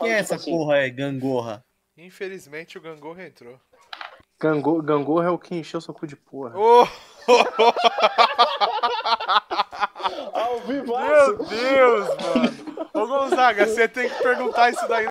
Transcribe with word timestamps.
Quem 0.00 0.12
é 0.12 0.22
tipo 0.22 0.24
essa 0.24 0.34
assim, 0.36 0.50
porra 0.50 0.76
aí, 0.76 0.90
gangorra? 0.90 1.62
Infelizmente 1.96 2.78
o 2.78 2.80
Gangorra 2.80 3.26
entrou. 3.26 3.60
Gangor, 4.40 4.82
Gangorra 4.82 5.26
é 5.26 5.30
o 5.30 5.38
que 5.38 5.54
encheu 5.54 5.80
seu 5.82 5.92
cu 5.92 6.06
de 6.06 6.16
porra. 6.16 6.54
Oh, 6.56 6.86
Ao 10.32 10.58
vivo! 10.60 10.98
meu 10.98 11.36
Deus, 11.44 12.08
mano. 12.08 12.88
Ô 12.94 13.06
Gonzaga, 13.06 13.66
você 13.66 13.86
tem 13.86 14.08
que 14.08 14.22
perguntar 14.22 14.70
isso 14.70 14.88
daí. 14.88 15.09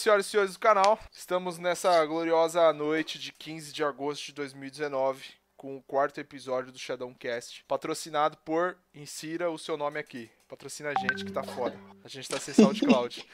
Senhoras 0.00 0.26
e 0.26 0.30
senhores 0.30 0.54
do 0.54 0.58
canal. 0.58 0.98
Estamos 1.12 1.58
nessa 1.58 2.04
gloriosa 2.06 2.72
noite 2.72 3.18
de 3.18 3.32
15 3.32 3.72
de 3.72 3.84
agosto 3.84 4.26
de 4.26 4.32
2019 4.32 5.39
com 5.60 5.76
o 5.76 5.82
quarto 5.82 6.18
episódio 6.18 6.72
do 6.72 6.78
Shadowcast, 6.78 7.66
patrocinado 7.68 8.38
por 8.38 8.78
Insira 8.94 9.50
o 9.50 9.58
seu 9.58 9.76
nome 9.76 9.98
aqui. 10.00 10.30
Patrocina 10.48 10.88
a 10.88 10.94
gente 10.94 11.22
que 11.22 11.30
tá 11.30 11.42
foda. 11.42 11.78
A 12.02 12.08
gente 12.08 12.26
tá 12.30 12.40
sem 12.40 12.54
SoundCloud. 12.54 13.28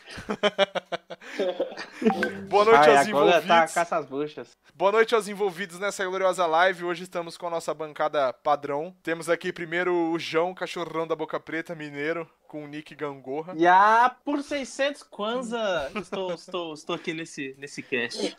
Boa 2.51 2.65
noite 2.65 2.79
Ai, 2.79 2.97
aos 2.97 3.07
agora 3.07 3.29
envolvidos. 3.29 3.47
tá 3.47 3.69
caça 3.69 3.97
as 3.97 4.07
buchas. 4.07 4.59
Boa 4.75 4.91
noite 4.91 5.15
aos 5.15 5.29
envolvidos 5.29 5.79
nessa 5.79 6.05
gloriosa 6.05 6.47
live. 6.47 6.85
Hoje 6.85 7.05
estamos 7.05 7.37
com 7.37 7.47
a 7.47 7.51
nossa 7.51 7.73
bancada 7.73 8.33
padrão. 8.33 8.93
Temos 9.05 9.31
aqui 9.31 9.53
primeiro 9.53 9.95
o 9.95 10.19
João, 10.19 10.53
cachorrão 10.53 11.07
da 11.07 11.15
Boca 11.15 11.39
Preta, 11.39 11.77
mineiro, 11.77 12.29
com 12.49 12.65
o 12.65 12.67
nick 12.67 12.93
Gangorra. 12.97 13.55
E 13.57 13.69
ah, 13.69 14.15
por 14.25 14.43
600 14.43 15.05
Kwanza, 15.05 15.93
estou, 15.95 16.35
estou, 16.35 16.75
estou 16.75 16.97
aqui 16.97 17.15
nesse, 17.15 17.55
nesse 17.57 17.85
cast. 17.85 18.37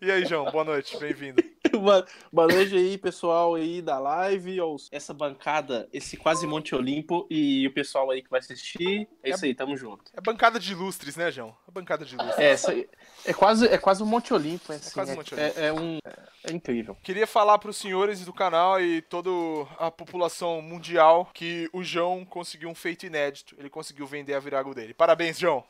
E 0.00 0.10
aí, 0.10 0.24
João, 0.26 0.50
boa 0.50 0.64
noite, 0.64 0.96
bem-vindo. 0.98 1.42
Boa 1.72 2.04
boa 2.30 2.46
noite 2.48 2.76
aí, 2.76 2.98
pessoal 2.98 3.54
aí 3.54 3.80
da 3.80 3.98
live, 3.98 4.58
essa 4.90 5.14
bancada, 5.14 5.88
esse 5.90 6.18
quase 6.18 6.46
Monte 6.46 6.74
Olimpo 6.74 7.26
e 7.30 7.66
o 7.66 7.72
pessoal 7.72 8.10
aí 8.10 8.20
que 8.22 8.28
vai 8.28 8.40
assistir. 8.40 9.08
É 9.22 9.30
isso 9.30 9.46
aí, 9.46 9.54
tamo 9.54 9.74
junto. 9.74 10.04
É 10.14 10.20
bancada 10.20 10.60
de 10.60 10.72
ilustres, 10.72 11.16
né, 11.16 11.30
João? 11.32 11.56
É 11.66 11.70
bancada 11.72 12.04
de 12.04 12.14
ilustres. 12.14 12.38
É, 12.38 12.50
essa 12.50 12.74
é 13.24 13.32
quase, 13.32 13.66
é 13.68 13.78
quase 13.78 14.02
um 14.02 14.06
Monte 14.06 14.34
Olimpo, 14.34 14.70
é, 14.70 14.76
assim, 14.76 14.92
quase 14.92 15.12
um 15.12 15.14
é- 15.14 15.16
Monte 15.16 15.34
é- 15.34 15.38
Olimpo. 15.44 15.60
é 15.60 15.72
um, 15.72 15.98
é 16.44 16.52
incrível. 16.52 16.94
Queria 17.02 17.26
falar 17.26 17.58
para 17.58 17.70
os 17.70 17.76
senhores 17.78 18.22
do 18.22 18.34
canal 18.34 18.78
e 18.78 19.00
toda 19.00 19.30
a 19.78 19.90
população 19.90 20.60
mundial 20.60 21.30
que 21.32 21.70
o 21.72 21.82
João 21.82 22.22
conseguiu 22.26 22.68
um 22.68 22.74
feito 22.74 23.06
inédito. 23.06 23.56
Ele 23.58 23.70
conseguiu 23.70 24.06
vender 24.06 24.34
a 24.34 24.40
Virago 24.40 24.74
dele. 24.74 24.92
Parabéns, 24.92 25.38
João. 25.38 25.64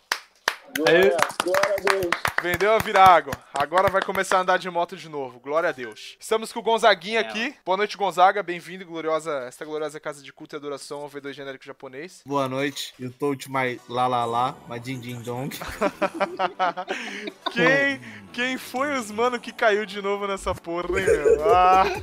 Glória, 0.76 1.16
glória 1.44 1.74
a 1.76 1.80
Deus! 1.82 2.10
Vendeu 2.42 2.72
a 2.72 2.78
Virago. 2.78 3.30
Agora 3.52 3.90
vai 3.90 4.00
começar 4.02 4.38
a 4.38 4.40
andar 4.40 4.58
de 4.58 4.70
moto 4.70 4.96
de 4.96 5.06
novo. 5.08 5.38
Glória 5.38 5.68
a 5.68 5.72
Deus. 5.72 6.16
Estamos 6.18 6.50
com 6.50 6.60
o 6.60 6.62
Gonzaguinha 6.62 7.20
É. 7.20 7.22
aqui. 7.22 7.54
Boa 7.64 7.76
noite, 7.76 7.96
Gonzaga. 7.96 8.42
Bem-vindo, 8.42 8.86
gloriosa, 8.86 9.44
esta 9.46 9.66
gloriosa 9.66 10.00
casa 10.00 10.22
de 10.22 10.32
culto 10.32 10.54
e 10.54 10.58
adoração 10.58 11.00
ao 11.02 11.10
V2 11.10 11.34
genérico 11.34 11.64
japonês. 11.64 12.22
Boa 12.24 12.48
noite, 12.48 12.94
eu 12.98 13.10
tô 13.10 13.32
my 13.48 13.78
lá 13.86 14.06
lá 14.06 14.24
lá, 14.24 14.56
my 14.68 14.80
din 14.80 14.98
din 14.98 15.20
dong. 15.22 15.54
Quem, 17.52 18.00
quem 18.32 18.56
foi 18.56 18.98
os 18.98 19.10
mano 19.10 19.38
que 19.38 19.52
caiu 19.52 19.84
de 19.84 20.00
novo 20.00 20.26
nessa 20.26 20.54
porra, 20.54 20.98
hein, 20.98 21.06
meu? 21.06 21.42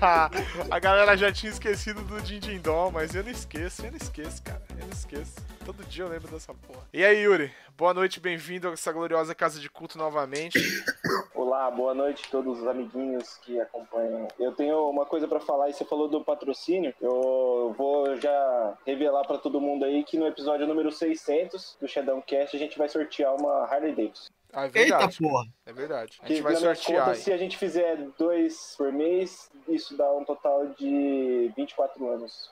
Ah, 0.01 0.29
a 0.69 0.79
galera 0.79 1.17
já 1.17 1.31
tinha 1.31 1.51
esquecido 1.51 2.01
do 2.03 2.21
Din 2.21 2.39
Din 2.39 2.59
Dom, 2.59 2.91
mas 2.91 3.15
eu 3.15 3.23
não 3.23 3.31
esqueço, 3.31 3.83
eu 3.85 3.91
não 3.91 3.97
esqueço, 3.97 4.41
cara. 4.43 4.61
Eu 4.79 4.85
não 4.85 4.93
esqueço. 4.93 5.33
Todo 5.65 5.83
dia 5.85 6.03
eu 6.03 6.09
lembro 6.09 6.27
dessa 6.29 6.53
porra. 6.53 6.81
E 6.93 7.03
aí, 7.03 7.23
Yuri? 7.23 7.51
Boa 7.79 7.93
noite, 7.93 8.19
bem-vindo 8.19 8.67
a 8.67 8.73
essa 8.73 8.91
gloriosa 8.91 9.33
casa 9.33 9.57
de 9.57 9.69
culto 9.69 9.97
novamente. 9.97 10.59
Olá, 11.33 11.71
boa 11.71 11.93
noite 11.93 12.25
a 12.27 12.29
todos 12.29 12.59
os 12.59 12.67
amiguinhos 12.67 13.37
que 13.37 13.57
acompanham. 13.57 14.27
Eu 14.37 14.51
tenho 14.51 14.89
uma 14.89 15.05
coisa 15.05 15.29
pra 15.29 15.39
falar 15.39 15.69
e 15.69 15.73
você 15.73 15.85
falou 15.85 16.09
do 16.09 16.21
patrocínio. 16.21 16.93
Eu 16.99 17.73
vou 17.77 18.17
já 18.17 18.77
revelar 18.85 19.25
pra 19.25 19.37
todo 19.37 19.61
mundo 19.61 19.85
aí 19.85 20.03
que 20.03 20.17
no 20.17 20.27
episódio 20.27 20.67
número 20.67 20.91
600 20.91 21.77
do 21.79 21.87
Shadowcast 21.87 22.53
a 22.53 22.59
gente 22.59 22.77
vai 22.77 22.89
sortear 22.89 23.33
uma 23.33 23.63
Harley 23.63 23.95
Davidson. 23.95 24.27
Ah, 24.51 24.63
é 24.63 24.65
Eita 24.65 24.79
verdade. 24.79 25.17
porra! 25.17 25.45
É 25.65 25.71
verdade. 25.71 26.19
A 26.21 26.25
Que 26.25 26.33
gente 26.33 26.43
vai 26.43 26.53
na 26.55 26.59
minha 26.59 26.75
sortear 26.75 27.05
conta, 27.05 27.15
se 27.15 27.31
a 27.31 27.37
gente 27.37 27.57
fizer 27.57 27.95
dois 28.17 28.75
por 28.77 28.91
mês, 28.91 29.49
isso 29.69 29.95
dá 29.95 30.11
um 30.11 30.25
total 30.25 30.67
de 30.77 31.49
24 31.55 32.09
anos. 32.09 32.51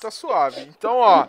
Tá 0.00 0.10
suave. 0.10 0.60
Então, 0.62 0.96
ó. 0.98 1.26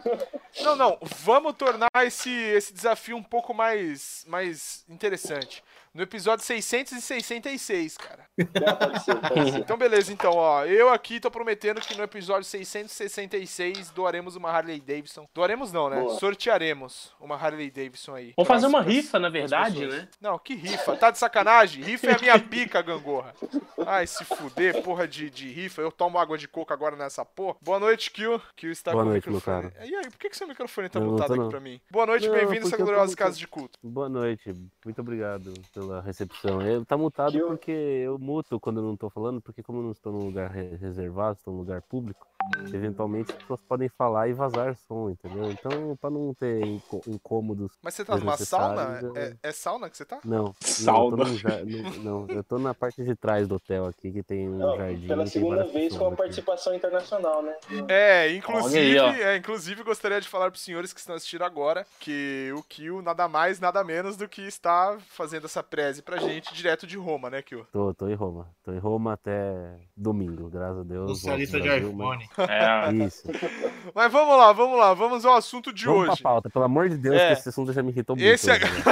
Não, 0.62 0.76
não. 0.76 0.98
Vamos 1.24 1.56
tornar 1.56 1.90
esse, 2.04 2.30
esse 2.30 2.74
desafio 2.74 3.18
um 3.18 3.24
pouco 3.24 3.54
mais, 3.54 4.24
mais 4.28 4.86
interessante. 4.88 5.64
No 6.00 6.04
episódio 6.04 6.46
666, 6.46 7.98
cara. 7.98 8.24
Pode 8.80 9.04
ser, 9.04 9.16
pode 9.18 9.52
ser. 9.52 9.60
Então, 9.60 9.76
beleza, 9.78 10.14
então, 10.14 10.32
ó. 10.34 10.64
Eu 10.64 10.88
aqui 10.94 11.20
tô 11.20 11.30
prometendo 11.30 11.82
que 11.82 11.94
no 11.98 12.02
episódio 12.06 12.46
666 12.46 13.90
doaremos 13.92 14.38
uma 14.38 14.50
Harley 14.50 14.80
Davidson. 14.80 15.28
Doaremos 15.34 15.74
não, 15.74 15.90
né? 15.90 16.00
Boa. 16.00 16.18
Sortearemos 16.18 17.12
uma 17.20 17.36
Harley 17.36 17.70
Davidson 17.70 18.16
aí. 18.16 18.34
Vamos 18.38 18.48
fazer 18.48 18.68
uma 18.68 18.82
Pras- 18.82 18.94
rifa, 18.96 19.20
na 19.20 19.28
verdade, 19.28 19.86
né? 19.88 20.08
Não, 20.22 20.40
que 20.40 20.56
rifa? 20.56 20.96
Tá 20.96 21.12
de 21.12 21.18
sacanagem? 21.18 21.84
Rifa 21.84 22.08
é 22.12 22.16
a 22.16 22.20
minha 22.20 22.40
pica, 22.48 22.82
gangorra. 22.82 23.34
Ai, 23.86 24.08
se 24.08 24.24
fuder, 24.24 24.82
porra 24.82 25.06
de, 25.06 25.30
de 25.30 25.50
rifa. 25.52 25.82
Eu 25.82 25.92
tomo 25.92 26.18
água 26.18 26.38
de 26.38 26.48
coco 26.48 26.72
agora 26.72 26.96
nessa 26.96 27.26
porra. 27.26 27.58
Boa 27.62 27.78
noite, 27.78 28.09
Kill. 28.09 28.42
Kill 28.56 28.72
está 28.72 28.94
Boa 28.94 29.04
com 29.04 29.09
noite, 29.09 29.28
o 29.28 29.32
meu 29.32 29.40
microfone. 29.40 29.72
cara. 29.74 29.86
E 29.86 29.94
aí, 29.96 30.09
por 30.09 30.18
que, 30.18 30.30
que 30.30 30.38
seu 30.38 30.48
microfone 30.48 30.88
tá 30.88 30.98
Eu 31.02 31.18
aqui 31.22 31.36
não. 31.36 31.50
pra 31.50 31.59
mim? 31.59 31.82
Boa 31.92 32.06
noite, 32.06 32.30
bem-vindo 32.30 32.64
a 32.66 32.68
essa 32.70 32.78
gloriosa 32.78 33.08
muito- 33.08 33.18
casa 33.18 33.38
de 33.38 33.46
culto. 33.46 33.78
Boa 33.84 34.08
noite, 34.08 34.54
muito 34.86 35.02
obrigado 35.02 35.54
pela 35.90 36.02
recepção. 36.02 36.66
Eu, 36.66 36.86
tá 36.86 36.98
mutado 36.98 37.40
Eu- 37.40 37.48
porque 37.48 37.72
eu 37.72 38.18
muto 38.20 38.60
quando 38.60 38.80
eu 38.80 38.84
não 38.84 38.98
tô 38.98 39.10
falando, 39.10 39.42
porque 39.42 39.64
como 39.64 39.80
eu 39.80 39.84
não 39.84 39.92
estou 39.92 40.12
num 40.14 40.26
lugar 40.26 40.52
re- 40.52 40.76
reservado, 40.78 41.38
estou 41.38 41.54
num 41.54 41.60
lugar 41.60 41.82
público, 41.84 42.28
eventualmente 42.74 43.32
as 43.32 43.38
pessoas 43.38 43.60
podem 43.68 43.90
falar 43.90 44.28
e 44.30 44.34
vazar 44.34 44.76
som, 44.88 45.10
entendeu? 45.10 45.52
Então, 45.52 45.98
pra 46.00 46.10
não 46.10 46.34
ter 46.34 46.62
incô- 46.66 47.02
incômodos. 47.08 47.72
Mas 47.82 47.94
você 47.94 48.06
tá 48.06 48.18
numa 48.18 48.38
sauna? 48.38 49.00
Eu- 49.02 49.16
É, 49.18 49.36
é 49.44 49.52
sauna 49.52 49.90
que 49.90 49.98
você 49.98 50.06
tá? 50.06 50.20
Não, 50.24 50.54
Sauna. 50.62 51.18
Não, 51.18 51.24
eu 51.24 51.26
tô, 51.26 51.32
num 51.32 51.38
jar- 51.38 51.66
no- 51.66 52.04
não, 52.04 52.28
eu 52.36 52.44
tô 52.44 52.60
na 52.60 52.74
parte 52.74 53.04
de 53.04 53.16
trás 53.16 53.48
do 53.48 53.56
hotel 53.56 53.86
aqui, 53.86 54.12
que 54.12 54.24
tem 54.24 54.48
um 54.50 54.58
Não, 54.58 54.78
jardim. 54.78 55.08
pela 55.08 55.26
segunda 55.28 55.64
vez 55.66 55.96
com 55.98 56.06
a 56.06 56.08
aqui. 56.10 56.18
participação 56.18 56.74
internacional, 56.76 57.42
né? 57.42 57.56
É, 57.88 58.34
inclusive, 58.36 59.00
aí, 59.00 59.22
é, 59.22 59.38
inclusive 59.38 59.84
gostaria 59.84 60.20
de 60.22 60.28
falar 60.28 60.50
pros 60.52 60.64
senhores 60.64 60.94
que 60.94 61.00
estão 61.00 61.16
assistindo 61.16 61.44
agora 61.44 61.86
que 62.00 62.52
o 62.56 62.64
Kill 62.64 63.02
nada 63.02 63.28
mais, 63.28 63.60
nada 63.60 63.84
menos 63.84 64.16
do 64.18 64.28
que 64.28 64.42
está 64.42 64.98
fazendo 65.10 65.46
essa 65.46 65.62
preze 65.64 66.02
pra 66.02 66.18
gente 66.18 66.54
direto 66.54 66.86
de 66.88 66.98
Roma, 66.98 67.30
né, 67.30 67.42
Kill? 67.42 67.66
Tô, 67.72 67.94
tô 67.94 68.08
em 68.08 68.16
Roma. 68.16 68.48
Tô 68.64 68.72
em 68.72 68.80
Roma 68.80 69.14
até 69.14 69.76
domingo, 69.96 70.50
graças 70.50 70.80
a 70.80 70.84
Deus. 70.84 71.10
Socialista 71.20 71.60
de 71.60 71.68
Brasil, 71.68 71.94
mas- 71.94 72.08
iPhone. 72.22 72.28
É, 72.38 72.94
Isso. 73.06 73.23
Mas 73.94 74.12
vamos 74.12 74.38
lá, 74.38 74.53
vamos 74.53 74.78
lá, 74.79 74.94
vamos 74.94 75.25
ao 75.25 75.35
assunto 75.35 75.73
de 75.73 75.85
Vamos 75.85 76.09
hoje. 76.09 76.22
pra 76.22 76.31
pauta, 76.31 76.50
pelo 76.50 76.63
amor 76.66 76.88
de 76.90 76.97
Deus, 76.97 77.16
É. 77.16 77.28
que 77.28 77.34
esse 77.40 77.50
assunto 77.50 77.73
já 77.73 77.81
me 77.84 77.90
irritou 77.91 78.16
muito. 78.16 78.25
Esse 78.28 78.50
é- 78.51 78.53
hoje, 78.56 78.66
né? 78.66 78.84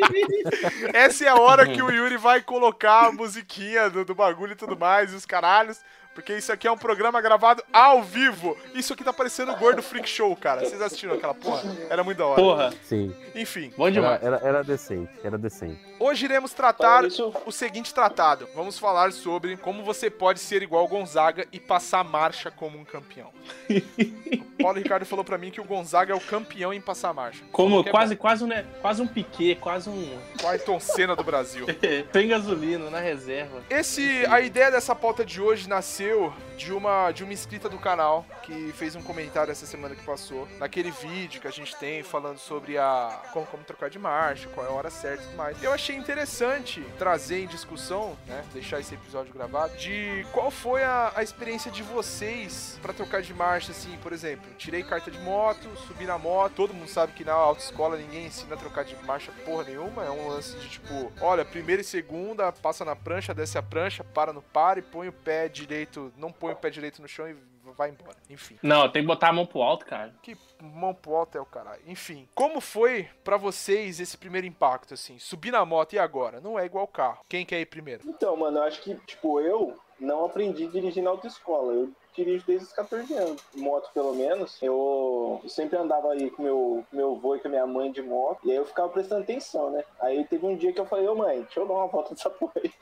Essa 0.94 1.24
é 1.24 1.28
a 1.28 1.36
hora 1.36 1.66
que 1.66 1.82
o 1.82 1.90
Yuri 1.90 2.16
vai 2.16 2.40
colocar 2.42 3.06
a 3.08 3.12
musiquinha 3.12 3.88
do, 3.90 4.04
do 4.04 4.14
bagulho 4.14 4.52
e 4.52 4.56
tudo 4.56 4.76
mais, 4.76 5.12
e 5.12 5.16
os 5.16 5.26
caralhos. 5.26 5.80
Porque 6.14 6.36
isso 6.36 6.52
aqui 6.52 6.66
é 6.68 6.70
um 6.70 6.78
programa 6.78 7.20
gravado 7.20 7.62
ao 7.72 8.02
vivo. 8.02 8.56
Isso 8.74 8.92
aqui 8.92 9.02
tá 9.02 9.12
parecendo 9.12 9.52
o 9.52 9.56
Gordo 9.56 9.82
Freak 9.82 10.08
Show, 10.08 10.34
cara. 10.36 10.60
Vocês 10.60 10.80
assistiram 10.80 11.14
aquela 11.14 11.34
porra? 11.34 11.62
Era 11.90 12.04
muito 12.04 12.18
da 12.18 12.26
hora. 12.26 12.40
porra, 12.40 12.74
Sim, 12.84 13.14
Enfim, 13.34 13.72
bom 13.76 13.86
era, 13.86 13.92
demais. 13.92 14.22
era, 14.22 14.36
era 14.42 14.64
decente, 14.64 15.10
era 15.24 15.36
decente. 15.36 15.80
hoje 15.98 16.24
iremos 16.24 16.52
tratar 16.52 17.04
o 17.44 17.50
seguinte 17.52 17.92
tratado. 17.92 18.48
Vamos 18.54 18.78
falar 18.78 19.12
sobre 19.12 19.56
como 19.56 19.82
você 19.82 20.08
pode 20.08 20.38
ser 20.38 20.62
igual 20.62 20.84
o 20.84 20.88
Gonzaga 20.88 21.46
e 21.52 21.58
passar 21.58 22.04
marcha 22.04 22.50
como 22.50 22.78
um 22.78 22.84
campeão. 22.84 23.30
o 23.68 24.62
Paulo 24.62 24.78
Ricardo 24.78 25.04
falou 25.04 25.24
pra 25.24 25.36
mim 25.36 25.50
que 25.50 25.60
o 25.60 25.64
Gonzaga 25.64 26.12
é 26.12 26.16
o 26.16 26.20
campeão 26.20 26.72
em 26.72 26.80
passar 26.80 27.12
marcha. 27.12 27.42
Como 27.50 27.80
é 27.80 27.90
quase, 27.90 28.16
quase, 28.16 28.44
um, 28.44 28.46
né, 28.46 28.64
quase 28.80 29.02
um 29.02 29.06
piquet, 29.06 29.56
quase 29.56 29.90
um. 29.90 30.18
Ayrton 30.44 30.78
Senna 30.78 31.16
do 31.16 31.24
Brasil. 31.24 31.66
Tem 32.12 32.28
gasolina 32.28 32.88
na 32.90 33.00
reserva. 33.00 33.62
Esse, 33.68 34.24
a 34.26 34.40
ideia 34.40 34.70
dessa 34.70 34.94
pauta 34.94 35.24
de 35.24 35.40
hoje 35.40 35.68
nasceu 35.68 36.03
assistiu 36.04 36.32
de 36.56 36.72
uma, 36.72 37.10
de 37.12 37.24
uma 37.24 37.32
inscrita 37.32 37.68
do 37.68 37.78
canal 37.78 38.24
que 38.42 38.72
fez 38.72 38.94
um 38.94 39.02
comentário 39.02 39.50
essa 39.50 39.66
semana 39.66 39.94
que 39.94 40.04
passou, 40.04 40.46
naquele 40.58 40.90
vídeo 40.90 41.40
que 41.40 41.48
a 41.48 41.50
gente 41.50 41.74
tem 41.76 42.02
falando 42.02 42.38
sobre 42.38 42.78
a 42.78 43.22
como, 43.32 43.46
como 43.46 43.64
trocar 43.64 43.90
de 43.90 43.98
marcha, 43.98 44.48
qual 44.48 44.66
é 44.66 44.68
a 44.68 44.72
hora 44.72 44.90
certa 44.90 45.22
e 45.22 45.26
tudo 45.26 45.36
mais. 45.36 45.62
Eu 45.62 45.72
achei 45.72 45.96
interessante 45.96 46.80
trazer 46.98 47.42
em 47.42 47.46
discussão, 47.46 48.16
né, 48.26 48.44
deixar 48.52 48.80
esse 48.80 48.94
episódio 48.94 49.32
gravado, 49.32 49.76
de 49.76 50.26
qual 50.32 50.50
foi 50.50 50.82
a, 50.82 51.12
a 51.14 51.22
experiência 51.22 51.70
de 51.70 51.82
vocês 51.82 52.78
pra 52.82 52.92
trocar 52.92 53.22
de 53.22 53.32
marcha, 53.32 53.72
assim, 53.72 53.96
por 54.02 54.12
exemplo, 54.12 54.52
tirei 54.56 54.82
carta 54.82 55.10
de 55.10 55.18
moto, 55.18 55.68
subi 55.86 56.06
na 56.06 56.18
moto, 56.18 56.54
todo 56.54 56.74
mundo 56.74 56.88
sabe 56.88 57.12
que 57.12 57.24
na 57.24 57.32
autoescola 57.32 57.96
ninguém 57.96 58.26
ensina 58.26 58.54
a 58.54 58.58
trocar 58.58 58.84
de 58.84 58.96
marcha 59.04 59.32
porra 59.44 59.64
nenhuma, 59.64 60.04
é 60.04 60.10
um 60.10 60.28
lance 60.28 60.56
de 60.58 60.68
tipo, 60.68 61.12
olha, 61.20 61.44
primeira 61.44 61.82
e 61.82 61.84
segunda, 61.84 62.52
passa 62.52 62.84
na 62.84 62.94
prancha, 62.94 63.34
desce 63.34 63.58
a 63.58 63.62
prancha, 63.62 64.04
para 64.04 64.32
no 64.32 64.42
par 64.42 64.78
e 64.78 64.82
põe 64.82 65.08
o 65.08 65.12
pé 65.12 65.48
direito, 65.48 66.12
não 66.16 66.30
põe 66.32 66.43
o 66.52 66.56
pé 66.56 66.70
direito 66.70 67.00
no 67.00 67.08
chão 67.08 67.28
e 67.28 67.36
vai 67.76 67.90
embora. 67.90 68.16
Enfim. 68.28 68.58
Não, 68.62 68.88
tem 68.88 69.02
que 69.02 69.06
botar 69.06 69.28
a 69.28 69.32
mão 69.32 69.46
pro 69.46 69.62
alto, 69.62 69.86
cara. 69.86 70.14
Que 70.22 70.36
mão 70.60 70.94
pro 70.94 71.14
alto 71.14 71.36
é 71.36 71.40
o 71.40 71.46
caralho. 71.46 71.82
Enfim, 71.86 72.28
como 72.34 72.60
foi 72.60 73.08
pra 73.22 73.36
vocês 73.36 74.00
esse 74.00 74.16
primeiro 74.16 74.46
impacto, 74.46 74.94
assim? 74.94 75.18
Subir 75.18 75.50
na 75.50 75.64
moto 75.64 75.94
e 75.94 75.98
agora? 75.98 76.40
Não 76.40 76.58
é 76.58 76.64
igual 76.64 76.86
carro. 76.86 77.24
Quem 77.28 77.44
quer 77.44 77.60
ir 77.60 77.66
primeiro? 77.66 78.02
Então, 78.06 78.36
mano, 78.36 78.58
eu 78.58 78.62
acho 78.64 78.82
que, 78.82 78.94
tipo, 79.06 79.40
eu 79.40 79.78
não 79.98 80.24
aprendi 80.24 80.64
a 80.64 80.70
dirigir 80.70 81.02
na 81.02 81.10
autoescola. 81.10 81.72
Eu 81.72 81.92
dirijo 82.14 82.44
desde 82.46 82.66
os 82.66 82.72
14 82.72 83.12
anos. 83.14 83.42
Moto, 83.54 83.90
pelo 83.92 84.14
menos. 84.14 84.56
Eu 84.62 85.40
sempre 85.48 85.76
andava 85.78 86.12
aí 86.12 86.30
com 86.30 86.42
meu, 86.42 86.84
meu 86.92 87.12
avô 87.16 87.36
e 87.36 87.40
com 87.40 87.48
a 87.48 87.50
minha 87.50 87.66
mãe 87.66 87.90
de 87.92 88.02
moto. 88.02 88.38
E 88.44 88.50
aí 88.50 88.56
eu 88.56 88.64
ficava 88.66 88.88
prestando 88.88 89.22
atenção, 89.22 89.70
né? 89.70 89.84
Aí 90.00 90.24
teve 90.24 90.44
um 90.46 90.56
dia 90.56 90.72
que 90.72 90.80
eu 90.80 90.86
falei, 90.86 91.06
ô 91.08 91.14
mãe, 91.14 91.42
deixa 91.42 91.60
eu 91.60 91.66
dar 91.66 91.74
uma 91.74 91.86
volta 91.86 92.10
nessa 92.10 92.30
porra 92.30 92.52
aí. 92.62 92.72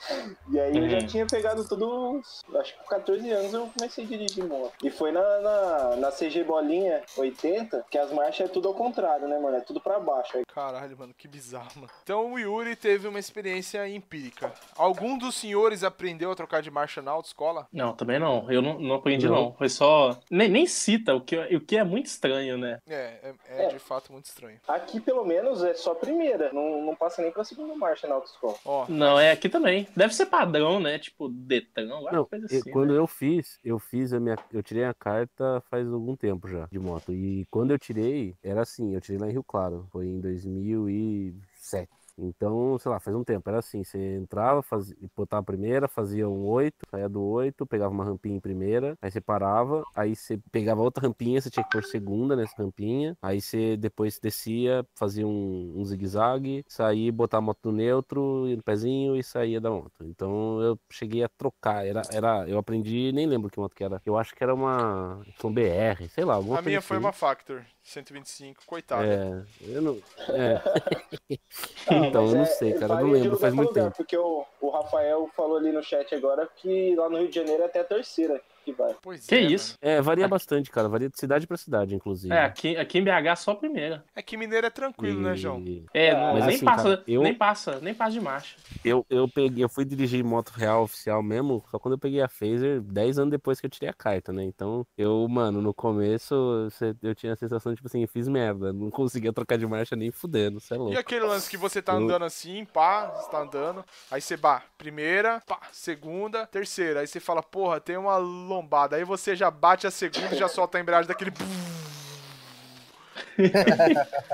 E 0.50 0.60
aí 0.60 0.76
eu 0.76 0.88
já 0.88 0.98
Uhum. 0.98 1.06
tinha 1.06 1.26
pegado 1.26 1.66
tudo. 1.66 2.20
Acho 2.56 2.74
que 2.74 2.78
com 2.80 2.88
14 2.88 3.30
anos 3.30 3.52
eu 3.54 3.68
comecei 3.76 4.04
a 4.04 4.06
dirigir 4.06 4.44
moto. 4.46 4.72
E 4.82 4.90
foi 4.90 5.10
na, 5.12 5.38
na, 5.40 5.96
na 5.96 6.10
CG 6.12 6.44
Bolinha 6.44 7.02
80, 7.16 7.86
que 7.90 7.98
as 7.98 8.12
marchas 8.12 8.48
é 8.48 8.52
tudo 8.52 8.68
ao 8.68 8.74
contrário, 8.74 9.26
né, 9.26 9.38
mano? 9.38 9.56
É 9.56 9.60
tudo 9.60 9.80
pra 9.80 9.98
baixo. 9.98 10.36
Aí 10.36 10.44
Caralho, 10.46 10.96
mano, 10.98 11.14
que 11.16 11.26
bizarro, 11.26 11.70
mano. 11.76 11.90
Então 12.02 12.32
o 12.32 12.38
Yuri 12.38 12.76
teve 12.76 13.08
uma 13.08 13.18
experiência 13.18 13.88
empírica. 13.88 14.52
Algum 14.76 15.16
dos 15.16 15.34
senhores 15.36 15.82
aprendeu 15.82 16.30
a 16.30 16.34
trocar 16.34 16.60
de 16.62 16.70
marcha 16.70 17.00
na 17.00 17.10
autoescola? 17.10 17.66
Não, 17.72 17.92
também 17.94 18.18
não. 18.18 18.50
Eu 18.50 18.60
não, 18.60 18.78
não 18.78 18.94
aprendi, 18.96 19.21
Não. 19.28 19.34
não. 19.34 19.52
Foi 19.54 19.68
só. 19.68 20.18
Nem, 20.30 20.48
nem 20.48 20.66
cita, 20.66 21.14
o 21.14 21.20
que, 21.20 21.36
o 21.36 21.60
que 21.60 21.76
é 21.76 21.84
muito 21.84 22.06
estranho, 22.06 22.56
né? 22.58 22.78
É, 22.88 22.94
é, 22.94 23.34
é 23.48 23.64
É. 23.64 23.68
de 23.68 23.78
fato 23.78 24.12
muito 24.12 24.26
estranho. 24.26 24.58
Aqui, 24.66 25.00
pelo 25.00 25.24
menos, 25.24 25.62
é 25.62 25.74
só 25.74 25.92
a 25.92 25.96
primeira. 25.96 26.52
Não, 26.52 26.82
não 26.84 26.94
passa 26.96 27.22
nem 27.22 27.30
pra 27.30 27.44
segunda 27.44 27.74
marcha 27.74 28.06
na 28.06 28.14
autoescola. 28.14 28.56
Ó, 28.64 28.86
Não, 28.88 29.18
é 29.18 29.30
aqui 29.32 29.48
também. 29.48 29.86
Deve 29.96 30.14
ser 30.14 30.26
padrão, 30.26 30.80
né? 30.80 30.98
Tipo, 30.98 31.28
Detran, 31.28 31.90
alguma 31.92 32.12
Não, 32.12 32.24
coisa 32.24 32.46
assim. 32.46 32.70
quando 32.70 32.92
né? 32.92 32.98
eu 32.98 33.06
fiz, 33.06 33.58
eu 33.64 33.78
fiz 33.78 34.12
a 34.12 34.20
minha. 34.20 34.36
Eu 34.52 34.62
tirei 34.62 34.84
a 34.84 34.94
carta 34.94 35.62
faz 35.70 35.86
algum 35.90 36.16
tempo 36.16 36.48
já, 36.48 36.66
de 36.70 36.78
moto. 36.78 37.12
E 37.12 37.46
quando 37.50 37.70
eu 37.72 37.78
tirei, 37.78 38.34
era 38.42 38.62
assim, 38.62 38.94
eu 38.94 39.00
tirei 39.00 39.18
lá 39.20 39.28
em 39.28 39.32
Rio 39.32 39.44
Claro. 39.44 39.86
Foi 39.90 40.06
em 40.06 40.20
2007. 40.20 41.88
Então, 42.24 42.78
sei 42.78 42.90
lá, 42.90 43.00
faz 43.00 43.16
um 43.16 43.24
tempo. 43.24 43.48
Era 43.48 43.58
assim, 43.58 43.82
você 43.82 44.16
entrava, 44.16 44.62
fazia, 44.62 44.96
botava 45.16 45.40
a 45.40 45.44
primeira, 45.44 45.88
fazia 45.88 46.28
um 46.28 46.46
8, 46.46 46.76
saía 46.90 47.08
do 47.08 47.22
8, 47.22 47.66
pegava 47.66 47.92
uma 47.92 48.04
rampinha 48.04 48.36
em 48.36 48.40
primeira, 48.40 48.96
aí 49.00 49.10
você 49.10 49.20
parava, 49.20 49.84
aí 49.94 50.14
você 50.14 50.38
pegava 50.50 50.80
outra 50.80 51.06
rampinha, 51.06 51.40
você 51.40 51.50
tinha 51.50 51.64
que 51.64 51.70
pôr 51.70 51.84
segunda 51.84 52.36
nessa 52.36 52.54
rampinha, 52.56 53.16
aí 53.20 53.40
você 53.40 53.76
depois 53.76 54.18
descia, 54.18 54.86
fazia 54.94 55.26
um, 55.26 55.74
um 55.76 55.84
zigue-zague, 55.84 56.64
saía, 56.68 57.12
botava 57.12 57.42
a 57.42 57.46
moto 57.46 57.70
no 57.70 57.72
neutro, 57.72 58.48
ia 58.48 58.56
no 58.56 58.62
pezinho 58.62 59.16
e 59.16 59.22
saía 59.22 59.60
da 59.60 59.70
moto. 59.70 60.04
Então 60.04 60.60
eu 60.60 60.78
cheguei 60.90 61.22
a 61.24 61.28
trocar, 61.28 61.86
era, 61.86 62.02
era, 62.10 62.48
eu 62.48 62.58
aprendi, 62.58 63.12
nem 63.12 63.26
lembro 63.26 63.50
que 63.50 63.58
moto 63.58 63.74
que 63.74 63.84
era. 63.84 64.00
Eu 64.04 64.16
acho 64.16 64.34
que 64.34 64.42
era 64.42 64.54
uma, 64.54 65.20
uma 65.42 65.52
BR, 65.52 66.08
sei 66.08 66.24
lá, 66.24 66.36
a 66.36 66.42
minha 66.42 66.62
coisa 66.62 66.80
foi 66.80 66.96
assim. 66.96 67.04
uma 67.04 67.12
Factor 67.12 67.64
125, 67.82 68.62
coitada. 68.66 69.04
É, 69.06 69.44
eu 69.74 69.82
não. 69.82 69.98
É. 70.28 70.60
Ah, 71.86 71.96
então, 72.06 72.26
eu 72.26 72.34
não 72.36 72.42
é- 72.42 72.46
sei, 72.46 72.72
cara, 72.74 72.94
eu 72.94 73.00
não 73.00 73.10
lembro, 73.12 73.36
faz 73.36 73.52
muito 73.52 73.70
lugar, 73.70 73.84
tempo. 73.84 73.96
Porque 73.96 74.16
o, 74.16 74.44
o 74.60 74.70
Rafael 74.70 75.28
falou 75.36 75.56
ali 75.56 75.72
no 75.72 75.82
chat 75.82 76.14
agora 76.14 76.48
que 76.56 76.94
lá 76.94 77.08
no 77.08 77.18
Rio 77.18 77.28
de 77.28 77.34
Janeiro 77.34 77.62
é 77.62 77.66
até 77.66 77.80
a 77.80 77.84
terceira 77.84 78.40
que 78.64 78.72
vai. 78.72 78.94
Pois 79.02 79.26
Que 79.26 79.34
é, 79.34 79.40
isso? 79.40 79.76
É, 79.80 80.00
varia 80.00 80.26
bastante, 80.28 80.70
cara, 80.70 80.88
varia 80.88 81.08
de 81.08 81.18
cidade 81.18 81.46
pra 81.46 81.56
cidade, 81.56 81.94
inclusive. 81.94 82.34
É, 82.34 82.44
aqui, 82.44 82.76
aqui 82.76 82.98
em 82.98 83.04
BH 83.04 83.36
só 83.36 83.50
a 83.52 83.56
primeira. 83.56 83.96
mano. 83.96 84.04
É 84.14 84.22
que 84.22 84.36
mineiro 84.36 84.66
é 84.66 84.70
tranquilo, 84.70 85.20
né, 85.20 85.32
E- 85.34 85.36
João? 85.36 85.62
É, 85.92 86.10
Ah, 86.10 86.14
não- 86.20 86.32
mas 86.34 86.46
nem, 86.46 86.56
assim, 86.56 86.64
passa, 86.64 86.82
cara, 86.82 87.02
eu- 87.06 87.22
nem 87.22 87.34
passa, 87.34 87.80
nem 87.80 87.94
passa 87.94 88.10
de 88.12 88.20
marcha. 88.20 88.56
Eu, 88.84 89.04
eu 89.08 89.28
peguei, 89.28 89.62
eu 89.64 89.68
fui 89.68 89.84
dirigir 89.84 90.24
moto 90.24 90.50
real 90.50 90.82
oficial 90.84 91.22
mesmo, 91.22 91.62
só 91.70 91.78
quando 91.78 91.94
eu 91.94 91.98
peguei 91.98 92.20
a 92.20 92.28
Phaser, 92.28 92.80
10 92.80 93.18
anos 93.18 93.30
depois 93.30 93.60
que 93.60 93.66
eu 93.66 93.70
tirei 93.70 93.88
a 93.88 93.92
carta, 93.92 94.32
né? 94.32 94.42
Então, 94.44 94.84
eu, 94.96 95.26
mano, 95.28 95.60
no 95.60 95.72
começo, 95.74 96.68
eu 97.02 97.14
tinha 97.14 97.32
a 97.32 97.36
sensação, 97.36 97.74
tipo 97.74 97.86
assim, 97.86 98.02
eu 98.02 98.08
fiz 98.08 98.26
merda, 98.28 98.72
não 98.72 98.90
conseguia 98.90 99.32
trocar 99.32 99.56
de 99.58 99.66
marcha 99.66 99.94
nem 99.94 100.10
fudendo, 100.10 100.60
você 100.60 100.74
é 100.74 100.76
louco. 100.76 100.92
E 100.94 100.96
aquele 100.96 101.24
lance 101.24 101.48
que 101.48 101.56
você 101.56 101.80
tá 101.80 101.92
Eu- 101.92 101.98
andando 101.98 102.24
assim, 102.24 102.64
pá, 102.64 103.06
você 103.14 103.30
tá 103.30 103.38
andando, 103.40 103.84
aí 104.10 104.20
você 104.20 104.36
bah, 104.36 104.62
primeira, 104.76 105.40
pá, 105.46 105.60
segunda, 105.70 106.46
terceira, 106.46 107.00
aí 107.00 107.06
você 107.06 107.20
fala, 107.20 107.42
porra, 107.42 107.80
tem 107.80 107.96
uma 107.96 108.16
lombada, 108.52 108.96
aí 108.96 109.04
você 109.04 109.34
já 109.34 109.50
bate 109.50 109.86
a 109.86 109.90
segunda 109.90 110.34
e 110.34 110.38
já 110.38 110.48
solta 110.48 110.78
a 110.78 110.80
embreagem 110.80 111.08
daquele. 111.08 111.32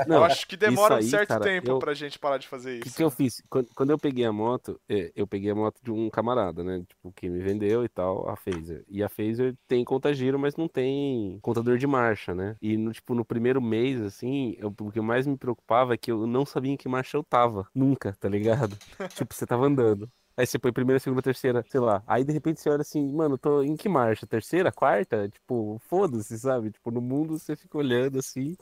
Não, 0.07 0.17
eu 0.19 0.25
acho 0.25 0.47
que 0.47 0.57
demora 0.57 0.97
um 0.97 0.99
isso 0.99 1.07
aí, 1.07 1.11
certo 1.11 1.29
cara, 1.29 1.45
tempo 1.45 1.71
eu- 1.71 1.79
pra 1.79 1.95
gente 1.95 2.19
parar 2.19 2.39
de 2.39 2.49
fazer 2.49 2.79
O 2.79 2.83
que, 2.83 2.89
isso. 2.89 2.97
que 2.97 3.03
eu 3.03 3.11
fiz? 3.11 3.43
Quando, 3.49 3.69
quando 3.75 3.91
eu 3.91 3.99
peguei 3.99 4.25
a 4.25 4.33
moto, 4.33 4.81
é, 4.89 5.13
eu 5.15 5.27
peguei 5.27 5.51
a 5.51 5.55
moto 5.55 5.81
de 5.83 5.91
um 5.91 6.09
camarada, 6.11 6.63
né? 6.65 6.83
Tipo, 6.87 7.13
que 7.13 7.29
me 7.29 7.41
vendeu 7.41 7.85
e 7.85 7.89
tal, 7.89 8.29
a 8.29 8.37
Phaser. 8.37 8.85
E 8.89 9.03
a 9.03 9.09
Phaser 9.09 9.55
tem 9.67 9.85
conta 9.85 10.13
giro, 10.13 10.39
mas 10.39 10.57
não 10.57 10.69
tem 10.69 11.39
contador 11.43 11.79
de 11.79 11.87
marcha, 11.87 12.35
né? 12.35 12.57
E, 12.61 12.77
no, 12.77 12.93
tipo, 12.93 13.15
no 13.15 13.25
primeiro 13.25 13.61
mês, 13.61 14.01
assim, 14.01 14.57
eu- 14.59 14.75
o 14.81 14.91
que 14.93 15.01
mais 15.01 15.27
me 15.27 15.37
preocupava 15.37 15.95
é 15.95 15.97
que 15.97 16.11
eu 16.11 16.27
não 16.27 16.45
sabia 16.45 16.73
em 16.73 16.77
que 16.77 16.89
marcha 16.89 17.17
eu 17.17 17.25
tava. 17.25 17.67
Nunca, 17.75 18.15
tá 18.19 18.29
ligado? 18.29 18.77
tipo, 19.15 19.35
você 19.35 19.47
tava 19.47 19.67
andando. 19.67 20.11
Aí 20.39 20.47
você 20.47 20.57
põe 20.57 20.73
primeira, 20.73 21.01
segunda, 21.01 21.21
terceira, 21.21 21.65
sei 21.69 21.81
lá. 21.81 22.01
Aí 22.07 22.23
de 22.23 22.33
repente 22.33 22.61
você 22.61 22.71
olha 22.71 22.83
assim, 22.83 23.05
mano, 23.13 23.37
tô 23.37 23.61
em 23.61 23.75
que 23.75 23.89
marcha? 23.89 24.25
Terceira, 24.25 24.71
quarta? 24.71 25.29
Tipo, 25.29 25.83
foda-se, 25.89 26.39
sabe? 26.39 26.71
Tipo, 26.71 26.93
no 26.93 27.01
mundo 27.01 27.37
você 27.37 27.57
fica 27.57 27.77
olhando 27.77 28.21
assim 28.21 28.57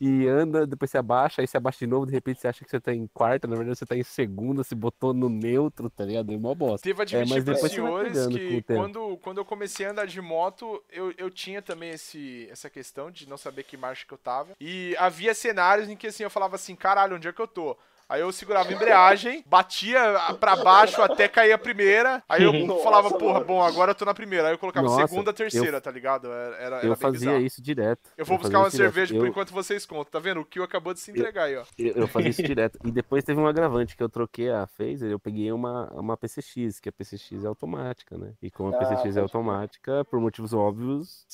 e 0.00 0.28
anda, 0.28 0.64
depois 0.64 0.88
você 0.88 0.98
abaixa, 0.98 1.42
aí 1.42 1.48
você 1.48 1.56
abaixa 1.56 1.80
de 1.80 1.88
novo, 1.88 2.06
de 2.06 2.12
repente 2.12 2.40
você 2.40 2.46
acha 2.46 2.64
que 2.64 2.70
você 2.70 2.78
tá 2.78 2.94
em 2.94 3.08
quarta, 3.08 3.48
na 3.48 3.56
verdade 3.56 3.76
você 3.76 3.84
tá 3.84 3.96
em 3.96 4.04
segunda, 4.04 4.62
se 4.62 4.76
botou 4.76 5.12
no 5.12 5.28
neutro, 5.28 5.90
tá 5.90 6.04
ligado? 6.04 6.32
É 6.32 6.38
mó 6.38 6.54
bosta. 6.54 6.86
Devo 6.88 7.02
admitir 7.02 7.28
mas 7.28 7.42
pros 7.42 7.56
depois 7.56 7.60
vai 7.60 7.70
senhores 7.70 8.26
que 8.28 8.62
quando, 8.62 9.16
quando 9.16 9.38
eu 9.38 9.44
comecei 9.44 9.84
a 9.84 9.90
andar 9.90 10.06
de 10.06 10.20
moto, 10.20 10.80
eu, 10.92 11.12
eu 11.18 11.28
tinha 11.28 11.60
também 11.60 11.90
esse, 11.90 12.46
essa 12.52 12.70
questão 12.70 13.10
de 13.10 13.28
não 13.28 13.36
saber 13.36 13.64
que 13.64 13.76
marcha 13.76 14.06
que 14.06 14.14
eu 14.14 14.18
tava. 14.18 14.54
E 14.60 14.94
havia 14.96 15.34
cenários 15.34 15.88
em 15.88 15.96
que 15.96 16.06
assim, 16.06 16.22
eu 16.22 16.30
falava 16.30 16.54
assim, 16.54 16.76
caralho, 16.76 17.16
onde 17.16 17.26
é 17.26 17.32
que 17.32 17.42
eu 17.42 17.48
tô? 17.48 17.76
Aí 18.08 18.20
eu 18.20 18.30
segurava 18.30 18.68
a 18.68 18.72
embreagem, 18.72 19.42
batia 19.46 20.00
pra 20.38 20.54
baixo 20.56 21.02
até 21.02 21.26
cair 21.28 21.52
a 21.52 21.58
primeira. 21.58 22.22
Aí 22.28 22.44
eu 22.44 22.52
Nossa, 22.52 22.84
falava, 22.84 23.10
porra, 23.10 23.34
mano. 23.34 23.44
bom, 23.46 23.62
agora 23.62 23.90
eu 23.90 23.94
tô 23.96 24.04
na 24.04 24.14
primeira. 24.14 24.46
Aí 24.48 24.54
eu 24.54 24.58
colocava 24.58 24.86
Nossa, 24.86 25.08
segunda, 25.08 25.32
terceira, 25.32 25.78
eu- 25.78 25.80
tá 25.80 25.90
ligado? 25.90 26.30
Era, 26.30 26.56
era, 26.56 26.76
Eu 26.78 26.90
bem 26.90 26.96
fazia 26.96 27.18
bizarro. 27.30 27.40
isso 27.44 27.60
direto. 27.60 28.10
Eu 28.16 28.24
vou 28.24 28.36
fazia 28.38 28.48
buscar 28.50 28.58
uma 28.60 28.68
isso 28.68 28.76
direto. 28.76 28.92
cerveja 28.94 29.14
por 29.14 29.24
Eu- 29.24 29.30
enquanto 29.30 29.50
vocês 29.52 29.84
contam, 29.84 30.10
tá 30.12 30.18
vendo? 30.20 30.40
O 30.40 30.44
Kio 30.44 30.62
acabou 30.62 30.94
de 30.94 31.00
se 31.00 31.10
entregar 31.10 31.44
aí, 31.44 31.56
ó. 31.56 31.64
Eu, 31.76 31.92
eu 31.94 32.06
fazia 32.08 32.30
isso 32.30 32.42
direto. 32.54 32.78
E 32.84 32.92
depois 32.92 33.24
teve 33.24 33.40
um 33.40 33.46
agravante 33.46 33.96
que 33.96 34.02
eu 34.02 34.08
troquei 34.08 34.50
a 34.50 34.66
Phaser, 34.68 35.10
eu 35.10 35.18
peguei 35.18 35.50
uma, 35.50 35.88
uma 35.92 36.16
PCX, 36.16 36.78
que 36.78 36.88
a 36.88 36.92
PCX 36.92 37.44
é 37.44 37.48
automática, 37.48 38.16
né? 38.16 38.32
E 38.40 38.50
como 38.52 38.72
a 38.72 38.76
Ah, 38.76 38.78
PCX 38.78 39.04
é 39.08 39.10
crer. 39.14 39.22
automática, 39.22 40.04
por 40.04 40.20
motivos 40.20 40.54
óbvios, 40.54 41.26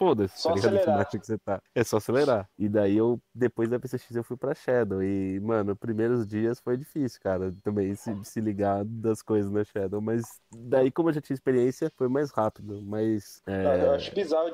foda-se, 0.00 0.42
tá 0.42 0.54
ligado? 0.54 0.78
Acelerar. 0.80 1.10
que 1.10 1.18
você 1.18 1.36
tá. 1.36 1.62
É 1.74 1.84
só 1.84 1.98
acelerar. 1.98 2.48
E 2.58 2.68
daí 2.70 2.96
eu, 2.96 3.20
depois 3.34 3.68
da 3.68 3.78
PCX, 3.78 4.16
eu 4.16 4.24
fui 4.24 4.36
pra 4.36 4.54
Shadow. 4.54 5.02
E, 5.02 5.38
mano, 5.40 5.76
primeiros 5.76 6.26
dias 6.26 6.58
foi 6.58 6.78
difícil, 6.78 7.20
cara, 7.22 7.54
também 7.62 7.94
se, 7.94 8.12
se 8.24 8.40
ligar 8.40 8.82
das 8.84 9.20
coisas 9.20 9.52
na 9.52 9.62
Shadow. 9.62 10.00
Mas 10.00 10.22
daí, 10.50 10.90
como 10.90 11.10
eu 11.10 11.12
já 11.12 11.20
tinha 11.20 11.34
experiência, 11.34 11.92
foi 11.96 12.08
mais 12.08 12.30
rápido. 12.30 12.80
Mas. 12.82 13.42
é, 13.46 13.62
Cara, 13.62 13.82
eu 13.82 13.92
acho 13.92 14.14
bizarro 14.14 14.46
aí 14.46 14.52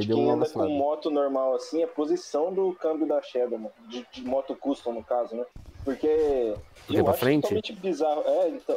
de 0.00 0.06
quem 0.08 0.24
uma 0.24 0.34
anda 0.34 0.50
com 0.50 0.68
moto 0.68 1.10
normal 1.10 1.54
assim, 1.54 1.82
a 1.82 1.88
posição 1.88 2.52
do 2.52 2.72
câmbio 2.74 3.06
da 3.06 3.22
Shadow, 3.22 3.58
mano. 3.58 3.74
De, 3.88 4.04
de 4.10 4.24
moto 4.24 4.56
custom, 4.56 4.92
no 4.94 5.04
caso, 5.04 5.36
né? 5.36 5.44
Porque. 5.84 6.54
Porque 6.86 7.00
eu 7.00 7.04
pra 7.04 7.12
acho 7.12 7.20
frente? 7.20 7.42
totalmente 7.42 7.72
bizarro. 7.74 8.22
É, 8.26 8.48
então, 8.48 8.76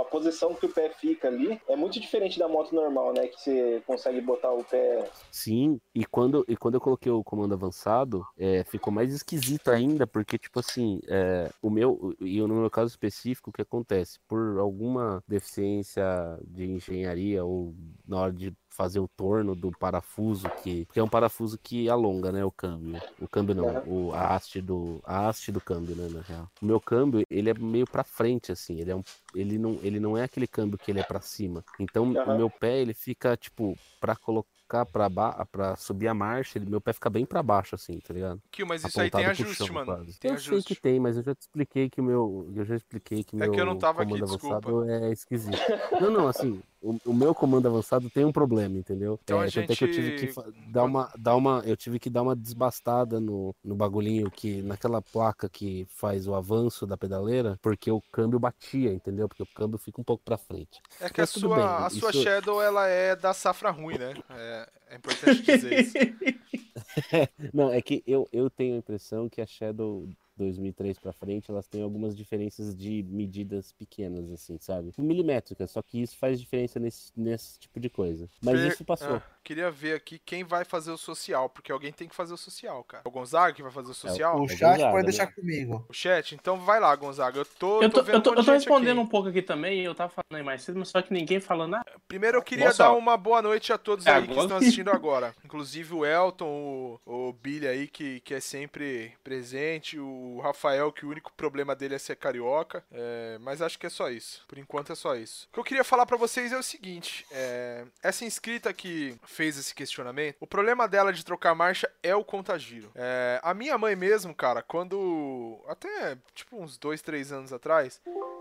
a 0.00 0.04
posição 0.04 0.54
que 0.54 0.66
o 0.66 0.68
pé 0.68 0.90
fica 0.90 1.28
ali 1.28 1.60
é 1.68 1.76
muito 1.76 1.98
diferente 1.98 2.38
da 2.38 2.48
moto 2.48 2.74
normal, 2.74 3.12
né? 3.12 3.26
Que 3.28 3.40
você 3.40 3.82
consegue 3.86 4.20
botar 4.20 4.52
o 4.52 4.64
pé. 4.64 5.10
Sim, 5.30 5.80
e 5.94 6.04
quando, 6.04 6.44
e 6.46 6.56
quando 6.56 6.74
eu 6.74 6.80
coloquei 6.80 7.10
o 7.10 7.24
comando 7.24 7.54
avançado, 7.54 8.26
é, 8.36 8.62
ficou 8.64 8.92
mais 8.92 9.12
esquisito 9.12 9.70
ainda, 9.70 10.06
porque, 10.06 10.38
tipo 10.38 10.60
assim, 10.60 11.00
é, 11.08 11.50
o 11.62 11.70
meu, 11.70 12.14
e 12.20 12.40
no 12.40 12.48
meu 12.48 12.70
caso 12.70 12.90
específico, 12.90 13.50
o 13.50 13.52
que 13.52 13.62
acontece? 13.62 14.18
Por 14.28 14.58
alguma 14.58 15.22
deficiência 15.26 16.04
de 16.46 16.64
engenharia 16.64 17.44
ou 17.44 17.74
na 18.06 18.20
hora 18.20 18.32
de 18.32 18.52
fazer 18.70 19.00
o 19.00 19.08
torno 19.08 19.54
do 19.54 19.72
parafuso, 19.72 20.50
que, 20.56 20.86
porque 20.86 21.00
é 21.00 21.02
um 21.02 21.08
parafuso 21.08 21.58
que 21.58 21.88
alonga, 21.88 22.32
né, 22.32 22.44
o 22.44 22.52
câmbio. 22.52 23.02
O 23.20 23.28
câmbio 23.28 23.54
não, 23.54 23.80
o, 23.82 24.12
a 24.14 24.34
haste 24.34 24.60
do, 24.60 25.00
a 25.04 25.28
haste 25.28 25.52
do 25.52 25.60
câmbio, 25.60 25.94
né, 25.96 26.08
na 26.08 26.20
real. 26.22 26.50
O 26.60 26.66
meu 26.66 26.80
câmbio, 26.80 27.24
ele 27.30 27.50
é 27.50 27.54
meio 27.54 27.86
pra 27.86 28.04
frente, 28.04 28.52
assim, 28.52 28.80
ele 28.80 28.90
é 28.90 28.96
um, 28.96 29.02
ele 29.34 29.58
não, 29.58 29.78
ele 29.82 30.00
não 30.00 30.16
é 30.16 30.24
aquele 30.24 30.46
câmbio 30.46 30.78
que 30.78 30.90
ele 30.90 31.00
é 31.00 31.04
pra 31.04 31.20
cima. 31.20 31.64
Então, 31.78 32.16
Aham. 32.16 32.32
o 32.32 32.36
meu 32.36 32.50
pé, 32.50 32.80
ele 32.80 32.94
fica, 32.94 33.36
tipo, 33.36 33.78
pra 33.98 34.16
colocar 34.16 34.48
trocar 34.70 34.86
pra, 34.86 35.08
ba... 35.08 35.46
pra 35.50 35.74
subir 35.76 36.06
a 36.08 36.14
marcha, 36.14 36.58
ele- 36.58 36.70
meu 36.70 36.80
pé 36.80 36.92
fica 36.92 37.10
bem 37.10 37.26
pra 37.26 37.42
baixo, 37.42 37.74
assim, 37.74 37.98
tá 37.98 38.14
ligado? 38.14 38.40
Kill, 38.50 38.66
mas 38.66 38.84
isso 38.84 39.00
aí 39.00 39.10
tem 39.10 39.24
Apontado 39.24 39.42
ajuste, 39.42 39.66
chão, 39.66 39.74
mano. 39.74 39.86
quase. 39.86 40.18
Tem 40.18 40.30
eu 40.30 40.38
sei 40.38 40.52
ajuste. 40.52 40.74
que 40.74 40.80
tem, 40.80 41.00
mas 41.00 41.16
eu 41.16 41.22
já 41.22 41.34
te 41.34 41.40
expliquei 41.42 41.90
que 41.90 42.00
o 42.00 42.04
meu. 42.04 42.48
Eu 42.54 42.64
já 42.64 42.76
expliquei 42.76 43.24
que 43.24 43.34
É 43.36 43.38
meu 43.40 43.52
que 43.52 43.60
eu 43.60 43.66
não 43.66 43.76
tava 43.76 44.02
aqui, 44.02 44.12
comando 44.12 44.28
desculpa. 44.30 44.56
avançado 44.56 44.90
é 44.90 45.12
esquisito. 45.12 45.58
Não, 46.00 46.10
não, 46.10 46.28
assim, 46.28 46.62
o, 46.80 46.96
o 47.06 47.12
meu 47.14 47.34
comando 47.34 47.66
avançado 47.66 48.08
tem 48.10 48.24
um 48.24 48.32
problema, 48.32 48.76
entendeu? 48.78 49.18
Então 49.24 49.40
a 49.40 49.46
é, 49.46 49.50
tanto 49.50 49.72
é 49.72 49.76
que 49.76 49.84
eu 49.84 49.90
tive 49.92 50.18
gente- 50.18 50.34
que 50.34 50.70
dar 50.70 50.84
uma, 50.84 51.10
dar 51.18 51.36
uma. 51.36 51.62
Eu 51.66 51.76
tive 51.76 51.98
que 51.98 52.08
dar 52.08 52.22
uma 52.22 52.36
desbastada 52.36 53.18
no, 53.20 53.54
no 53.64 53.74
bagulhinho 53.74 54.30
que. 54.30 54.62
naquela 54.62 55.02
placa 55.02 55.48
que 55.48 55.86
faz 55.90 56.26
o 56.28 56.34
avanço 56.34 56.86
da 56.86 56.96
pedaleira, 56.96 57.58
porque 57.62 57.90
o 57.90 58.00
câmbio 58.12 58.38
batia, 58.38 58.92
entendeu? 58.92 59.28
Porque 59.28 59.42
o 59.42 59.46
câmbio 59.54 59.78
fica 59.78 60.00
um 60.00 60.04
pouco 60.04 60.22
pra 60.24 60.36
frente. 60.38 60.80
É 61.00 61.08
que 61.08 61.20
a 61.20 61.22
Mas 61.22 61.32
tudo 61.32 61.48
sua, 61.48 61.56
bem, 61.56 61.64
a 61.64 61.90
sua 61.90 62.10
isso- 62.10 62.22
Shadow, 62.22 62.62
ela 62.62 62.86
é 62.86 63.16
da 63.16 63.32
safra 63.32 63.70
ruim, 63.70 63.98
né? 63.98 64.14
É, 64.30 64.59
é 64.88 64.96
importante 64.96 65.42
dizer 65.42 65.80
isso. 65.80 65.94
Não, 67.52 67.72
é 67.72 67.80
que 67.80 68.02
eu, 68.06 68.28
eu 68.32 68.50
tenho 68.50 68.74
a 68.74 68.78
impressão 68.78 69.28
que 69.28 69.40
a 69.40 69.46
Shadow 69.46 70.08
2003 70.44 70.98
pra 70.98 71.12
frente, 71.12 71.50
elas 71.50 71.66
têm 71.68 71.82
algumas 71.82 72.16
diferenças 72.16 72.74
de 72.76 73.02
medidas 73.08 73.72
pequenas, 73.72 74.30
assim, 74.32 74.56
sabe? 74.58 74.92
Milimétricas, 74.98 75.70
só 75.70 75.82
que 75.82 76.00
isso 76.02 76.16
faz 76.16 76.40
diferença 76.40 76.78
nesse, 76.80 77.12
nesse 77.16 77.58
tipo 77.58 77.78
de 77.78 77.88
coisa. 77.90 78.28
Mas 78.42 78.60
Per- 78.60 78.68
isso 78.72 78.84
passou. 78.84 79.16
Ah, 79.16 79.22
queria 79.44 79.70
ver 79.70 79.94
aqui 79.94 80.18
quem 80.18 80.42
vai 80.44 80.64
fazer 80.64 80.90
o 80.90 80.96
social, 80.98 81.48
porque 81.50 81.70
alguém 81.72 81.92
tem 81.92 82.08
que 82.08 82.14
fazer 82.14 82.34
o 82.34 82.36
social, 82.36 82.82
cara. 82.84 83.02
O 83.06 83.10
Gonzaga 83.10 83.52
que 83.54 83.62
vai 83.62 83.70
fazer 83.72 83.90
o 83.90 83.94
social? 83.94 84.40
O 84.40 84.44
É 84.44 84.48
chat 84.48 84.60
Gonzaga, 84.78 84.90
pode 84.90 85.06
né? 85.06 85.12
deixar 85.12 85.26
comigo. 85.32 85.84
O 85.88 85.92
chat? 85.92 86.34
Então 86.34 86.58
vai 86.60 86.80
lá, 86.80 86.94
Gonzaga. 86.96 87.38
Eu 87.38 87.44
tô, 87.44 87.82
Eu 87.82 87.90
tô, 87.90 88.02
vendo 88.02 88.16
eu 88.16 88.22
tô, 88.22 88.30
um 88.30 88.34
eu 88.34 88.44
tô 88.44 88.52
respondendo 88.52 88.98
aqui. 88.98 89.00
um 89.00 89.06
pouco 89.06 89.28
aqui 89.28 89.42
também, 89.42 89.80
eu 89.82 89.94
tava 89.94 90.10
falando 90.10 90.38
aí 90.38 90.42
mais 90.42 90.62
cedo, 90.62 90.78
mas 90.78 90.88
só 90.88 91.02
que 91.02 91.12
ninguém 91.12 91.40
falando 91.40 91.72
nada. 91.72 91.84
Primeiro 92.08 92.38
eu 92.38 92.42
queria 92.42 92.66
Nossa. 92.66 92.78
dar 92.78 92.92
uma 92.92 93.16
boa 93.16 93.42
noite 93.42 93.72
a 93.72 93.78
todos 93.78 94.06
É 94.06 94.12
aí 94.12 94.26
que 94.28 94.38
estão 94.38 94.56
assistindo 94.56 94.90
agora. 94.90 95.34
Inclusive 95.44 95.94
o 95.94 96.04
Elton, 96.04 96.98
o, 97.06 97.28
o 97.28 97.32
Billy 97.32 97.66
aí, 97.66 97.88
que, 97.88 98.20
que 98.20 98.34
é 98.34 98.40
sempre 98.40 99.12
presente, 99.24 99.98
o 99.98 100.29
Rafael, 100.38 100.92
que 100.92 101.04
o 101.04 101.10
único 101.10 101.32
problema 101.32 101.74
dele 101.74 101.94
é 101.94 101.98
ser 101.98 102.16
carioca. 102.16 102.84
É, 102.92 103.38
mas 103.40 103.60
acho 103.60 103.78
que 103.78 103.86
é 103.86 103.90
só 103.90 104.10
isso. 104.10 104.44
Por 104.46 104.58
enquanto 104.58 104.92
é 104.92 104.94
só 104.94 105.14
isso. 105.16 105.48
O 105.50 105.54
que 105.54 105.60
eu 105.60 105.64
queria 105.64 105.84
falar 105.84 106.06
pra 106.06 106.16
vocês 106.16 106.52
é 106.52 106.58
o 106.58 106.62
seguinte: 106.62 107.26
é, 107.30 107.84
essa 108.02 108.24
inscrita 108.24 108.72
que 108.72 109.18
fez 109.24 109.58
esse 109.58 109.74
questionamento, 109.74 110.36
o 110.40 110.46
problema 110.46 110.86
dela 110.86 111.12
de 111.12 111.24
trocar 111.24 111.54
marcha 111.54 111.90
é 112.02 112.14
o 112.14 112.24
contagiro. 112.24 112.90
É, 112.94 113.40
a 113.42 113.54
minha 113.54 113.76
mãe 113.76 113.96
mesmo, 113.96 114.34
cara, 114.34 114.62
quando. 114.62 115.58
Até 115.68 116.16
tipo 116.34 116.60
uns 116.60 116.78
dois, 116.78 117.02
três 117.02 117.32
anos 117.32 117.52
atrás, 117.52 118.00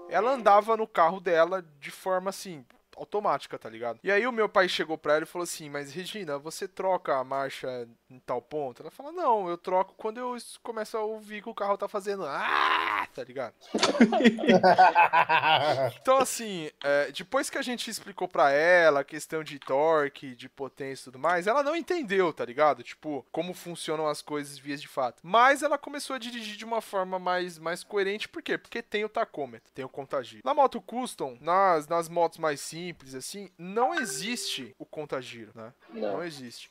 ela 0.10 0.32
andava 0.32 0.76
no 0.78 0.88
carro 0.88 1.20
dela 1.20 1.66
de 1.80 1.92
forma 1.92 2.30
assim. 2.30 2.66
Automática, 3.00 3.58
tá 3.58 3.70
ligado? 3.70 4.00
E 4.04 4.12
aí 4.12 4.28
o 4.28 4.32
meu 4.32 4.50
pai 4.50 4.68
chegou 4.68 4.98
pra 4.98 5.16
ela 5.16 5.24
e 5.24 5.28
falou 5.28 5.44
assim: 5.44 5.70
Mas 5.70 5.94
Regina, 5.94 6.38
você 6.38 6.68
troca 6.68 7.16
a 7.16 7.24
marcha 7.24 7.88
em 8.10 8.20
tal 8.20 8.42
ponto? 8.42 8.82
Ela 8.82 8.92
falou: 8.92 9.12
Não, 9.12 9.48
eu 9.48 9.58
troco 9.58 9.94
quando 9.96 10.18
eu 10.18 10.36
começo 10.62 10.98
a 10.98 11.02
ouvir 11.02 11.42
que 11.42 11.50
o 11.50 11.56
carro 11.56 11.78
tá 11.78 11.88
fazendo. 11.88 12.26
Ah! 12.26 13.08
Tá 13.14 13.24
ligado? 13.24 13.54
Então, 16.02 16.18
assim, 16.18 16.70
é, 16.84 17.12
depois 17.12 17.50
que 17.50 17.58
a 17.58 17.62
gente 17.62 17.90
explicou 17.90 18.28
pra 18.28 18.52
ela 18.52 19.02
a 19.02 19.04
questão 19.04 19.44
de 19.44 19.60
torque, 19.60 20.36
de 20.36 20.50
potência 20.50 21.04
e 21.04 21.06
tudo 21.06 21.20
mais, 21.20 21.48
ela 21.48 21.64
não 21.64 21.76
entendeu, 21.76 22.32
tá 22.34 22.46
ligado? 22.46 22.84
Tipo, 22.84 23.26
como 23.32 23.54
funcionam 23.54 24.08
as 24.08 24.22
coisas 24.22 24.58
vias 24.58 24.82
de 24.82 24.88
fato. 24.88 25.20
Mas 25.24 25.64
ela 25.64 25.78
começou 25.78 26.16
a 26.16 26.20
dirigir 26.20 26.56
de 26.56 26.66
uma 26.66 26.82
forma 26.82 27.20
mais, 27.20 27.58
mais 27.58 27.84
coerente, 27.84 28.28
por 28.28 28.42
quê? 28.42 28.58
Porque 28.58 28.82
tem 28.82 29.04
o 29.04 29.10
tacômetro, 29.10 29.72
tem 29.74 29.86
o 29.86 29.90
contagiro. 29.90 30.42
Na 30.46 30.54
moto 30.54 30.82
custom, 30.82 31.38
nas, 31.42 31.88
nas 31.88 32.10
motos 32.10 32.38
mais 32.38 32.60
simples, 32.60 32.89
assim, 33.16 33.50
não 33.58 33.94
existe 33.94 34.76
o 34.78 34.86
contagiro, 34.86 35.52
né? 35.56 35.74
Não, 35.94 36.14
Não. 36.14 36.24
existe. 36.24 36.70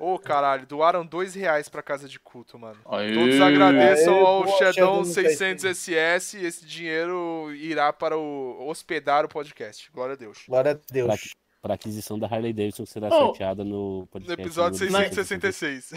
Ô, 0.00 0.18
caralho, 0.18 0.66
doaram 0.66 1.06
dois 1.06 1.34
reais 1.34 1.68
pra 1.68 1.82
casa 1.82 2.08
de 2.08 2.18
culto, 2.18 2.58
mano. 2.58 2.78
Aê. 2.86 3.14
Todos 3.14 3.40
agradeçam 3.40 4.14
Aê, 4.14 4.20
ao 4.20 4.46
Shadow 4.58 4.72
Shadow 4.72 5.04
600 5.04 5.64
SS 5.78 6.36
e 6.36 6.44
esse 6.46 6.66
dinheiro 6.66 7.52
irá 7.54 7.92
para 7.92 8.16
o 8.18 8.66
hospedar 8.68 9.24
o 9.24 9.28
podcast. 9.28 9.90
Glória 9.92 10.14
a 10.14 10.16
Deus. 10.16 10.44
Glória 10.48 10.72
a 10.72 10.92
Deus. 10.92 11.34
Para 11.64 11.76
aquisição 11.76 12.18
da 12.18 12.26
Harley 12.26 12.52
Davidson, 12.52 12.84
que 12.84 12.90
será 12.90 13.06
Oh. 13.08 13.10
sorteada 13.28 13.64
no 13.64 14.00
No 14.00 14.06
podcast. 14.08 14.38
episódio 14.42 14.84
número 14.84 15.14
666. 15.14 15.92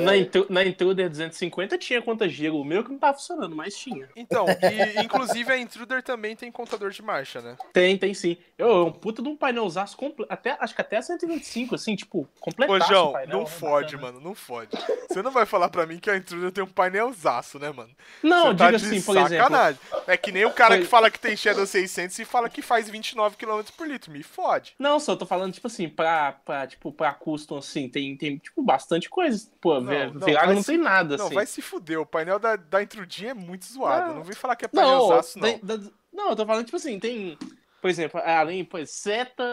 Na, 0.00 0.16
Intru- 0.16 0.46
na 0.48 0.64
Intruder 0.64 1.10
250 1.10 1.76
tinha 1.76 2.00
conta 2.00 2.26
giro. 2.26 2.56
O 2.56 2.64
meu 2.64 2.82
que 2.82 2.90
não 2.90 2.98
tava 2.98 3.12
funcionando, 3.18 3.54
mas 3.54 3.76
tinha. 3.76 4.08
Então, 4.16 4.46
e 4.48 5.02
inclusive 5.04 5.52
a 5.52 5.58
Intruder 5.58 6.02
também 6.02 6.34
tem 6.34 6.50
contador 6.50 6.88
de 6.90 7.02
marcha, 7.02 7.42
né? 7.42 7.54
Tem, 7.70 7.98
tem 7.98 8.14
sim. 8.14 8.38
Eu, 8.56 8.68
é 8.70 8.84
um 8.84 8.92
puta 8.92 9.20
de 9.22 9.28
um 9.28 9.36
painelzaço 9.36 9.94
completo. 9.94 10.32
Até, 10.32 10.56
acho 10.58 10.74
que 10.74 10.80
até 10.80 11.02
125, 11.02 11.74
assim, 11.74 11.94
tipo, 11.94 12.26
completo. 12.40 12.72
Ô, 12.72 12.80
João, 12.80 13.12
não 13.28 13.44
fode, 13.44 13.98
mano, 13.98 14.20
não 14.22 14.34
fode. 14.34 14.70
Você 15.06 15.20
não 15.20 15.30
vai 15.30 15.44
falar 15.44 15.68
pra 15.68 15.84
mim 15.84 15.98
que 15.98 16.08
a 16.08 16.16
Intruder 16.16 16.50
tem 16.50 16.64
um 16.64 16.66
painelzaço, 16.66 17.58
né, 17.58 17.70
mano? 17.70 17.90
Não, 18.22 18.46
Você 18.52 18.54
tá 18.56 18.70
diga 18.70 18.76
assim, 18.78 19.02
por 19.02 19.16
exemplo. 19.18 19.36
sacanagem. 19.36 19.80
É 20.06 20.16
que 20.16 20.32
nem 20.32 20.46
o 20.46 20.50
cara 20.50 20.76
que 20.76 20.84
Foi- 20.84 20.88
fala 20.90 21.10
que 21.10 21.18
tem 21.20 21.36
Shadow 21.36 21.66
600 21.66 22.18
e 22.18 22.24
fala 22.24 22.48
que 22.48 22.62
faz 22.62 22.88
29 22.88 23.36
km 23.36 23.60
por 23.76 23.86
litro. 23.86 24.10
Me 24.10 24.22
fode. 24.22 24.72
Não, 24.78 24.93
só 25.00 25.16
tô 25.16 25.26
falando, 25.26 25.52
tipo 25.52 25.66
assim, 25.66 25.88
pra, 25.88 26.32
pra, 26.32 26.66
tipo, 26.66 26.92
pra 26.92 27.12
custom, 27.14 27.58
assim, 27.58 27.88
tem, 27.88 28.16
tem 28.16 28.38
tipo, 28.38 28.62
bastante 28.62 29.08
coisa. 29.08 29.48
Pô, 29.60 29.74
Não, 29.80 29.86
velho, 29.86 30.14
não, 30.14 30.26
Virago 30.26 30.52
não 30.54 30.62
tem 30.62 30.78
nada, 30.78 31.16
Não, 31.16 31.26
assim. 31.26 31.34
vai 31.34 31.46
se 31.46 31.60
fuder. 31.62 32.00
O 32.00 32.06
painel 32.06 32.38
da, 32.38 32.56
da 32.56 32.82
Intrudinha 32.82 33.30
é 33.30 33.34
muito 33.34 33.64
zoado. 33.66 34.08
Não. 34.08 34.14
Não, 34.16 34.24
vem 34.24 34.34
falar 34.34 34.56
que 34.56 34.64
é 34.64 34.68
Não, 34.72 34.82
painelzaço, 34.82 35.38
não. 35.38 35.58
da- 35.62 35.76
da- 35.76 35.90
não, 36.12 36.30
eu 36.30 36.36
tô 36.36 36.46
falando, 36.46 36.64
tipo 36.64 36.76
assim, 36.76 36.98
tem. 36.98 37.36
Por 37.80 37.90
exemplo, 37.90 38.18
além, 38.24 38.64
pois, 38.64 38.90
seta. 38.90 39.44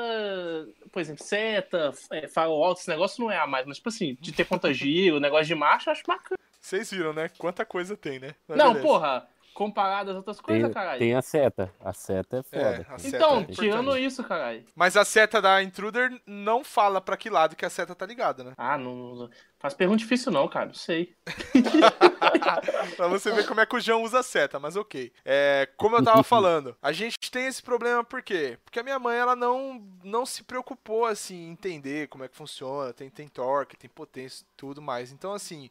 Por 0.91 0.99
exemplo, 1.01 1.23
seta, 1.23 1.91
é, 2.11 2.27
farol 2.27 2.63
alto, 2.63 2.79
esse 2.79 2.89
negócio 2.89 3.21
não 3.23 3.31
é 3.31 3.37
a 3.37 3.47
mais, 3.47 3.65
mas, 3.65 3.77
tipo 3.77 3.89
assim, 3.89 4.17
de 4.19 4.31
ter 4.31 4.45
conta 4.45 4.71
giro, 4.73 5.19
negócio 5.19 5.45
de 5.47 5.55
marcha, 5.55 5.89
eu 5.89 5.91
acho 5.93 6.03
bacana. 6.07 6.37
Vocês 6.59 6.91
viram, 6.91 7.11
né? 7.13 7.29
Quanta 7.37 7.65
coisa 7.65 7.97
tem, 7.97 8.19
né? 8.19 8.35
Mas 8.47 8.57
não, 8.57 8.67
beleza. 8.73 8.87
porra, 8.87 9.27
comparado 9.53 10.11
às 10.11 10.17
outras 10.17 10.39
coisas, 10.39 10.63
Tem, 10.65 10.73
caralho. 10.73 10.99
tem 10.99 11.13
a 11.15 11.21
seta. 11.21 11.73
A 11.79 11.93
seta 11.93 12.37
é 12.37 12.39
É, 12.39 12.83
foda. 12.83 12.97
seta 12.99 13.17
Então, 13.17 13.39
é 13.41 13.45
tirando 13.45 13.97
isso, 13.97 14.23
caralho. 14.23 14.65
Mas 14.75 14.95
a 14.97 15.03
seta 15.05 15.41
da 15.41 15.61
Intruder 15.61 16.09
não 16.25 16.63
fala 16.63 17.01
pra 17.01 17.17
que 17.17 17.29
lado 17.29 17.55
que 17.55 17.65
a 17.65 17.69
seta 17.69 17.93
tá 17.95 18.05
ligada, 18.05 18.43
né? 18.43 18.53
Ah, 18.57 18.77
não, 18.77 19.15
não. 19.15 19.29
Faz 19.59 19.73
pergunta 19.75 19.99
difícil, 19.99 20.31
não, 20.31 20.47
cara. 20.47 20.67
Não 20.67 20.73
sei. 20.73 21.15
pra 22.97 23.07
você 23.07 23.31
ver 23.31 23.45
como 23.45 23.59
é 23.61 23.65
que 23.65 23.75
o 23.75 23.79
João 23.79 24.03
usa 24.03 24.19
a 24.19 24.23
seta, 24.23 24.59
mas 24.59 24.75
ok. 24.75 25.11
É, 25.23 25.69
como 25.77 25.97
eu 25.97 26.03
tava 26.03 26.23
falando, 26.23 26.75
a 26.81 26.91
gente 26.91 27.15
tem 27.29 27.45
esse 27.45 27.61
problema 27.61 28.03
por 28.03 28.21
quê? 28.21 28.57
Porque 28.63 28.79
a 28.79 28.83
minha 28.83 28.97
mãe, 28.97 29.17
ela 29.17 29.35
não, 29.35 29.81
não 30.03 30.25
se 30.25 30.43
preocupou, 30.43 31.05
assim, 31.05 31.35
em 31.47 31.51
entender 31.51 32.07
como 32.07 32.23
é 32.23 32.27
que 32.27 32.35
funciona, 32.35 32.93
tem, 32.93 33.09
tem 33.09 33.27
torque, 33.27 33.77
tem 33.77 33.89
potência 33.89 34.43
e 34.43 34.47
tudo 34.57 34.81
mais. 34.81 35.11
Então, 35.11 35.33
assim, 35.33 35.69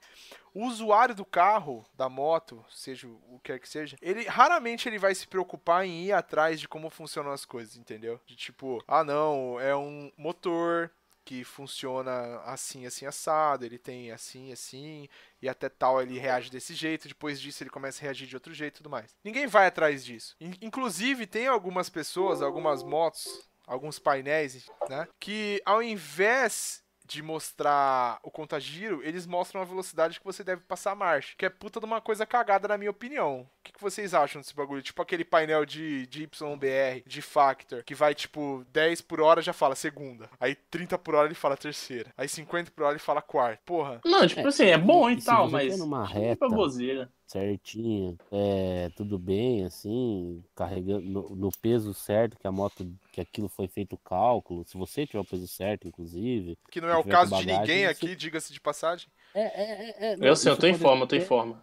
o 0.54 0.66
usuário 0.66 1.14
do 1.14 1.24
carro, 1.24 1.84
da 1.94 2.08
moto, 2.08 2.64
seja 2.70 3.06
o 3.08 3.38
que 3.42 3.52
quer 3.52 3.58
que 3.60 3.68
seja, 3.68 3.96
ele 4.02 4.24
raramente 4.26 4.88
ele 4.88 4.98
vai 4.98 5.14
se 5.14 5.26
preocupar 5.26 5.84
em 5.86 6.04
ir 6.04 6.12
atrás 6.12 6.60
de 6.60 6.68
como 6.68 6.90
funcionam 6.90 7.32
as 7.32 7.44
coisas, 7.44 7.76
entendeu? 7.76 8.20
De 8.26 8.34
tipo, 8.36 8.82
ah 8.86 9.04
não, 9.04 9.58
é 9.60 9.74
um 9.76 10.10
motor 10.16 10.90
que 11.24 11.44
funciona 11.44 12.40
assim, 12.44 12.86
assim, 12.86 13.06
assado, 13.06 13.64
ele 13.64 13.78
tem 13.78 14.10
assim, 14.10 14.50
assim, 14.52 15.08
e 15.40 15.48
até 15.48 15.68
tal 15.68 16.02
ele 16.02 16.18
reage 16.18 16.50
desse 16.50 16.74
jeito, 16.74 17.06
depois 17.06 17.40
disso 17.40 17.62
ele 17.62 17.70
começa 17.70 18.00
a 18.00 18.04
reagir 18.04 18.26
de 18.26 18.34
outro 18.34 18.52
jeito 18.52 18.74
e 18.74 18.78
tudo 18.78 18.90
mais. 18.90 19.14
Ninguém 19.22 19.46
vai 19.46 19.66
atrás 19.66 20.04
disso. 20.04 20.34
In- 20.40 20.56
Inclusive, 20.60 21.26
tem 21.26 21.46
algumas 21.46 21.88
pessoas, 21.88 22.42
algumas 22.42 22.82
motos, 22.82 23.48
alguns 23.66 23.98
painéis, 24.00 24.68
né, 24.88 25.06
que 25.20 25.62
ao 25.64 25.80
invés 25.82 26.82
de 27.10 27.22
mostrar 27.22 28.20
o 28.22 28.30
contagiro, 28.30 29.00
eles 29.02 29.26
mostram 29.26 29.60
a 29.60 29.64
velocidade 29.64 30.18
que 30.18 30.24
você 30.24 30.44
deve 30.44 30.62
passar 30.62 30.92
a 30.92 30.94
marcha. 30.94 31.34
Que 31.36 31.46
é 31.46 31.50
puta 31.50 31.80
de 31.80 31.86
uma 31.86 32.00
coisa 32.00 32.24
cagada, 32.24 32.68
na 32.68 32.78
minha 32.78 32.90
opinião. 32.90 33.40
O 33.40 33.62
que, 33.64 33.72
que 33.72 33.82
vocês 33.82 34.14
acham 34.14 34.40
desse 34.40 34.54
bagulho? 34.54 34.82
Tipo 34.82 35.02
aquele 35.02 35.24
painel 35.24 35.66
de, 35.66 36.06
de 36.06 36.22
YBR, 36.22 37.02
de 37.06 37.20
Factor, 37.20 37.82
que 37.82 37.94
vai 37.94 38.14
tipo 38.14 38.64
10 38.72 39.00
por 39.02 39.20
hora 39.20 39.42
já 39.42 39.52
fala 39.52 39.74
segunda. 39.74 40.30
Aí 40.38 40.54
30 40.54 40.96
por 40.98 41.14
hora 41.14 41.26
ele 41.26 41.34
fala 41.34 41.56
terceira. 41.56 42.12
Aí 42.16 42.28
50 42.28 42.70
por 42.70 42.84
hora 42.84 42.92
ele 42.92 43.00
fala 43.00 43.20
quarta. 43.20 43.60
Porra. 43.64 44.00
Não, 44.04 44.26
tipo 44.26 44.46
assim, 44.46 44.66
é 44.66 44.78
bom 44.78 45.10
e, 45.10 45.20
tal, 45.20 45.50
mas. 45.50 45.72
for 45.72 45.78
numa 45.78 46.06
que 46.06 46.12
reta, 46.14 46.48
baboseira. 46.48 47.10
Certinho, 47.30 48.18
é, 48.32 48.90
tudo 48.96 49.18
bem, 49.18 49.64
assim, 49.64 50.42
carregando 50.54 51.08
no, 51.08 51.36
no 51.36 51.50
peso 51.62 51.94
certo, 51.94 52.36
que 52.36 52.46
a 52.46 52.50
moto, 52.50 52.92
que 53.12 53.20
aquilo 53.20 53.48
foi 53.48 53.68
feito 53.68 53.92
o 53.92 53.98
cálculo, 53.98 54.64
se 54.66 54.76
você 54.76 55.06
tiver 55.06 55.20
o 55.20 55.24
peso 55.24 55.46
certo, 55.46 55.86
inclusive. 55.86 56.58
Que 56.70 56.80
não 56.80 56.88
é 56.88 56.96
o 56.96 57.04
caso 57.04 57.30
com 57.30 57.38
de 57.38 57.46
bagagem, 57.46 57.60
ninguém 57.60 57.86
aqui, 57.86 58.16
diga-se 58.16 58.52
de 58.52 58.60
passagem. 58.60 59.08
É, 59.32 59.42
é, 59.42 59.44
é, 59.62 60.12
é, 60.12 60.16
não, 60.16 60.26
Eu 60.26 60.34
sei, 60.34 60.50
eu 60.50 60.54
isso 60.54 60.60
tô 60.60 60.66
em 60.66 60.74
forma, 60.74 61.04
eu 61.04 61.06
tô 61.06 61.16
em 61.16 61.20
forma. 61.20 61.62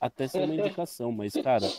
Até 0.00 0.26
ser 0.26 0.44
uma 0.44 0.54
indicação, 0.54 1.12
mas, 1.12 1.34
cara, 1.34 1.70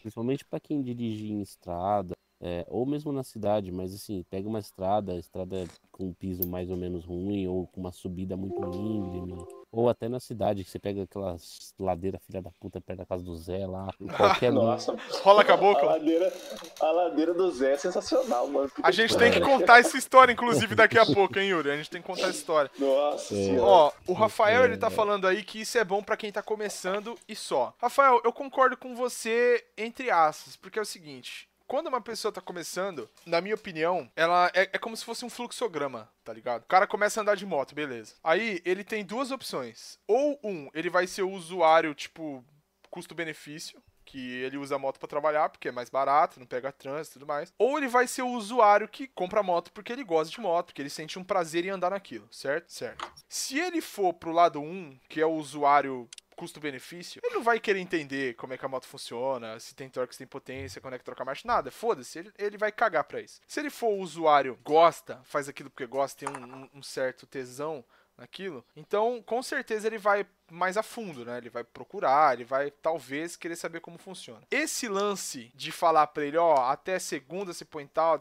principalmente 0.00 0.44
pra 0.44 0.60
quem 0.60 0.80
dirige 0.80 1.32
em 1.32 1.42
estrada, 1.42 2.14
é, 2.40 2.64
ou 2.68 2.86
mesmo 2.86 3.12
na 3.12 3.24
cidade, 3.24 3.72
mas 3.72 3.92
assim, 3.94 4.24
pega 4.30 4.48
uma 4.48 4.58
estrada, 4.60 5.14
estrada 5.16 5.64
com 5.90 6.04
um 6.04 6.12
piso 6.12 6.46
mais 6.48 6.70
ou 6.70 6.76
menos 6.76 7.04
ruim, 7.04 7.46
ou 7.48 7.66
com 7.66 7.80
uma 7.80 7.90
subida 7.92 8.36
muito 8.36 8.60
íngreme, 8.62 9.36
ou 9.72 9.88
até 9.88 10.08
na 10.08 10.20
cidade, 10.20 10.62
que 10.64 10.70
você 10.70 10.78
pega 10.78 11.02
aquelas 11.02 11.74
ladeiras 11.78 12.20
filha 12.24 12.40
da 12.40 12.50
puta 12.60 12.80
perto 12.80 13.00
da 13.00 13.04
casa 13.06 13.24
do 13.24 13.34
Zé 13.36 13.66
lá, 13.66 13.88
qualquer 14.16 14.52
Nossa, 14.52 14.96
Rola 15.22 15.42
a 15.42 15.44
caboclo. 15.44 15.84
ladeira, 15.86 16.32
a 16.80 16.90
ladeira 16.92 17.34
do 17.34 17.50
Zé 17.50 17.72
é 17.72 17.76
sensacional, 17.76 18.46
mano. 18.48 18.70
A 18.84 18.90
gente 18.92 19.16
tem 19.18 19.32
que 19.32 19.40
contar 19.40 19.80
essa 19.80 19.98
história, 19.98 20.32
inclusive, 20.32 20.74
daqui 20.76 20.96
a 20.98 21.04
pouco, 21.04 21.38
hein, 21.38 21.48
Yuri? 21.50 21.70
A 21.72 21.76
gente 21.76 21.90
tem 21.90 22.00
que 22.00 22.06
contar 22.06 22.28
essa 22.28 22.38
história. 22.38 22.70
Nossa 22.78 23.34
É. 23.34 23.44
senhora. 23.44 23.62
Ó, 23.68 23.92
o 24.06 24.12
Rafael, 24.12 24.64
ele 24.64 24.76
tá 24.76 24.86
É. 24.86 24.90
falando 24.90 25.26
aí 25.26 25.42
que 25.42 25.60
isso 25.60 25.76
é 25.76 25.84
bom 25.84 26.02
pra 26.04 26.16
quem 26.16 26.30
tá 26.30 26.40
começando 26.42 27.16
e 27.28 27.34
só. 27.34 27.74
Rafael, 27.78 28.20
eu 28.24 28.32
concordo 28.32 28.76
com 28.76 28.94
você, 28.94 29.64
entre 29.76 30.08
aspas, 30.10 30.54
porque 30.56 30.78
é 30.78 30.82
o 30.82 30.86
seguinte. 30.86 31.47
Quando 31.68 31.88
uma 31.88 32.00
pessoa 32.00 32.32
tá 32.32 32.40
começando, 32.40 33.10
na 33.26 33.42
minha 33.42 33.54
opinião, 33.54 34.10
ela 34.16 34.50
é, 34.54 34.62
é 34.72 34.78
como 34.78 34.96
se 34.96 35.04
fosse 35.04 35.22
um 35.22 35.28
fluxograma, 35.28 36.10
tá 36.24 36.32
ligado? 36.32 36.62
O 36.62 36.66
cara 36.66 36.86
começa 36.86 37.20
a 37.20 37.22
andar 37.22 37.36
de 37.36 37.44
moto, 37.44 37.74
beleza. 37.74 38.14
Aí 38.24 38.62
ele 38.64 38.82
tem 38.82 39.04
duas 39.04 39.30
opções. 39.30 39.98
Ou 40.06 40.40
um, 40.42 40.70
ele 40.72 40.88
vai 40.88 41.06
ser 41.06 41.22
o 41.22 41.30
usuário, 41.30 41.94
tipo, 41.94 42.42
custo-benefício, 42.90 43.82
que 44.08 44.40
ele 44.40 44.56
usa 44.56 44.76
a 44.76 44.78
moto 44.78 44.98
pra 44.98 45.06
trabalhar 45.06 45.50
porque 45.50 45.68
é 45.68 45.72
mais 45.72 45.90
barato, 45.90 46.40
não 46.40 46.46
pega 46.46 46.72
trânsito 46.72 47.18
e 47.18 47.20
tudo 47.20 47.28
mais. 47.28 47.52
Ou 47.58 47.76
ele 47.76 47.88
vai 47.88 48.06
ser 48.06 48.22
o 48.22 48.30
usuário 48.30 48.88
que 48.88 49.06
compra 49.06 49.40
a 49.40 49.42
moto 49.42 49.70
porque 49.70 49.92
ele 49.92 50.02
gosta 50.02 50.32
de 50.32 50.40
moto, 50.40 50.68
porque 50.68 50.80
ele 50.80 50.88
sente 50.88 51.18
um 51.18 51.24
prazer 51.24 51.66
em 51.66 51.68
andar 51.68 51.90
naquilo, 51.90 52.26
certo? 52.30 52.72
Certo. 52.72 53.06
Se 53.28 53.58
ele 53.58 53.82
for 53.82 54.14
pro 54.14 54.32
lado 54.32 54.58
1, 54.58 54.98
que 55.06 55.20
é 55.20 55.26
o 55.26 55.34
usuário 55.34 56.08
custo-benefício, 56.38 57.20
ele 57.24 57.34
não 57.34 57.42
vai 57.42 57.58
querer 57.60 57.80
entender 57.80 58.34
como 58.36 58.52
é 58.52 58.58
que 58.58 58.64
a 58.64 58.68
moto 58.68 58.86
funciona, 58.86 59.58
se 59.60 59.74
tem 59.74 59.88
torque, 59.88 60.14
se 60.14 60.18
tem 60.18 60.26
potência, 60.26 60.80
quando 60.80 60.94
é 60.94 60.98
que 60.98 61.04
troca 61.04 61.24
marcha, 61.24 61.46
nada. 61.46 61.70
Foda-se, 61.70 62.18
ele, 62.20 62.32
ele 62.38 62.56
vai 62.56 62.70
cagar 62.72 63.04
pra 63.04 63.20
isso. 63.20 63.40
Se 63.46 63.60
ele 63.60 63.70
for 63.70 63.88
o 63.88 63.98
usuário 64.00 64.58
gosta, 64.62 65.20
faz 65.24 65.48
aquilo 65.48 65.68
porque 65.70 65.86
gosta, 65.86 66.24
tem 66.24 66.28
um, 66.34 66.62
um- 66.62 66.70
um 66.74 66.82
certo 66.82 67.26
tesão 67.26 67.84
naquilo, 68.18 68.64
então 68.76 69.22
com 69.22 69.42
certeza 69.42 69.86
ele 69.86 69.98
vai 69.98 70.26
mais 70.50 70.76
a 70.76 70.82
fundo, 70.82 71.24
né? 71.24 71.38
Ele 71.38 71.50
vai 71.50 71.62
procurar, 71.62 72.34
ele 72.34 72.44
vai 72.44 72.70
talvez 72.70 73.36
querer 73.36 73.56
saber 73.56 73.80
como 73.80 73.98
funciona. 73.98 74.40
Esse 74.50 74.88
lance 74.88 75.52
de 75.54 75.70
falar 75.70 76.06
pra 76.08 76.24
ele, 76.24 76.36
ó, 76.36 76.70
até 76.70 76.98
segunda 76.98 77.52
se 77.52 77.64
põe 77.64 77.86
tal, 77.86 78.20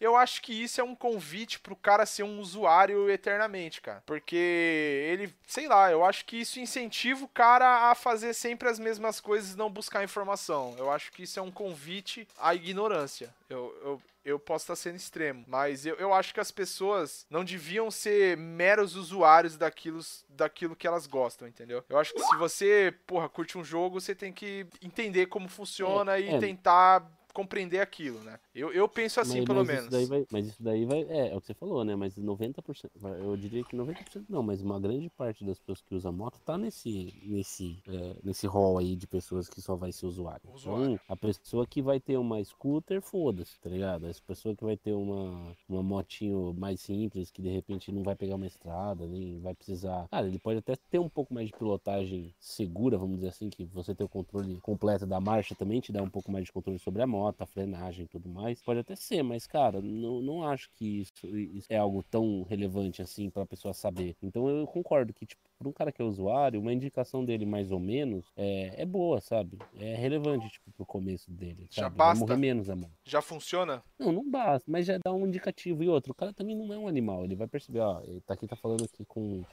eu 0.00 0.16
acho 0.16 0.42
que 0.42 0.52
isso 0.52 0.80
é 0.80 0.84
um 0.84 0.94
convite 0.94 1.60
pro 1.60 1.76
cara 1.76 2.06
ser 2.06 2.22
um 2.22 2.40
usuário 2.40 3.10
eternamente, 3.10 3.80
cara. 3.80 4.02
Porque 4.06 4.36
ele, 4.36 5.34
sei 5.46 5.68
lá, 5.68 5.90
eu 5.90 6.04
acho 6.04 6.24
que 6.24 6.36
isso 6.40 6.60
incentiva 6.60 7.24
o 7.24 7.28
cara 7.28 7.90
a 7.90 7.94
fazer 7.94 8.34
sempre 8.34 8.68
as 8.68 8.78
mesmas 8.78 9.20
coisas 9.20 9.56
não 9.56 9.70
buscar 9.70 10.04
informação. 10.04 10.74
Eu 10.78 10.90
acho 10.90 11.12
que 11.12 11.22
isso 11.22 11.38
é 11.38 11.42
um 11.42 11.50
convite 11.50 12.26
à 12.38 12.54
ignorância. 12.54 13.34
Eu, 13.48 13.74
eu, 13.82 14.02
eu 14.28 14.38
posso 14.38 14.64
estar 14.64 14.76
sendo 14.76 14.96
extremo, 14.96 15.44
mas 15.46 15.86
eu, 15.86 15.94
eu 15.96 16.12
acho 16.12 16.34
que 16.34 16.40
as 16.40 16.50
pessoas 16.50 17.26
não 17.30 17.44
deviam 17.44 17.90
ser 17.90 18.36
meros 18.36 18.94
usuários 18.94 19.56
daquilo, 19.56 20.00
daquilo 20.28 20.76
que 20.76 20.86
elas 20.86 21.06
gostam, 21.06 21.48
entendeu? 21.48 21.84
Eu 21.88 21.98
acho 21.98 22.12
que 22.14 22.22
se 22.22 22.36
você, 22.36 22.94
porra, 23.06 23.28
curte 23.28 23.56
um 23.56 23.64
jogo, 23.64 24.00
você 24.00 24.14
tem 24.14 24.32
que 24.32 24.66
entender 24.82 25.26
como 25.26 25.48
funciona 25.48 26.18
e 26.18 26.28
é. 26.28 26.38
tentar 26.38 27.10
compreender 27.38 27.78
aquilo, 27.78 28.18
né? 28.24 28.40
Eu, 28.52 28.72
eu 28.72 28.88
penso 28.88 29.20
assim, 29.20 29.38
mas, 29.38 29.44
pelo 29.44 29.58
mas 29.58 29.68
menos. 29.68 29.94
Isso 29.94 30.08
vai, 30.08 30.26
mas 30.32 30.46
isso 30.48 30.60
daí 30.60 30.84
vai. 30.84 31.02
É, 31.02 31.28
é 31.28 31.36
o 31.36 31.40
que 31.40 31.46
você 31.46 31.54
falou, 31.54 31.84
né? 31.84 31.94
Mas 31.94 32.16
90%. 32.18 32.90
vai- 32.96 33.20
Eu 33.20 33.36
diria 33.36 33.62
que 33.62 33.76
90% 33.76 34.24
não, 34.28 34.42
mas 34.42 34.60
uma 34.60 34.80
grande 34.80 35.08
parte 35.10 35.44
das 35.44 35.56
pessoas 35.58 35.80
que 35.82 35.94
usam 35.94 36.12
moto 36.12 36.40
tá 36.44 36.58
nesse. 36.58 37.14
nesse. 37.24 37.78
é, 37.86 38.16
nesse 38.24 38.46
rol 38.48 38.78
aí 38.78 38.96
de 38.96 39.06
pessoas 39.06 39.48
que 39.48 39.60
só 39.60 39.76
vai 39.76 39.92
ser 39.92 40.06
usuário. 40.06 40.42
Usuário. 40.52 40.94
Então, 40.94 41.00
a 41.08 41.16
pessoa 41.16 41.64
que 41.64 41.80
vai 41.80 42.00
ter 42.00 42.16
uma 42.16 42.42
scooter, 42.42 43.00
foda-se, 43.00 43.60
tá 43.60 43.70
ligado? 43.70 44.06
A 44.06 44.12
pessoa 44.26 44.56
que 44.56 44.64
vai 44.64 44.76
ter 44.76 44.92
uma, 44.92 45.54
uma 45.68 45.82
motinho 45.82 46.52
mais 46.54 46.80
simples, 46.80 47.30
que 47.30 47.40
de 47.40 47.50
repente 47.50 47.92
não 47.92 48.02
vai 48.02 48.16
pegar 48.16 48.34
uma 48.34 48.46
estrada, 48.46 49.06
nem 49.06 49.38
vai 49.38 49.54
precisar. 49.54 50.08
Cara, 50.10 50.26
ele 50.26 50.38
pode 50.40 50.58
até 50.58 50.74
ter 50.90 50.98
um 50.98 51.08
pouco 51.08 51.32
mais 51.32 51.46
de 51.46 51.52
pilotagem 51.52 52.34
segura, 52.40 52.98
vamos 52.98 53.16
dizer 53.16 53.28
assim, 53.28 53.48
que 53.48 53.64
você 53.64 53.94
ter 53.94 54.02
o 54.02 54.08
controle 54.08 54.60
completo 54.60 55.06
da 55.06 55.20
marcha 55.20 55.54
também 55.54 55.80
te 55.80 55.92
dá 55.92 56.02
um 56.02 56.10
pouco 56.10 56.32
mais 56.32 56.44
de 56.44 56.52
controle 56.52 56.78
sobre 56.78 57.02
a 57.02 57.06
moto, 57.06 57.27
a 57.38 57.46
frenagem 57.46 58.04
e 58.04 58.08
tudo 58.08 58.28
mais. 58.28 58.62
Pode 58.62 58.80
até 58.80 58.94
ser, 58.94 59.22
mas, 59.22 59.46
cara, 59.46 59.80
não, 59.80 60.20
não 60.20 60.42
acho 60.42 60.70
que 60.74 61.00
isso, 61.00 61.12
isso 61.26 61.66
é 61.70 61.76
algo 61.76 62.02
tão 62.02 62.42
relevante 62.48 63.02
assim 63.02 63.30
pra 63.30 63.46
pessoa 63.46 63.74
saber. 63.74 64.16
Então 64.22 64.48
eu 64.48 64.66
concordo 64.66 65.12
que, 65.12 65.26
tipo, 65.26 65.42
pra 65.58 65.68
um 65.68 65.72
cara 65.72 65.92
que 65.92 66.00
é 66.00 66.04
usuário, 66.04 66.60
uma 66.60 66.72
indicação 66.72 67.24
dele 67.24 67.44
mais 67.44 67.70
ou 67.70 67.80
menos 67.80 68.26
é, 68.36 68.82
é 68.82 68.86
boa, 68.86 69.20
sabe? 69.20 69.58
É 69.78 69.94
relevante, 69.94 70.48
tipo, 70.48 70.70
pro 70.72 70.86
começo 70.86 71.30
dele. 71.30 71.66
Já 71.70 71.84
sabe? 71.84 71.96
basta? 71.96 72.24
Vai 72.24 72.36
morrer 72.36 72.40
menos 72.40 72.70
a 72.70 72.76
mão. 72.76 72.90
Já 73.04 73.20
funciona? 73.20 73.82
Não, 73.98 74.12
não 74.12 74.28
basta, 74.28 74.70
mas 74.70 74.86
já 74.86 74.98
dá 74.98 75.12
um 75.12 75.26
indicativo. 75.26 75.82
E 75.82 75.88
outro, 75.88 76.12
o 76.12 76.14
cara 76.14 76.32
também 76.32 76.56
não 76.56 76.72
é 76.72 76.78
um 76.78 76.88
animal, 76.88 77.24
ele 77.24 77.36
vai 77.36 77.46
perceber, 77.46 77.80
ó, 77.80 78.00
ele 78.02 78.20
tá 78.20 78.34
aqui 78.34 78.46
tá 78.46 78.56
falando 78.56 78.84
aqui 78.84 79.04
com, 79.04 79.44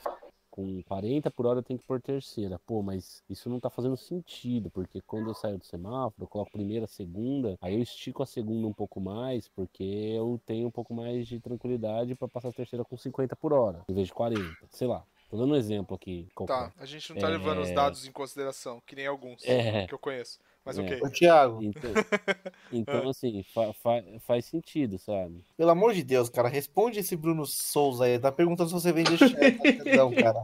com 0.56 0.82
40 0.84 1.30
por 1.30 1.46
hora 1.46 1.62
tem 1.62 1.76
que 1.78 1.84
pôr 1.84 2.02
terceira. 2.02 2.58
Pô, 2.66 2.82
mas 2.82 3.22
isso 3.30 3.50
não 3.50 3.60
tá 3.60 3.70
fazendo 3.70 3.98
sentido, 3.98 4.70
porque 4.72 5.02
quando 5.02 5.30
eu 5.30 5.36
saio 5.36 5.58
do 5.58 5.66
semáforo, 5.66 6.24
eu 6.24 6.28
coloco 6.28 6.52
primeira, 6.52 6.88
segunda, 6.88 7.58
aí 7.62 7.76
eu 7.76 7.82
estico 7.82 8.24
a 8.24 8.26
segunda 8.26 8.66
um 8.66 8.74
pouco 8.74 9.02
mais, 9.02 9.50
porque 9.50 9.84
eu 9.84 10.40
tenho 10.46 10.68
um 10.68 10.72
pouco 10.72 10.94
mais 10.94 11.28
de 11.28 11.40
tranquilidade 11.42 12.16
pra 12.16 12.28
passar 12.30 12.50
a 12.50 12.54
terceira 12.54 12.86
com 12.86 12.96
50 12.96 13.36
por 13.36 13.52
hora, 13.52 13.84
em 13.90 13.94
vez 13.94 14.08
de 14.08 14.14
40. 14.14 14.42
Sei 14.70 14.88
lá. 14.88 15.04
Tô 15.30 15.38
dando 15.38 15.54
um 15.54 15.58
exemplo 15.58 15.96
aqui. 15.96 16.30
Tá, 16.48 16.72
a 16.78 16.86
gente 16.86 17.12
não 17.14 17.20
tá 17.20 17.28
É. 17.28 17.32
levando 17.32 17.60
os 17.62 17.72
dados 17.72 18.06
em 18.08 18.12
consideração, 18.12 18.80
que 18.86 18.96
nem 18.96 19.08
alguns 19.08 19.44
É. 19.44 19.86
que 19.88 19.94
eu 19.94 20.00
conheço. 20.00 20.40
Mas 20.66 20.78
É. 20.80 20.82
ok. 20.82 21.00
Ô, 21.04 21.10
Thiago, 21.10 21.64
Então, 21.64 21.92
então 22.72 23.10
assim, 23.10 23.44
fa- 23.54 23.74
fa- 23.74 24.04
faz 24.22 24.46
sentido, 24.46 24.98
sabe? 24.98 25.44
pelo 25.56 25.70
amor 25.70 25.94
de 25.94 26.04
Deus, 26.04 26.28
cara, 26.30 26.48
responde 26.50 27.00
esse 27.00 27.16
Bruno 27.16 27.46
Souza 27.46 28.06
aí. 28.06 28.18
Tá 28.18 28.32
perguntando 28.32 28.70
se 28.70 28.74
você 28.74 28.92
vende 28.92 29.18
chefe. 29.18 29.96
Não, 29.96 30.12
cara. 30.12 30.42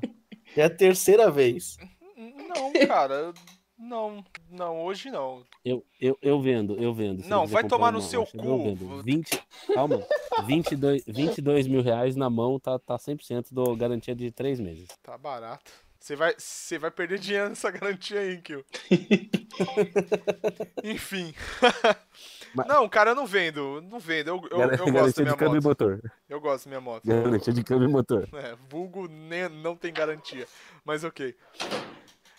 É 0.55 0.63
a 0.63 0.69
terceira 0.69 1.31
vez. 1.31 1.77
Não, 2.15 2.71
cara. 2.87 3.33
Não, 3.79 4.23
não, 4.47 4.83
hoje 4.83 5.09
não. 5.09 5.43
Eu, 5.65 5.83
eu, 5.99 6.15
eu 6.21 6.39
vendo, 6.39 6.75
eu 6.75 6.93
vendo. 6.93 7.27
Não, 7.27 7.47
vai 7.47 7.63
tomar 7.63 7.91
no 7.91 7.99
seu 7.99 8.23
cu. 8.27 8.37
Eu 8.37 8.57
vendo. 8.63 9.01
20, 9.01 9.41
calma. 9.73 10.05
22, 10.45 11.03
22 11.07 11.67
mil 11.67 11.81
reais 11.81 12.15
na 12.15 12.29
mão 12.29 12.59
tá, 12.59 12.77
tá 12.77 12.95
100% 12.95 13.47
do 13.51 13.75
garantia 13.75 14.13
de 14.15 14.29
3 14.31 14.59
meses. 14.59 14.87
Tá 15.01 15.17
barato. 15.17 15.71
Você 16.01 16.15
vai, 16.15 16.33
você 16.35 16.79
vai 16.79 16.89
perder 16.89 17.19
dinheiro 17.19 17.49
nessa 17.49 17.69
garantia 17.71 18.19
aí, 18.21 18.41
Kill. 18.41 18.65
Enfim. 20.83 21.33
Mas- 22.55 22.67
Não, 22.67 22.89
cara, 22.89 23.11
eu 23.11 23.15
não 23.15 23.25
vendo. 23.27 23.81
Não 23.83 23.99
vendo. 23.99 24.29
Eu, 24.29 24.41
eu, 24.49 24.57
Gar- 24.57 24.79
eu 24.79 24.91
gosto 24.91 25.15
da 25.17 25.21
minha 25.23 25.33
de 25.33 25.37
câmbio 25.39 25.59
e 25.59 25.63
moto. 25.63 25.63
motor. 25.63 26.11
Eu 26.27 26.41
gosto 26.41 26.65
da 26.65 26.69
minha 26.69 26.81
moto. 26.81 27.05
Garantia 27.05 27.53
de 27.53 27.63
câmbio 27.63 27.87
e 27.87 27.91
motor. 27.91 28.27
É, 28.33 28.55
vulgo 28.69 29.07
nem, 29.07 29.47
não 29.47 29.75
tem 29.75 29.93
garantia. 29.93 30.47
Mas 30.83 31.03
ok. 31.03 31.35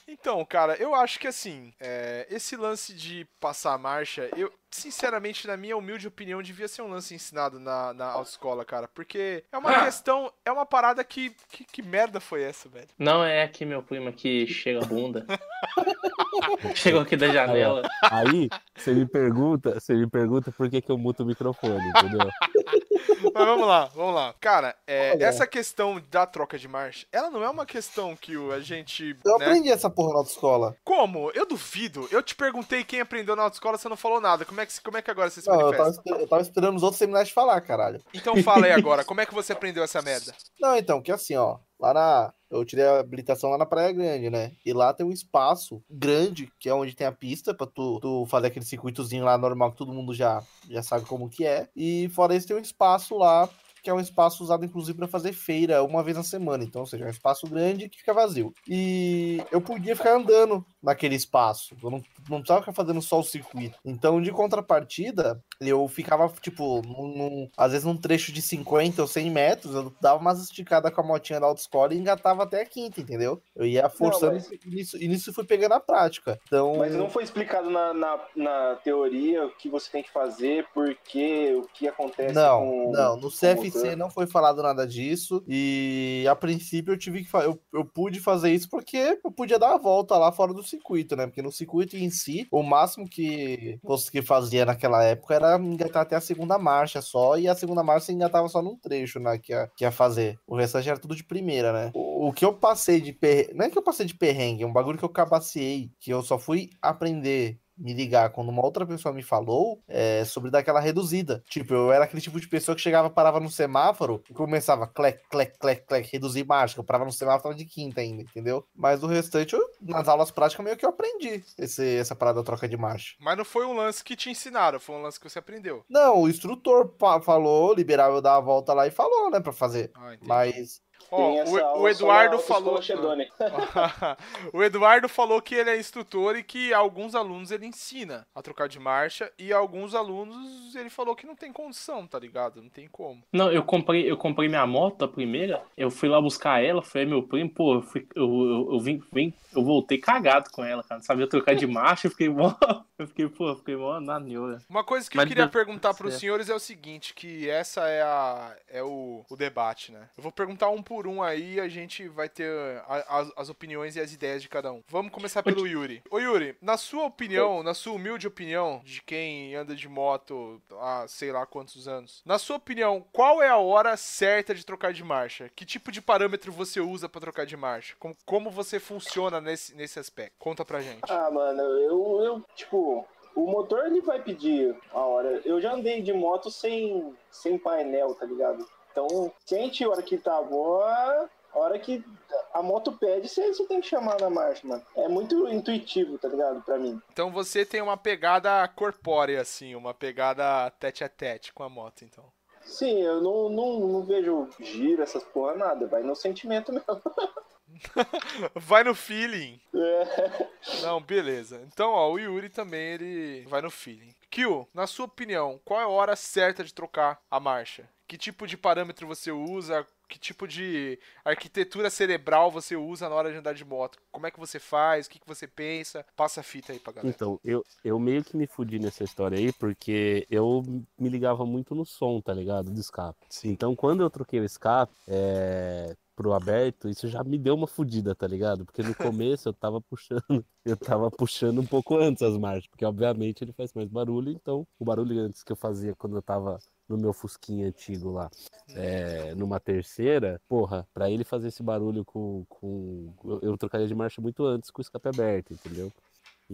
Então, 0.09 0.45
cara, 0.45 0.75
eu 0.77 0.95
acho 0.95 1.19
que 1.19 1.29
assim, 1.29 1.73
é, 1.81 2.27
esse 2.29 2.57
lance 2.57 2.93
de 2.93 3.27
passar 3.41 3.73
a 3.75 3.79
marcha, 3.79 4.29
eu, 4.37 4.53
sinceramente, 4.73 5.47
na 5.47 5.57
minha 5.57 5.77
humilde 5.77 6.09
opinião, 6.09 6.43
devia 6.43 6.67
ser 6.67 6.83
um 6.83 6.89
lance 6.89 7.15
ensinado 7.15 7.61
na, 7.61 7.93
na 7.93 8.07
autoescola, 8.07 8.65
cara. 8.65 8.89
Porque 8.89 9.45
é 9.53 9.59
uma 9.59 9.85
questão, 9.85 10.33
é 10.45 10.51
uma 10.51 10.67
parada 10.67 11.05
que, 11.05 11.31
que. 11.49 11.65
Que 11.65 11.81
merda 11.83 12.21
foi 12.21 12.43
essa, 12.43 12.69
velho? 12.69 12.89
Não 12.99 13.25
é 13.25 13.43
aqui 13.43 13.65
meu 13.65 13.83
primo 13.83 14.13
que 14.13 14.47
chega 14.47 14.83
a 14.83 14.87
bunda. 14.87 15.25
Chegou 16.75 17.01
aqui 17.01 17.17
da 17.17 17.29
janela. 17.29 17.83
Aí, 18.11 18.49
você 18.77 18.93
me 18.93 19.07
pergunta, 19.07 19.79
você 19.79 19.95
me 19.95 20.09
pergunta 20.09 20.51
por 20.53 20.69
que, 20.69 20.81
que 20.81 20.91
eu 20.91 20.99
muto 20.99 21.23
o 21.23 21.27
microfone, 21.27 21.89
entendeu? 21.89 22.29
Mas 23.35 23.47
vamos 23.47 23.67
lá, 23.67 23.85
vamos 23.87 24.15
lá. 24.15 24.35
Cara, 24.41 24.75
é, 24.87 25.13
Olha. 25.13 25.25
essa 25.25 25.47
questão 25.47 26.03
da 26.11 26.27
troca 26.27 26.59
de 26.59 26.67
marcha, 26.69 27.07
ela 27.13 27.31
não 27.31 27.43
é 27.43 27.49
uma 27.49 27.65
questão 27.65 28.17
que 28.17 28.37
o- 28.37 28.53
a 28.53 28.61
gente. 28.61 29.17
Eu 29.25 29.39
né, 29.39 29.47
aprendi 29.47 29.71
essa 29.71 29.89
porra 29.89 30.13
na 30.13 30.19
autoescola. 30.19 30.77
Como? 30.85 31.31
Eu 31.33 31.47
duvido. 31.47 32.09
Eu 32.11 32.23
te 32.23 32.35
perguntei 32.35 32.85
quem 32.85 33.01
aprendeu 33.01 33.37
na 33.37 33.45
autoescola, 33.45 33.79
você 33.79 33.89
não 33.89 33.97
falou 33.97 34.21
nada. 34.21 34.45
Como 34.45 34.61
é 34.61 34.62
que, 34.67 34.81
como 34.81 34.97
é 34.97 35.03
que 35.03 35.11
agora 35.11 35.31
você 35.31 35.41
se 35.41 35.49
Não, 35.49 35.61
eu 35.61 35.71
tava, 35.73 35.85
manifesta? 35.85 36.11
eu 36.11 36.29
tava 36.29 36.43
esperando 36.43 36.77
os 36.77 36.83
outros 36.83 36.99
terminarem 36.99 37.27
de 37.27 37.33
falar, 37.33 37.61
caralho. 37.61 38.03
Então 38.15 38.37
fala 38.43 38.67
aí 38.67 38.73
agora, 38.73 39.05
como 39.05 39.21
é 39.21 39.27
que 39.27 39.35
você 39.35 39.53
aprendeu 39.53 39.83
essa 39.83 40.03
merda? 40.03 40.35
Não, 40.61 40.77
então, 40.77 41.01
que 41.03 41.13
assim, 41.13 41.37
ó. 41.37 41.59
Lá 41.81 41.93
na. 41.93 42.33
Eu 42.49 42.65
tirei 42.65 42.85
a 42.85 43.01
habilitação 43.01 43.51
lá 43.51 43.59
na 43.59 43.67
Praia 43.67 43.91
Grande, 43.93 44.29
né? 44.31 44.53
E 44.65 44.73
lá 44.73 44.93
tem 44.93 45.05
um 45.05 45.11
espaço 45.11 45.83
grande, 45.91 46.53
que 46.61 46.69
é 46.69 46.75
onde 46.75 46.95
tem 46.95 47.07
a 47.07 47.13
pista, 47.13 47.55
pra 47.55 47.67
tu, 47.67 47.99
tu 47.99 48.27
fazer 48.27 48.49
aquele 48.49 48.65
circuitozinho 48.65 49.25
lá 49.25 49.37
normal 49.39 49.73
que 49.73 49.79
todo 49.79 49.93
mundo 49.93 50.15
já, 50.15 50.43
já 50.69 50.83
sabe 50.83 51.07
como 51.07 51.31
que 51.31 51.45
é. 51.47 51.69
E 51.75 52.09
fora 52.11 52.37
isso, 52.37 52.47
tem 52.47 52.57
um 52.57 52.61
espaço 52.61 53.17
lá 53.17 53.49
que 53.83 53.91
é 53.91 53.95
um 53.95 54.01
espaço 54.01 54.43
usado 54.45 54.65
inclusive 54.65 54.97
para 54.97 55.09
fazer 55.09 55.33
feira 55.33 55.83
uma 55.83 56.03
vez 56.03 56.17
na 56.17 56.23
semana. 56.23 56.63
Então, 56.63 56.83
ou 56.83 56.87
seja, 56.87 57.05
é 57.05 57.09
um 57.09 57.11
espaço 57.11 57.47
grande 57.49 57.89
que 57.89 57.99
fica 57.99 58.15
vazio. 58.15 58.55
E 58.69 59.43
eu 59.51 59.61
podia 59.61 59.97
ficar 59.97 60.15
andando 60.17 60.65
naquele 60.83 61.15
espaço. 61.17 61.75
Eu 61.83 61.91
não, 61.91 62.03
não 62.29 62.39
precisava 62.39 62.61
ficar 62.61 62.73
fazendo 62.73 63.03
só 63.03 63.19
o 63.21 63.25
circuito. 63.25 63.79
Então, 63.85 64.21
de 64.23 64.31
contrapartida, 64.31 65.43
eu 65.61 65.87
ficava, 65.89 66.33
tipo, 66.41 66.81
num, 66.83 67.09
num- 67.17 67.51
às 67.57 67.73
vezes 67.73 67.85
num 67.87 67.97
trecho 67.97 68.33
de 68.33 68.41
50 68.41 69.03
ou 69.03 69.09
100 69.09 69.31
metros, 69.31 69.75
eu 69.75 69.93
dava 70.01 70.21
umas 70.21 70.41
esticadas 70.43 70.93
com 70.93 71.01
a 71.01 71.05
motinha 71.05 71.41
da 71.41 71.47
autoescola 71.47 71.93
e 71.95 71.99
engatava 71.99 72.43
até 72.45 72.63
a 72.63 72.67
quinta, 72.67 73.01
entendeu? 73.01 73.41
Eu 73.55 73.67
ia 73.67 73.89
forçando 73.89 74.35
mas- 74.35 74.51
e 74.51 74.61
nisso, 74.69 74.97
e 75.03 75.09
nisso 75.09 75.33
fui 75.33 75.45
pegando 75.45 75.73
a 75.75 75.81
prática. 75.81 76.39
Então, 76.47 76.77
Mas 76.77 76.95
não 76.95 77.11
foi 77.11 77.23
explicado 77.25 77.71
na, 77.71 77.93
na, 77.93 78.21
na 78.37 78.75
teoria 78.77 79.47
o 79.47 79.51
que 79.57 79.69
você 79.69 79.91
tem 79.91 80.03
que 80.03 80.11
fazer, 80.13 80.67
por 80.73 80.95
quê, 81.05 81.55
o 81.57 81.67
que 81.75 81.89
acontece 81.89 82.35
Não, 82.35 82.61
com. 82.61 82.93
não, 82.93 83.17
no 83.17 83.31
CFC 83.31 83.72
motor. 83.79 83.97
não 83.97 84.11
foi 84.11 84.27
falado 84.27 84.63
nada 84.63 84.87
disso 84.87 85.43
e 85.47 86.25
a 86.29 86.35
princípio 86.35 86.93
eu 86.93 86.99
tive 86.99 87.25
que 87.25 87.35
eu, 87.35 87.61
eu 87.73 87.85
pude 87.85 88.21
fazer 88.21 88.53
isso 88.53 88.69
porque 88.69 89.19
eu 89.25 89.31
podia 89.31 89.59
dar 89.59 89.75
a 89.75 89.79
volta 89.79 90.17
lá 90.17 90.33
fora 90.33 90.53
do 90.53 90.63
circuito, 90.63 91.17
né? 91.17 91.27
Porque 91.27 91.43
no 91.43 91.53
circuito 91.53 91.97
em 91.97 92.11
si, 92.11 92.47
o 92.51 92.63
máximo 92.63 93.09
que 93.09 93.79
que 94.11 94.23
fazia 94.23 94.65
naquela 94.65 95.03
época 95.05 95.35
era 95.35 95.57
engatar 95.57 96.03
até 96.03 96.17
a 96.17 96.21
segunda 96.21 96.59
marcha 96.59 97.01
só 97.01 97.39
e 97.39 97.49
a 97.49 97.55
segunda 97.55 97.83
marcha 97.83 98.13
engatava 98.13 98.49
só 98.49 98.63
num 98.63 98.77
trecho, 98.77 99.19
né? 99.21 99.39
Que 99.39 99.53
ia, 99.53 99.71
que 99.77 99.85
ia 99.85 99.91
fazer. 99.91 100.39
O 100.47 100.57
restante 100.57 100.89
era 100.89 100.99
tudo 100.99 101.15
de 101.15 101.25
primeira, 101.25 101.73
né? 101.73 101.91
O, 101.95 102.29
o 102.29 102.33
que 102.33 102.45
eu 102.45 102.53
passei 102.53 103.01
de 103.01 103.13
perrengue, 103.13 103.55
não 103.55 103.67
é 103.67 103.71
que 103.71 103.79
eu 103.79 103.83
passei 103.83 104.07
de 104.07 104.15
perrengue, 104.15 104.63
é 104.63 104.67
um 104.67 104.73
bagulho 104.73 104.99
que 104.99 105.05
eu 105.05 105.09
cabaciei, 105.09 105.91
que 106.01 106.11
eu 106.13 106.23
só 106.23 106.39
fui 106.39 106.71
aprender 106.81 107.59
me 107.83 107.93
ligar 107.93 108.31
quando 108.31 108.49
uma 108.49 108.65
outra 108.65 108.87
pessoa 108.87 109.15
me 109.15 109.23
falou 109.23 109.83
é, 109.87 110.25
sobre 110.25 110.51
daquela 110.51 110.81
reduzida. 110.81 111.43
Tipo, 111.49 111.75
eu 111.75 111.93
era 111.93 112.05
aquele 112.05 112.23
tipo 112.23 112.41
de 112.41 112.49
pessoa 112.49 112.75
que 112.75 112.81
chegava, 112.81 113.11
parava 113.11 113.41
no 113.41 113.51
semáforo 113.51 114.23
e 114.31 114.33
começava 114.33 114.87
clec, 114.87 115.21
clec, 115.29 115.59
clec, 115.59 115.87
clec, 115.87 116.09
reduzir 116.11 116.47
marcha. 116.47 116.79
Eu 116.81 116.85
parava 116.85 117.05
no 117.05 117.13
semáforo 117.13 117.43
tava 117.43 117.55
de 117.55 117.65
quinta 117.65 118.01
ainda, 118.01 118.23
entendeu? 118.23 118.65
Mas 118.75 119.03
o 119.03 119.07
restante, 119.07 119.55
eu, 119.55 119.61
nas 119.81 120.09
aulas 120.09 120.31
práticas, 120.31 120.65
meio 120.65 120.77
que 120.77 120.85
eu 120.85 120.91
aprendi 120.91 121.43
esse, 121.59 121.97
essa 121.97 122.15
parada 122.15 122.41
da 122.41 122.45
troca 122.45 122.69
de 122.69 122.77
marcha. 122.77 123.15
Mas 123.21 123.37
não 123.37 123.45
foi 123.45 123.67
um 123.67 123.75
lance 123.75 124.05
que 124.05 124.17
te 124.17 124.31
ensinaram, 124.31 124.79
foi 124.79 124.95
um 124.95 125.03
lance 125.03 125.19
que 125.19 125.29
você 125.29 125.39
aprendeu. 125.39 125.85
Não, 125.89 126.23
o 126.23 126.29
instrutor 126.29 126.95
falou, 127.23 127.75
liberava 127.75 128.17
eu 128.17 128.23
dar 128.23 128.37
a 128.37 128.41
volta 128.41 128.73
lá 128.73 128.87
e 128.87 128.91
falou, 128.91 129.31
né, 129.31 129.41
pra 129.41 129.53
fazer. 129.53 129.91
Ah, 129.95 130.15
entendi. 130.15 130.29
Mas 130.29 130.81
Essa 131.11 131.73
o, 131.75 131.83
o 131.83 131.89
Eduardo 131.89 132.39
falou. 132.39 132.81
O 134.53 134.63
Eduardo 134.63 135.09
falou 135.09 135.41
que 135.41 135.55
ele 135.55 135.71
é 135.71 135.79
instrutor 135.79 136.37
e 136.37 136.43
que 136.43 136.73
alguns 136.73 137.15
alunos 137.15 137.51
ele 137.51 137.67
ensina 137.67 138.27
a 138.35 138.43
trocar 138.43 138.69
de 138.69 138.79
marcha 138.79 139.31
e 139.39 139.53
alguns 139.53 139.95
alunos 139.95 140.75
ele 140.75 140.91
falou 140.91 141.15
que 141.15 141.27
não 141.27 141.35
tem 141.35 141.53
condição, 141.53 142.07
tá 142.07 142.19
ligado? 142.19 142.63
Não 142.63 142.69
tem 142.69 142.89
como. 142.89 143.23
Não, 143.33 143.51
eu 143.51 143.63
comprei, 143.63 144.11
eu 144.11 144.17
comprei 144.17 144.49
minha 144.49 144.67
moto, 144.67 145.05
a 145.05 145.09
primeira, 145.09 145.63
eu 145.77 145.91
fui 145.91 146.09
lá 146.09 146.21
buscar 146.21 146.63
ela, 146.63 146.83
foi 146.83 147.05
meu 147.05 147.23
primo, 147.23 147.51
pô, 147.51 147.75
eu, 147.75 147.83
fui, 147.83 148.07
eu, 148.15 148.25
eu, 148.25 148.69
eu 148.73 148.81
vim, 148.81 149.03
vim, 149.13 149.33
eu 149.55 149.63
voltei 149.63 149.99
cagado 149.99 150.51
com 150.51 150.65
ela, 150.65 150.83
cara. 150.83 150.99
Não 150.99 151.05
sabia 151.05 151.27
trocar 151.27 151.55
de 151.55 151.67
marcha, 151.67 152.07
eu 152.07 152.11
fiquei 152.11 152.29
mó. 152.29 152.55
Eu 152.99 153.09
fiquei, 153.09 153.29
pô, 153.29 153.49
eu 153.49 153.57
fiquei 153.57 153.75
mó 153.75 153.99
na 153.99 154.21
neura. 154.21 154.63
Uma 154.69 154.85
coisa 154.85 155.11
que 155.11 155.17
Mas 155.17 155.25
eu 155.25 155.29
queria 155.29 155.45
deu 155.47 155.53
perguntar 155.53 155.93
pros 155.93 156.13
certo. 156.13 156.21
senhores 156.21 156.49
é 156.49 156.55
o 156.55 156.61
seguinte, 156.61 157.15
que 157.15 157.51
essa 157.51 157.89
é 157.89 158.01
a 158.01 158.55
é 158.69 158.81
o, 158.81 159.25
o 159.29 159.37
debate, 159.37 159.91
né? 159.91 160.09
Eu 160.17 160.23
vou 160.23 160.31
perguntar 160.31 160.69
um 160.69 160.81
por 160.81 160.92
um 161.07 161.23
aí 161.23 161.59
a 161.61 161.69
gente 161.69 162.07
vai 162.09 162.29
ter 162.29 162.51
a- 162.87 163.05
as, 163.21 163.33
as 163.37 163.49
opiniões 163.49 163.97
e 163.97 164.01
as 164.01 164.13
ideias 164.13 164.43
de 164.43 164.49
cada 164.49 164.73
um. 164.73 164.83
Vamos 164.89 165.13
começar 165.13 165.43
pelo 165.43 165.67
Yuri. 165.67 166.03
Ô 166.11 166.19
Yuri, 166.19 166.57
na 166.61 166.77
sua 166.77 167.05
opinião, 167.05 167.63
na 167.63 167.75
sua 167.75 167.95
humilde 167.95 168.27
opinião, 168.27 168.81
de 168.85 169.03
quem 169.03 169.55
anda 169.55 169.75
de 169.75 169.89
moto 169.89 170.61
há 170.81 171.07
sei 171.09 171.33
lá 171.33 171.47
quantos 171.47 171.87
anos, 171.89 172.23
na 172.25 172.39
sua 172.39 172.57
opinião, 172.57 173.05
qual 173.13 173.43
é 173.43 173.49
a 173.49 173.57
hora 173.57 173.97
certa 173.97 174.55
de 174.55 174.65
trocar 174.65 174.93
de 174.93 175.03
marcha? 175.05 175.51
Que 175.55 175.65
tipo 175.65 175.91
de 175.93 176.01
parâmetro 176.03 176.53
você 176.53 176.81
usa 176.81 177.09
pra 177.09 177.21
trocar 177.21 177.47
de 177.47 177.57
marcha? 177.57 177.95
Como, 177.99 178.17
como 178.27 178.51
você 178.51 178.79
funciona 178.81 179.41
nesse, 179.41 179.75
nesse 179.75 179.99
aspecto? 179.99 180.35
Conta 180.39 180.65
pra 180.65 180.81
gente. 180.81 181.01
Ah, 181.09 181.31
mano, 181.31 181.61
eu, 181.63 182.21
eu, 182.23 182.45
tipo, 182.55 183.07
o 183.35 183.47
motor 183.47 183.87
ele 183.87 184.01
vai 184.01 184.21
pedir 184.23 184.77
a 184.93 185.01
hora. 185.01 185.41
Eu 185.45 185.61
já 185.61 185.73
andei 185.73 186.03
de 186.03 186.13
moto 186.13 186.51
sem, 186.51 187.15
sem 187.31 187.57
painel, 187.59 188.15
tá 188.15 188.27
ligado? 188.27 188.67
Então, 188.93 189.33
sente 189.45 189.83
a 189.83 189.89
hora 189.89 190.03
que 190.03 190.19
tá 190.19 190.41
boa, 190.43 191.29
a 191.53 191.59
hora 191.59 191.79
que 191.79 192.05
a 192.53 192.63
moto 192.63 192.93
pede, 192.93 193.29
você, 193.29 193.49
você 193.49 193.67
tem 193.67 193.81
que 193.81 193.89
chamar 193.89 194.21
na 194.21 194.31
marcha, 194.31 194.67
mano. 194.67 194.83
É 194.97 195.09
muito 195.09 195.49
intuitivo, 195.49 196.19
tá 196.19 196.29
ligado? 196.29 196.63
Pra 196.63 196.79
mim. 196.79 197.01
Então 197.13 197.31
você 197.31 197.65
tem 197.65 197.81
uma 197.81 197.97
pegada 197.97 198.67
corpórea, 198.69 199.41
assim, 199.41 199.75
uma 199.75 199.93
pegada 199.93 200.71
tete 200.79 201.03
a 201.03 201.09
tete 201.09 201.53
com 201.53 201.63
a 201.63 201.69
moto, 201.69 202.05
então. 202.05 202.25
Sim, 202.65 203.01
eu 203.03 203.21
não, 203.21 203.49
não, 203.49 203.81
não 203.81 204.03
vejo 204.03 204.49
giro, 204.61 205.03
essas 205.03 205.25
porra, 205.25 205.55
nada. 205.55 205.87
Vai 205.87 206.03
no 206.03 206.15
sentimento 206.15 206.73
mesmo. 206.73 206.87
Vai 208.55 208.85
no 208.85 208.95
feeling. 208.95 209.61
É. 209.75 210.83
Não, 210.83 211.01
beleza. 211.01 211.63
Então, 211.67 211.91
ó, 211.91 212.11
o 212.11 212.19
Yuri 212.19 212.51
também, 212.51 212.93
ele 212.95 213.47
vai 213.49 213.63
no 213.63 213.71
feeling. 213.71 214.15
Kyo, 214.31 214.69
na 214.75 214.87
sua 214.87 215.07
opinião, 215.07 215.61
qual 215.65 215.81
é 215.81 215.85
a 215.85 215.89
hora 215.89 216.15
certa 216.15 216.63
de 216.63 216.73
trocar 216.73 217.21
a 217.31 217.41
marcha? 217.41 217.89
Que 218.13 218.19
tipo 218.19 218.47
de 218.47 218.59
parâmetro 218.59 219.07
você 219.07 219.33
usa? 219.33 219.87
Que 220.07 220.19
tipo 220.19 220.47
de 220.47 220.99
arquitetura 221.25 221.89
cerebral 221.89 222.51
você 222.51 222.77
usa 222.77 223.09
na 223.09 223.15
hora 223.15 223.33
de 223.33 223.39
andar 223.39 223.55
de 223.55 223.65
moto? 223.65 223.99
Como 224.11 224.27
é 224.27 224.31
que 224.31 224.39
você 224.39 224.59
faz? 224.59 225.07
O 225.07 225.11
que, 225.11 225.19
que 225.19 225.27
você 225.27 225.47
pensa? 225.47 226.05
Passa 226.15 226.41
a 226.41 226.43
fita 226.43 226.75
aí 226.75 226.79
pra 226.79 226.93
galera. 226.93 227.09
Então, 227.09 227.41
eu, 227.43 227.65
eu 227.83 227.99
meio 227.99 228.23
que 228.23 228.37
me 228.37 228.47
fudi 228.47 228.79
nessa 228.79 229.03
história 229.03 229.39
aí, 229.39 229.51
porque 229.55 230.27
eu 230.31 230.63
me 230.99 231.09
ligava 231.09 231.47
muito 231.47 231.75
no 231.75 231.87
som, 231.87 232.21
tá 232.21 232.35
ligado? 232.35 232.71
Do 232.71 232.79
escape. 232.79 233.19
Então, 233.45 233.75
quando 233.75 234.03
eu 234.03 234.11
troquei 234.11 234.41
o 234.41 234.45
escape 234.45 234.93
é, 235.09 235.97
pro 236.15 236.35
aberto, 236.35 236.91
isso 236.91 237.09
já 237.09 237.25
me 237.25 237.39
deu 237.39 237.55
uma 237.55 237.67
fudida, 237.67 238.15
tá 238.15 238.27
ligado? 238.27 238.67
Porque 238.67 238.83
no 238.83 238.95
começo 238.95 239.49
eu 239.49 239.55
tava 239.55 239.81
puxando, 239.81 240.45
eu 240.67 240.77
tava 240.77 241.11
puxando 241.11 241.61
um 241.61 241.67
pouco 241.67 241.97
antes 241.97 242.23
as 242.23 242.37
marchas, 242.37 242.67
porque 242.67 242.85
obviamente 242.85 243.43
ele 243.43 243.53
faz 243.53 243.73
mais 243.73 243.89
barulho, 243.89 244.31
então 244.31 244.67
o 244.79 244.85
barulho 244.85 245.19
antes 245.19 245.43
que 245.43 245.53
eu 245.53 245.57
fazia 245.57 245.95
quando 245.95 246.17
eu 246.17 246.23
tava 246.23 246.59
no 246.93 246.99
meu 246.99 247.13
Fusquinha 247.13 247.67
antigo 247.69 248.11
lá, 248.11 248.31
é, 248.75 249.35
numa 249.35 249.59
terceira, 249.61 250.41
porra, 250.49 250.87
pra 250.95 251.11
ele 251.11 251.25
fazer 251.25 251.49
esse 251.49 251.63
barulho 251.63 252.05
com, 252.05 252.45
com. 252.49 253.13
eu- 253.25 253.41
Eu 253.43 253.59
trocaria 253.59 253.87
de 253.87 253.95
marcha 253.95 254.21
muito 254.21 254.45
antes 254.45 254.71
com 254.71 254.81
o 254.81 254.83
escape 254.83 255.09
aberto, 255.09 255.53
entendeu? 255.53 255.93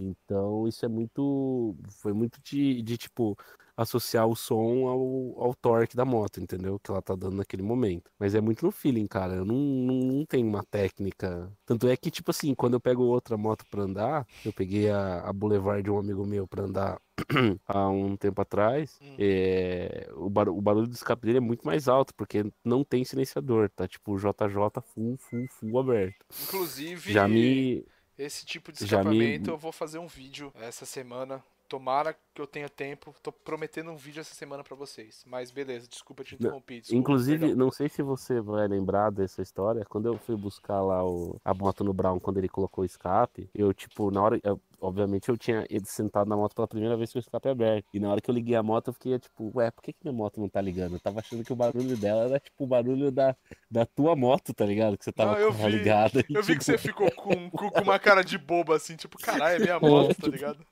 Então 0.01 0.67
isso 0.67 0.85
é 0.85 0.87
muito. 0.87 1.75
Foi 2.01 2.13
muito 2.13 2.39
de, 2.41 2.81
de 2.81 2.97
tipo, 2.97 3.37
associar 3.75 4.27
o 4.27 4.35
som 4.35 4.87
ao, 4.87 5.43
ao 5.43 5.53
torque 5.55 5.95
da 5.95 6.05
moto, 6.05 6.39
entendeu? 6.41 6.79
Que 6.79 6.91
ela 6.91 7.01
tá 7.01 7.15
dando 7.15 7.35
naquele 7.37 7.61
momento. 7.63 8.11
Mas 8.19 8.35
é 8.35 8.41
muito 8.41 8.65
no 8.65 8.71
feeling, 8.71 9.07
cara. 9.07 9.35
Eu 9.35 9.45
não, 9.45 9.55
não, 9.55 9.95
não 10.19 10.25
tenho 10.25 10.47
uma 10.47 10.63
técnica. 10.65 11.51
Tanto 11.65 11.87
é 11.87 11.97
que, 11.97 12.11
tipo 12.11 12.31
assim, 12.31 12.53
quando 12.55 12.73
eu 12.75 12.79
pego 12.81 13.03
outra 13.03 13.37
moto 13.37 13.65
pra 13.69 13.83
andar, 13.83 14.27
eu 14.43 14.53
peguei 14.53 14.89
a, 14.89 15.21
a 15.29 15.33
Boulevard 15.33 15.83
de 15.83 15.91
um 15.91 15.97
amigo 15.99 16.25
meu 16.25 16.47
pra 16.47 16.63
andar 16.63 17.01
há 17.67 17.89
um 17.89 18.15
tempo 18.17 18.41
atrás, 18.41 19.01
Hum. 19.01 19.15
é, 19.17 20.09
o, 20.15 20.29
bar- 20.29 20.49
o 20.49 20.61
barulho 20.61 20.87
do 20.87 20.93
escape 20.93 21.25
dele 21.25 21.37
é 21.37 21.41
muito 21.41 21.65
mais 21.65 21.87
alto, 21.87 22.13
porque 22.15 22.43
não 22.63 22.83
tem 22.83 23.03
silenciador, 23.03 23.69
tá? 23.75 23.87
Tipo, 23.87 24.17
JJ 24.17 24.81
full, 24.81 25.17
full, 25.17 25.47
full 25.47 25.79
aberto. 25.79 26.25
Inclusive, 26.41 26.99
Já 27.07 27.27
me. 27.27 27.85
Esse 28.19 28.45
tipo 28.45 28.71
de 28.71 28.85
já 28.85 29.03
me- 29.03 29.15
escapamento 29.17 29.49
eu 29.49 29.57
vou 29.57 29.71
fazer 29.71 29.97
um 29.99 30.07
vídeo 30.07 30.51
essa 30.55 30.85
semana. 30.85 31.43
Tomara 31.69 32.15
que 32.33 32.41
eu 32.41 32.47
tenha 32.47 32.67
tempo. 32.67 33.13
Tô 33.21 33.31
prometendo 33.31 33.91
um 33.91 33.95
vídeo 33.95 34.19
essa 34.21 34.33
semana 34.33 34.63
pra 34.63 34.75
vocês. 34.75 35.23
Mas 35.27 35.51
beleza, 35.51 35.87
desculpa 35.87 36.23
te 36.23 36.33
interromper. 36.35 36.79
desculpa, 36.81 36.99
Inclusive, 36.99 37.39
perdão. 37.47 37.57
não 37.65 37.71
sei 37.71 37.87
se 37.87 38.01
você 38.01 38.41
vai 38.41 38.67
lembrar 38.67 39.11
dessa 39.11 39.41
história. 39.41 39.85
Quando 39.85 40.07
eu 40.07 40.17
fui 40.17 40.35
buscar 40.35 40.81
lá 40.81 41.05
o, 41.07 41.39
a 41.45 41.53
moto 41.53 41.83
no 41.83 41.93
Brown, 41.93 42.19
quando 42.19 42.37
ele 42.39 42.49
colocou 42.49 42.81
o 42.81 42.85
escape, 42.85 43.49
eu, 43.53 43.71
tipo, 43.73 44.09
na 44.11 44.21
hora. 44.21 44.39
eu- 44.43 44.59
obviamente, 44.81 45.27
eu 45.29 45.37
tinha 45.37 45.65
ido 45.69 45.85
sentado 45.87 46.27
na 46.29 46.37
moto 46.37 46.55
pela 46.55 46.67
primeira 46.67 46.95
vez 46.97 47.11
com 47.11 47.19
o 47.19 47.21
escape 47.21 47.49
aberto. 47.49 47.85
E 47.93 47.99
na 47.99 48.09
hora 48.09 48.21
que 48.21 48.29
eu 48.31 48.33
liguei 48.33 48.55
a 48.55 48.63
moto, 48.63 48.87
eu 48.87 48.93
fiquei, 48.93 49.19
tipo, 49.19 49.51
ué, 49.55 49.69
por 49.69 49.83
que, 49.83 49.91
que 49.93 49.99
minha 50.03 50.13
moto 50.17 50.39
não 50.39 50.47
tá 50.49 50.61
ligando? 50.61 50.93
Eu 50.93 50.99
tava 51.01 51.19
achando 51.19 51.43
que 51.43 51.51
o 51.53 51.55
barulho 51.55 51.95
dela 51.97 52.23
era, 52.23 52.39
tipo, 52.39 52.63
o 52.63 52.67
barulho 52.67 53.11
da, 53.11 53.35
da 53.69 53.85
tua 53.85 54.15
moto, 54.15 54.53
tá 54.53 54.65
ligado? 54.65 54.97
Que 54.97 55.03
você 55.03 55.11
tava 55.11 55.33
Não, 55.33 55.37
eu 55.39 55.51
vi. 55.51 55.67
ligada. 55.69 56.23
Eu 56.29 56.41
vi 56.41 56.53
que 56.57 56.59
tipo, 56.59 56.63
você 56.63 56.77
ficou 56.77 57.11
com, 57.11 57.49
com, 57.51 57.69
com 57.69 57.81
uma 57.81 57.99
cara 57.99 58.23
de 58.23 58.37
boba 58.37 58.75
assim, 58.77 58.95
tipo, 58.95 59.17
caralho, 59.19 59.57
é 59.57 59.59
minha 59.59 59.77
moto, 59.81 60.15
tá 60.15 60.27
ligado? 60.27 60.65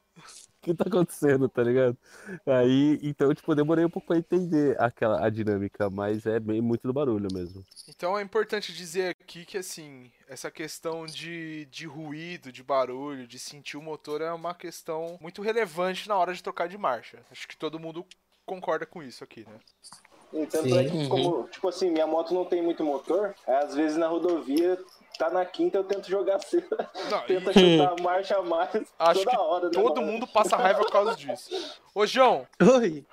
O 0.67 0.71
que 0.71 0.75
tá 0.75 0.83
acontecendo, 0.85 1.47
tá 1.47 1.63
ligado? 1.63 1.97
Aí, 2.45 2.99
então, 3.01 3.33
tipo, 3.33 3.49
eu 3.49 3.55
demorei 3.55 3.85
um 3.85 3.89
pouco 3.89 4.05
pra 4.09 4.17
entender 4.17 4.75
aquela, 4.81 5.25
a 5.25 5.29
dinâmica, 5.29 5.89
mas 5.89 6.25
é 6.25 6.41
bem 6.41 6.59
muito 6.59 6.85
do 6.85 6.91
barulho 6.91 7.29
mesmo. 7.33 7.63
Então 7.87 8.19
é 8.19 8.21
importante 8.21 8.73
dizer 8.73 9.15
aqui 9.21 9.45
que, 9.45 9.57
assim, 9.57 10.11
essa 10.27 10.51
questão 10.51 11.05
de, 11.05 11.65
de 11.67 11.87
ruído, 11.87 12.51
de 12.51 12.61
barulho, 12.61 13.25
de 13.25 13.39
sentir 13.39 13.77
o 13.77 13.81
motor 13.81 14.19
é 14.19 14.29
uma 14.33 14.53
questão 14.53 15.17
muito 15.21 15.41
relevante 15.41 16.09
na 16.09 16.17
hora 16.17 16.33
de 16.33 16.43
trocar 16.43 16.67
de 16.67 16.77
marcha. 16.77 17.19
Acho 17.31 17.47
que 17.47 17.55
todo 17.55 17.79
mundo 17.79 18.05
concorda 18.45 18.85
com 18.85 19.01
isso 19.01 19.23
aqui, 19.23 19.45
né? 19.47 19.59
E 20.33 20.45
tanto 20.47 20.67
Sim. 20.67 20.77
é 20.77 20.83
que, 20.83 21.07
como, 21.07 21.47
tipo 21.47 21.69
assim, 21.69 21.89
minha 21.89 22.05
moto 22.05 22.33
não 22.33 22.43
tem 22.43 22.61
muito 22.61 22.83
motor, 22.83 23.33
às 23.47 23.73
vezes 23.73 23.97
na 23.97 24.07
rodovia, 24.07 24.77
tá 25.17 25.29
na 25.29 25.45
quinta, 25.45 25.77
eu 25.77 25.83
tento 25.83 26.07
jogar 26.09 26.39
cedo. 26.39 26.67
Não, 27.09 27.21
Tenta 27.27 27.51
e 27.51 27.77
chutar 27.77 27.93
a 27.99 28.01
marcha 28.03 28.37
a 28.37 28.41
mais 28.41 28.69
Acho 28.99 29.19
toda 29.23 29.31
que 29.31 29.37
hora, 29.37 29.65
né? 29.65 29.71
todo 29.73 30.01
mano? 30.01 30.11
mundo 30.13 30.27
passa 30.27 30.55
raiva 30.57 30.79
por 30.79 30.91
causa 30.91 31.15
disso. 31.15 31.49
Ô, 31.95 32.05
João, 32.05 32.45
Oi. 32.79 33.03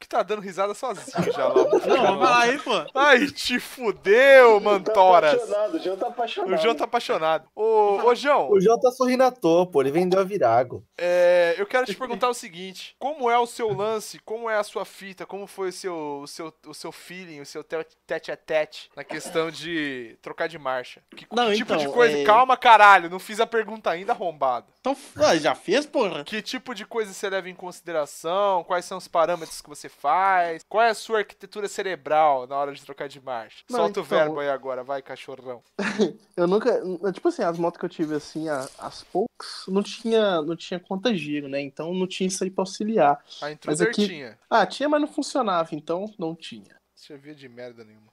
que 0.00 0.08
tá 0.08 0.22
dando 0.22 0.40
risada 0.42 0.74
sozinho 0.74 1.32
já 1.32 1.46
lá. 1.46 1.54
Não, 1.54 1.70
vamos 1.70 1.84
falar 1.84 2.40
aí, 2.42 2.58
pô. 2.58 2.70
Ai, 2.94 3.26
te 3.28 3.60
fudeu, 3.60 4.54
Tá 4.54 4.60
Mantoras. 4.60 5.34
apaixonado, 5.34 5.74
o 5.74 5.78
João 5.78 5.96
tá 5.96 6.06
apaixonado. 6.08 6.52
O 6.52 6.56
João 6.62 6.74
tá 6.74 6.84
apaixonado. 6.84 7.48
Ô, 7.54 8.00
ô 8.04 8.14
João, 8.14 8.50
O 8.50 8.60
João 8.60 8.78
tá 8.80 8.90
sorrindo 8.90 9.22
à 9.22 9.30
toa, 9.30 9.66
pô. 9.66 9.80
Ele 9.82 9.92
vendeu 9.92 10.18
a 10.20 10.24
Virago. 10.24 10.84
é, 10.98 11.54
eu 11.58 11.66
quero 11.66 11.86
te 11.86 11.94
perguntar 11.94 12.28
o 12.28 12.34
seguinte: 12.34 12.96
como 12.98 13.30
é 13.30 13.38
o 13.38 13.46
seu 13.46 13.72
lance? 13.72 14.18
Como 14.20 14.50
é 14.50 14.56
a 14.56 14.64
sua 14.64 14.84
fita? 14.84 15.24
Como 15.24 15.46
foi 15.46 15.68
o 15.68 15.72
seu, 15.72 16.20
o 16.22 16.26
seu, 16.26 16.52
o 16.66 16.74
seu 16.74 16.90
feeling, 16.90 17.40
o 17.40 17.46
seu 17.46 17.62
te- 17.62 17.86
tete 18.06 18.32
a 18.32 18.36
tete 18.36 18.90
na 18.96 19.04
questão 19.04 19.50
de 19.50 20.18
trocar 20.22 20.48
de 20.48 20.58
marcha? 20.58 21.02
Que 21.16 21.26
Não, 21.32 21.43
tipo 21.52 21.76
de 21.76 21.82
então, 21.82 21.92
coisa? 21.92 22.18
é- 22.18 22.24
Calma, 22.24 22.56
caralho, 22.56 23.10
não 23.10 23.18
fiz 23.18 23.40
a 23.40 23.46
pergunta 23.46 23.90
ainda 23.90 24.12
arrombado. 24.12 24.66
Então, 24.80 24.96
ah, 25.16 25.36
já 25.36 25.54
fez, 25.54 25.84
porra? 25.86 26.24
Que 26.24 26.40
tipo 26.42 26.74
de 26.74 26.84
coisa 26.86 27.12
você 27.12 27.28
leva 27.28 27.48
em 27.48 27.54
consideração? 27.54 28.62
Quais 28.64 28.84
são 28.84 28.98
os 28.98 29.08
parâmetros 29.08 29.60
que 29.60 29.68
você 29.68 29.88
faz? 29.88 30.62
Qual 30.68 30.82
é 30.82 30.90
a 30.90 30.94
sua 30.94 31.18
arquitetura 31.18 31.68
cerebral 31.68 32.46
na 32.46 32.56
hora 32.56 32.72
de 32.74 32.82
trocar 32.84 33.08
de 33.08 33.20
marcha? 33.20 33.64
Não, 33.70 33.78
Solta 33.80 34.00
o 34.00 34.02
então- 34.04 34.18
verbo 34.18 34.40
aí 34.40 34.48
agora, 34.48 34.82
vai, 34.84 35.00
cachorrão. 35.02 35.62
Eu 36.36 36.46
nunca. 36.46 36.80
Tipo 37.12 37.28
assim, 37.28 37.42
as 37.42 37.58
motos 37.58 37.78
que 37.78 37.84
eu 37.86 37.88
tive 37.88 38.14
assim, 38.14 38.48
as 38.48 39.02
poucas, 39.04 39.64
não 39.68 39.82
tinha, 39.82 40.42
não 40.42 40.56
tinha 40.56 40.80
conta 40.80 41.14
giro, 41.14 41.48
né? 41.48 41.60
Então 41.60 41.94
não 41.94 42.06
tinha 42.06 42.26
isso 42.26 42.42
aí 42.44 42.50
pra 42.50 42.62
auxiliar. 42.62 43.12
A 43.40 43.46
Mas 43.46 43.52
intruder 43.52 43.88
aqui- 43.88 44.06
tinha. 44.08 44.38
Ah, 44.50 44.66
tinha, 44.66 44.88
mas 44.88 45.00
não 45.00 45.08
funcionava, 45.08 45.68
então 45.74 46.12
não 46.18 46.34
tinha. 46.34 46.76
Servia 46.94 47.34
de 47.34 47.48
merda 47.48 47.84
nenhuma. 47.84 48.12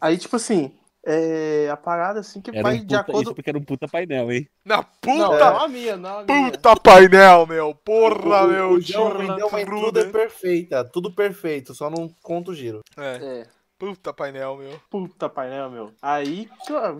Aí, 0.00 0.16
tipo 0.18 0.34
assim, 0.36 0.72
é, 1.06 1.68
a 1.70 1.76
parada 1.76 2.20
assim 2.20 2.40
que 2.40 2.50
Era 2.50 2.62
vai 2.62 2.74
um 2.76 2.78
de 2.78 2.82
puta, 2.84 3.00
acordo. 3.00 3.22
Isso 3.22 3.34
porque 3.34 3.50
era 3.50 3.58
um 3.58 3.64
puta 3.64 3.88
painel, 3.88 4.30
hein? 4.30 4.48
Na 4.64 4.76
Não, 4.76 4.84
puta! 5.00 5.50
não 5.50 5.60
a 5.60 5.68
minha, 5.68 5.96
não 5.96 6.18
a 6.18 6.24
minha. 6.24 6.50
Puta 6.52 6.76
painel, 6.76 7.46
meu! 7.46 7.74
Porra, 7.74 8.44
o, 8.44 8.48
meu! 8.48 8.70
o 8.72 8.80
João 8.80 9.16
vendeu 9.16 9.46
uma 9.48 9.60
Intruder. 9.60 10.02
intruder 10.02 10.12
perfeita. 10.12 10.84
Tudo 10.84 11.12
perfeito, 11.14 11.74
só 11.74 11.88
não 11.90 12.08
conta 12.22 12.50
o 12.50 12.54
giro. 12.54 12.80
É, 12.98 13.16
É, 13.42 13.46
puta 13.78 14.12
painel, 14.12 14.56
meu. 14.58 14.78
puta 14.90 15.28
painel, 15.28 15.70
meu. 15.70 15.92
Aí, 16.02 16.48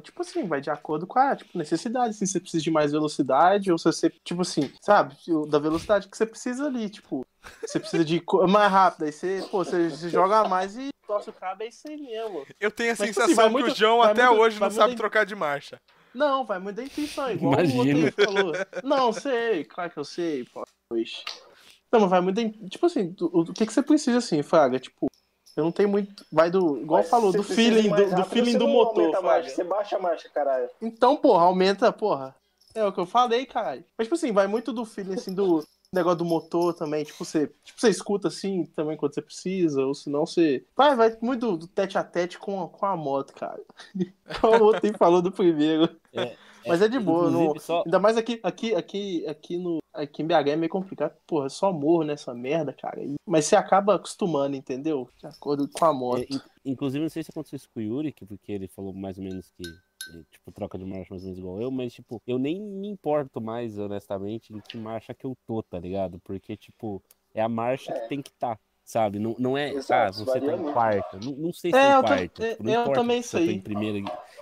tipo 0.02 0.22
assim, 0.22 0.46
vai 0.46 0.60
de 0.62 0.70
acordo 0.70 1.06
com 1.06 1.18
a 1.18 1.36
tipo, 1.36 1.58
necessidade. 1.58 2.14
Se 2.14 2.26
você 2.26 2.40
precisa 2.40 2.62
de 2.62 2.70
mais 2.70 2.92
velocidade, 2.92 3.70
ou 3.70 3.76
se 3.76 3.84
você, 3.84 4.08
tipo 4.24 4.40
assim, 4.42 4.72
sabe, 4.80 5.14
da 5.48 5.58
velocidade 5.58 6.08
que 6.08 6.16
você 6.16 6.24
precisa 6.24 6.66
ali, 6.66 6.88
tipo. 6.88 7.24
Você 7.64 7.78
precisa 7.80 8.04
de 8.04 8.22
mais 8.48 8.70
rápido, 8.70 9.04
aí 9.04 9.12
você, 9.12 9.42
pô, 9.50 9.64
você, 9.64 9.88
você 9.90 10.08
joga 10.10 10.46
mais 10.48 10.76
e 10.76 10.88
torce 11.10 11.28
o 11.28 11.32
cabo, 11.32 11.64
é 11.64 11.66
isso 11.66 11.88
aí 11.88 11.96
mesmo. 12.00 12.46
Eu 12.60 12.70
tenho 12.70 12.90
a 12.90 12.96
Mas, 12.96 13.08
tipo 13.08 13.20
sensação 13.20 13.46
assim, 13.46 13.56
que 13.56 13.62
o 13.72 13.74
João 13.74 14.00
até 14.00 14.26
muito- 14.28 14.40
hoje 14.42 14.60
não 14.60 14.70
sabe 14.70 14.94
trocar 14.94 15.26
de 15.26 15.34
marcha. 15.34 15.80
Não, 16.14 16.44
vai 16.44 16.58
muito 16.60 16.76
da 16.76 16.84
intuição, 16.84 17.30
igual 17.30 17.54
Imagino. 17.54 18.00
o 18.00 18.04
outro 18.04 18.24
falou. 18.24 18.52
Não, 18.84 19.12
sei, 19.12 19.64
claro 19.64 19.90
que 19.90 19.98
eu 19.98 20.04
sei, 20.04 20.44
pô. 20.44 20.64
pois. 20.88 21.24
Não, 21.90 22.00
mas 22.00 22.10
vai 22.10 22.20
muito 22.20 22.36
da 22.36 22.68
Tipo 22.68 22.86
assim, 22.86 23.14
o, 23.20 23.40
o 23.40 23.52
que, 23.52 23.66
que 23.66 23.72
você 23.72 23.82
precisa 23.82 24.18
assim, 24.18 24.40
Fraga? 24.42 24.78
Tipo, 24.78 25.08
eu 25.56 25.64
não 25.64 25.72
tenho 25.72 25.88
muito. 25.88 26.24
Vai 26.30 26.48
do. 26.48 26.78
Igual 26.78 27.00
Mas 27.02 27.10
falou, 27.10 27.32
do 27.32 27.42
feeling, 27.42 27.88
do, 27.90 28.14
do 28.14 28.24
feeling 28.24 28.56
do 28.56 28.68
motor, 28.68 29.20
marcha. 29.22 29.50
Você 29.50 29.64
baixa 29.64 29.96
a 29.96 29.98
marcha, 30.00 30.28
caralho. 30.28 30.68
Então, 30.80 31.16
porra, 31.16 31.44
aumenta, 31.44 31.92
porra. 31.92 32.34
É 32.72 32.84
o 32.84 32.92
que 32.92 33.00
eu 33.00 33.06
falei, 33.06 33.46
caralho. 33.46 33.84
Mas, 33.98 34.06
tipo 34.06 34.14
assim, 34.14 34.30
vai 34.32 34.46
muito 34.46 34.72
do 34.72 34.84
feeling, 34.84 35.14
assim, 35.14 35.34
do 35.34 35.64
negócio 35.94 36.18
do 36.18 36.24
motor 36.24 36.72
também. 36.74 37.04
Tipo, 37.04 37.24
você, 37.24 37.48
tipo, 37.64 37.80
você 37.80 37.88
escuta, 37.90 38.28
assim, 38.28 38.64
também 38.76 38.96
quando 38.96 39.14
você 39.14 39.22
precisa, 39.22 39.84
ou 39.84 39.94
senão 39.94 40.24
você... 40.26 40.64
Vai, 40.76 40.94
vai 40.94 41.16
muito 41.20 41.40
do, 41.52 41.56
do 41.58 41.66
tete 41.66 41.98
a 41.98 42.04
tete 42.04 42.38
com, 42.38 42.62
a- 42.62 42.68
com 42.68 42.86
a 42.86 42.96
moto, 42.96 43.34
cara. 43.34 43.60
Como 44.40 44.56
o 44.62 44.66
outro 44.66 44.96
falou 44.96 45.20
do 45.20 45.32
primeiro. 45.32 45.88
É, 46.12 46.36
Mas 46.66 46.82
é 46.82 46.88
de 46.88 46.98
boa, 46.98 47.30
não... 47.30 47.58
Só, 47.58 47.82
Ainda 47.84 47.98
mais 47.98 48.16
aqui, 48.16 48.38
aqui, 48.42 48.74
aqui, 48.74 49.26
aqui 49.26 49.56
no... 49.58 49.78
Aqui 49.92 50.22
em 50.22 50.26
BH 50.26 50.50
é 50.50 50.56
meio 50.56 50.70
complicado, 50.70 51.16
porra, 51.26 51.48
só 51.48 51.72
morro 51.72 52.04
nessa 52.04 52.32
merda, 52.32 52.72
cara. 52.72 53.00
Mas 53.26 53.46
você 53.46 53.56
acaba 53.56 53.96
acostumando, 53.96 54.54
entendeu? 54.54 55.08
De 55.18 55.26
acordo 55.26 55.68
com 55.68 55.84
a 55.84 55.92
moto. 55.92 56.20
É, 56.20 56.26
in- 56.32 56.40
inclusive, 56.72 57.02
não 57.02 57.08
sei 57.08 57.24
se 57.24 57.30
aconteceu 57.32 57.56
isso 57.56 57.68
com 57.74 57.80
o 57.80 57.82
Yuri, 57.82 58.12
que- 58.12 58.24
porque 58.24 58.52
ele 58.52 58.68
falou 58.68 58.92
mais 58.92 59.18
ou 59.18 59.24
menos 59.24 59.50
que, 59.50 59.64
eh, 60.14 60.24
tipo, 60.30 60.52
troca 60.52 60.78
de 60.78 60.84
marcha 60.84 61.08
mais 61.10 61.22
ou 61.22 61.26
menos 61.26 61.38
igual 61.38 61.60
eu, 61.60 61.70
mas, 61.70 61.92
tipo, 61.92 62.22
eu 62.26 62.38
nem 62.38 62.60
me 62.60 62.88
importo 62.88 63.40
mais, 63.40 63.78
honestamente, 63.78 64.52
em 64.52 64.60
que 64.60 64.76
marcha 64.76 65.14
que 65.14 65.24
eu 65.26 65.36
tô, 65.46 65.62
tá 65.62 65.78
ligado? 65.78 66.18
Porque, 66.20 66.56
tipo, 66.56 67.02
é 67.34 67.42
a 67.42 67.48
marcha 67.48 67.92
que 67.92 68.08
tem 68.08 68.22
que 68.22 68.30
estar, 68.30 68.58
sabe? 68.90 69.18
Não, 69.18 69.36
não 69.38 69.56
é, 69.56 69.72
Exato, 69.72 70.20
ah, 70.20 70.24
você 70.24 70.40
tá 70.40 70.46
em 70.46 70.58
muito. 70.58 70.72
quarta. 70.72 71.18
Não, 71.22 71.32
não 71.32 71.52
sei 71.52 71.70
se 71.70 71.76
É, 71.76 71.80
é, 71.80 71.84
eu 71.94 71.98
em 71.98 72.02
tam- 72.02 72.08
quarta. 72.08 72.44
é, 72.44 72.50
tipo, 72.50 72.62
não 72.64 72.72
eu 72.72 72.80
importa 72.82 73.00
também 73.00 73.16
eu 73.18 73.22
sei. 73.22 73.50
em 73.52 73.60
primeira. 73.60 73.98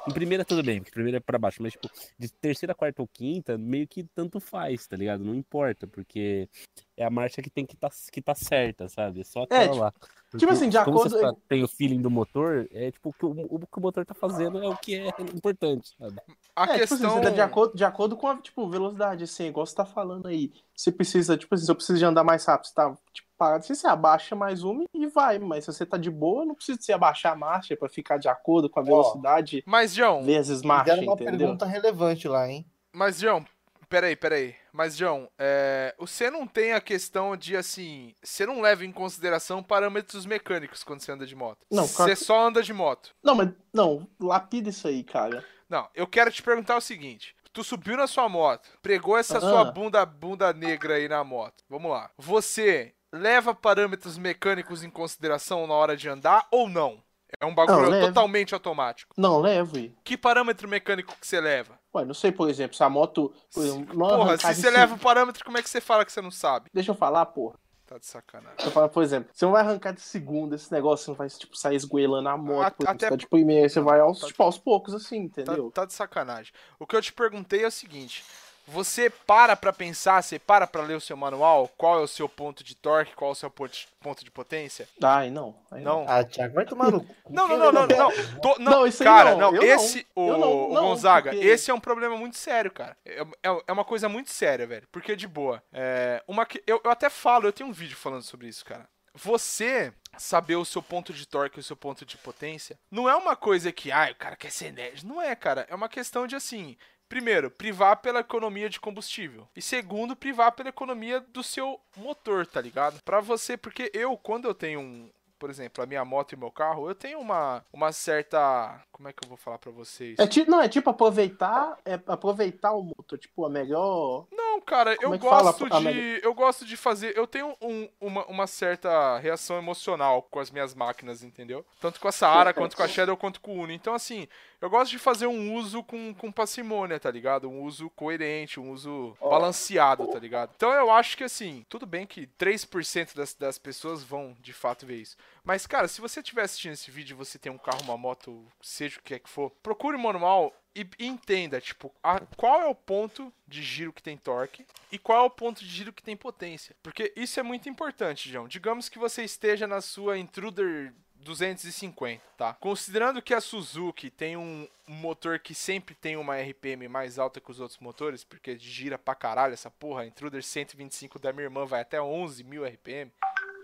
Em 0.09 0.13
primeira, 0.13 0.45
tudo 0.45 0.63
bem, 0.63 0.79
porque 0.79 0.91
primeira 0.93 1.19
é 1.19 1.21
pra 1.21 1.39
baixo, 1.39 1.63
mas, 1.63 1.73
tipo, 1.73 1.89
de 2.19 2.33
terceira, 2.33 2.75
quarta 2.75 3.03
ou 3.03 3.09
quinta, 3.09 3.59
meio 3.59 3.87
que 3.87 4.03
tanto 4.15 4.41
faz, 4.41 4.87
tá 4.87 4.97
ligado? 4.97 5.23
Não 5.23 5.35
importa, 5.35 5.87
porque 5.87 6.49
é 6.97 7.05
a 7.05 7.11
marcha 7.11 7.43
que 7.43 7.51
tem 7.51 7.67
que 7.67 7.77
tá, 7.77 7.91
que 8.11 8.23
tá 8.23 8.35
certa, 8.35 8.89
sabe? 8.89 9.21
É 9.21 9.25
só 9.25 9.43
aquela 9.43 9.65
tipo- 9.65 9.77
lá. 9.77 9.93
tipo 9.93 10.09
Porque 10.31 10.45
assim, 10.47 10.69
de 10.71 10.79
acordo- 10.79 11.11
Você 11.11 11.21
tá- 11.21 11.35
tem 11.49 11.63
o 11.63 11.69
feeling 11.69 12.01
do 12.01 12.11
motor, 12.11 12.67
é 12.73 12.91
tipo 12.91 13.11
o 13.11 13.13
que 13.13 13.25
o, 13.27 13.31
o 13.31 13.59
que 13.67 13.79
o 13.79 13.81
motor 13.81 14.05
tá 14.07 14.15
fazendo 14.15 14.63
é 14.63 14.69
o 14.69 14.77
que 14.77 14.95
é 14.95 15.09
importante, 15.35 15.95
sabe? 15.99 16.17
A 16.57 16.65
é, 16.65 16.79
tipo 16.81 16.95
assim, 16.95 17.03
questão. 17.05 17.21
tá 17.21 17.31
de 17.31 17.41
acordo, 17.41 17.77
de 17.77 17.85
acordo 17.85 18.17
com 18.17 18.29
a 18.29 18.37
tipo, 18.41 18.69
velocidade, 18.69 19.25
assim, 19.25 19.47
igual 19.47 19.67
você 19.67 19.75
tá 19.75 19.85
falando 19.85 20.27
aí. 20.27 20.51
Você 20.75 20.91
precisa, 20.91 21.37
tipo 21.37 21.55
assim, 21.55 21.65
se 21.67 21.71
eu 21.71 21.75
preciso 21.77 21.99
de 21.99 22.05
andar 22.05 22.25
mais 22.25 22.45
rápido, 22.47 22.67
você 22.69 22.75
tá 22.75 22.97
tipo, 23.13 23.28
você 23.39 23.87
abaixa 23.87 24.35
mais 24.35 24.63
uma 24.65 24.85
e 24.93 25.07
vai. 25.07 25.39
Mas 25.39 25.65
se 25.65 25.73
você 25.73 25.87
tá 25.87 25.97
de 25.97 26.11
boa, 26.11 26.45
não 26.45 26.55
precisa 26.55 26.79
você 26.81 26.93
abaixar 26.93 27.33
a 27.33 27.37
marcha 27.37 27.77
pra 27.77 27.89
ficar 27.89 28.19
de 28.19 28.29
acordo 28.29 28.69
com 28.69 28.81
a 28.81 28.83
velocidade 28.83 29.63
Mas, 29.67 29.95
João, 29.95 30.23
vezes 30.25 30.63
marcha, 30.63 30.95
uma 30.95 31.13
entendeu? 31.15 31.39
pergunta 31.39 31.65
relevante 31.67 32.27
lá, 32.29 32.49
hein? 32.49 32.67
Mas, 32.93 33.21
João, 33.21 33.45
peraí, 33.89 34.17
peraí. 34.17 34.55
Mas, 34.73 34.97
João, 34.97 35.29
é, 35.39 35.95
você 35.99 36.31
não 36.31 36.47
tem 36.47 36.73
a 36.73 36.81
questão 36.81 37.37
de, 37.37 37.57
assim, 37.57 38.15
você 38.23 38.45
não 38.47 38.61
leva 38.61 38.85
em 38.85 38.93
consideração 38.93 39.63
parâmetros 39.63 40.27
mecânicos 40.27 40.83
quando 40.85 41.01
você 41.01 41.13
anda 41.13 41.27
de 41.27 41.35
moto. 41.37 41.59
Não, 41.71 41.87
Você 41.87 41.95
claro 41.97 42.11
que- 42.13 42.17
só 42.25 42.47
anda 42.47 42.63
de 42.63 42.73
moto. 42.73 43.15
Não, 43.23 43.35
mas 43.35 43.51
não, 43.73 44.07
lapida 44.21 44.69
isso 44.71 44.87
aí, 44.89 45.03
cara. 45.05 45.45
Não, 45.69 45.87
eu 45.95 46.07
quero 46.07 46.31
te 46.33 46.43
perguntar 46.43 46.77
o 46.77 46.81
seguinte. 46.81 47.35
Tu 47.53 47.65
subiu 47.65 47.97
na 47.97 48.07
sua 48.07 48.29
moto, 48.29 48.69
pregou 48.81 49.17
essa 49.19 49.39
Ah. 49.39 49.41
sua 49.41 49.65
bunda, 49.65 50.05
bunda 50.07 50.53
negra 50.53 50.95
aí 50.95 51.09
na 51.09 51.25
moto. 51.25 51.65
Vamos 51.69 51.91
lá. 51.91 52.11
Você 52.17 52.95
leva 53.13 53.55
parâmetros 53.55 54.19
mecânicos 54.19 54.83
em 54.85 54.91
consideração 54.91 55.67
na 55.67 55.75
hora 55.75 55.97
de 55.97 56.09
andar 56.09 56.47
ou 56.51 56.69
não? 56.69 57.03
É 57.39 57.45
um 57.45 57.55
bagulho 57.55 57.91
Não, 57.91 58.01
totalmente 58.07 58.55
automático. 58.55 59.15
Não, 59.19 59.39
leve. 59.39 59.95
Que 60.03 60.17
parâmetro 60.17 60.67
mecânico 60.67 61.15
que 61.21 61.27
você 61.27 61.39
leva? 61.41 61.79
Ué, 61.95 62.05
não 62.05 62.15
sei, 62.15 62.33
por 62.33 62.49
exemplo, 62.49 62.75
se 62.75 62.83
a 62.83 62.89
moto. 62.89 63.35
Por 63.53 63.65
exemplo, 63.65 63.99
Porra, 63.99 64.39
se 64.39 64.55
você 64.55 64.71
leva 64.71 64.95
o 64.95 64.99
parâmetro, 64.99 65.45
como 65.45 65.59
é 65.59 65.63
que 65.63 65.69
você 65.69 65.81
fala 65.81 66.07
que 66.07 66.13
você 66.13 66.23
não 66.23 66.31
sabe? 66.31 66.71
Deixa 66.73 66.91
eu 66.91 66.95
falar, 66.95 67.27
porra. 67.27 67.57
Tá 67.87 67.99
de 67.99 68.07
sacanagem. 68.07 68.57
Eu 68.65 68.71
falo, 68.71 68.89
por 68.91 69.03
exemplo, 69.03 69.31
você 69.33 69.45
não 69.47 69.53
vai 69.53 69.63
arrancar 69.63 69.93
de 69.93 70.01
segunda 70.03 70.57
esse 70.57 70.71
negócio, 70.73 71.05
você 71.07 71.11
não 71.11 71.17
vai 71.17 71.29
tipo, 71.29 71.57
sair 71.57 71.77
esgoelando 71.77 72.29
a 72.29 72.37
moto, 72.37 72.59
A- 72.61 72.67
exemplo, 72.67 72.87
até- 72.91 73.07
você 73.07 73.11
tá 73.11 73.17
de 73.17 73.27
primeira, 73.27 73.67
você 73.69 73.81
vai 73.81 74.01
aos, 74.01 74.21
Tá- 74.21 74.27
tipo, 74.27 74.43
aos 74.43 74.59
poucos, 74.59 74.95
assim, 74.95 75.27
Tá, 75.29 75.43
entendeu? 75.43 75.71
tá 75.71 75.85
de 75.87 75.95
sacanagem. 75.95 76.53
O 76.79 76.87
que 76.87 76.95
eu 76.97 77.01
te 77.01 77.13
perguntei 77.15 77.63
é 77.65 77.67
o 77.67 77.71
seguinte: 77.71 78.23
você 78.69 79.09
para 79.11 79.57
pra 79.57 79.73
pensar, 79.73 80.23
você 80.23 80.39
para 80.39 80.67
pra 80.67 80.83
ler 80.83 80.95
o 80.97 81.01
seu 81.01 81.17
manual? 81.17 81.69
Qual 81.77 81.99
é 81.99 82.03
o 82.03 82.07
seu 82.07 82.29
ponto 82.29 82.63
de 82.63 82.75
torque? 82.75 83.15
Qual 83.15 83.31
é 83.31 83.33
o 83.33 83.35
seu 83.35 83.51
ponto 83.51 84.25
de- 84.25 84.31
potência? 84.31 84.89
Ai, 85.03 85.31
não. 85.31 85.57
Aí 85.71 85.83
Não. 85.83 86.05
Ah, 86.09 86.23
Thiago, 86.23 86.55
vai 86.55 86.65
tomar 86.65 86.91
no 86.91 87.03
cu. 87.03 87.15
Não, 87.31 87.47
não, 87.49 87.59
não, 87.59 87.73
não, 87.73 87.87
não. 87.87 88.11
Tô- 88.41 88.59
não, 88.59 88.85
Não, 88.87 88.93
cara, 88.99 89.35
não, 89.37 89.55
eu 89.55 89.63
esse, 89.63 90.07
não. 90.17 90.25
o, 90.25 90.37
não, 90.39 90.71
o 90.71 90.75
não, 90.75 90.83
Gonzaga, 90.89 91.31
porque- 91.31 91.47
esse 91.47 91.71
é 91.71 91.75
um 91.75 91.81
problema 91.81 92.17
muito 92.17 92.37
sério, 92.39 92.71
cara. 92.71 92.97
É, 93.05 93.21
é, 93.43 93.63
é 93.67 93.73
uma 93.73 93.85
coisa 93.85 94.09
muito 94.09 94.31
séria, 94.31 94.67
velho. 94.67 94.87
Porque, 94.93 95.15
de 95.17 95.27
boa, 95.29 95.63
é, 95.73 96.23
uma, 96.27 96.47
que- 96.47 96.63
eu, 96.67 96.81
eu 96.85 96.91
até 96.91 97.11
falo, 97.11 97.47
eu 97.47 97.53
tenho 97.53 97.69
um 97.69 97.73
vídeo 97.73 97.97
falando 97.97 98.23
sobre 98.23 98.49
isso, 98.49 98.65
cara. 98.65 98.89
Você 99.15 99.93
saber 100.17 100.57
o 100.57 100.65
seu 100.65 100.83
ponto 100.83 101.13
de 101.13 101.27
torque 101.27 101.59
e 101.59 101.61
o 101.61 101.65
seu 101.65 101.77
ponto 101.77 102.05
de 102.07 102.17
potência 102.17 102.79
não 102.91 103.09
é 103.09 103.15
uma 103.17 103.35
coisa 103.37 103.73
que, 103.73 103.91
ah, 103.91 104.09
o 104.13 104.15
cara 104.15 104.37
quer 104.37 104.51
ser 104.53 104.73
nerd. 104.73 105.05
Não 105.05 105.21
é, 105.21 105.35
cara. 105.35 105.67
É 105.69 105.75
uma 105.75 105.89
questão 105.89 106.27
de, 106.27 106.37
assim, 106.37 106.77
Primeiro, 107.09 107.51
privar 107.51 107.97
pela 107.97 108.21
economia 108.21 108.69
de 108.69 108.79
combustível. 108.79 109.49
E 109.57 109.63
segundo, 109.63 110.15
privar 110.15 110.53
pela 110.53 110.69
economia 110.69 111.21
do 111.21 111.43
seu 111.43 111.81
motor, 111.97 112.47
tá 112.47 112.61
ligado? 112.61 113.01
Pra 113.03 113.21
você, 113.21 113.57
porque 113.57 113.91
eu, 113.95 114.17
quando 114.17 114.47
eu 114.47 114.55
tenho 114.55 114.81
um. 114.81 115.11
Por 115.39 115.51
exemplo, 115.51 115.85
a 115.85 115.87
minha 115.87 116.05
moto 116.05 116.33
e 116.33 116.35
o 116.35 116.39
meu 116.39 116.51
carro, 116.51 116.89
eu 116.91 116.97
tenho 116.97 117.21
uma, 117.21 117.65
uma 117.73 117.93
certa. 117.93 118.83
Como 118.91 119.09
é 119.09 119.13
que 119.13 119.25
eu 119.25 119.29
vou 119.29 119.37
falar 119.39 119.57
pra 119.57 119.71
vocês? 119.71 120.19
É 120.19 120.27
tipo, 120.27 120.51
não, 120.51 120.61
é 120.61 120.69
tipo 120.69 120.91
aproveitar, 120.91 121.79
é 121.85 121.95
aproveitar 122.09 122.73
o 122.73 122.83
motor, 122.83 123.17
tipo, 123.17 123.45
a 123.45 123.49
melhor. 123.49 124.27
Não, 124.33 124.61
cara, 124.61 124.97
Como 124.97 125.15
eu 125.15 125.17
é 125.17 125.21
fala, 125.21 125.53
gosto 125.53 125.73
a 125.73 125.79
de. 125.81 126.21
Eu 126.25 126.35
gosto 126.35 126.65
de 126.65 126.77
fazer. 126.77 127.17
Eu 127.17 127.25
tenho 127.25 127.57
um- 127.63 127.89
uma, 128.01 128.25
uma 128.27 128.47
certa 128.49 129.17
reação 129.19 129.57
emocional 129.59 130.23
com 130.23 130.41
as 130.41 130.51
minhas 130.51 130.75
máquinas, 130.75 131.23
entendeu? 131.23 131.65
Tanto 131.81 132.01
com 132.01 132.09
a 132.09 132.13
Saara, 132.13 132.53
quanto 132.53 132.77
com 132.77 132.83
a 132.83 132.89
Shadow, 132.89 133.17
quanto 133.17 133.41
com 133.41 133.57
o 133.57 133.63
Uno. 133.63 133.71
Então, 133.73 133.95
assim, 133.95 134.27
eu 134.61 134.69
gosto 134.71 134.91
de 134.91 134.99
fazer 134.99 135.27
um 135.27 135.55
uso 135.55 135.83
com, 135.83 136.13
com 136.15 136.33
parcimônia, 136.33 136.99
tá 136.99 137.11
ligado? 137.11 137.49
Um 137.49 137.63
uso 137.63 137.89
coerente, 137.91 138.59
um 138.61 138.71
uso 138.71 139.17
balanceado, 139.21 140.07
tá 140.09 140.19
ligado? 140.19 140.53
Então 140.57 140.73
eu 140.73 140.91
acho 140.91 141.17
que 141.17 141.25
assim, 141.25 141.65
tudo 141.69 141.87
bem 141.87 142.07
que 142.07 142.27
3% 142.39 143.15
das, 143.15 143.35
das 143.35 143.59
pessoas 143.59 144.03
vão 144.03 144.37
de 144.41 144.53
fato 144.53 144.87
ver 144.87 144.97
isso. 144.97 145.17
Mas, 145.45 145.67
cara, 145.67 145.89
se 145.89 146.01
você 146.01 146.21
estiver 146.21 146.43
assistindo 146.43 146.73
esse 146.73 146.91
vídeo 146.91 147.15
e 147.15 147.17
você 147.17 147.39
tem 147.39 147.51
um 147.53 147.59
carro, 147.59 147.83
uma 147.83 147.97
moto, 147.97 148.45
seja 148.61 148.99
o 148.99 149.03
que 149.03 149.15
é 149.15 149.19
que 149.19 149.29
for, 149.31 149.51
procure 149.63 149.97
o 149.97 150.01
manual 150.01 150.53
e 150.75 150.87
e 150.99 151.07
entenda, 151.07 151.61
tipo, 151.61 151.93
a- 152.03 152.21
qual 152.37 152.61
é 152.61 152.67
o 152.67 152.75
ponto 152.75 153.33
de 153.49 153.63
giro 153.63 153.93
que 153.93 154.03
tem 154.03 154.17
torque 154.17 154.65
e 154.93 154.99
qual 154.99 155.19
é 155.25 155.27
o 155.27 155.31
ponto 155.31 155.61
de 155.65 155.69
giro 155.69 155.93
que 155.93 156.03
tem 156.03 156.17
potência. 156.17 156.77
Porque 156.83 157.13
isso 157.17 157.41
é 157.41 157.43
muito 157.43 157.69
importante, 157.69 158.31
João. 158.31 158.47
Digamos 158.47 158.89
que 158.89 158.99
você 158.99 159.25
esteja 159.25 159.67
na 159.67 159.81
sua 159.81 160.19
Intruder 160.19 160.93
250, 161.19 162.23
tá? 162.37 162.55
Considerando 162.55 163.21
que 163.21 163.35
a 163.35 163.41
Suzuki 163.41 164.11
tem 164.11 164.37
um 164.37 164.69
motor 164.87 165.39
que 165.39 165.55
sempre 165.55 165.95
tem 165.95 166.17
uma 166.17 166.37
RPM 166.41 166.89
mais 166.89 167.19
alta 167.19 167.41
que 167.41 167.51
os 167.51 167.61
outros 167.61 167.79
motores, 167.81 168.25
porque 168.25 168.59
gira 168.59 168.99
pra 168.99 169.15
caralho 169.15 169.55
essa 169.55 169.71
porra, 169.71 170.03
a 170.03 170.07
Intruder 170.07 170.43
125 170.43 171.19
da 171.19 171.33
minha 171.33 171.45
irmã 171.45 171.65
vai 171.65 171.81
até 171.81 172.01
11 172.01 172.45
mil 172.45 172.65
RPM, 172.65 173.13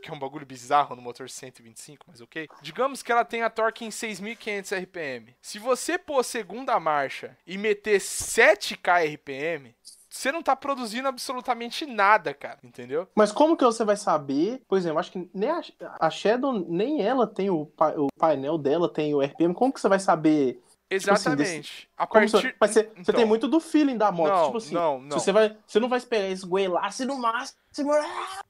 que 0.02 0.10
é 0.10 0.12
um 0.12 0.18
bagulho 0.18 0.44
bizarro 0.44 0.94
no 0.94 1.00
motor 1.00 1.30
125, 1.30 2.04
mas 2.08 2.20
ok. 2.20 2.46
Digamos 2.60 3.02
que 3.02 3.10
ela 3.10 3.24
tenha 3.24 3.48
torque 3.48 3.84
em 3.84 3.88
6.500 3.88 4.82
RPM. 4.82 5.36
Se 5.40 5.58
você 5.58 5.96
pôr 5.96 6.22
segunda 6.22 6.78
marcha 6.78 7.36
e 7.46 7.56
meter 7.56 8.00
7k 8.00 9.14
RPM, 9.14 9.74
você 10.14 10.31
não 10.31 10.42
tá 10.42 10.55
produzindo 10.55 11.09
absolutamente 11.09 11.85
nada, 11.85 12.33
cara, 12.33 12.59
entendeu? 12.62 13.09
Mas 13.16 13.33
como 13.33 13.57
que 13.57 13.64
você 13.64 13.85
vai 13.85 13.96
saber? 13.96 14.62
Por 14.68 14.79
exemplo, 14.79 15.00
acho 15.00 15.11
que 15.11 15.29
nem 15.35 15.50
a, 15.50 15.61
a 16.00 16.09
Shadow, 16.09 16.53
nem 16.68 17.03
ela 17.03 17.27
tem 17.27 17.50
o, 17.50 17.66
pa- 17.66 17.94
o 17.96 18.07
painel 18.16 18.57
dela, 18.57 18.88
tem 18.88 19.12
o 19.12 19.20
RPM. 19.20 19.53
Como 19.53 19.72
que 19.72 19.81
você 19.81 19.88
vai 19.88 19.98
saber? 19.98 20.55
Tipo 20.55 21.12
assim, 21.12 21.31
Exatamente. 21.31 21.90
A 21.96 22.07
partir... 22.07 22.31
você, 22.31 22.55
mas 22.61 22.70
você, 22.70 22.83
você 22.85 22.92
Então. 23.00 23.14
tem 23.16 23.24
muito 23.24 23.48
do 23.48 23.59
feeling 23.59 23.96
da 23.96 24.12
moto. 24.12 24.31
Não, 24.33 24.44
tipo 24.44 24.59
assim, 24.59 24.74
não, 24.74 25.00
não. 25.00 25.18
você, 25.18 25.33
vai, 25.33 25.57
você 25.66 25.81
não 25.81 25.88
vai 25.88 25.98
esperar 25.98 26.29
esgoelar-se 26.29 27.05
no 27.05 27.18
máximo 27.18 27.59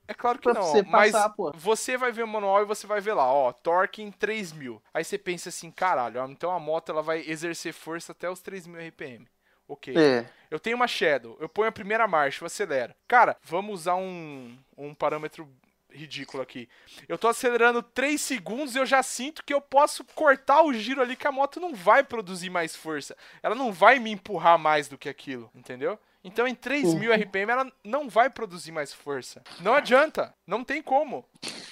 É 0.07 0.13
claro 0.13 0.39
que 0.39 0.53
não, 0.53 0.61
você 0.63 0.83
mas 0.83 1.13
passar, 1.13 1.31
pô. 1.31 1.51
você 1.57 1.97
vai 1.97 2.13
ver 2.13 2.25
o 2.25 2.29
manual 2.29 2.61
e 2.61 2.67
você 2.67 2.87
vai 2.87 3.01
ver 3.01 3.15
lá, 3.15 3.25
ó, 3.33 3.53
torque 3.53 4.03
em 4.03 4.11
3000. 4.11 4.83
Aí 4.93 5.03
você 5.03 5.17
pensa 5.17 5.49
assim, 5.49 5.71
caralho, 5.71 6.23
então 6.31 6.51
a 6.51 6.59
moto 6.61 6.91
ela 6.93 7.01
vai 7.01 7.21
exercer 7.27 7.73
força 7.73 8.13
até 8.13 8.29
os 8.29 8.43
3000 8.43 8.81
RPM. 8.81 9.27
Ok. 9.67 9.95
É. 9.97 10.27
Eu 10.55 10.61
tenho 10.61 10.77
uma 10.77 10.87
Shadow, 10.87 11.37
eu 11.41 11.49
ponho 11.49 11.69
a 11.69 11.73
primeira 11.73 12.07
marcha, 12.07 12.45
eu 12.45 12.47
acelero. 12.47 12.95
Cara, 13.09 13.37
vamos 13.43 13.81
usar 13.81 13.97
um, 13.97 14.57
um 14.79 14.95
parâmetro 14.95 15.49
ridículo 15.91 16.41
aqui. 16.41 16.69
Eu 17.09 17.19
tô 17.19 17.27
acelerando 17.27 17.83
3 17.83 18.21
segundos 18.21 18.77
e 18.77 18.79
eu 18.79 18.87
já 18.87 19.03
sinto 19.03 19.45
que 19.45 19.53
eu 19.53 19.61
posso 19.61 20.05
cortar 20.15 20.63
o 20.63 20.73
giro 20.73 21.03
ali 21.03 21.17
que 21.17 21.27
a 21.27 21.33
moto 21.33 21.59
não 21.59 21.75
vai 21.75 22.05
produzir 22.05 22.51
mais 22.51 22.77
força. 22.77 23.17
Ela 23.43 23.57
não 23.57 23.73
vai 23.73 23.99
me 23.99 24.13
empurrar 24.13 24.57
mais 24.57 24.87
do 24.87 24.97
que 24.97 25.09
aquilo, 25.09 25.51
entendeu? 25.57 25.99
Então 26.23 26.47
em 26.47 26.55
3000 26.55 27.13
RPM 27.13 27.51
ela 27.51 27.73
não 27.83 28.09
vai 28.09 28.31
produzir 28.31 28.71
mais 28.71 28.95
força. 28.95 29.43
Não 29.59 29.75
adianta, 29.75 30.33
não 30.47 30.63
tem 30.63 30.81
como. 30.81 31.27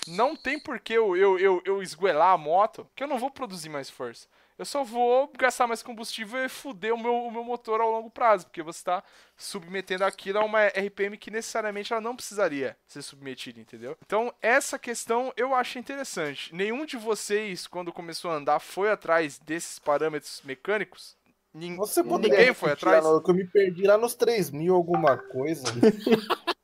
Não 0.09 0.35
tem 0.35 0.59
por 0.59 0.81
que 0.81 0.93
eu, 0.93 1.17
eu, 1.17 1.39
eu, 1.39 1.63
eu 1.65 1.81
esguelar 1.81 2.35
a 2.35 2.37
moto, 2.37 2.85
que 2.97 3.05
eu 3.05 3.09
não 3.09 3.17
vou 3.17 3.31
produzir 3.31 3.69
mais 3.69 3.89
força. 3.89 4.27
Eu 4.63 4.67
só 4.67 4.85
vou 4.85 5.29
gastar 5.37 5.67
mais 5.67 5.83
combustível 5.83 6.45
e 6.45 6.49
fuder 6.49 6.95
o 6.95 6.97
meu, 6.97 7.13
o 7.13 7.33
meu 7.33 7.43
motor 7.43 7.81
ao 7.81 7.91
longo 7.91 8.09
prazo, 8.09 8.47
porque 8.47 8.63
você 8.63 8.79
está 8.79 9.03
submetendo 9.37 10.05
aquilo 10.05 10.39
a 10.39 10.45
uma 10.45 10.65
RPM 10.69 11.19
que 11.19 11.33
necessariamente 11.33 11.93
ela 11.93 12.01
não 12.01 12.15
precisaria 12.15 12.77
ser 12.87 13.03
submetida, 13.03 13.59
entendeu? 13.59 13.97
Então, 14.07 14.33
essa 14.41 14.79
questão 14.79 15.33
eu 15.37 15.53
acho 15.53 15.81
interessante. 15.81 16.55
Nenhum 16.55 16.87
de 16.87 16.97
vocês, 16.97 17.67
quando 17.67 17.93
começou 17.93 18.31
a 18.31 18.35
andar, 18.37 18.61
foi 18.61 18.89
atrás 18.89 19.37
desses 19.41 19.81
parâmetros 19.81 20.41
mecânicos? 20.45 21.17
Nin- 21.53 21.75
Você 21.75 22.05
poderia 22.05 22.39
Ninguém 22.39 22.55
foi 22.55 22.71
atrás? 22.71 23.05
lá 23.05 23.21
que 23.21 23.31
eu 23.33 23.35
me 23.35 23.45
perdi 23.45 23.83
lá 23.83 23.99
nos 23.99 24.15
3 24.15 24.49
mil 24.53 24.77
alguma 24.77 25.17
coisa. 25.19 25.65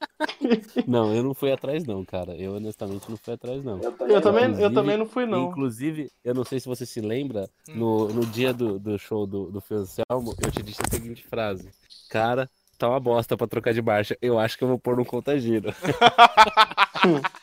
Não, 0.87 1.14
eu 1.14 1.22
não 1.22 1.35
fui 1.35 1.52
atrás, 1.52 1.85
não, 1.85 2.04
cara. 2.04 2.35
Eu 2.37 2.54
honestamente 2.57 3.09
não 3.09 3.16
fui 3.16 3.35
atrás, 3.35 3.62
não. 3.62 3.81
Eu 3.83 3.92
também, 3.92 4.16
Eu 4.16 4.20
também, 4.22 4.61
eu 4.61 4.74
também 4.74 4.96
não 4.96 5.07
fui, 5.07 5.26
não. 5.26 5.50
Inclusive, 5.50 6.11
eu 6.24 6.35
não 6.35 6.44
sei 6.44 6.59
se 6.61 6.66
você 6.66 6.85
se 6.87 7.00
lembra, 7.00 7.48
Hum. 7.68 7.74
no, 7.76 8.09
no 8.09 8.26
dia 8.26 8.52
do, 8.52 8.78
do 8.78 8.98
show 8.98 9.26
do, 9.26 9.50
do 9.50 9.61
Phil 9.61 9.78
Anselmo, 9.78 10.35
eu 10.42 10.50
te 10.50 10.62
disse 10.62 10.81
a 10.83 10.88
seguinte 10.90 11.22
frase. 11.24 11.68
Cara, 12.11 12.48
tá 12.78 12.88
uma 12.88 13.00
bosta 13.00 13.37
pra 13.37 13.46
trocar 13.46 13.72
de 13.74 13.83
marcha. 13.83 14.16
Eu 14.20 14.38
acho 14.38 14.57
que 14.59 14.64
eu 14.64 14.68
vou 14.68 14.78
pôr 14.78 14.96
no 14.96 15.04
contagiro. 15.04 15.72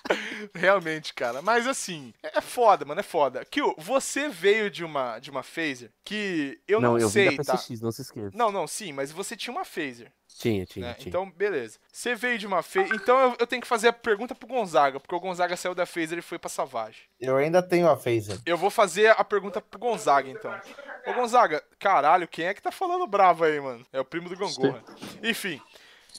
Realmente, 0.54 1.14
cara. 1.14 1.42
Mas 1.42 1.68
assim, 1.68 2.14
é 2.24 2.42
foda, 2.42 2.86
mano, 2.86 3.00
é 3.00 3.04
foda. 3.04 3.44
Kill, 3.46 3.76
você 3.78 4.30
veio 4.30 4.70
de 4.70 4.84
uma, 4.84 5.20
de 5.20 5.30
uma 5.30 5.44
phaser 5.44 5.92
que 6.04 6.60
eu 6.68 6.82
não, 6.82 6.98
eu 6.98 7.10
sei, 7.10 7.38
tá? 7.38 7.54
PCX, 7.58 7.82
não 7.82 7.92
se 7.92 8.02
esqueça. 8.02 8.32
Não, 8.34 8.52
não, 8.52 8.68
sim, 8.68 8.92
mas 8.94 9.12
você 9.12 9.36
tinha 9.36 9.54
uma 9.54 9.66
phaser. 9.66 10.12
Tinha, 10.38 10.66
tinha, 10.66 10.88
né? 10.88 10.94
tinha. 10.96 11.10
Então, 11.10 11.30
beleza. 11.32 11.80
Você 11.92 12.14
veio 12.14 12.38
de 12.38 12.46
uma 12.46 12.62
Phaser. 12.62 12.94
Então 12.94 13.18
eu, 13.20 13.36
eu 13.40 13.48
tenho 13.48 13.62
que 13.62 13.68
fazer 13.68 13.88
a 13.88 13.94
pergunta 13.94 14.36
pro 14.36 14.48
Gonzaga, 14.48 15.00
porque 15.00 15.16
o 15.16 15.20
Gonzaga 15.20 15.56
saiu 15.56 15.74
da 15.74 15.86
Phaser 15.86 16.18
e 16.18 16.22
foi 16.22 16.38
pra 16.38 16.50
Savage. 16.50 17.04
Eu 17.20 17.38
ainda 17.38 17.64
tenho 17.64 17.90
a 17.90 17.96
Phaser. 17.96 18.38
Eu 18.46 18.58
vou 18.58 18.70
fazer 18.70 19.10
a 19.18 19.24
pergunta 19.24 19.62
pro 19.62 19.80
Gonzaga, 19.80 20.30
então. 20.30 20.54
Ô 21.08 21.14
Gonzaga, 21.14 21.64
caralho, 21.80 22.28
quem 22.28 22.46
é 22.46 22.54
que 22.54 22.62
tá 22.62 22.72
falando 22.72 23.08
bravo 23.08 23.46
aí, 23.46 23.60
mano? 23.60 23.86
É 23.94 24.00
o 24.00 24.06
primo 24.06 24.28
do 24.28 24.36
Gongorra. 24.36 24.84
Enfim. 25.24 25.62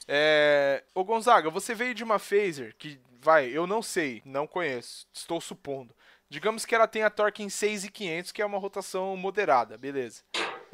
É... 0.07 0.83
Ô 0.95 1.03
Gonzaga, 1.03 1.49
você 1.51 1.75
veio 1.75 1.93
de 1.93 2.03
uma 2.03 2.17
Phaser 2.17 2.75
que, 2.77 2.99
vai, 3.21 3.47
eu 3.47 3.67
não 3.67 3.83
sei, 3.83 4.21
não 4.25 4.47
conheço, 4.47 5.05
estou 5.13 5.39
supondo. 5.39 5.93
Digamos 6.29 6.65
que 6.65 6.73
ela 6.73 6.87
tenha 6.87 7.09
torque 7.09 7.43
em 7.43 7.49
6,500, 7.49 8.31
que 8.31 8.41
é 8.41 8.45
uma 8.45 8.57
rotação 8.57 9.15
moderada, 9.15 9.77
beleza. 9.77 10.23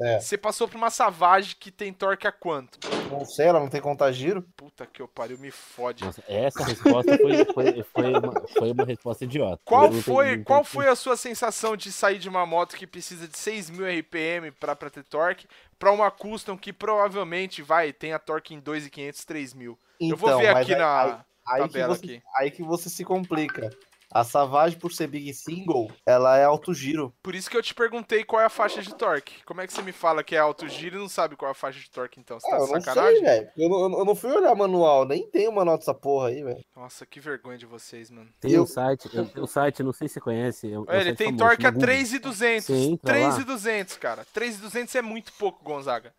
É. 0.00 0.18
Você 0.20 0.36
passou 0.36 0.66
pra 0.66 0.76
uma 0.76 0.90
Savage 0.90 1.54
que 1.56 1.70
tem 1.70 1.92
torque 1.92 2.26
a 2.26 2.32
quanto? 2.32 2.78
Não 3.10 3.24
sei, 3.24 3.46
ela 3.46 3.60
não 3.60 3.68
tem 3.68 3.80
contagiro? 3.80 4.42
Puta 4.56 4.86
que 4.86 5.00
eu 5.00 5.06
pariu, 5.06 5.38
me 5.38 5.50
fode. 5.50 6.04
Nossa, 6.04 6.22
essa 6.26 6.64
resposta 6.64 7.16
foi, 7.16 7.44
foi, 7.44 7.82
foi, 7.84 8.12
uma, 8.12 8.48
foi 8.48 8.72
uma 8.72 8.84
resposta 8.84 9.24
idiota. 9.24 9.60
Qual 9.64 9.86
Eu 9.92 10.02
foi, 10.02 10.42
qual 10.42 10.64
foi 10.64 10.88
a 10.88 10.96
sua 10.96 11.16
sensação 11.16 11.76
de 11.76 11.92
sair 11.92 12.18
de 12.18 12.28
uma 12.28 12.44
moto 12.44 12.76
que 12.76 12.86
precisa 12.86 13.28
de 13.28 13.34
6.000 13.36 13.84
RPM 14.00 14.50
pra, 14.50 14.74
pra 14.74 14.90
ter 14.90 15.04
torque 15.04 15.46
pra 15.78 15.92
uma 15.92 16.10
custom 16.10 16.56
que 16.56 16.72
provavelmente 16.72 17.62
vai 17.62 17.92
tenha 17.92 18.18
torque 18.18 18.54
em 18.54 18.60
2.500, 18.60 19.24
3.000? 19.24 19.76
eu 20.00 20.16
vou 20.16 20.38
ver 20.38 20.44
Então, 20.44 20.54
mas 20.54 20.62
aqui 20.62 20.72
aí- 20.74 20.78
na 20.78 21.02
aí- 21.02 21.10
aí 21.46 21.62
que 21.62 21.68
tabela 21.68 21.94
você- 21.94 22.04
aqui. 22.04 22.22
Aí 22.36 22.50
que 22.50 22.62
você 22.62 22.88
se 22.90 23.04
complica. 23.04 23.70
A 24.14 24.22
Savage, 24.22 24.76
por 24.76 24.92
ser 24.92 25.08
big 25.08 25.34
single, 25.34 25.90
ela 26.06 26.38
é 26.38 26.44
alto 26.44 26.72
giro. 26.72 27.12
Por 27.20 27.34
isso 27.34 27.50
que 27.50 27.56
eu 27.56 27.62
te 27.62 27.74
perguntei 27.74 28.22
qual 28.22 28.40
é 28.40 28.44
a 28.44 28.48
faixa 28.48 28.80
de 28.80 28.94
torque. 28.94 29.42
Como 29.44 29.60
é 29.60 29.66
que 29.66 29.72
você 29.72 29.82
me 29.82 29.90
fala 29.90 30.22
que 30.22 30.36
é 30.36 30.38
alto 30.38 30.68
giro 30.68 30.94
e 30.94 30.98
não 31.00 31.08
sabe 31.08 31.34
qual 31.34 31.48
é 31.48 31.50
a 31.50 31.54
faixa 31.54 31.80
de 31.80 31.90
torque 31.90 32.20
então? 32.20 32.38
Você 32.38 32.46
Ah, 32.46 32.50
tá 32.50 32.56
eu 32.58 32.66
de 32.66 32.72
não 32.74 32.80
sacanagem? 32.80 33.14
sei, 33.16 33.24
velho. 33.24 33.50
Eu, 33.56 33.68
não- 33.68 33.98
eu 33.98 34.04
não 34.04 34.14
fui 34.14 34.30
olhar 34.30 34.54
manual, 34.54 35.04
nem 35.04 35.28
tem 35.28 35.48
o 35.48 35.52
manual 35.52 35.76
dessa 35.76 35.92
porra 35.92 36.28
aí, 36.28 36.44
velho. 36.44 36.64
Nossa, 36.76 37.04
que 37.04 37.18
vergonha 37.18 37.58
de 37.58 37.66
vocês, 37.66 38.08
mano. 38.08 38.30
Tem 38.38 38.52
Eu- 38.52 38.62
um 38.62 38.66
site, 38.66 39.08
eu 39.12 39.26
tenho 39.26 39.44
um 39.44 39.48
site, 39.48 39.80
eu 39.80 39.86
não 39.86 39.92
sei 39.92 40.06
se 40.06 40.14
você 40.14 40.20
conhece. 40.20 40.72
é 40.72 40.78
um- 40.78 40.84
é 40.86 40.96
um 40.96 41.00
ele 41.00 41.16
tem 41.16 41.26
famoso, 41.26 41.44
torque 41.44 41.62
a 41.66 41.70
chama 41.70 41.72
Google. 41.72 41.86
3.200. 41.88 42.64
Você 42.66 42.72
entra 42.74 43.12
lá. 43.12 43.18
3.200, 43.18 43.96
cara. 43.98 44.24
3.200 44.32 44.94
é 44.94 45.02
muito 45.02 45.32
pouco, 45.32 45.64
Gonzaga. 45.64 46.14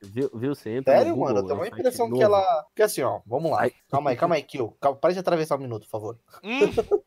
Viu, 0.00 0.30
viu? 0.32 0.54
Você 0.54 0.70
entra 0.76 0.96
Sério, 0.98 1.16
Google, 1.16 1.34
mano? 1.34 1.38
Eu 1.40 1.42
é 1.42 1.46
tenho 1.48 1.54
um 1.54 1.58
uma 1.58 1.64
site 1.64 1.78
impressão 1.80 2.06
que 2.06 2.10
novo. 2.12 2.22
ela. 2.22 2.62
Porque 2.68 2.82
assim, 2.82 3.02
ó, 3.02 3.20
vamos 3.26 3.50
lá. 3.50 3.62
Ai. 3.62 3.72
Calma 3.90 4.10
aí, 4.10 4.16
calma 4.16 4.34
aí, 4.36 4.42
Kill. 4.44 4.76
Calma, 4.80 4.96
Para 5.00 5.12
de 5.12 5.18
atravessar 5.18 5.56
um 5.56 5.62
minuto, 5.62 5.82
por 5.82 5.90
favor. 5.90 6.18
Hum, 6.44 6.60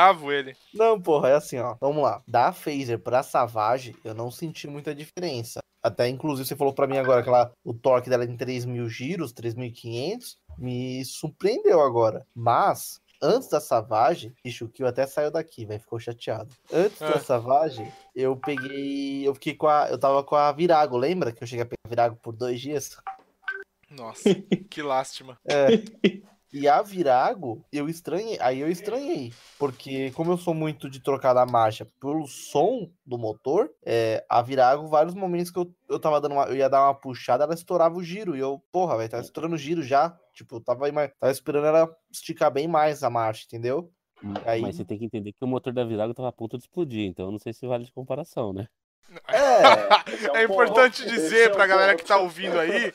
bravo 0.00 0.32
ele. 0.32 0.56
Não, 0.72 1.00
porra, 1.00 1.28
é 1.30 1.34
assim, 1.34 1.58
ó. 1.58 1.76
Vamos 1.80 2.02
lá. 2.02 2.22
Da 2.26 2.52
Phaser 2.52 2.98
pra 2.98 3.22
Savage, 3.22 3.94
eu 4.04 4.14
não 4.14 4.30
senti 4.30 4.66
muita 4.66 4.94
diferença. 4.94 5.60
Até, 5.82 6.08
inclusive, 6.08 6.46
você 6.48 6.56
falou 6.56 6.72
pra 6.74 6.86
mim 6.86 6.98
agora 6.98 7.22
que 7.22 7.28
ela, 7.28 7.52
o 7.64 7.72
torque 7.72 8.10
dela 8.10 8.24
é 8.24 8.26
em 8.26 8.36
3.000 8.36 8.88
giros, 8.88 9.32
3.500. 9.32 10.36
Me 10.58 11.04
surpreendeu 11.04 11.80
agora. 11.80 12.26
Mas, 12.34 13.00
antes 13.22 13.48
da 13.48 13.60
Savage, 13.60 14.34
bicho, 14.44 14.66
o 14.66 14.68
Kill 14.68 14.86
até 14.86 15.06
saiu 15.06 15.30
daqui, 15.30 15.64
velho. 15.64 15.80
Ficou 15.80 15.98
chateado. 15.98 16.54
Antes 16.72 17.00
Ah. 17.00 17.10
da 17.12 17.20
Savage, 17.20 17.90
eu 18.14 18.36
peguei... 18.36 19.26
Eu 19.26 19.34
fiquei 19.34 19.54
com 19.54 19.68
a... 19.68 19.88
Eu 19.90 19.98
tava 19.98 20.22
com 20.22 20.34
a 20.36 20.50
Virago, 20.52 20.96
lembra? 20.98 21.32
Que 21.32 21.42
eu 21.42 21.46
cheguei 21.46 21.62
a 21.62 21.66
pegar 21.66 21.80
a 21.86 21.88
Virago 21.88 22.16
por 22.16 22.32
dois 22.34 22.60
dias? 22.60 22.96
Nossa, 23.90 24.34
que 24.70 24.82
lástima. 24.82 25.38
É. 25.46 25.66
E 26.52 26.66
a 26.68 26.82
Virago, 26.82 27.64
eu 27.72 27.88
estranhei. 27.88 28.36
Aí 28.40 28.58
eu 28.58 28.68
estranhei. 28.68 29.32
Porque, 29.58 30.10
como 30.12 30.32
eu 30.32 30.36
sou 30.36 30.52
muito 30.52 30.90
de 30.90 31.00
trocar 31.00 31.32
da 31.32 31.46
marcha 31.46 31.86
pelo 32.00 32.26
som 32.26 32.90
do 33.06 33.16
motor, 33.16 33.70
é, 33.84 34.24
a 34.28 34.42
Virago, 34.42 34.88
vários 34.88 35.14
momentos 35.14 35.50
que 35.50 35.58
eu, 35.58 35.72
eu 35.88 36.00
tava 36.00 36.20
dando 36.20 36.32
uma. 36.32 36.44
Eu 36.46 36.56
ia 36.56 36.68
dar 36.68 36.82
uma 36.86 36.94
puxada, 36.94 37.44
ela 37.44 37.54
estourava 37.54 37.94
o 37.96 38.02
giro. 38.02 38.36
E 38.36 38.40
eu, 38.40 38.60
porra, 38.72 38.96
velho, 38.96 39.08
tava 39.10 39.22
estourando 39.22 39.54
o 39.54 39.58
giro 39.58 39.82
já. 39.82 40.18
Tipo, 40.34 40.56
eu 40.56 40.60
tava, 40.60 40.90
tava 40.92 41.32
esperando 41.32 41.66
ela 41.66 41.88
esticar 42.10 42.50
bem 42.50 42.66
mais 42.66 43.02
a 43.02 43.10
marcha, 43.10 43.44
entendeu? 43.46 43.92
Aí- 44.44 44.60
Mas 44.60 44.76
você 44.76 44.84
tem 44.84 44.98
que 44.98 45.04
entender 45.04 45.32
que 45.32 45.44
o 45.44 45.48
motor 45.48 45.72
da 45.72 45.84
Virago 45.84 46.12
tava 46.14 46.28
a 46.28 46.32
ponto 46.32 46.58
de 46.58 46.64
explodir, 46.64 47.06
então 47.08 47.26
eu 47.26 47.30
não 47.32 47.38
sei 47.38 47.52
se 47.52 47.66
vale 47.66 47.84
de 47.84 47.92
comparação, 47.92 48.52
né? 48.52 48.66
É. 49.28 50.30
um 50.30 50.36
É 50.36 50.44
importante 50.44 51.02
ponto. 51.02 51.12
dizer 51.12 51.46
é 51.46 51.48
pra 51.48 51.66
galera 51.66 51.92
ponto. 51.92 52.02
que 52.02 52.08
tá 52.08 52.16
ouvindo 52.18 52.58
aí 52.58 52.92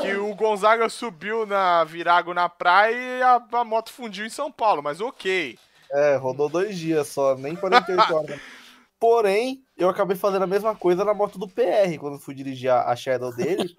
que 0.00 0.14
o 0.14 0.34
Gonzaga 0.34 0.88
subiu 0.88 1.46
na 1.46 1.84
Virago 1.84 2.34
na 2.34 2.48
praia 2.48 2.94
e 2.96 3.22
a, 3.22 3.42
a 3.52 3.64
moto 3.64 3.92
fundiu 3.92 4.26
em 4.26 4.30
São 4.30 4.50
Paulo, 4.50 4.82
mas 4.82 5.00
ok. 5.00 5.56
É, 5.92 6.16
rodou 6.16 6.48
dois 6.48 6.76
dias 6.78 7.06
só, 7.08 7.36
nem 7.36 7.54
48 7.54 8.14
horas. 8.14 8.40
Porém, 8.98 9.62
eu 9.76 9.88
acabei 9.88 10.16
fazendo 10.16 10.42
a 10.42 10.46
mesma 10.46 10.74
coisa 10.76 11.04
na 11.04 11.12
moto 11.12 11.38
do 11.38 11.48
PR, 11.48 11.98
quando 12.00 12.18
fui 12.20 12.34
dirigir 12.34 12.70
a, 12.70 12.90
a 12.90 12.96
Shadow 12.96 13.34
dele. 13.34 13.74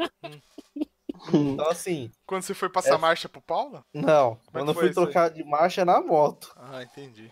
então, 1.33 1.69
assim, 1.69 2.11
Quando 2.25 2.43
você 2.43 2.53
foi 2.53 2.69
passar 2.69 2.95
É. 2.95 2.97
marcha 2.97 3.27
pro 3.29 3.41
Paulo? 3.41 3.83
não. 3.93 4.35
que 4.35 4.51
Quando 4.51 4.69
eu 4.69 4.73
fui 4.73 4.89
isso 4.89 4.99
aí? 4.99 5.05
trocar 5.05 5.29
de 5.29 5.43
marcha 5.43 5.83
na 5.85 6.01
moto. 6.01 6.53
Ah, 6.57 6.83
entendi. 6.83 7.31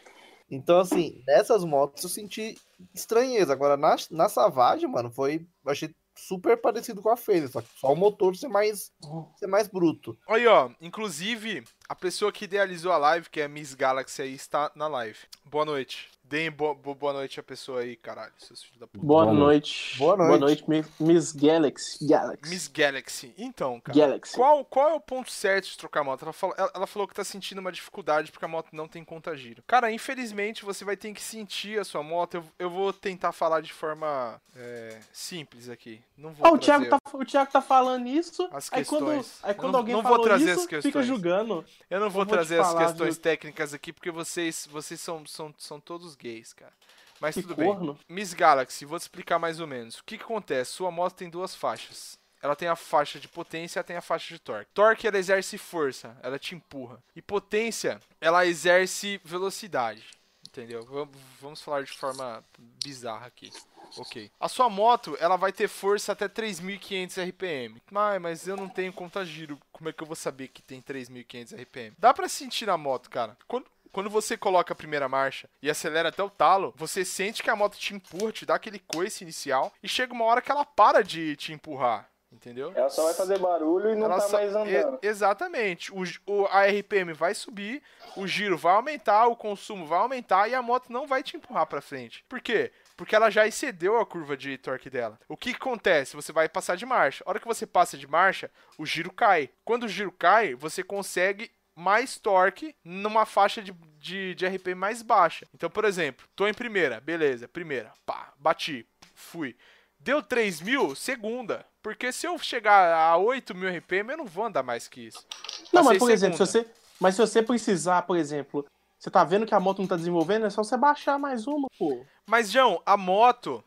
Então, 0.51 0.79
assim, 0.79 1.23
nessas 1.25 1.63
motos 1.63 2.03
eu 2.03 2.09
senti 2.09 2.57
estranheza. 2.93 3.53
Agora, 3.53 3.77
na, 3.77 3.95
na 4.11 4.27
Savage, 4.27 4.85
mano, 4.85 5.09
foi. 5.09 5.47
Eu 5.63 5.71
achei 5.71 5.95
super 6.15 6.57
parecido 6.57 7.01
com 7.01 7.09
a 7.09 7.15
Phaser, 7.15 7.49
só 7.49 7.61
que 7.61 7.69
só 7.79 7.91
o 7.91 7.95
motor 7.95 8.35
ser 8.35 8.49
mais, 8.49 8.91
ser 9.37 9.47
mais 9.47 9.67
bruto. 9.67 10.17
Aí, 10.27 10.45
ó, 10.45 10.69
inclusive, 10.81 11.63
a 11.91 11.95
pessoa 11.95 12.31
que 12.31 12.45
idealizou 12.45 12.93
a 12.93 12.97
live, 12.97 13.29
que 13.29 13.41
é 13.41 13.43
a 13.43 13.49
Miss 13.49 13.73
Galaxy 13.73 14.21
aí, 14.21 14.33
está 14.33 14.71
na 14.75 14.87
live. 14.87 15.19
Boa 15.43 15.65
noite. 15.65 16.09
Deem 16.23 16.49
bo- 16.49 16.73
bo- 16.73 16.95
boa 16.95 17.11
noite 17.11 17.41
à 17.41 17.43
pessoa 17.43 17.81
aí, 17.81 17.97
caralho, 17.97 18.31
seus 18.37 18.63
filhos 18.63 18.79
da 18.79 18.87
puta. 18.87 19.05
Boa, 19.05 19.25
Boa 19.25 19.35
noite. 19.37 19.97
Boa 19.97 20.15
Boa 20.15 20.37
noite. 20.39 20.63
noite, 20.65 20.87
Mi- 20.97 21.13
Miss 21.13 21.33
Galaxy. 21.33 22.07
Galaxy. 22.07 22.49
Miss 22.49 22.67
Galaxy. 22.69 23.33
Então, 23.37 23.81
cara, 23.81 23.99
Galaxy. 23.99 24.33
qual, 24.37 24.63
qual 24.63 24.89
é 24.91 24.93
o 24.93 24.99
ponto 25.01 25.29
certo 25.29 25.65
de 25.65 25.77
trocar 25.77 25.99
a 25.99 26.03
moto? 26.05 26.21
Ela 26.23 26.31
falou, 26.31 26.55
ela, 26.57 26.71
ela 26.73 26.87
falou 26.87 27.05
que 27.05 27.13
tá 27.13 27.25
sentindo 27.25 27.59
uma 27.59 27.69
dificuldade 27.69 28.31
porque 28.31 28.45
a 28.45 28.47
moto 28.47 28.69
não 28.71 28.87
tem 28.87 29.03
conta-giro. 29.03 29.61
Cara, 29.67 29.91
infelizmente 29.91 30.63
você 30.63 30.85
vai 30.85 30.95
ter 30.95 31.11
que 31.11 31.21
sentir 31.21 31.77
a 31.77 31.83
sua 31.83 32.01
moto. 32.01 32.35
Eu, 32.35 32.45
eu 32.59 32.69
vou 32.69 32.93
tentar 32.93 33.33
falar 33.33 33.59
de 33.59 33.73
forma 33.73 34.39
é, 34.55 34.99
simples 35.11 35.67
aqui. 35.67 36.01
Não 36.17 36.31
vou 36.31 36.47
Ah, 36.47 36.51
o 36.53 36.57
Thiago, 36.57 36.87
tá, 36.87 36.97
o 37.13 37.25
Thiago 37.25 37.51
tá 37.51 37.61
falando 37.61 38.07
isso, 38.07 38.47
As 38.53 38.71
aí 38.71 38.85
quando, 38.85 39.07
questões. 39.07 39.39
aí 39.43 39.53
quando 39.53 39.73
Não- 39.73 39.79
alguém 39.79 39.95
não 39.95 40.01
vou 40.01 40.19
trazer 40.21 40.51
isso, 40.51 40.59
as 40.61 40.61
fica 40.61 40.81
questões. 40.81 41.05
julgando. 41.07 41.65
Eu 41.89 41.99
não 41.99 42.09
vou 42.09 42.23
vou 42.23 42.25
te 42.25 42.29
trazer 42.29 42.59
as 42.61 42.73
questões 42.73 43.15
viu? 43.15 43.23
técnicas 43.23 43.73
aqui 43.73 43.91
porque 43.93 44.11
vocês, 44.11 44.67
vocês 44.71 44.99
são, 45.01 45.25
são, 45.25 45.53
são 45.57 45.79
todos 45.79 46.15
gays, 46.15 46.53
cara. 46.53 46.73
Mas 47.19 47.35
Que 47.35 47.41
tudo 47.43 47.55
bem. 47.55 47.67
corno. 47.67 47.99
Miss 48.09 48.33
Galaxy, 48.33 48.83
vou 48.85 48.97
te 48.97 49.03
explicar 49.03 49.37
mais 49.37 49.59
ou 49.59 49.67
menos. 49.67 49.99
O 49.99 50.03
que, 50.03 50.17
que 50.17 50.23
acontece? 50.23 50.71
Sua 50.71 50.89
moto 50.91 51.15
tem 51.15 51.29
duas 51.29 51.53
faixas. 51.55 52.17
Ela 52.41 52.55
tem 52.55 52.67
a 52.67 52.75
faixa 52.75 53.19
de 53.19 53.27
potência 53.27 53.79
e 53.79 53.83
tem 53.83 53.95
a 53.95 54.01
faixa 54.01 54.33
de 54.33 54.39
torque. 54.39 54.71
Torque, 54.73 55.05
ela 55.07 55.17
exerce 55.19 55.57
força, 55.59 56.17
ela 56.23 56.39
te 56.39 56.55
empurra. 56.55 56.97
E 57.15 57.21
potência, 57.21 57.99
ela 58.19 58.45
exerce 58.47 59.21
velocidade. 59.23 60.03
Entendeu? 60.47 60.83
Vam- 60.83 61.07
Vamos 61.39 61.61
falar 61.61 61.83
de 61.83 61.91
forma 61.91 62.43
bizarra 62.83 63.27
aqui. 63.27 63.51
Ok. 63.97 64.31
A 64.39 64.47
sua 64.47 64.69
moto, 64.69 65.17
ela 65.19 65.35
vai 65.35 65.51
ter 65.51 65.67
força 65.67 66.11
até 66.11 66.27
3.500 66.27 67.17
RPM. 67.29 67.81
Mas, 67.91 68.21
mas 68.21 68.47
eu 68.47 68.55
não 68.55 68.69
tenho 68.69 68.93
conta 68.93 69.25
giro. 69.25 69.59
Como 69.71 69.89
é 69.89 69.93
que 69.93 70.01
eu 70.03 70.07
vou 70.07 70.15
saber 70.15 70.47
que 70.49 70.61
tem 70.61 70.81
3.500 70.81 71.53
RPM? 71.55 71.95
Dá 71.97 72.13
pra 72.13 72.29
sentir 72.29 72.65
na 72.65 72.77
moto, 72.77 73.09
cara. 73.09 73.37
Quando, 73.47 73.65
quando 73.91 74.09
você 74.09 74.37
coloca 74.37 74.73
a 74.73 74.75
primeira 74.75 75.09
marcha 75.09 75.49
e 75.61 75.69
acelera 75.69 76.09
até 76.09 76.23
o 76.23 76.29
talo, 76.29 76.73
você 76.77 77.03
sente 77.03 77.43
que 77.43 77.49
a 77.49 77.55
moto 77.55 77.77
te 77.77 77.93
empurra, 77.93 78.31
te 78.31 78.45
dá 78.45 78.55
aquele 78.55 78.79
coice 78.79 79.23
inicial. 79.23 79.71
E 79.83 79.87
chega 79.87 80.13
uma 80.13 80.25
hora 80.25 80.41
que 80.41 80.51
ela 80.51 80.65
para 80.65 81.03
de 81.03 81.35
te 81.35 81.51
empurrar. 81.51 82.07
Entendeu? 82.33 82.71
Ela 82.73 82.89
só 82.89 83.03
vai 83.03 83.13
fazer 83.13 83.37
barulho 83.39 83.89
e 83.91 83.95
não 83.95 84.05
Ela 84.05 84.15
tá 84.15 84.21
só- 84.29 84.37
mais 84.37 84.55
andando. 84.55 84.99
e- 85.03 85.05
exatamente. 85.05 85.91
O, 85.93 86.01
o- 86.25 86.45
a 86.49 86.65
RPM 86.65 87.11
vai 87.11 87.35
subir, 87.35 87.83
o 88.15 88.25
giro 88.25 88.57
vai 88.57 88.73
aumentar, 88.73 89.27
o 89.27 89.35
consumo 89.35 89.85
vai 89.85 89.99
aumentar 89.99 90.47
e 90.47 90.55
a 90.55 90.61
moto 90.61 90.93
não 90.93 91.05
vai 91.05 91.21
te 91.23 91.35
empurrar 91.35 91.65
pra 91.67 91.81
frente. 91.81 92.23
Por 92.29 92.39
quê? 92.39 92.71
Porque 93.01 93.15
ela 93.15 93.31
já 93.31 93.47
excedeu 93.47 93.99
a 93.99 94.05
curva 94.05 94.37
de 94.37 94.59
torque 94.59 94.87
dela. 94.87 95.19
O 95.27 95.35
que, 95.35 95.49
acontece? 95.49 96.15
Você 96.15 96.31
vai 96.31 96.47
passar 96.47 96.77
de 96.77 96.85
marcha. 96.85 97.23
A 97.25 97.31
hora 97.31 97.39
que 97.39 97.47
você 97.47 97.65
passa 97.65 97.97
de 97.97 98.05
marcha, 98.05 98.51
o 98.77 98.85
giro 98.85 99.11
cai. 99.11 99.49
Quando 99.65 99.85
o 99.85 99.87
giro 99.87 100.11
cai, 100.11 100.53
você 100.53 100.83
consegue 100.83 101.49
mais 101.75 102.19
torque 102.19 102.75
numa 102.85 103.25
faixa 103.25 103.59
de, 103.59 103.71
de, 103.99 104.35
de 104.35 104.45
RPM 104.45 104.75
mais 104.75 105.01
baixa. 105.01 105.47
Então, 105.51 105.67
por 105.67 105.83
exemplo, 105.83 106.27
tô 106.35 106.47
em 106.47 106.53
primeira, 106.53 107.01
beleza, 107.01 107.47
primeira, 107.47 107.91
pá, 108.05 108.33
bati, 108.37 108.85
fui. 109.15 109.55
Deu 109.99 110.21
3 110.21 110.61
mil, 110.61 110.93
segunda. 110.93 111.65
Porque 111.81 112.11
se 112.11 112.27
eu 112.27 112.37
chegar 112.37 112.93
a 112.93 113.17
8 113.17 113.55
mil 113.55 113.75
RPM, 113.75 114.11
eu 114.11 114.17
não 114.17 114.25
vou 114.25 114.45
andar 114.45 114.61
mais 114.61 114.87
que 114.87 115.07
isso. 115.07 115.25
Não, 115.73 115.81
Passei 115.81 115.93
mas 115.93 115.97
por 115.97 116.11
exemplo, 116.11 116.37
se 116.37 116.45
segunda. 116.45 116.69
você, 116.69 116.81
mas 116.99 117.15
se 117.15 117.21
você 117.21 117.41
precisar, 117.41 118.03
por 118.03 118.15
exemplo, 118.15 118.63
você 119.01 119.09
tá 119.09 119.23
vendo 119.23 119.47
que 119.47 119.55
a 119.55 119.59
moto 119.59 119.79
não 119.79 119.87
tá 119.87 119.95
desenvolvendo, 119.95 120.45
é 120.45 120.49
só 120.51 120.63
você 120.63 120.77
baixar 120.77 121.17
mais 121.17 121.47
uma, 121.47 121.67
pô. 121.75 122.05
Mas, 122.27 122.51
João, 122.51 122.81
a 122.85 122.95
moto. 122.97 123.63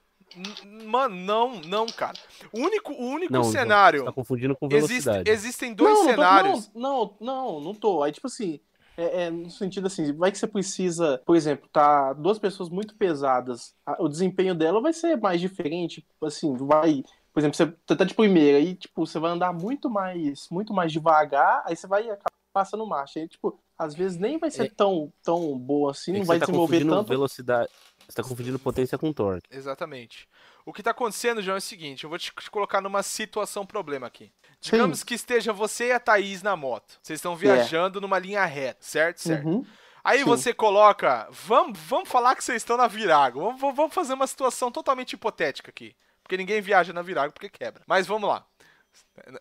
Mano, 0.86 1.14
não, 1.14 1.61
não, 1.61 1.86
cara. 1.86 2.18
O 2.52 2.59
único, 2.59 2.92
o 2.92 3.07
único 3.07 3.32
Não, 3.32 3.42
João, 3.42 3.52
cenário. 3.52 4.00
Você 4.00 4.07
tá 4.07 4.12
confundindo 4.12 4.57
com 4.57 4.66
existe- 4.66 4.88
velocidade. 5.05 5.30
existem 5.30 5.72
dois 5.74 5.90
não, 5.92 5.98
não 6.00 6.05
tô- 6.07 6.11
cenários. 6.14 6.70
não, 6.74 6.80
não, 6.80 7.16
não, 7.20 7.61
não 7.61 7.74
tô. 7.74 8.02
Aí, 8.02 8.11
tipo 8.11 8.26
assim, 8.26 8.59
é, 8.96 9.24
é 9.26 9.30
no 9.30 9.48
sentido 9.50 9.86
assim, 9.86 10.12
vai 10.12 10.32
que 10.32 10.38
você 10.38 10.48
precisa, 10.48 11.22
por 11.24 11.36
exemplo, 11.36 11.68
tá 11.72 12.12
duas 12.14 12.38
pessoas 12.38 12.68
muito 12.68 12.96
pesadas, 12.96 13.74
a- 13.86 13.96
o 14.02 14.09
desempenho 14.09 14.57
dela 14.57 14.80
vai 14.80 14.92
ser 14.92 15.16
mais 15.16 15.40
diferente, 15.40 16.00
tipo 16.00 16.26
assim, 16.26 16.57
vai, 16.57 17.05
por 17.32 17.38
exemplo, 17.40 17.57
você 17.57 17.94
tá 17.96 18.02
de 18.05 18.14
primeira 18.14 18.59
e, 18.59 18.74
tipo, 18.74 19.07
você 19.07 19.20
vai 19.20 19.30
andar 19.30 19.52
muito 19.52 19.88
mais, 19.88 20.48
muito 20.50 20.74
mais 20.74 20.90
devagar, 20.92 21.62
aí 21.64 21.76
você 21.76 21.86
vai 21.86 22.02
acabar 22.11 22.24
passando 22.52 22.84
marcha. 22.86 23.20
Aí, 23.20 23.28
tipo, 23.28 23.57
às 23.78 23.94
vezes 23.94 24.16
nem 24.18 24.36
vai 24.38 24.50
ser 24.50 24.64
É- 24.66 24.70
tão, 24.70 25.12
tão 25.22 25.57
boa 25.59 25.92
assim, 25.92 26.14
É 26.14 26.18
não 26.18 26.24
vai 26.24 26.38
tá 26.40 26.46
desenvolver 26.46 26.84
tanto. 26.84 27.09
velocidade. 27.09 27.68
Você 28.09 28.14
tá 28.14 28.22
confundindo 28.22 28.59
potência 28.59 28.96
com 28.98 29.12
torque. 29.12 29.48
Exatamente. 29.50 30.28
O 30.66 30.72
que 30.72 30.82
tá 30.82 30.90
acontecendo, 30.92 31.42
João, 31.42 31.57
é 31.57 31.59
o 31.59 31.61
seguinte: 31.62 32.05
eu 32.05 32.11
vou 32.11 32.18
te 32.18 32.32
colocar 32.50 32.80
numa 32.80 33.02
situação 33.02 33.64
problema 33.66 34.07
aqui. 34.07 34.32
Digamos 34.61 35.02
que 35.05 35.14
esteja 35.14 35.52
você 35.52 35.88
e 35.88 35.92
a 35.92 36.00
Thaís 36.00 36.42
na 36.42 36.57
moto. 36.57 36.98
Vocês 37.02 37.18
estão 37.18 37.36
viajando 37.36 38.00
numa 38.00 38.18
linha 38.18 38.44
reta, 38.46 38.78
certo? 38.80 39.18
Certo. 39.20 39.46
Uhum. 39.46 39.66
Aí 40.02 40.18
Sim. 40.20 40.24
você 40.24 40.55
coloca. 40.55 41.28
Vamos, 41.30 41.78
vamos 41.80 42.09
falar 42.09 42.34
que 42.34 42.42
vocês 42.44 42.62
estão 42.62 42.76
na 42.76 42.86
Virago. 42.86 43.40
Vamos- 43.40 43.76
vamos 43.76 43.94
fazer 43.94 44.14
uma 44.14 44.26
situação 44.26 44.70
totalmente 44.70 45.12
hipotética 45.14 45.70
aqui. 45.70 45.94
Porque 46.22 46.36
ninguém 46.38 46.62
viaja 46.62 46.92
na 46.94 47.02
Virago 47.02 47.34
porque 47.34 47.50
quebra. 47.50 47.82
Mas 47.86 48.07
vamos 48.07 48.28
lá. 48.28 48.46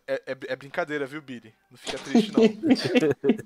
É, 0.07 0.21
é- 0.27 0.37
é 0.47 0.55
brincadeira, 0.55 1.05
viu, 1.05 1.21
Billy? 1.21 1.53
Não 1.69 1.77
fica 1.77 1.97
triste, 1.99 2.31
não. 2.31 2.43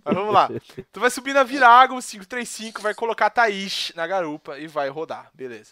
Mas 0.03 0.15
vamos 0.15 0.33
lá. 0.33 0.49
Tu 0.91 0.99
vai 0.99 1.09
subir 1.09 1.33
na 1.33 1.43
Virago 1.43 1.95
535, 2.01 2.81
vai 2.81 2.93
colocar 2.93 3.27
a 3.27 3.29
Thaís 3.29 3.91
na 3.95 4.05
garupa 4.07 4.57
e 4.59 4.67
vai 4.67 4.89
rodar. 4.89 5.29
Beleza. 5.33 5.71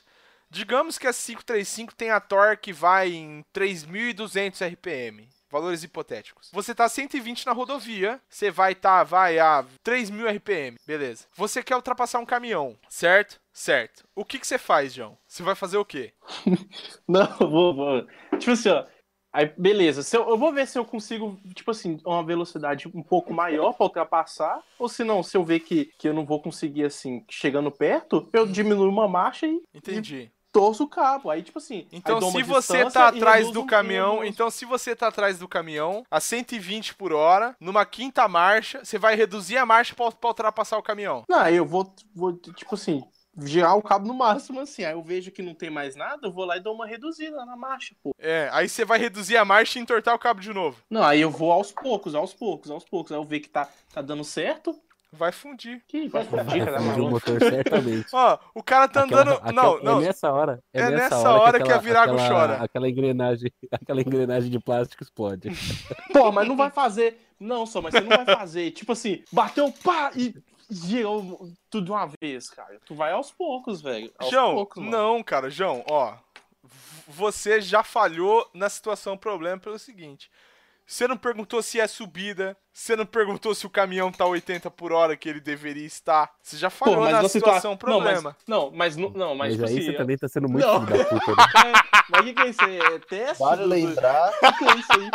Digamos 0.49 0.97
que 0.97 1.07
a 1.07 1.13
535 1.13 1.95
tem 1.95 2.11
a 2.11 2.19
torque 2.19 2.71
vai 2.71 3.11
em 3.11 3.43
3.200 3.53 4.61
RPM. 4.61 5.27
Valores 5.51 5.83
hipotéticos. 5.83 6.49
Você 6.51 6.75
tá 6.75 6.89
120 6.89 7.45
na 7.45 7.53
rodovia, 7.53 8.19
você 8.27 8.51
vai 8.51 8.75
tá, 8.75 9.03
vai 9.03 9.39
a 9.39 9.63
3.000 9.85 10.27
RPM, 10.27 10.77
beleza. 10.85 11.25
Você 11.35 11.63
quer 11.63 11.75
ultrapassar 11.75 12.19
um 12.19 12.25
caminhão, 12.25 12.77
certo? 12.89 13.39
Certo. 13.53 14.03
O 14.13 14.25
que 14.25 14.37
que 14.39 14.45
você 14.45 14.57
faz, 14.57 14.93
João? 14.93 15.17
Você 15.25 15.43
vai 15.43 15.55
fazer 15.55 15.77
o 15.77 15.85
quê? 15.85 16.11
Não, 17.07 17.25
vou, 17.37 17.73
vou. 17.73 18.05
Tipo 18.37 18.51
assim, 18.51 18.69
ó. 18.69 18.85
Aí, 19.35 19.51
beleza. 19.57 20.01
Se 20.01 20.15
eu, 20.15 20.29
eu 20.29 20.37
vou 20.37 20.53
ver 20.53 20.65
se 20.65 20.79
eu 20.79 20.85
consigo, 20.85 21.37
tipo 21.53 21.71
assim, 21.71 21.99
uma 22.05 22.23
velocidade 22.23 22.89
um 22.93 23.03
pouco 23.03 23.33
maior 23.33 23.73
pra 23.73 23.83
ultrapassar. 23.85 24.61
Ou 24.79 24.87
se 24.87 25.03
não, 25.03 25.21
se 25.21 25.35
eu 25.35 25.43
ver 25.43 25.59
que, 25.59 25.91
que 25.99 26.07
eu 26.07 26.13
não 26.13 26.25
vou 26.25 26.41
conseguir, 26.41 26.85
assim, 26.85 27.23
chegando 27.29 27.69
perto, 27.69 28.29
eu 28.31 28.47
diminuo 28.47 28.87
uma 28.87 29.07
marcha 29.09 29.45
e 29.45 29.61
Entendi. 29.73 30.31
torço 30.53 30.85
o 30.85 30.87
cabo. 30.87 31.29
Aí, 31.29 31.43
tipo 31.43 31.57
assim. 31.59 31.85
Então, 31.91 32.21
se 32.31 32.43
você 32.43 32.89
tá 32.89 33.11
e 33.13 33.17
atrás 33.17 33.51
do 33.51 33.61
um- 33.61 33.65
caminhão, 33.65 34.13
reduzo- 34.19 34.29
então 34.29 34.49
se 34.49 34.63
você 34.63 34.95
tá 34.95 35.07
atrás 35.09 35.37
do 35.37 35.49
caminhão 35.49 36.05
a 36.09 36.21
120 36.21 36.95
por 36.95 37.11
hora, 37.11 37.55
numa 37.59 37.85
quinta 37.85 38.25
marcha, 38.29 38.85
você 38.85 38.97
vai 38.97 39.15
reduzir 39.15 39.57
a 39.57 39.65
marcha 39.65 39.93
pra, 39.93 40.09
pra 40.11 40.29
ultrapassar 40.29 40.77
o 40.77 40.81
caminhão. 40.83 41.23
Não, 41.27 41.45
eu 41.49 41.65
vou, 41.65 41.93
vou, 42.15 42.31
tipo 42.33 42.75
assim, 42.75 43.03
girar 43.37 43.77
o 43.77 43.81
cabo 43.81 44.07
no 44.07 44.13
máximo, 44.13 44.59
assim. 44.59 44.83
Aí 44.83 44.93
eu 44.93 45.01
vejo 45.03 45.31
que 45.31 45.41
não 45.41 45.53
tem 45.53 45.69
mais 45.69 45.95
nada, 45.95 46.27
eu 46.27 46.31
vou 46.31 46.45
lá 46.45 46.57
e 46.57 46.61
dou 46.61 46.73
uma 46.75 46.85
reduzida 46.87 47.45
na 47.45 47.55
marcha, 47.55 47.95
pô. 48.03 48.15
É, 48.19 48.49
aí 48.51 48.67
você 48.69 48.85
vai 48.85 48.97
reduzir 48.99 49.37
a 49.37 49.45
marcha 49.45 49.77
e 49.77 49.81
entortar 49.81 50.13
o 50.15 50.19
cabo 50.19 50.39
de 50.41 50.53
novo. 50.53 50.77
Não, 50.89 51.03
aí 51.03 51.21
eu 51.21 51.29
vou 51.31 51.51
aos 51.51 51.71
poucos, 51.71 52.15
aos 52.15 52.33
poucos, 52.33 52.71
aos 52.71 52.83
poucos. 52.85 53.11
Aí 53.11 53.17
eu 53.17 53.23
ver 53.25 53.39
que 53.39 53.49
tá, 53.49 53.67
tá 53.93 54.01
dando 54.01 54.23
certo. 54.23 54.75
Vai 55.17 55.31
fundir. 55.31 55.81
Que 55.87 56.09
vai 56.09 56.25
fundir, 56.25 56.45
Vai 56.45 56.59
cara. 56.65 56.77
fundir 56.81 56.91
o 56.99 57.03
maluco. 57.03 57.11
motor 57.11 57.39
certamente. 57.39 58.07
Ó, 58.11 58.37
o 58.53 58.61
cara 58.61 58.85
tá 58.89 59.03
Aquela- 59.03 59.21
andando. 59.21 59.37
aquela- 59.37 59.51
não, 59.53 59.79
não. 59.81 60.01
É 60.01 60.05
nessa 60.07 60.29
hora. 60.31 60.59
É, 60.73 60.81
É 60.81 60.89
nessa, 60.89 60.95
nessa 61.15 61.29
hora, 61.31 61.41
hora 61.41 61.57
que 61.57 61.63
aquela, 61.63 61.77
a 61.77 61.81
Virago 61.81 62.17
chora. 62.17 62.55
Aquela 62.63 62.89
engrenagem, 62.89 63.49
aquela 63.71 64.01
engrenagem 64.01 64.49
de 64.51 64.59
plástico 64.59 65.03
explode. 65.03 65.49
Pô, 66.11 66.31
mas 66.33 66.45
não 66.45 66.57
vai 66.57 66.69
fazer. 66.69 67.17
Não, 67.39 67.65
só, 67.65 67.81
mas 67.81 67.93
você 67.93 68.01
não 68.01 68.09
vai 68.09 68.25
fazer. 68.25 68.71
tipo 68.71 68.91
assim, 68.91 69.23
bateu, 69.31 69.71
pá, 69.83 70.11
e 70.15 70.33
girou 70.69 71.49
tudo 71.69 71.85
de 71.85 71.91
uma 71.91 72.09
vez, 72.21 72.49
cara. 72.49 72.79
Tu 72.85 72.95
vai 72.95 73.11
aos 73.11 73.31
poucos, 73.31 73.81
velho. 73.81 74.11
Aos 74.17 74.31
João, 74.31 74.55
poucos, 74.55 74.83
não, 74.83 75.23
cara, 75.23 75.49
João, 75.49 75.83
ó. 75.89 76.15
Você 77.07 77.61
já 77.61 77.83
falhou 77.83 78.49
na 78.53 78.69
situação 78.69 79.15
problema 79.17 79.59
pelo 79.59 79.77
seguinte. 79.77 80.29
Você 80.87 81.07
não 81.07 81.17
perguntou 81.17 81.63
se 81.63 81.79
é 81.79 81.87
subida, 81.87 82.55
você 82.71 82.95
não 82.95 83.07
perguntou 83.07 83.55
se 83.55 83.65
o 83.65 83.69
caminhão 83.71 84.11
tá 84.11 84.23
80 84.23 84.69
por 84.69 84.91
hora 84.91 85.17
que 85.17 85.27
ele 85.27 85.39
deveria 85.39 85.85
estar. 85.85 86.31
Você 86.43 86.57
já 86.57 86.69
Pô, 86.69 86.85
falhou 86.85 87.01
mas 87.01 87.23
na 87.23 87.27
situação 87.29 87.71
tá... 87.75 87.77
problema. 87.77 88.37
Não, 88.47 88.69
mas 88.69 88.95
não, 88.95 89.09
mas, 89.09 89.15
não, 89.15 89.35
mas, 89.35 89.35
Mas, 89.35 89.53
tipo 89.55 89.65
aí 89.67 89.77
assim, 89.77 89.91
você 89.91 89.97
também 89.97 90.17
tá 90.17 90.27
sendo 90.27 90.47
muito 90.47 90.65
Não. 90.65 90.85
da 90.85 91.05
puta, 91.05 91.31
né? 91.31 91.43
é, 91.65 91.73
mas 92.09 92.21
o 92.21 92.23
que, 92.23 92.33
que 92.35 92.41
é 92.41 92.49
isso? 92.49 92.63
aí? 92.63 92.77
É 92.77 92.99
teste? 92.99 93.39
Vale 93.43 93.63
do- 93.63 93.67
lembrar, 93.67 94.29
O 94.37 94.39
que, 94.39 94.53
que 94.59 94.63
é 94.65 94.75
isso 94.75 94.91
aí? 94.93 95.09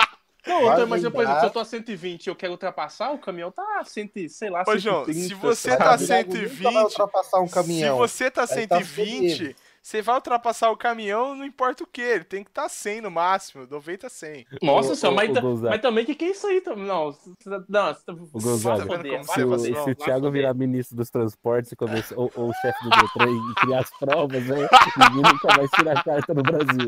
Não, 0.46 0.86
mas 0.86 1.04
eu, 1.04 1.10
por 1.10 1.18
lembrar- 1.18 1.32
exemplo, 1.38 1.40
se 1.40 1.46
eu 1.46 1.50
tô 1.50 1.60
a 1.60 1.64
120 1.64 2.26
e 2.26 2.30
eu 2.30 2.36
quero 2.36 2.52
ultrapassar, 2.52 3.10
o 3.12 3.18
caminhão 3.18 3.50
tá 3.50 3.62
a 3.80 3.84
100, 3.84 4.28
sei 4.28 4.50
lá, 4.50 4.62
Ô, 4.66 4.76
João, 4.78 5.04
130, 5.04 5.28
se 5.28 5.34
você 5.34 5.70
sabe? 5.70 5.84
tá 5.84 5.90
a 5.92 5.96
Virago 5.96 6.32
120, 6.32 6.58
nunca 6.62 6.70
vai 6.72 6.82
ultrapassar 6.84 7.40
um 7.40 7.48
caminhão. 7.48 7.94
Se 7.94 7.98
você 7.98 8.30
tá 8.30 8.46
tá 8.46 8.54
120, 8.54 9.30
fodido. 9.38 9.54
você 9.82 10.02
vai 10.02 10.14
ultrapassar 10.14 10.70
o 10.70 10.76
caminhão, 10.76 11.34
não 11.34 11.44
importa 11.44 11.84
o 11.84 11.86
que, 11.86 12.00
ele 12.00 12.24
tem 12.24 12.42
que 12.44 12.50
estar 12.50 12.62
tá 12.62 12.68
100 12.68 13.00
no 13.02 13.10
máximo, 13.10 13.66
90 13.70 14.08
100. 14.08 14.46
Nossa 14.62 14.94
senhora, 14.94 15.16
mas, 15.16 15.38
Gonzaga. 15.40 15.70
mas 15.70 15.80
também 15.82 16.04
o 16.04 16.06
que, 16.06 16.14
que 16.14 16.24
é 16.24 16.30
isso 16.30 16.46
aí? 16.46 16.62
Não, 16.76 17.12
você 17.12 17.30
tá- 17.44 17.64
não, 17.68 17.94
você 17.94 18.00
tá- 18.06 18.12
Gonzaga. 18.32 18.86
Tá 18.86 19.22
você 19.22 19.32
Se 19.34 19.44
o, 19.44 19.58
se 19.58 19.90
o 19.90 19.94
Thiago 19.94 20.30
virar 20.30 20.54
ministro 20.54 20.96
dos 20.96 21.10
transportes 21.10 21.72
começar, 21.76 22.14
ou, 22.16 22.30
ou 22.34 22.52
chefe 22.62 22.82
do 22.84 22.90
Detran 22.90 23.30
e 23.30 23.54
criar 23.60 23.80
as 23.80 23.90
provas, 23.98 24.44
né? 24.46 24.68
Ninguém 24.96 25.32
nunca 25.32 25.48
vai 25.56 25.68
tirar 25.68 25.98
a 25.98 26.02
carta 26.02 26.34
no 26.34 26.42
Brasil. 26.42 26.86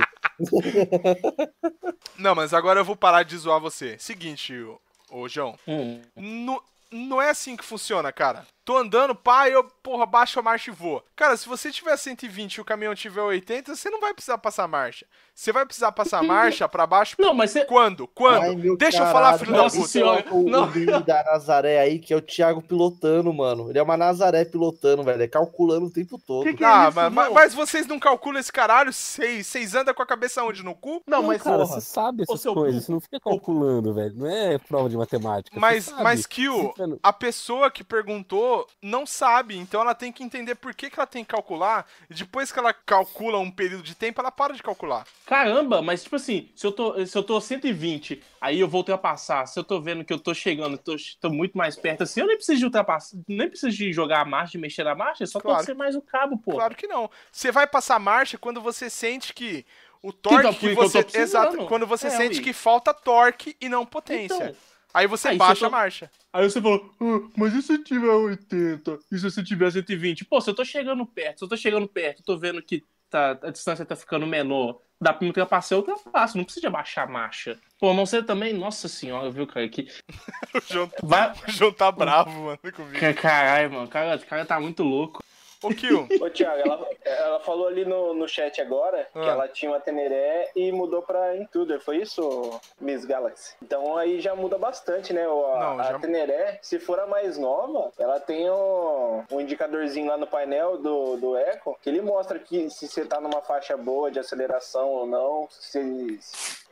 Não, 2.18 2.34
mas 2.34 2.54
agora 2.54 2.80
eu 2.80 2.84
vou 2.84 2.96
parar 2.96 3.22
de 3.22 3.36
zoar 3.36 3.60
você. 3.60 3.96
Seguinte, 3.98 4.54
ô, 4.62 4.80
ô 5.10 5.28
João. 5.28 5.58
Hum. 5.66 6.00
Não, 6.16 6.62
não 6.90 7.22
é 7.22 7.30
assim 7.30 7.56
que 7.56 7.64
funciona, 7.64 8.12
cara. 8.12 8.46
Tô 8.64 8.76
andando, 8.76 9.12
pá, 9.12 9.48
eu, 9.48 9.64
porra, 9.82 10.06
baixo 10.06 10.38
a 10.38 10.42
marcha 10.42 10.70
e 10.70 10.74
vou. 10.74 11.02
Cara, 11.16 11.36
se 11.36 11.48
você 11.48 11.72
tiver 11.72 11.96
120 11.96 12.54
e 12.56 12.60
o 12.60 12.64
caminhão 12.64 12.94
tiver 12.94 13.20
80, 13.20 13.74
você 13.74 13.90
não 13.90 14.00
vai 14.00 14.14
precisar 14.14 14.38
passar 14.38 14.68
marcha. 14.68 15.04
Você 15.34 15.50
vai 15.50 15.64
precisar 15.66 15.90
passar 15.90 16.22
marcha 16.22 16.68
pra 16.68 16.86
baixo 16.86 17.16
Não, 17.18 17.32
mas 17.34 17.50
você. 17.50 17.64
quando? 17.64 18.06
Quando? 18.06 18.42
Ai, 18.42 18.54
Deixa 18.76 18.98
eu 18.98 19.04
caralho, 19.06 19.12
falar, 19.12 19.38
filho 19.38 19.52
da 19.52 19.64
puta. 19.64 19.88
senhora. 19.88 20.24
O, 20.30 20.42
Não. 20.48 20.64
o 20.68 21.00
da 21.02 21.24
Nazaré 21.24 21.80
aí, 21.80 21.98
que 21.98 22.12
é 22.12 22.16
o 22.16 22.20
Thiago 22.20 22.62
pilotando, 22.62 23.32
mano. 23.32 23.68
Ele 23.70 23.78
é 23.78 23.82
uma 23.82 23.96
Nazaré 23.96 24.44
pilotando, 24.44 25.02
velho. 25.02 25.22
É 25.22 25.26
calculando 25.26 25.86
o 25.86 25.90
tempo 25.90 26.16
todo. 26.24 26.44
Que 26.44 26.54
que- 26.54 26.64
Ah, 26.64 26.86
isso, 26.88 26.96
mas, 26.96 27.12
mas- 27.12 27.26
não? 27.26 27.34
mas 27.34 27.54
vocês 27.54 27.86
não 27.86 27.98
calculam 27.98 28.38
esse 28.38 28.52
caralho? 28.52 28.92
Vocês 28.92 29.46
vocês 29.46 29.74
andam 29.74 29.92
com 29.94 30.02
a 30.02 30.06
cabeça 30.06 30.44
onde? 30.44 30.62
No 30.62 30.74
cu? 30.74 31.02
Não, 31.06 31.22
mas 31.24 31.42
cara, 31.42 31.56
porra. 31.58 31.66
você 31.66 31.80
sabe 31.80 32.22
essas 32.22 32.40
seu 32.40 32.54
coisas, 32.54 32.84
você 32.84 32.92
não 32.92 33.00
fica 33.00 33.18
calculando, 33.18 33.92
velho. 33.94 34.14
Não 34.14 34.26
é 34.30 34.58
prova 34.58 34.88
de 34.88 34.96
matemática. 34.96 35.58
Mas, 35.58 35.90
mas 35.92 36.26
Kill, 36.26 36.72
a 37.02 37.12
pessoa 37.12 37.70
que 37.70 37.82
perguntou 37.82 38.51
não 38.82 39.04
sabe, 39.06 39.56
então 39.56 39.80
ela 39.80 39.94
tem 39.94 40.12
que 40.12 40.22
entender 40.24 40.54
por 40.56 40.74
que, 40.74 40.90
que 40.90 40.98
ela 40.98 41.06
tem 41.06 41.24
que 41.24 41.30
calcular. 41.30 41.86
E 42.10 42.14
depois 42.14 42.50
que 42.52 42.58
ela 42.58 42.72
calcula 42.72 43.38
um 43.38 43.50
período 43.50 43.82
de 43.82 43.94
tempo, 43.94 44.20
ela 44.20 44.30
para 44.32 44.54
de 44.54 44.62
calcular. 44.62 45.06
Caramba, 45.26 45.80
mas 45.80 46.02
tipo 46.02 46.16
assim, 46.16 46.50
se 46.54 46.66
eu 46.66 46.72
tô, 46.72 47.06
se 47.06 47.16
eu 47.16 47.22
tô 47.22 47.40
120, 47.40 48.22
aí 48.40 48.58
eu 48.60 48.68
vou 48.68 48.80
ultrapassar. 48.80 49.46
Se 49.46 49.58
eu 49.58 49.64
tô 49.64 49.80
vendo 49.80 50.04
que 50.04 50.12
eu 50.12 50.18
tô 50.18 50.34
chegando, 50.34 50.76
tô, 50.76 50.94
tô 51.20 51.30
muito 51.30 51.56
mais 51.56 51.76
perto 51.76 52.02
assim, 52.02 52.20
eu 52.20 52.26
nem 52.26 52.36
preciso 52.36 52.58
de 52.58 52.64
ultrapassar, 52.64 53.16
nem 53.28 53.48
preciso 53.48 53.76
de 53.76 53.92
jogar 53.92 54.20
a 54.20 54.24
marcha, 54.24 54.52
de 54.52 54.58
mexer 54.58 54.84
na 54.84 54.94
marcha, 54.94 55.24
é 55.24 55.26
só 55.26 55.40
Claro. 55.40 55.58
torcer 55.58 55.74
mais 55.76 55.94
o 55.96 56.02
cabo, 56.02 56.38
pô. 56.38 56.52
Claro 56.52 56.74
que 56.74 56.86
não. 56.86 57.10
Você 57.30 57.50
vai 57.52 57.66
passar 57.66 57.98
marcha 57.98 58.36
quando 58.36 58.60
você 58.60 58.90
sente 58.90 59.32
que 59.32 59.64
o 60.02 60.12
torque 60.12 60.38
Então, 60.40 60.54
que 60.54 60.68
que 60.70 60.74
você. 60.74 61.06
Exato. 61.14 61.56
Quando 61.66 61.86
você 61.86 62.08
É, 62.08 62.10
sente 62.10 62.40
que 62.40 62.52
falta 62.52 62.92
torque 62.92 63.56
e 63.60 63.68
não 63.68 63.86
potência. 63.86 64.34
Então, 64.34 64.56
Aí 64.94 65.06
você 65.06 65.28
Aí 65.28 65.38
baixa 65.38 65.54
você 65.60 65.64
a 65.64 65.68
só- 65.68 65.70
marcha. 65.70 66.10
Aí 66.32 66.48
você 66.48 66.60
falou, 66.60 66.94
"Ah, 67.00 67.30
mas 67.36 67.54
e 67.54 67.62
se 67.62 67.78
tiver 67.82 68.10
80? 68.10 68.98
E 69.10 69.18
se 69.18 69.22
você 69.30 69.42
tiver 69.42 69.70
120? 69.70 70.24
Pô, 70.24 70.40
se 70.40 70.48
eu 70.50 70.54
tô 70.54 70.64
chegando 70.64 71.04
perto, 71.06 71.38
se 71.38 71.44
eu 71.44 71.48
tô 71.48 71.56
chegando 71.56 71.86
perto, 71.88 72.20
eu 72.20 72.24
tô 72.24 72.38
vendo 72.38 72.62
que 72.62 72.84
tá, 73.10 73.38
a 73.42 73.50
distância 73.50 73.84
tá 73.84 73.94
ficando 73.94 74.26
menor, 74.26 74.80
dá 74.98 75.12
pra 75.12 75.20
me 75.22 75.28
ultrapassar, 75.28 75.74
eu 75.74 75.80
ultrapasso, 75.80 76.36
não 76.38 76.44
precisa 76.44 76.62
de 76.62 76.66
abaixar 76.66 77.06
a 77.06 77.10
marcha. 77.10 77.58
Pô, 77.78 77.92
não 77.92 78.06
sei 78.06 78.22
também, 78.22 78.54
nossa 78.54 78.88
senhora, 78.88 79.30
viu, 79.30 79.46
cara, 79.46 79.68
que... 79.68 79.86
O 80.54 80.60
João, 80.72 80.90
Vai... 81.02 81.32
o 81.32 81.50
João 81.50 81.72
tá 81.72 81.90
bravo, 81.92 82.30
mano, 82.44 82.58
comigo. 82.74 82.98
Ca- 82.98 83.12
Caralho, 83.14 83.72
mano, 83.72 83.88
cara, 83.88 84.16
o 84.16 84.26
cara 84.26 84.44
tá 84.46 84.58
muito 84.60 84.82
louco. 84.82 85.22
Ô, 85.62 85.68
Kill, 85.70 86.08
Ô, 86.20 86.30
Thiago, 86.30 86.60
ela, 86.60 86.88
ela 87.04 87.40
falou 87.40 87.66
ali 87.68 87.84
no, 87.84 88.14
no 88.14 88.26
chat 88.28 88.60
agora 88.60 89.08
que 89.12 89.18
Ah. 89.18 89.26
ela 89.32 89.48
tinha 89.48 89.70
uma 89.70 89.80
Teneré 89.80 90.50
e 90.56 90.72
mudou 90.72 91.02
pra 91.02 91.36
Intruder, 91.36 91.80
foi 91.80 91.98
isso, 91.98 92.60
Miss 92.80 93.04
Galaxy? 93.04 93.54
Então 93.62 93.96
aí 93.96 94.20
já 94.20 94.34
muda 94.34 94.58
bastante, 94.58 95.12
né? 95.12 95.26
O- 95.28 95.46
A, 95.46 95.58
Não, 95.60 95.80
a 95.80 95.82
já- 95.92 95.98
Teneré, 95.98 96.58
se 96.62 96.78
for 96.78 96.98
a 97.00 97.06
mais 97.06 97.38
nova, 97.38 97.92
ela 97.98 98.18
tem 98.20 98.50
um, 98.50 99.24
um 99.30 99.40
indicadorzinho 99.40 100.08
lá 100.08 100.16
no 100.16 100.26
painel 100.26 100.78
do, 100.78 101.16
do 101.16 101.36
Echo 101.38 101.76
que 101.82 101.88
ele 101.88 102.00
mostra 102.00 102.38
que 102.38 102.68
se 102.70 102.88
você 102.88 103.04
tá 103.04 103.20
numa 103.20 103.40
faixa 103.42 103.76
boa 103.76 104.10
de 104.10 104.18
aceleração 104.18 104.88
ou 104.88 105.06
não, 105.06 105.48
se, 105.50 106.18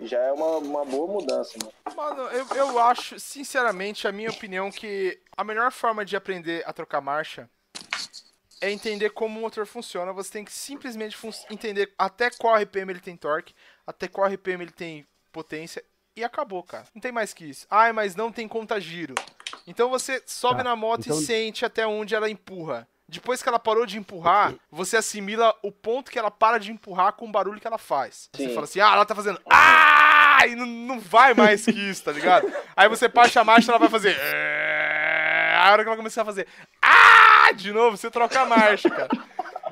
já 0.00 0.18
é 0.20 0.32
uma, 0.32 0.56
uma 0.58 0.84
boa 0.84 1.06
mudança, 1.12 1.56
mano. 1.62 1.72
mano, 1.96 2.22
eu, 2.30 2.46
eu 2.56 2.78
acho, 2.78 3.18
sinceramente, 3.20 4.06
a 4.08 4.12
minha 4.12 4.30
opinião, 4.30 4.70
que 4.70 5.18
a 5.36 5.44
melhor 5.44 5.70
forma 5.72 6.04
de 6.04 6.16
aprender 6.16 6.62
a 6.66 6.72
trocar 6.72 7.00
marcha 7.00 7.48
é 8.60 8.70
entender 8.70 9.10
como 9.10 9.38
o 9.38 9.42
motor 9.42 9.66
funciona. 9.66 10.12
Você 10.12 10.30
tem 10.32 10.44
que 10.44 10.52
simplesmente 10.52 11.16
entender 11.50 11.92
até 11.98 12.30
qual 12.30 12.56
RPM 12.56 12.92
ele 12.92 13.00
tem 13.00 13.16
torque, 13.16 13.54
até 13.86 14.06
qual 14.08 14.26
RPM 14.28 14.62
ele 14.64 14.70
tem 14.72 15.06
potência 15.32 15.82
e 16.16 16.22
acabou, 16.24 16.62
cara. 16.62 16.84
Não 16.94 17.00
tem 17.00 17.12
mais 17.12 17.32
que 17.32 17.44
isso. 17.44 17.66
Ai, 17.70 17.92
mas 17.92 18.14
não 18.16 18.30
tem 18.32 18.46
conta 18.48 18.80
giro. 18.80 19.14
Então 19.66 19.88
você 19.88 20.22
sobe 20.26 20.58
Tá, 20.58 20.64
na 20.64 20.76
moto 20.76 21.02
então- 21.06 21.18
e 21.18 21.24
sente 21.24 21.64
até 21.64 21.86
onde 21.86 22.14
ela 22.14 22.28
empurra. 22.28 22.86
Depois 23.08 23.42
que 23.42 23.48
ela 23.48 23.58
parou 23.58 23.84
de 23.86 23.98
empurrar, 23.98 24.54
você 24.70 24.96
assimila 24.96 25.52
o 25.64 25.72
ponto 25.72 26.10
que 26.12 26.18
ela 26.18 26.30
para 26.30 26.58
de 26.58 26.70
empurrar 26.70 27.12
com 27.14 27.26
o 27.26 27.30
barulho 27.32 27.60
que 27.60 27.66
ela 27.66 27.78
faz. 27.78 28.28
Você 28.32 28.44
Sim. 28.48 28.54
fala 28.54 28.64
assim, 28.64 28.80
ah, 28.80 28.92
ela 28.92 29.04
tá 29.04 29.14
fazendo. 29.16 29.40
Ah! 29.50 30.46
E 30.46 30.54
não, 30.54 30.64
não 30.64 31.00
vai 31.00 31.34
mais 31.34 31.64
que 31.64 31.72
isso, 31.72 32.04
tá 32.04 32.12
ligado? 32.12 32.50
Aí 32.76 32.88
você 32.88 33.08
baixa 33.08 33.40
a 33.40 33.44
marcha 33.44 33.70
ela 33.72 33.78
vai 33.80 33.88
fazer. 33.88 34.16
"É". 34.18 35.56
A 35.60 35.72
hora 35.72 35.82
que 35.82 35.88
ela 35.88 35.96
começar 35.96 36.22
a 36.22 36.24
fazer. 36.24 36.46
Ah! 36.80 37.09
De 37.56 37.72
novo, 37.72 37.96
você 37.96 38.10
troca 38.10 38.40
a 38.40 38.46
marcha, 38.46 38.88
cara. 38.90 39.08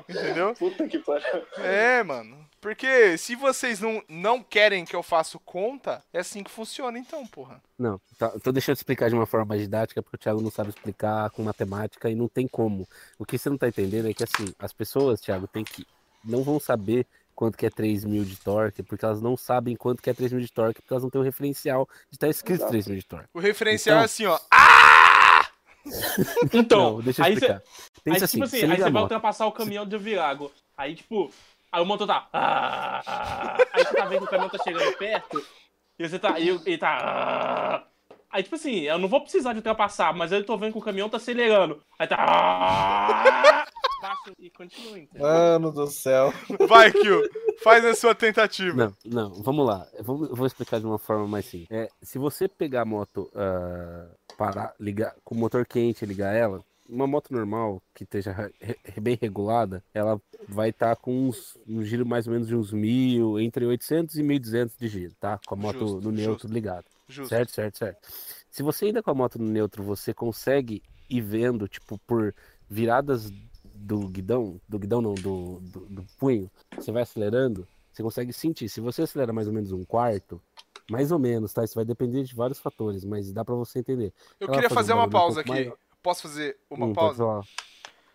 Entendeu? 0.07 0.53
Puta 0.55 0.87
que 0.87 0.99
pariu. 0.99 1.43
É, 1.57 2.03
mano. 2.03 2.37
Porque 2.61 3.17
se 3.17 3.35
vocês 3.35 3.79
não, 3.79 4.03
não 4.09 4.43
querem 4.43 4.83
que 4.83 4.93
eu 4.95 5.01
faça 5.01 5.39
conta, 5.45 6.03
é 6.11 6.19
assim 6.19 6.43
que 6.43 6.51
funciona, 6.51 6.97
então, 6.99 7.25
porra. 7.27 7.61
Não, 7.77 8.01
tá, 8.17 8.33
então 8.35 8.51
deixa 8.51 8.71
eu 8.71 8.73
explicar 8.73 9.07
de 9.07 9.15
uma 9.15 9.25
forma 9.25 9.45
mais 9.45 9.61
didática, 9.61 10.01
porque 10.03 10.17
o 10.17 10.19
Thiago 10.19 10.41
não 10.41 10.51
sabe 10.51 10.69
explicar 10.69 11.29
com 11.29 11.41
matemática 11.43 12.09
e 12.09 12.15
não 12.15 12.27
tem 12.27 12.47
como. 12.49 12.85
O 13.17 13.25
que 13.25 13.37
você 13.37 13.49
não 13.49 13.57
tá 13.57 13.69
entendendo 13.69 14.09
é 14.09 14.13
que, 14.13 14.23
assim, 14.23 14.53
as 14.59 14.73
pessoas, 14.73 15.21
Thiago, 15.21 15.47
tem 15.47 15.63
que. 15.63 15.87
não 16.25 16.43
vão 16.43 16.59
saber 16.59 17.05
quanto 17.33 17.57
que 17.57 17.65
é 17.65 17.69
3 17.69 18.03
mil 18.03 18.25
de 18.25 18.35
torque, 18.35 18.83
porque 18.83 19.05
elas 19.05 19.21
não 19.21 19.37
sabem 19.37 19.73
quanto 19.77 20.01
que 20.03 20.09
é 20.09 20.13
3 20.13 20.33
mil 20.33 20.41
de 20.41 20.51
torque, 20.51 20.81
porque 20.81 20.93
elas 20.93 21.03
não 21.03 21.09
têm 21.09 21.21
o 21.21 21.23
referencial 21.23 21.87
de 22.09 22.17
estar 22.17 22.27
escrito 22.27 22.57
Exato. 22.59 22.71
3 22.71 22.87
mil 22.87 22.97
de 22.97 23.05
torque. 23.05 23.29
O 23.33 23.39
referencial 23.39 23.93
Então- 23.95 24.01
é 24.01 24.05
assim, 24.05 24.25
ó. 24.25 24.37
Ah! 24.51 25.08
Então, 26.53 26.93
Não, 26.93 27.01
deixa 27.01 27.21
eu 27.21 27.25
aí 27.25 27.33
explicar. 27.33 27.61
Pensa 28.03 28.17
aí, 28.17 28.23
assim, 28.23 28.37
tipo 28.37 28.43
assim, 28.45 28.59
você 28.59 28.65
aí 28.65 28.77
você 28.77 28.83
a 28.83 28.89
vai 28.89 29.01
ultrapassar 29.01 29.45
o 29.47 29.51
caminhão 29.51 29.85
de 29.85 29.97
Virago. 29.97 30.51
Aí, 30.77 30.95
tipo, 30.95 31.31
aí 31.71 31.81
o 31.81 31.85
motor 31.85 32.07
tá. 32.07 32.27
"Ah, 32.33 33.01
ah". 33.05 33.57
Aí 33.73 33.83
você 33.83 33.93
tá 33.95 34.05
vendo 34.05 34.19
que 34.19 34.25
o 34.25 34.29
caminhão 34.29 34.49
tá 34.49 34.57
chegando 34.63 34.97
perto. 34.97 35.45
E 35.97 36.07
você 36.07 36.17
tá. 36.19 36.39
E 36.39 36.49
ele 36.49 36.77
tá. 36.77 36.97
"Ah". 37.01 37.83
Aí, 38.31 38.43
tipo 38.43 38.55
assim, 38.55 38.81
eu 38.81 38.97
não 38.99 39.07
vou 39.07 39.21
precisar 39.21 39.53
de 39.53 39.57
ultrapassar, 39.59 40.13
mas 40.13 40.31
eu 40.31 40.45
tô 40.45 40.55
vendo 40.57 40.73
que 40.73 40.77
o 40.77 40.81
caminhão 40.81 41.09
tá 41.09 41.17
acelerando. 41.17 41.81
Aí 41.97 42.07
tá. 42.07 42.17
"Ah". 42.19 43.65
Baixa 44.01 44.31
e 44.39 44.49
continua, 44.49 44.97
entendeu? 44.97 45.27
Mano 45.27 45.71
do 45.73 45.87
céu. 45.87 46.33
Vai, 46.69 46.89
Kyo. 46.89 47.21
Faz 47.61 47.83
a 47.83 47.93
sua 47.93 48.15
tentativa. 48.15 48.93
Não, 49.03 49.29
não, 49.29 49.43
vamos 49.43 49.67
lá. 49.67 49.85
Eu 49.93 50.03
vou, 50.05 50.33
vou 50.33 50.47
explicar 50.47 50.79
de 50.79 50.85
uma 50.85 50.97
forma 50.97 51.27
mais 51.27 51.45
simples. 51.45 51.67
É, 51.69 51.89
se 52.01 52.17
você 52.17 52.47
pegar 52.47 52.83
a 52.83 52.85
moto, 52.85 53.29
ah, 53.35 54.07
parar, 54.39 54.73
ligar, 54.79 55.13
com 55.23 55.35
o 55.35 55.37
motor 55.37 55.65
quente 55.65 56.05
ligar 56.05 56.33
ela, 56.33 56.63
uma 56.87 57.05
moto 57.05 57.31
normal, 57.31 57.81
que 57.93 58.03
esteja 58.03 58.31
re- 58.31 58.77
bem 58.99 59.17
regulada, 59.21 59.83
ela 59.93 60.19
vai 60.47 60.69
estar 60.69 60.95
com 60.95 61.27
uns, 61.27 61.57
um 61.67 61.83
giro 61.83 62.05
mais 62.05 62.25
ou 62.25 62.33
menos 62.33 62.47
de 62.47 62.55
uns 62.55 62.71
mil, 62.71 63.39
entre 63.39 63.65
800 63.65 64.15
e 64.15 64.23
1.200 64.23 64.71
de 64.79 64.87
giro, 64.87 65.13
tá? 65.19 65.39
Com 65.45 65.53
a 65.53 65.57
moto 65.57 65.79
Justo, 65.79 66.01
no 66.01 66.11
neutro 66.11 66.47
justo. 66.47 66.53
ligada. 66.53 66.85
Justo. 67.07 67.29
Certo, 67.29 67.51
certo, 67.51 67.77
certo. 67.77 68.07
Se 68.49 68.63
você 68.63 68.85
ainda 68.85 69.03
com 69.03 69.11
a 69.11 69.13
moto 69.13 69.37
no 69.37 69.45
neutro, 69.47 69.83
você 69.83 70.13
consegue 70.13 70.81
ir 71.09 71.21
vendo, 71.21 71.67
tipo, 71.67 71.97
por 72.07 72.33
viradas 72.69 73.31
do 73.75 74.07
guidão, 74.07 74.59
do 74.67 74.79
guidão 74.79 75.01
não, 75.01 75.13
do, 75.13 75.59
do, 75.59 75.79
do 75.87 76.05
punho, 76.17 76.49
você 76.77 76.91
vai 76.91 77.03
acelerando, 77.03 77.67
você 77.91 78.01
consegue 78.01 78.31
sentir. 78.33 78.69
Se 78.69 78.79
você 78.79 79.03
acelera 79.03 79.33
mais 79.33 79.47
ou 79.47 79.53
menos 79.53 79.71
um 79.71 79.83
quarto, 79.83 80.41
mais 80.89 81.11
ou 81.11 81.19
menos, 81.19 81.53
tá? 81.53 81.63
Isso 81.63 81.75
vai 81.75 81.85
depender 81.85 82.23
de 82.23 82.35
vários 82.35 82.59
fatores, 82.59 83.03
mas 83.05 83.31
dá 83.31 83.45
pra 83.45 83.55
você 83.55 83.79
entender. 83.79 84.13
Eu 84.39 84.47
Ela 84.47 84.55
queria 84.55 84.69
faz 84.69 84.81
um 84.81 84.83
fazer 84.83 84.93
uma 84.93 85.07
um 85.07 85.11
pausa 85.11 85.39
pouco 85.39 85.41
aqui. 85.41 85.51
maior. 85.51 85.77
Posso 86.01 86.21
fazer 86.23 86.57
uma 86.69 86.87
Hum, 86.87 86.93
pode 86.95 86.95
pausa? 86.95 87.19
falar. 87.23 87.43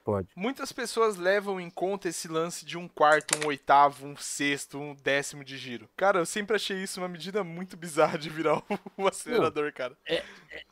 Pode. 0.04 0.28
Muitas 0.36 0.72
pessoas 0.72 1.16
levam 1.16 1.60
em 1.60 1.70
conta 1.70 2.08
esse 2.08 2.26
lance 2.26 2.64
de 2.66 2.76
um 2.76 2.88
quarto, 2.88 3.34
um 3.36 3.46
oitavo, 3.46 4.04
um 4.06 4.16
sexto, 4.16 4.78
um 4.78 4.94
décimo 4.94 5.44
de 5.44 5.56
giro. 5.56 5.88
Cara, 5.96 6.18
eu 6.18 6.26
sempre 6.26 6.56
achei 6.56 6.82
isso 6.82 7.00
uma 7.00 7.08
medida 7.08 7.44
muito 7.44 7.76
bizarra 7.76 8.18
de 8.18 8.28
virar 8.30 8.60
o 8.98 9.06
acelerador, 9.06 9.72
cara. 9.72 9.96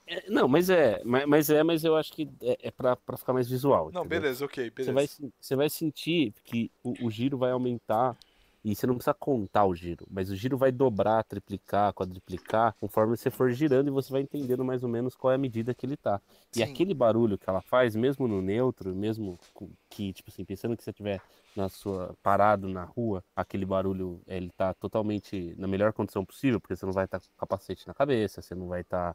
É, 0.06 0.28
não, 0.28 0.48
mas 0.48 0.68
é, 0.70 1.02
mas, 1.04 1.26
mas 1.26 1.50
é, 1.50 1.62
mas 1.62 1.84
eu 1.84 1.96
acho 1.96 2.12
que 2.12 2.28
é, 2.42 2.68
é 2.68 2.70
pra, 2.70 2.96
pra 2.96 3.16
ficar 3.16 3.32
mais 3.32 3.48
visual. 3.48 3.90
Não, 3.90 4.04
entendeu? 4.04 4.08
beleza, 4.08 4.44
ok, 4.44 4.70
Você 4.78 4.92
beleza. 4.92 4.92
vai, 4.92 5.06
sen- 5.06 5.32
você 5.40 5.56
vai 5.56 5.70
sentir 5.70 6.34
que 6.44 6.70
o, 6.82 7.06
o 7.06 7.10
giro 7.10 7.38
vai 7.38 7.50
aumentar 7.52 8.16
e 8.64 8.74
você 8.74 8.86
não 8.86 8.94
precisa 8.94 9.14
contar 9.14 9.64
o 9.64 9.74
giro, 9.74 10.06
mas 10.10 10.30
o 10.30 10.36
giro 10.36 10.56
vai 10.56 10.70
dobrar, 10.70 11.24
triplicar, 11.24 11.92
quadriplicar 11.92 12.74
conforme 12.78 13.16
você 13.16 13.30
for 13.30 13.50
girando 13.50 13.88
e 13.88 13.90
você 13.90 14.12
vai 14.12 14.22
entendendo 14.22 14.64
mais 14.64 14.82
ou 14.82 14.88
menos 14.88 15.16
qual 15.16 15.32
é 15.32 15.34
a 15.34 15.38
medida 15.38 15.74
que 15.74 15.84
ele 15.84 15.96
tá. 15.96 16.20
E 16.54 16.58
Sim. 16.58 16.62
aquele 16.62 16.94
barulho 16.94 17.36
que 17.36 17.48
ela 17.48 17.60
faz, 17.60 17.96
mesmo 17.96 18.28
no 18.28 18.40
neutro, 18.40 18.94
mesmo 18.94 19.38
que, 19.88 20.12
tipo 20.12 20.30
assim, 20.30 20.44
pensando 20.44 20.76
que 20.76 20.84
você 20.84 20.90
estiver 20.90 21.20
na 21.56 21.68
sua 21.68 22.14
parado 22.22 22.68
na 22.68 22.84
rua, 22.84 23.22
aquele 23.34 23.66
barulho 23.66 24.20
ele 24.26 24.50
tá 24.56 24.72
totalmente 24.74 25.54
na 25.58 25.66
melhor 25.66 25.92
condição 25.92 26.24
possível, 26.24 26.60
porque 26.60 26.76
você 26.76 26.86
não 26.86 26.92
vai 26.92 27.04
estar 27.04 27.20
com 27.20 27.26
capacete 27.36 27.86
na 27.86 27.94
cabeça, 27.94 28.40
você 28.40 28.54
não 28.54 28.68
vai 28.68 28.82
estar 28.82 29.14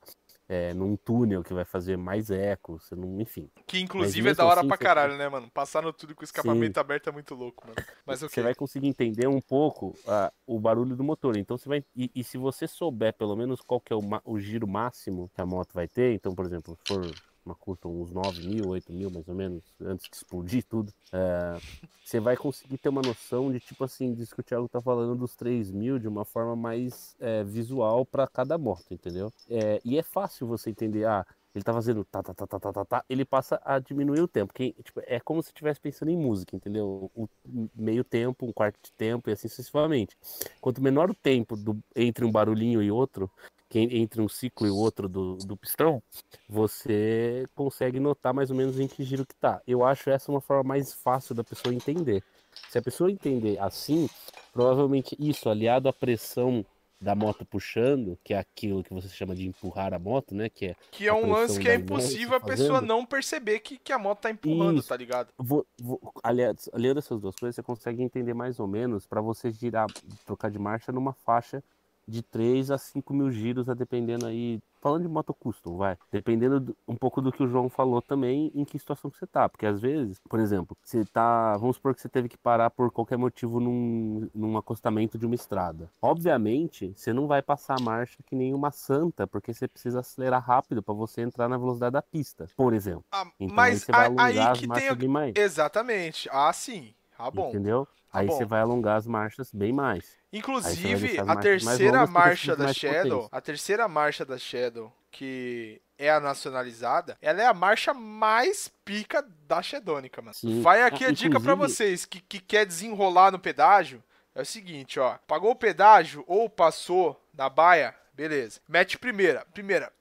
é, 0.49 0.73
num 0.73 0.95
túnel 0.95 1.43
que 1.43 1.53
vai 1.53 1.65
fazer 1.65 1.97
mais 1.97 2.29
eco, 2.31 2.79
você 2.79 2.95
não, 2.95 3.19
enfim. 3.19 3.49
Que 3.65 3.79
inclusive 3.79 4.29
é 4.29 4.33
da 4.33 4.45
hora 4.45 4.61
assim, 4.61 4.67
pra 4.67 4.77
você- 4.77 4.83
caralho, 4.83 5.17
né, 5.17 5.27
mano? 5.27 5.49
Passar 5.51 5.81
no 5.81 5.91
tudo 5.91 6.15
com 6.15 6.21
o 6.21 6.23
escapamento 6.23 6.75
Sim. 6.75 6.79
aberto 6.79 7.09
é 7.09 7.11
muito 7.11 7.35
louco, 7.35 7.67
mano. 7.67 7.75
Mas 8.05 8.19
Você 8.21 8.25
ok. 8.27 8.43
vai 8.43 8.55
conseguir 8.55 8.87
entender 8.87 9.27
um 9.27 9.41
pouco 9.41 9.93
ah, 10.07 10.31
o 10.45 10.59
barulho 10.59 10.95
do 10.95 11.03
motor. 11.03 11.35
Então 11.37 11.57
você 11.57 11.67
vai. 11.67 11.83
E, 11.95 12.09
e 12.15 12.23
se 12.23 12.37
você 12.37 12.67
souber 12.67 13.13
pelo 13.13 13.35
menos 13.35 13.61
qual 13.61 13.81
que 13.81 13.91
é 13.91 13.95
o, 13.95 14.01
ma- 14.01 14.21
o 14.23 14.39
giro 14.39 14.67
máximo 14.67 15.29
que 15.35 15.41
a 15.41 15.45
moto 15.45 15.73
vai 15.73 15.87
ter, 15.87 16.13
então, 16.13 16.33
por 16.33 16.45
exemplo, 16.45 16.77
se 16.77 16.93
for 16.93 17.05
uma 17.47 17.55
custom 17.55 18.01
uns 18.01 18.11
9 18.11 18.45
mil, 18.47 18.67
8 18.67 18.91
mil 18.91 19.09
mais 19.09 19.27
ou 19.27 19.33
menos, 19.33 19.63
antes 19.81 20.09
de 20.09 20.15
explodir 20.15 20.63
tudo, 20.63 20.93
é, 21.11 21.57
você 22.03 22.19
vai 22.19 22.35
conseguir 22.35 22.77
ter 22.77 22.89
uma 22.89 23.01
noção 23.01 23.51
de 23.51 23.59
tipo 23.59 23.83
assim, 23.83 24.13
disso 24.13 24.35
que 24.35 24.41
o 24.41 24.43
Thiago 24.43 24.67
tá 24.67 24.81
falando 24.81 25.15
dos 25.15 25.35
3 25.35 25.71
mil 25.71 25.97
de 25.97 26.07
uma 26.07 26.25
forma 26.25 26.55
mais 26.55 27.15
é, 27.19 27.43
visual 27.43 28.05
para 28.05 28.27
cada 28.27 28.57
moto, 28.57 28.85
entendeu? 28.91 29.31
É, 29.49 29.81
e 29.83 29.97
é 29.97 30.03
fácil 30.03 30.45
você 30.45 30.69
entender, 30.69 31.05
ah, 31.05 31.25
ele 31.55 31.63
tá 31.63 31.73
fazendo 31.73 32.05
tá, 32.05 32.21
tá, 32.21 32.33
tá, 32.33 32.45
tá, 32.45 32.59
tá, 32.59 32.71
tá, 32.71 32.85
tá, 32.85 33.05
ele 33.09 33.25
passa 33.25 33.59
a 33.65 33.79
diminuir 33.79 34.21
o 34.21 34.27
tempo. 34.27 34.53
Que, 34.53 34.73
tipo, 34.83 35.01
é 35.05 35.19
como 35.19 35.41
se 35.41 35.49
estivesse 35.49 35.79
pensando 35.79 36.09
em 36.09 36.17
música, 36.17 36.55
entendeu? 36.55 37.09
O 37.15 37.27
meio 37.75 38.03
tempo, 38.03 38.45
um 38.45 38.53
quarto 38.53 38.77
de 38.83 38.91
tempo 38.91 39.29
e 39.29 39.33
assim 39.33 39.47
sucessivamente. 39.47 40.15
Quanto 40.61 40.81
menor 40.81 41.09
o 41.09 41.15
tempo 41.15 41.55
do, 41.55 41.79
entre 41.95 42.25
um 42.25 42.31
barulhinho 42.31 42.83
e 42.83 42.91
outro, 42.91 43.31
que 43.69 43.79
entre 43.79 44.21
um 44.21 44.29
ciclo 44.29 44.65
e 44.67 44.69
outro 44.69 45.09
do, 45.09 45.35
do 45.37 45.57
pistão, 45.57 46.01
você 46.47 47.45
consegue 47.55 47.99
notar 47.99 48.33
mais 48.33 48.49
ou 48.49 48.55
menos 48.55 48.79
em 48.79 48.87
que 48.87 49.03
giro 49.03 49.25
que 49.25 49.35
tá. 49.35 49.61
Eu 49.67 49.85
acho 49.85 50.09
essa 50.09 50.31
uma 50.31 50.41
forma 50.41 50.63
mais 50.63 50.93
fácil 50.93 51.35
da 51.35 51.43
pessoa 51.43 51.73
entender. 51.73 52.23
Se 52.69 52.77
a 52.77 52.81
pessoa 52.81 53.11
entender 53.11 53.59
assim, 53.59 54.09
provavelmente 54.53 55.15
isso, 55.19 55.49
aliado 55.49 55.89
à 55.89 55.93
pressão 55.93 56.65
da 56.99 57.13
moto 57.13 57.45
puxando, 57.45 58.17
que 58.23 58.33
é 58.33 58.39
aquilo 58.39 58.83
que 58.83 58.93
você 58.93 59.07
chama 59.07 59.35
de 59.35 59.47
empurrar 59.47 59.93
a 59.93 59.99
moto, 59.99 60.33
né? 60.33 60.49
Que 60.49 60.67
é, 60.67 60.75
que 60.91 61.07
é 61.07 61.13
um 61.13 61.31
lance 61.31 61.59
que 61.59 61.69
é 61.69 61.75
impossível 61.75 62.35
a 62.35 62.39
pessoa 62.39 62.81
não 62.81 63.05
perceber 63.05 63.59
que, 63.59 63.77
que 63.77 63.93
a 63.93 63.99
moto 63.99 64.21
tá 64.21 64.31
empurrando, 64.31 64.79
Isso. 64.79 64.89
tá 64.89 64.97
ligado? 64.97 65.29
Vou, 65.37 65.65
vou, 65.79 65.99
aliás, 66.23 66.67
aliando 66.73 66.99
essas 66.99 67.21
duas 67.21 67.35
coisas, 67.35 67.55
você 67.55 67.61
consegue 67.61 68.01
entender 68.01 68.33
mais 68.33 68.59
ou 68.59 68.67
menos 68.67 69.05
para 69.05 69.21
você 69.21 69.51
girar, 69.51 69.85
trocar 70.25 70.49
de 70.49 70.57
marcha 70.57 70.91
numa 70.91 71.13
faixa 71.13 71.63
de 72.07 72.23
3 72.23 72.71
a 72.71 72.77
5 72.77 73.13
mil 73.13 73.29
giros, 73.31 73.67
a 73.67 73.73
dependendo 73.73 74.25
aí. 74.25 74.59
Falando 74.79 75.01
de 75.01 75.09
moto 75.09 75.33
custom, 75.33 75.75
vai. 75.75 75.97
Dependendo 76.11 76.59
do, 76.59 76.77
um 76.87 76.95
pouco 76.95 77.19
do 77.19 77.31
que 77.31 77.43
o 77.43 77.47
João 77.47 77.67
falou 77.67 77.99
também, 78.01 78.51
em 78.53 78.63
que 78.63 78.77
situação 78.77 79.09
que 79.09 79.17
você 79.17 79.25
tá. 79.25 79.49
Porque 79.49 79.65
às 79.65 79.81
vezes, 79.81 80.19
por 80.29 80.39
exemplo, 80.39 80.77
você 80.81 81.03
tá. 81.03 81.57
Vamos 81.57 81.75
supor 81.75 81.95
que 81.95 82.01
você 82.01 82.07
teve 82.07 82.29
que 82.29 82.37
parar 82.37 82.69
por 82.69 82.91
qualquer 82.91 83.17
motivo 83.17 83.59
num, 83.59 84.29
num 84.33 84.55
acostamento 84.55 85.17
de 85.17 85.25
uma 85.25 85.35
estrada. 85.35 85.89
Obviamente, 86.01 86.93
você 86.95 87.11
não 87.11 87.27
vai 87.27 87.41
passar 87.41 87.75
a 87.75 87.83
marcha 87.83 88.17
que 88.23 88.35
nem 88.35 88.53
uma 88.53 88.71
santa, 88.71 89.25
porque 89.27 89.53
você 89.53 89.67
precisa 89.67 89.99
acelerar 89.99 90.45
rápido 90.45 90.81
para 90.81 90.93
você 90.93 91.21
entrar 91.21 91.49
na 91.49 91.57
velocidade 91.57 91.93
da 91.93 92.01
pista, 92.01 92.47
por 92.55 92.73
exemplo. 92.73 93.03
Ah, 93.11 93.25
então, 93.39 93.55
mas 93.55 93.73
aí, 93.73 93.79
você 93.79 93.91
vai 93.91 94.05
alongar 94.05 94.51
as 94.51 94.97
tem. 94.97 95.07
Mais. 95.09 95.35
Exatamente. 95.35 96.29
Ah, 96.31 96.53
sim. 96.53 96.93
Ah, 97.17 97.31
bom. 97.31 97.49
Entendeu? 97.49 97.87
Tá 98.11 98.19
aí 98.19 98.27
você 98.27 98.45
vai 98.45 98.61
alongar 98.61 98.97
as 98.97 99.07
marchas 99.07 99.51
bem 99.51 99.73
mais. 99.73 100.16
Inclusive, 100.37 101.19
a 101.19 101.35
terceira 101.35 102.05
marcha 102.07 102.55
da 102.55 102.73
Shadow, 102.73 103.23
potência. 103.23 103.29
a 103.31 103.41
terceira 103.41 103.87
marcha 103.87 104.25
da 104.25 104.37
Shadow, 104.37 104.93
que 105.11 105.81
é 105.97 106.09
a 106.09 106.19
nacionalizada, 106.19 107.17
ela 107.21 107.41
é 107.41 107.45
a 107.45 107.53
marcha 107.53 107.93
mais 107.93 108.71
pica 108.85 109.25
da 109.47 109.61
Shadônica, 109.61 110.21
mano. 110.21 110.33
Sim. 110.33 110.61
Vai 110.61 110.83
aqui 110.83 111.05
a 111.05 111.11
dica 111.11 111.39
para 111.39 111.55
vocês 111.55 112.05
que, 112.05 112.21
que 112.21 112.39
quer 112.39 112.65
desenrolar 112.65 113.31
no 113.31 113.39
pedágio. 113.39 114.03
É 114.35 114.41
o 114.41 114.45
seguinte, 114.45 114.99
ó. 114.99 115.17
Pagou 115.25 115.51
o 115.51 115.55
pedágio 115.55 116.23
ou 116.27 116.47
passou 116.47 117.19
na 117.33 117.49
baia, 117.49 117.95
beleza. 118.13 118.59
Mete 118.67 118.97
primeira. 118.97 119.43
Primeira. 119.51 119.91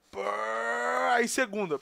Aí 1.15 1.27
segunda. 1.27 1.79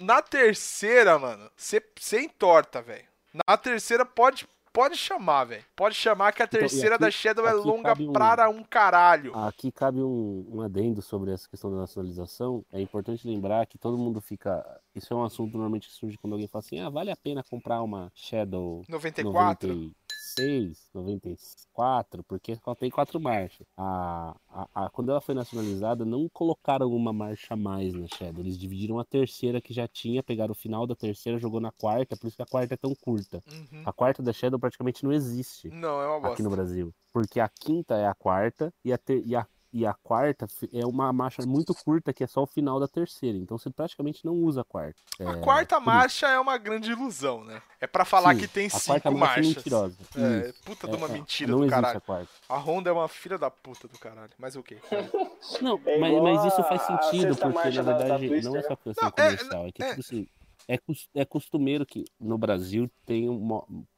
Na 0.00 0.20
terceira, 0.20 1.16
mano, 1.18 1.48
você 1.56 2.20
entorta, 2.20 2.82
velho. 2.82 3.04
Na 3.46 3.56
terceira 3.56 4.04
pode 4.04 4.46
pode 4.74 4.96
chamar, 4.96 5.44
velho. 5.44 5.64
Pode 5.76 5.94
chamar 5.94 6.32
que 6.32 6.42
a 6.42 6.44
então, 6.44 6.58
terceira 6.58 6.96
então, 6.96 6.96
aqui, 6.96 7.04
da 7.04 7.10
Shadow 7.10 7.46
é 7.46 7.52
longa 7.52 7.94
um, 7.98 8.12
para 8.12 8.50
um 8.50 8.62
caralho. 8.64 9.34
Aqui 9.38 9.70
cabe 9.70 10.02
um, 10.02 10.46
um 10.50 10.60
adendo 10.60 11.00
sobre 11.00 11.32
essa 11.32 11.48
questão 11.48 11.70
da 11.70 11.78
nacionalização. 11.78 12.64
É 12.72 12.80
importante 12.80 13.26
lembrar 13.26 13.64
que 13.66 13.78
todo 13.78 13.96
mundo 13.96 14.20
fica. 14.20 14.62
Isso 14.94 15.14
é 15.14 15.16
um 15.16 15.22
assunto 15.22 15.52
normalmente 15.52 15.88
que 15.88 15.94
surge 15.94 16.18
quando 16.18 16.32
alguém 16.32 16.48
fala 16.48 16.64
assim: 16.64 16.80
ah, 16.80 16.90
vale 16.90 17.10
a 17.10 17.16
pena 17.16 17.42
comprar 17.48 17.80
uma 17.82 18.10
Shadow 18.14 18.82
94? 18.88 19.68
90... 19.68 19.94
96, 20.36 20.90
94, 20.92 22.24
porque 22.24 22.56
só 22.56 22.74
tem 22.74 22.90
quatro 22.90 23.20
marchas. 23.20 23.66
A, 23.76 24.36
a, 24.48 24.68
a, 24.74 24.90
quando 24.90 25.10
ela 25.10 25.20
foi 25.20 25.34
nacionalizada, 25.34 26.04
não 26.04 26.28
colocaram 26.28 26.88
uma 26.88 27.12
marcha 27.12 27.54
a 27.54 27.56
mais 27.56 27.94
na 27.94 28.06
Shadow. 28.08 28.42
Eles 28.42 28.58
dividiram 28.58 28.98
a 28.98 29.04
terceira 29.04 29.60
que 29.60 29.72
já 29.72 29.86
tinha, 29.86 30.22
pegaram 30.22 30.52
o 30.52 30.56
final 30.56 30.86
da 30.86 30.94
terceira, 30.94 31.38
jogou 31.38 31.60
na 31.60 31.70
quarta, 31.72 32.16
por 32.16 32.26
isso 32.26 32.36
que 32.36 32.42
a 32.42 32.46
quarta 32.46 32.74
é 32.74 32.76
tão 32.76 32.94
curta. 32.94 33.42
Uhum. 33.50 33.82
A 33.84 33.92
quarta 33.92 34.22
da 34.22 34.32
Shadow 34.32 34.58
praticamente 34.58 35.04
não 35.04 35.12
existe. 35.12 35.68
Não, 35.68 36.00
é 36.00 36.06
uma 36.06 36.20
bosta. 36.20 36.34
Aqui 36.34 36.42
no 36.42 36.50
Brasil. 36.50 36.94
Porque 37.12 37.38
a 37.38 37.48
quinta 37.48 37.94
é 37.94 38.06
a 38.06 38.14
quarta 38.14 38.72
e 38.84 38.92
a, 38.92 38.98
ter, 38.98 39.22
e 39.24 39.36
a 39.36 39.46
e 39.74 39.84
a 39.84 39.92
quarta 39.92 40.46
é 40.72 40.86
uma 40.86 41.12
marcha 41.12 41.44
muito 41.44 41.74
curta, 41.74 42.12
que 42.12 42.22
é 42.22 42.28
só 42.28 42.44
o 42.44 42.46
final 42.46 42.78
da 42.78 42.86
terceira. 42.86 43.36
Então 43.36 43.58
você 43.58 43.68
praticamente 43.68 44.24
não 44.24 44.34
usa 44.34 44.60
a 44.60 44.64
quarta. 44.64 45.00
É, 45.18 45.26
a 45.26 45.36
quarta 45.38 45.80
marcha 45.80 46.28
é 46.28 46.38
uma 46.38 46.56
grande 46.56 46.92
ilusão, 46.92 47.42
né? 47.42 47.60
É 47.80 47.86
para 47.88 48.04
falar 48.04 48.34
Sim, 48.34 48.40
que 48.42 48.46
tem 48.46 48.68
cinco 48.68 49.10
marchas. 49.10 49.46
É 49.46 49.48
mentirosa. 49.48 49.96
É, 50.16 50.52
puta 50.64 50.86
é, 50.86 50.90
de 50.90 50.96
uma 50.96 51.08
é, 51.08 51.12
mentira 51.12 51.50
do 51.50 51.66
caralho. 51.66 52.00
A, 52.08 52.54
a, 52.54 52.56
Honda 52.56 52.88
é 52.88 52.92
uma 52.92 53.08
filha 53.08 53.36
da 53.36 53.50
puta 53.50 53.88
do 53.88 53.98
caralho. 53.98 54.30
Mas 54.38 54.54
o 54.54 54.62
quê? 54.62 54.78
não, 55.60 55.80
é 55.84 55.98
mas, 55.98 56.22
mas, 56.22 56.44
isso 56.52 56.62
faz 56.62 56.82
sentido, 56.82 57.34
porque 57.36 57.70
na 57.70 57.82
verdade 57.82 58.28
da, 58.28 58.36
da 58.36 58.42
não 58.42 58.56
é 58.56 58.62
só 58.62 58.76
questão 58.76 59.02
não, 59.02 59.08
é, 59.08 59.36
comercial. 59.36 59.66
É, 59.66 59.72
que, 59.72 59.84
tipo 59.88 60.00
assim, 60.00 60.28
é, 60.68 60.78
é 61.16 61.24
costumeiro 61.24 61.84
que 61.84 62.04
no 62.20 62.38
Brasil 62.38 62.88
tem 63.04 63.28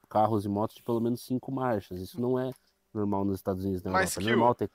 carros 0.08 0.46
e 0.46 0.48
motos 0.48 0.76
de 0.76 0.82
pelo 0.82 1.02
menos 1.02 1.20
cinco 1.22 1.52
marchas. 1.52 2.00
Isso 2.00 2.18
não 2.18 2.38
é 2.38 2.50
normal 2.96 3.24
nos 3.24 3.38
Estados 3.38 3.64
Unidos 3.64 3.82
na 3.82 3.90
Mas 3.90 4.16
Europa. 4.16 4.30
É 4.30 4.36
normal 4.36 4.54
ter 4.54 4.70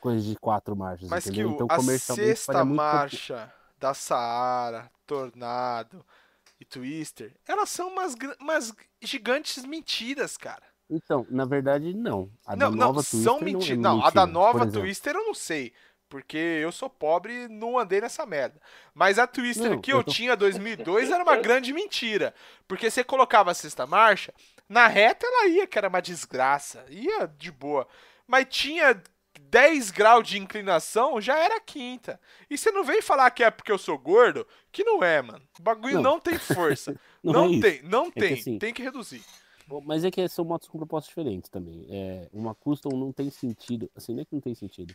coisas 0.00 0.24
de 0.24 0.36
quatro 0.36 0.76
marchas, 0.76 1.08
Mas 1.08 1.26
entendeu? 1.26 1.48
Que 1.48 1.54
então, 1.54 1.68
comercialmente, 1.68 2.30
a 2.30 2.36
sexta 2.36 2.64
marcha 2.64 3.52
da 3.78 3.94
Saara, 3.94 4.90
Tornado 5.06 6.04
e 6.60 6.64
Twister, 6.64 7.34
elas 7.46 7.68
são 7.70 7.88
umas, 7.88 8.14
umas 8.40 8.72
gigantes 9.00 9.64
mentiras, 9.64 10.36
cara. 10.36 10.62
Então, 10.90 11.26
na 11.30 11.44
verdade, 11.44 11.94
não. 11.94 12.30
A 12.46 12.56
não, 12.56 12.70
da 12.70 12.76
nova 12.76 12.86
não, 12.86 13.02
Twister 13.02 13.22
são 13.22 13.40
menti 13.40 13.76
não, 13.76 13.90
é 13.92 13.96
não, 13.96 14.04
a 14.06 14.10
da 14.10 14.26
nova 14.26 14.66
Twister 14.66 15.14
eu 15.14 15.24
não 15.24 15.34
sei. 15.34 15.72
Porque 16.08 16.38
eu 16.38 16.72
sou 16.72 16.88
pobre 16.88 17.44
e 17.44 17.48
não 17.48 17.78
andei 17.78 18.00
nessa 18.00 18.24
merda. 18.24 18.58
Mas 18.94 19.18
a 19.18 19.26
Twister 19.26 19.72
não, 19.72 19.80
que 19.80 19.92
eu, 19.92 19.98
eu 19.98 20.04
tô... 20.04 20.10
tinha 20.10 20.34
2002 20.34 21.10
era 21.10 21.22
uma 21.22 21.36
grande 21.42 21.70
mentira. 21.72 22.34
Porque 22.66 22.90
você 22.90 23.04
colocava 23.04 23.50
a 23.50 23.54
sexta 23.54 23.86
marcha, 23.86 24.32
na 24.68 24.86
reta 24.86 25.26
ela 25.26 25.48
ia, 25.48 25.66
que 25.66 25.78
era 25.78 25.88
uma 25.88 26.02
desgraça. 26.02 26.84
Ia 26.90 27.26
de 27.26 27.50
boa. 27.50 27.86
Mas 28.26 28.46
tinha 28.50 29.02
10 29.40 29.90
graus 29.90 30.28
de 30.28 30.38
inclinação, 30.38 31.20
já 31.20 31.38
era 31.38 31.60
quinta. 31.60 32.20
E 32.50 32.58
você 32.58 32.70
não 32.70 32.84
vem 32.84 33.00
falar 33.00 33.30
que 33.30 33.42
é 33.42 33.50
porque 33.50 33.72
eu 33.72 33.78
sou 33.78 33.96
gordo, 33.98 34.46
que 34.70 34.84
não 34.84 35.02
é, 35.02 35.22
mano. 35.22 35.42
O 35.58 35.62
bagulho 35.62 35.94
não, 35.94 36.02
não 36.02 36.20
tem 36.20 36.38
força. 36.38 36.94
não, 37.22 37.32
não 37.32 37.54
é 37.54 37.60
tem, 37.60 37.82
não 37.82 38.06
é 38.06 38.10
tem. 38.10 38.34
Que, 38.34 38.40
assim, 38.40 38.58
tem 38.58 38.74
que 38.74 38.82
reduzir. 38.82 39.24
Mas 39.84 40.04
é 40.04 40.10
que 40.10 40.26
são 40.28 40.44
motos 40.44 40.68
com 40.68 40.78
propostas 40.78 41.08
diferentes 41.08 41.50
também. 41.50 41.86
É, 41.90 42.28
uma 42.32 42.54
custom 42.54 42.90
não 42.90 43.12
tem 43.12 43.30
sentido. 43.30 43.90
Assim, 43.94 44.14
não 44.14 44.22
é 44.22 44.24
que 44.24 44.34
não 44.34 44.40
tem 44.40 44.54
sentido. 44.54 44.94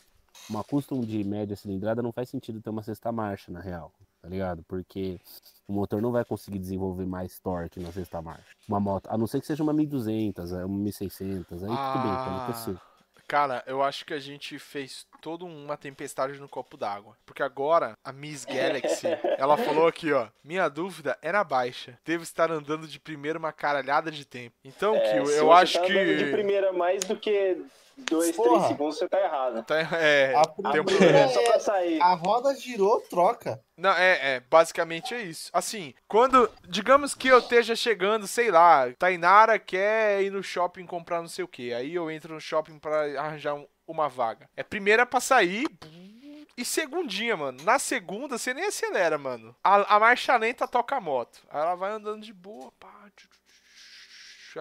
Uma 0.49 0.63
custom 0.63 1.01
de 1.01 1.23
média 1.23 1.55
cilindrada 1.55 2.01
não 2.01 2.11
faz 2.11 2.29
sentido 2.29 2.61
ter 2.61 2.69
uma 2.69 2.81
sexta 2.81 3.11
marcha, 3.11 3.51
na 3.51 3.59
real 3.59 3.93
tá 4.23 4.29
ligado? 4.29 4.63
Porque 4.63 5.19
o 5.67 5.73
motor 5.73 6.01
não 6.01 6.11
vai 6.11 6.23
conseguir 6.23 6.57
desenvolver 6.57 7.05
mais 7.05 7.37
torque 7.39 7.79
na 7.79 7.91
sexta 7.91 8.21
marcha. 8.21 8.55
Uma 8.67 8.79
moto, 8.79 9.07
a 9.09 9.17
não 9.17 9.27
ser 9.27 9.41
que 9.41 9.45
seja 9.45 9.61
uma 9.61 9.73
1200, 9.73 10.53
é 10.53 10.65
uma 10.65 10.79
1600, 10.79 11.63
aí 11.63 11.69
ah, 11.69 11.93
tudo 11.93 12.03
bem, 12.07 12.45
pode 12.45 12.57
ser. 12.59 12.93
Cara, 13.27 13.63
eu 13.65 13.81
acho 13.81 14.05
que 14.05 14.13
a 14.13 14.19
gente 14.19 14.57
fez 14.59 15.05
toda 15.21 15.43
uma 15.43 15.75
tempestade 15.75 16.39
no 16.39 16.47
copo 16.47 16.77
d'água. 16.77 17.17
Porque 17.25 17.43
agora 17.43 17.97
a 18.03 18.13
Miss 18.13 18.45
Galaxy, 18.45 19.07
ela 19.37 19.57
falou 19.57 19.87
aqui, 19.87 20.13
ó. 20.13 20.27
Minha 20.43 20.69
dúvida 20.69 21.17
é 21.21 21.31
na 21.31 21.43
baixa. 21.43 21.97
Devo 22.05 22.23
estar 22.23 22.51
andando 22.51 22.87
de 22.87 22.99
primeira 22.99 23.39
uma 23.39 23.51
caralhada 23.51 24.11
de 24.11 24.23
tempo. 24.23 24.55
Então, 24.63 24.95
é, 24.95 24.99
que 24.99 25.17
eu 25.17 25.51
acho 25.51 25.79
tá 25.79 25.85
que. 25.85 26.15
de 26.15 26.31
primeira 26.31 26.71
mais 26.71 27.03
do 27.03 27.17
que 27.17 27.61
dois, 27.97 28.35
Porra. 28.35 28.49
três 28.49 28.67
segundos, 28.67 28.97
você 28.97 29.07
tá 29.07 29.19
errado. 29.19 29.63
Tá, 29.63 29.75
é, 29.97 30.33
a 30.35 30.45
tem 30.71 30.81
um 30.81 30.85
problema. 30.85 31.17
É 31.17 31.27
só 31.29 31.43
pra 31.43 31.59
sair. 31.59 32.01
A 32.01 32.13
roda 32.13 32.55
girou, 32.55 33.01
troca. 33.01 33.63
Não, 33.77 33.91
é, 33.91 34.35
é, 34.35 34.39
basicamente 34.39 35.13
é 35.13 35.21
isso. 35.21 35.49
Assim, 35.53 35.93
quando, 36.07 36.49
digamos 36.67 37.15
que 37.15 37.27
eu 37.27 37.39
esteja 37.39 37.75
chegando, 37.75 38.27
sei 38.27 38.51
lá, 38.51 38.91
Tainara 38.97 39.57
quer 39.57 40.21
ir 40.21 40.31
no 40.31 40.43
shopping 40.43 40.85
comprar 40.85 41.21
não 41.21 41.27
sei 41.27 41.43
o 41.43 41.47
que, 41.47 41.73
aí 41.73 41.95
eu 41.95 42.09
entro 42.09 42.33
no 42.33 42.41
shopping 42.41 42.77
para 42.79 43.19
arranjar 43.19 43.55
um, 43.55 43.67
uma 43.87 44.07
vaga. 44.07 44.49
É 44.55 44.63
primeira 44.63 45.05
pra 45.05 45.19
sair, 45.19 45.65
e 46.55 46.63
segundinha, 46.63 47.35
mano. 47.35 47.63
Na 47.63 47.79
segunda, 47.79 48.37
você 48.37 48.53
nem 48.53 48.65
acelera, 48.65 49.17
mano. 49.17 49.55
A, 49.63 49.95
a 49.95 49.99
marcha 49.99 50.35
lenta 50.37 50.67
toca 50.67 50.95
a 50.95 51.01
moto. 51.01 51.41
Aí 51.49 51.59
ela 51.59 51.75
vai 51.75 51.91
andando 51.91 52.21
de 52.21 52.33
boa, 52.33 52.71
pá. 52.79 52.91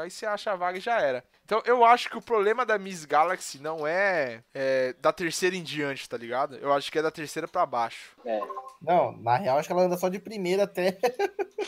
Aí 0.00 0.10
você 0.10 0.24
acha 0.24 0.52
a 0.52 0.56
vaga 0.56 0.78
e 0.78 0.80
já 0.80 0.98
era. 1.00 1.22
Então 1.52 1.62
eu 1.66 1.84
acho 1.84 2.08
que 2.08 2.16
o 2.16 2.22
problema 2.22 2.64
da 2.64 2.78
Miss 2.78 3.04
Galaxy 3.04 3.60
não 3.60 3.86
é, 3.86 4.42
é, 4.54 4.94
da 4.98 5.12
terceira 5.12 5.54
em 5.54 5.62
diante, 5.62 6.08
tá 6.08 6.16
ligado? 6.16 6.56
Eu 6.56 6.72
acho 6.72 6.90
que 6.90 6.98
é 6.98 7.02
da 7.02 7.10
terceira 7.10 7.46
para 7.46 7.66
baixo. 7.66 8.16
É. 8.24 8.40
Não, 8.80 9.12
na 9.18 9.36
real 9.36 9.58
acho 9.58 9.68
que 9.68 9.72
ela 9.74 9.82
anda 9.82 9.98
só 9.98 10.08
de 10.08 10.18
primeira 10.18 10.62
até. 10.62 10.96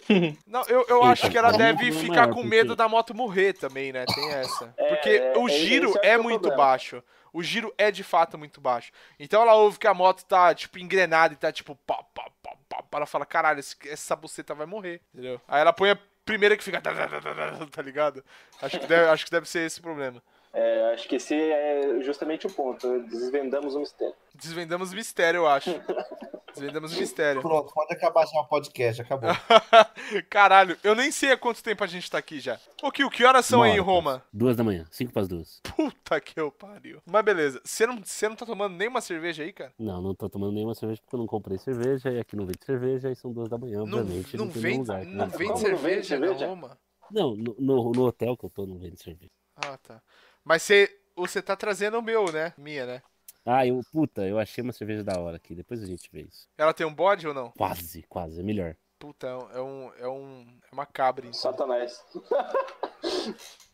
não, 0.48 0.62
eu, 0.68 0.86
eu 0.88 1.02
acho 1.02 1.28
que 1.28 1.36
ela 1.36 1.52
deve 1.52 1.92
ficar 1.92 2.30
com 2.30 2.42
medo 2.42 2.74
da 2.74 2.88
moto 2.88 3.14
morrer 3.14 3.52
também, 3.52 3.92
né? 3.92 4.06
Tem 4.06 4.30
essa. 4.32 4.72
É, 4.74 4.88
Porque 4.88 5.10
é, 5.10 5.36
o 5.36 5.46
é, 5.46 5.52
giro 5.52 5.92
é, 6.02 6.12
é 6.12 6.16
muito 6.18 6.48
baixo. 6.56 7.04
O 7.30 7.42
giro 7.42 7.70
é 7.76 7.90
de 7.90 8.02
fato 8.02 8.38
muito 8.38 8.62
baixo. 8.62 8.90
Então 9.20 9.42
ela 9.42 9.52
ouve 9.52 9.78
que 9.78 9.86
a 9.86 9.92
moto 9.92 10.24
tá, 10.24 10.54
tipo, 10.54 10.78
engrenada 10.78 11.34
e 11.34 11.36
tá 11.36 11.52
tipo. 11.52 11.76
Pá, 11.86 12.02
pá, 12.14 12.30
pá, 12.42 12.56
pá, 12.70 12.84
ela 12.90 13.04
falar, 13.04 13.26
caralho, 13.26 13.60
essa 13.60 14.16
buceta 14.16 14.54
vai 14.54 14.64
morrer, 14.64 15.02
entendeu? 15.12 15.38
Aí 15.46 15.60
ela 15.60 15.74
põe 15.74 15.90
a 15.90 15.98
primeira 16.24 16.56
que 16.56 16.64
fica, 16.64 16.80
tá 16.80 17.82
ligado? 17.82 18.24
Acho 18.62 18.80
que 18.80 18.86
deve, 18.86 19.08
acho 19.08 19.24
que 19.24 19.30
deve 19.30 19.48
ser 19.48 19.66
esse 19.66 19.80
o 19.80 19.82
problema. 19.82 20.22
É, 20.54 20.92
acho 20.94 21.08
que 21.08 21.16
esse 21.16 21.34
é 21.34 22.00
justamente 22.02 22.46
o 22.46 22.50
ponto. 22.50 23.00
Desvendamos 23.02 23.74
o 23.74 23.80
mistério. 23.80 24.14
Desvendamos 24.32 24.92
o 24.92 24.94
mistério, 24.94 25.38
eu 25.38 25.48
acho. 25.48 25.70
Desvendamos 26.52 26.96
o 26.96 27.00
mistério. 27.00 27.42
Pronto, 27.42 27.74
pode 27.74 27.92
acabar 27.92 28.24
já 28.26 28.38
o 28.40 28.46
podcast, 28.46 29.02
acabou. 29.02 29.30
Caralho, 30.30 30.78
eu 30.84 30.94
nem 30.94 31.10
sei 31.10 31.32
há 31.32 31.36
quanto 31.36 31.60
tempo 31.60 31.82
a 31.82 31.86
gente 31.88 32.08
tá 32.08 32.18
aqui 32.18 32.38
já. 32.38 32.60
Ô, 32.80 32.92
Kio, 32.92 33.10
que 33.10 33.24
horas 33.24 33.44
são 33.44 33.58
Uma 33.60 33.66
aí 33.66 33.72
em 33.72 33.80
Roma? 33.80 34.22
Duas 34.32 34.56
da 34.56 34.62
manhã, 34.62 34.86
cinco 34.92 35.12
pras 35.12 35.26
duas. 35.26 35.60
Puta 35.76 36.20
que 36.20 36.38
eu 36.38 36.52
pariu. 36.52 37.02
Mas 37.04 37.24
beleza, 37.24 37.60
você 37.64 37.84
não, 37.84 37.96
você 38.04 38.28
não 38.28 38.36
tá 38.36 38.46
tomando 38.46 38.76
nenhuma 38.76 39.00
cerveja 39.00 39.42
aí, 39.42 39.52
cara? 39.52 39.72
Não, 39.76 40.00
não 40.00 40.14
tô 40.14 40.28
tomando 40.28 40.52
nenhuma 40.52 40.76
cerveja 40.76 41.00
porque 41.02 41.16
eu 41.16 41.20
não 41.20 41.26
comprei 41.26 41.58
cerveja 41.58 42.10
e 42.10 42.20
aqui 42.20 42.36
não 42.36 42.46
vende 42.46 42.64
cerveja 42.64 43.10
e 43.10 43.16
são 43.16 43.32
duas 43.32 43.48
da 43.48 43.58
manhã, 43.58 43.84
Não, 43.84 43.98
obviamente. 43.98 44.36
não, 44.36 44.48
vem, 44.48 44.78
lugar 44.78 45.04
não 45.04 45.26
vende 45.26 45.36
vem 45.36 45.48
Como 45.48 45.68
não 45.68 45.76
vende 45.76 46.06
cerveja 46.06 46.08
cerveja? 46.08 46.46
Roma? 46.46 46.78
Não, 47.10 47.34
no, 47.34 47.56
no, 47.58 47.92
no 47.92 48.02
hotel 48.04 48.36
que 48.36 48.44
eu 48.44 48.50
tô 48.50 48.64
não 48.64 48.78
vende 48.78 49.02
cerveja. 49.02 49.30
Ah, 49.56 49.76
tá. 49.78 50.00
Mas 50.44 50.62
você, 50.62 50.94
você 51.16 51.42
tá 51.42 51.56
trazendo 51.56 51.98
o 51.98 52.02
meu, 52.02 52.30
né? 52.30 52.52
Minha, 52.58 52.86
né? 52.86 53.02
Ah, 53.46 53.66
eu, 53.66 53.80
puta, 53.92 54.22
eu 54.26 54.38
achei 54.38 54.62
uma 54.62 54.72
cerveja 54.72 55.04
da 55.04 55.18
hora 55.18 55.36
aqui, 55.36 55.54
depois 55.54 55.82
a 55.82 55.86
gente 55.86 56.08
vê 56.10 56.22
isso. 56.22 56.48
Ela 56.56 56.72
tem 56.72 56.86
um 56.86 56.94
bode 56.94 57.26
ou 57.28 57.34
não? 57.34 57.50
Quase, 57.50 58.02
quase, 58.08 58.40
é 58.40 58.42
melhor. 58.42 58.76
Puta, 58.98 59.26
é 59.26 59.60
um. 59.60 59.92
É, 59.98 60.08
um, 60.08 60.58
é 60.70 60.72
uma 60.72 60.86
cabra, 60.86 61.26
então. 61.26 61.38
Satanás. 61.38 62.02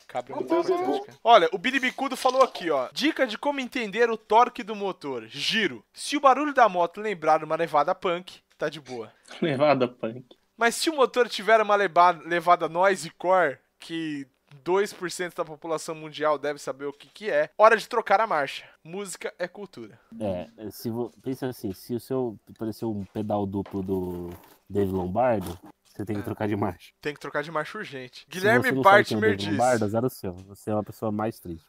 Cabra 0.09 0.33
é 0.33 0.37
muito 0.37 0.53
é 0.53 1.07
cara. 1.07 1.19
Olha, 1.23 1.49
o 1.53 1.59
Billy 1.59 1.79
Bicudo 1.79 2.17
falou 2.17 2.43
aqui, 2.43 2.69
ó. 2.69 2.89
Dica 2.93 3.25
de 3.29 3.39
como 3.39 3.61
entender 3.61 4.11
o 4.11 4.17
torque 4.17 4.65
do 4.65 4.75
motor. 4.75 5.29
Giro. 5.29 5.85
Se 5.95 6.17
o 6.17 6.21
barulho 6.21 6.53
da 6.53 6.69
moto 6.69 7.01
lembrar 7.01 7.45
uma 7.45 7.55
levada 7.55 7.95
punk, 7.95 8.41
tá 8.59 8.69
de 8.69 8.81
boa. 8.81 9.13
Levada 9.41 9.87
punk. 9.87 10.27
Mas 10.57 10.75
se 10.75 10.91
o 10.91 10.97
motor 10.97 11.29
tiver 11.29 11.61
uma 11.61 11.77
leba- 11.77 12.21
levada 12.27 12.69
noise 12.69 13.09
core, 13.11 13.59
que 13.79 14.27
2% 14.65 15.35
da 15.35 15.45
população 15.45 15.95
mundial 15.95 16.39
deve 16.39 16.59
saber 16.59 16.87
o 16.87 16.93
que, 16.93 17.09
que 17.09 17.31
é, 17.31 17.51
hora 17.57 17.77
de 17.77 17.89
trocar 17.89 18.21
a 18.21 18.27
marcha. 18.27 18.65
Música 18.85 19.33
é 19.39 19.47
cultura. 19.47 19.99
É, 20.21 20.71
se 20.71 20.91
vo, 20.91 21.13
pensa 21.23 21.47
assim, 21.47 21.73
se 21.73 21.95
o 21.95 22.01
seu 22.01 22.39
parecer 22.59 22.85
um 22.85 23.05
pedal 23.05 23.47
duplo 23.47 23.83
do 23.83 24.31
Dave 24.69 24.91
Lombardo, 24.91 25.59
você 25.85 26.05
tem 26.05 26.17
que 26.17 26.23
trocar 26.23 26.49
de 26.49 26.57
marcha. 26.57 26.93
Tem 27.01 27.15
que 27.15 27.21
trocar 27.21 27.43
de 27.43 27.51
marcha 27.51 27.77
urgente. 27.77 28.27
Guilherme 28.29 28.71
quem 29.05 29.25
é 29.25 29.35
diz. 29.35 29.49
Lombardo, 29.49 29.85
azar 29.85 30.05
o 30.05 30.11
seu. 30.11 30.35
Você 30.35 30.71
é 30.71 30.75
uma 30.75 30.85
pessoa 30.85 31.13
mais 31.13 31.39
triste. 31.39 31.67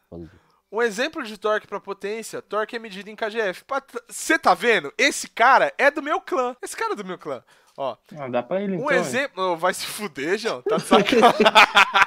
Um 0.72 0.82
exemplo 0.82 1.22
de 1.22 1.38
torque 1.38 1.68
pra 1.68 1.82
potência, 1.82 2.42
torque 2.42 2.78
é 2.78 2.80
medido 2.80 3.10
em 3.10 3.16
KGF. 3.16 3.66
Você 4.08 4.40
tá 4.40 4.54
vendo? 4.54 4.94
Esse 4.98 5.28
cara 5.28 5.74
é 5.78 5.92
do 5.92 6.02
meu 6.02 6.22
clã. 6.22 6.56
Esse 6.62 6.78
cara 6.78 6.94
é 6.94 6.96
do 6.96 7.04
meu 7.04 7.18
clã. 7.18 7.44
Ó, 7.78 7.96
Ah, 8.18 8.28
dá 8.28 8.44
pra 8.44 8.62
ele 8.62 8.74
um 8.78 8.80
então. 8.86 8.92
hein? 8.92 9.00
exemplo. 9.00 9.44
Ô, 9.44 9.58
Vai 9.58 9.74
se 9.74 9.86
fuder, 9.86 10.38
João. 10.38 10.62
Tá 10.62 10.78
de 10.78 10.84
sacanagem. 10.88 11.46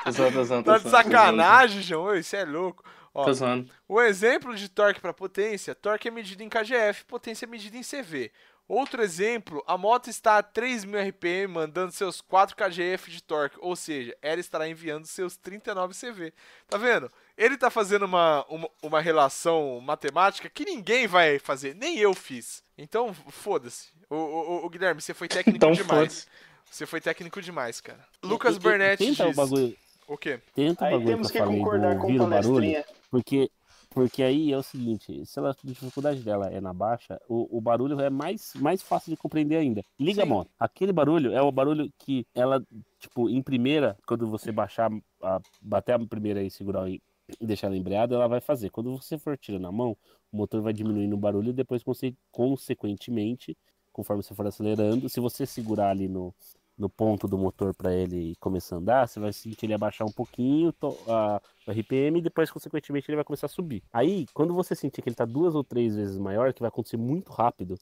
Tô 0.05 0.11
zoando, 0.11 0.33
tô 0.35 0.45
zoando, 0.45 0.65
tô 0.65 0.73
tá 0.73 0.79
de 0.79 0.91
sacanagem, 0.91 1.83
João. 1.83 2.15
Isso 2.15 2.37
é 2.37 2.45
louco. 2.45 2.85
Ó, 3.12 3.25
Tô 3.25 3.33
zoando. 3.33 3.71
O 3.89 4.01
exemplo 4.01 4.55
de 4.57 4.69
torque 4.69 5.01
para 5.01 5.12
potência, 5.12 5.75
torque 5.75 6.09
é 6.09 6.11
medido 6.11 6.43
em 6.43 6.49
KGF, 6.49 7.05
potência 7.05 7.47
é 7.47 7.49
medida 7.49 7.77
em 7.77 7.83
CV. 7.83 8.33
Outro 8.67 9.03
exemplo, 9.03 9.62
a 9.67 9.77
moto 9.77 10.09
está 10.09 10.39
a 10.39 10.43
3.000 10.43 11.09
RPM 11.11 11.53
mandando 11.53 11.93
seus 11.93 12.21
4 12.23 12.57
KGF 12.57 13.11
de 13.11 13.23
torque, 13.23 13.59
ou 13.61 13.77
seja, 13.77 14.17
ela 14.23 14.41
estará 14.41 14.67
enviando 14.67 15.05
seus 15.07 15.37
39 15.37 15.95
CV. 15.95 16.33
Tá 16.69 16.79
vendo? 16.79 17.11
Ele 17.37 17.59
tá 17.59 17.69
fazendo 17.69 18.05
uma, 18.07 18.43
uma, 18.49 18.69
uma 18.83 19.01
relação 19.03 19.81
matemática 19.81 20.49
que 20.49 20.65
ninguém 20.65 21.07
vai 21.07 21.39
fazer, 21.39 21.75
nem 21.75 21.99
eu 21.99 22.15
fiz. 22.15 22.65
Então, 22.79 23.12
foda-se. 23.12 23.89
O, 24.09 24.15
o, 24.17 24.67
o 24.67 24.71
Guilherme, 24.71 25.01
você 25.03 25.12
foi 25.12 25.29
técnico 25.29 25.57
Então 25.57 25.73
demais. 25.73 25.89
foda-se. 25.89 26.27
Você 26.71 26.87
foi 26.87 27.01
técnico 27.01 27.43
demais, 27.43 27.81
cara. 27.81 28.05
Lucas 28.23 28.55
E- 28.55 28.57
e- 28.57 28.61
Burnett 28.61 28.97
Tenta 29.05 29.27
diz... 29.27 29.33
o 29.33 29.41
bagulho, 29.41 29.77
O 30.09 30.17
quê? 30.17 30.41
tenta 30.55 30.85
o 30.85 30.87
Aí 30.87 30.93
bagulho 30.95 31.09
temos 31.11 31.31
que 31.31 31.39
que 31.39 31.45
concordar 31.47 31.99
com 31.99 32.12
o 32.12 32.19
palestrinha. 32.19 32.85
Porque, 33.11 33.51
porque 33.95 34.24
aí 34.24 34.53
é 34.53 34.57
o 34.59 34.62
seguinte, 34.62 35.24
se 35.24 35.38
ela, 35.38 35.53
a 35.53 35.57
dificuldade 35.62 36.20
dela 36.22 36.49
é 36.49 36.61
na 36.61 36.72
baixa, 36.72 37.20
o, 37.28 37.59
o 37.59 37.61
barulho 37.61 37.99
é 38.01 38.11
mais, 38.11 38.53
mais 38.57 38.82
fácil 38.82 39.11
de 39.11 39.16
compreender 39.16 39.57
ainda. 39.57 39.82
Liga 39.99 40.22
a 40.22 40.24
Sim. 40.24 40.30
moto. 40.30 40.51
Aquele 40.59 40.92
barulho 40.92 41.32
é 41.32 41.40
o 41.40 41.53
barulho 41.53 41.88
que 41.97 42.26
ela, 42.34 42.61
tipo, 42.99 43.30
em 43.30 43.40
primeira, 43.40 43.97
quando 44.07 44.26
você 44.26 44.51
baixar, 44.51 44.90
a, 45.22 45.40
bater 45.62 45.92
a 45.92 45.99
primeira 46.07 46.42
e 46.42 46.51
segurar 46.51 46.90
e 46.90 47.01
deixar 47.40 47.68
ela 47.68 47.76
embreada, 47.76 48.16
ela 48.16 48.26
vai 48.26 48.40
fazer. 48.40 48.70
Quando 48.70 48.97
você 48.97 49.16
for 49.16 49.38
tirando 49.38 49.62
na 49.62 49.72
mão, 49.72 49.97
o 50.32 50.36
motor 50.36 50.61
vai 50.61 50.72
diminuindo 50.72 51.14
o 51.14 51.18
barulho 51.18 51.51
e 51.51 51.55
depois, 51.55 51.82
conse- 51.82 52.16
consequentemente, 52.32 53.57
conforme 53.92 54.24
você 54.24 54.34
for 54.34 54.47
acelerando, 54.47 55.09
se 55.09 55.20
você 55.20 55.47
segurar 55.47 55.90
ali 55.90 56.09
no, 56.09 56.34
no 56.77 56.89
ponto 56.89 57.29
do 57.29 57.39
motor 57.39 57.75
para 57.75 57.95
ele 57.95 58.35
começar 58.41 58.77
a 58.77 58.79
andar, 58.79 59.09
você 59.09 59.20
vai 59.20 59.33
sentir 59.33 59.66
ele 59.66 59.75
abaixar 59.75 60.07
um 60.07 60.12
pouquinho 60.12 60.75
a, 61.09 61.41
RPM 61.66 62.18
e 62.18 62.22
depois, 62.22 62.51
consequentemente, 62.51 63.11
ele 63.11 63.16
vai 63.16 63.25
começar 63.25 63.47
a 63.47 63.49
subir. 63.49 63.83
Aí, 63.93 64.27
quando 64.35 64.53
você 64.53 64.75
sentir 64.75 65.01
que 65.01 65.09
ele 65.09 65.16
tá 65.16 65.25
duas 65.25 65.55
ou 65.55 65.64
três 65.64 65.97
vezes 65.97 66.18
maior, 66.18 66.53
que 66.53 66.61
vai 66.61 66.68
acontecer 66.68 66.97
muito 66.97 67.33
rápido, 67.33 67.79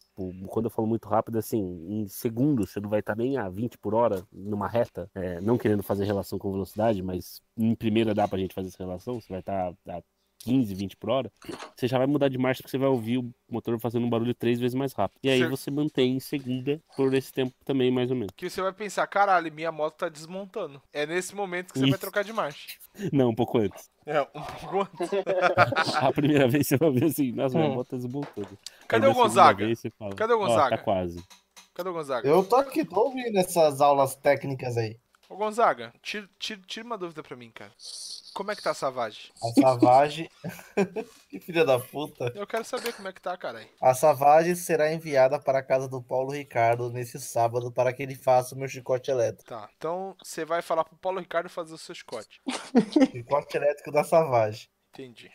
quando 0.47 0.67
eu 0.67 0.71
falo 0.71 0.87
muito 0.87 1.09
rápido, 1.09 1.39
assim, 1.39 1.61
em 1.89 2.07
segundos, 2.07 2.71
você 2.71 2.81
não 2.81 2.89
vai 2.89 3.01
estar 3.01 3.17
nem 3.17 3.37
a 3.37 3.49
20 3.49 3.79
por 3.79 3.95
hora 3.95 4.23
numa 4.33 4.69
reta, 4.69 5.11
é, 5.15 5.41
não 5.41 5.59
querendo 5.59 5.83
fazer 5.83 6.05
relação 6.05 6.39
com 6.39 6.53
velocidade, 6.53 7.03
mas 7.03 7.43
em 7.57 7.75
primeira 7.75 8.15
dá 8.15 8.29
pra 8.29 8.39
gente 8.39 8.55
fazer 8.55 8.69
essa 8.69 8.83
relação, 8.83 9.21
você 9.21 9.29
vai 9.29 9.41
estar 9.41 9.75
a 9.89 10.03
15, 10.43 10.75
20 10.75 10.97
por 10.97 11.11
hora, 11.11 11.33
você 11.77 11.87
já 11.87 11.99
vai 11.99 12.07
mudar 12.07 12.29
de 12.29 12.37
marcha 12.39 12.63
porque 12.63 12.71
você 12.71 12.79
vai 12.79 12.89
ouvir 12.89 13.19
o 13.19 13.31
motor 13.51 13.79
fazendo 13.79 14.07
um 14.07 14.11
barulho 14.11 14.35
três 14.35 14.59
vezes 14.59 14.75
mais 14.75 14.93
rápido. 14.93 15.19
E 15.23 15.29
aí 15.31 15.41
Cer- 15.41 15.49
você 15.51 15.71
mantém 15.71 16.17
em 16.17 16.21
segunda 16.21 16.81
por 16.97 17.15
esse 17.15 17.33
tempo 17.33 17.53
também, 17.65 17.91
mais 17.91 18.11
ou 18.11 18.17
menos. 18.17 18.33
Que 18.37 18.51
você 18.51 18.61
vai 18.61 18.73
pensar, 18.73 19.07
caralho, 19.07 19.53
minha 19.53 19.71
moto 19.73 19.97
tá 19.99 20.09
desmontando. 20.09 20.83
É 20.93 21.07
nesse 21.07 21.35
momento 21.35 21.73
que 21.73 21.79
você 21.79 21.85
vai 21.87 21.91
Isso. 21.91 22.01
trocar 22.01 22.25
de 22.25 22.33
marcha. 22.33 22.79
Não, 23.13 23.31
um 23.31 23.35
pouco 23.35 23.59
antes. 23.59 23.91
É, 24.05 24.21
um 24.21 24.27
pouco 24.43 24.81
antes. 24.83 25.11
A 26.03 26.13
primeira 26.13 26.49
vez 26.49 26.67
você 26.67 26.77
vai 26.77 26.91
ver 26.91 27.05
assim, 27.07 27.33
nossa, 27.33 27.57
minha 27.57 27.71
Hum. 27.71 27.75
moto 27.75 27.89
tá 27.89 27.97
desmontando. 27.97 28.59
Cadê 28.89 29.07
Aí 29.07 29.13
o 29.13 29.15
Gonzaga? 29.15 29.65
vez 29.67 29.79
você 29.79 29.91
fala, 29.91 30.15
Cadê 30.15 30.33
o 30.33 30.37
"Ó, 30.37 30.47
Gonzaga?" 30.47 30.77
tá 30.77 30.83
quase. 30.83 31.23
Cadê 31.75 31.89
o 31.89 31.93
Gonzaga? 31.93 32.29
Eu 32.29 32.45
tô 32.45 32.57
aqui, 32.57 32.85
tô 32.85 33.01
ouvindo 33.01 33.39
essas 33.39 33.81
aulas 33.81 34.15
técnicas 34.17 34.77
aí. 34.77 34.99
Ô 35.33 35.37
Gonzaga, 35.37 35.95
tira, 36.03 36.29
tira, 36.39 36.61
tira 36.67 36.85
uma 36.85 36.99
dúvida 36.99 37.23
pra 37.23 37.35
mim, 37.35 37.51
cara. 37.51 37.73
Como 38.35 38.51
é 38.51 38.55
que 38.55 38.63
tá 38.63 38.73
a 38.73 38.75
Savage? 38.75 39.33
A 39.43 39.61
Savage. 39.63 40.31
que 41.31 41.41
filha 41.41 41.65
da 41.65 41.79
puta. 41.79 42.31
Eu 42.35 42.47
quero 42.47 42.65
saber 42.67 42.93
como 42.93 43.09
é 43.09 43.15
que 43.15 43.21
tá, 43.21 43.35
caralho. 43.35 43.67
A 43.81 43.95
Savage 43.95 44.55
será 44.57 44.93
enviada 44.93 45.41
para 45.41 45.61
a 45.61 45.63
casa 45.63 45.89
do 45.89 46.03
Paulo 46.03 46.33
Ricardo 46.33 46.91
nesse 46.91 47.19
sábado 47.19 47.73
para 47.73 47.95
que 47.95 48.03
ele 48.03 48.15
faça 48.15 48.55
o 48.55 48.59
meu 48.59 48.69
chicote 48.69 49.11
elétrico. 49.11 49.49
Tá, 49.49 49.71
então 49.75 50.15
você 50.23 50.45
vai 50.45 50.61
falar 50.61 50.85
pro 50.85 50.97
Paulo 50.97 51.19
Ricardo 51.19 51.49
fazer 51.49 51.73
o 51.73 51.79
seu 51.79 51.95
chicote. 51.95 52.43
Chicote 53.11 53.57
elétrico 53.57 53.91
da 53.91 54.05
Savage. 54.05 54.69
Entendi. 54.93 55.31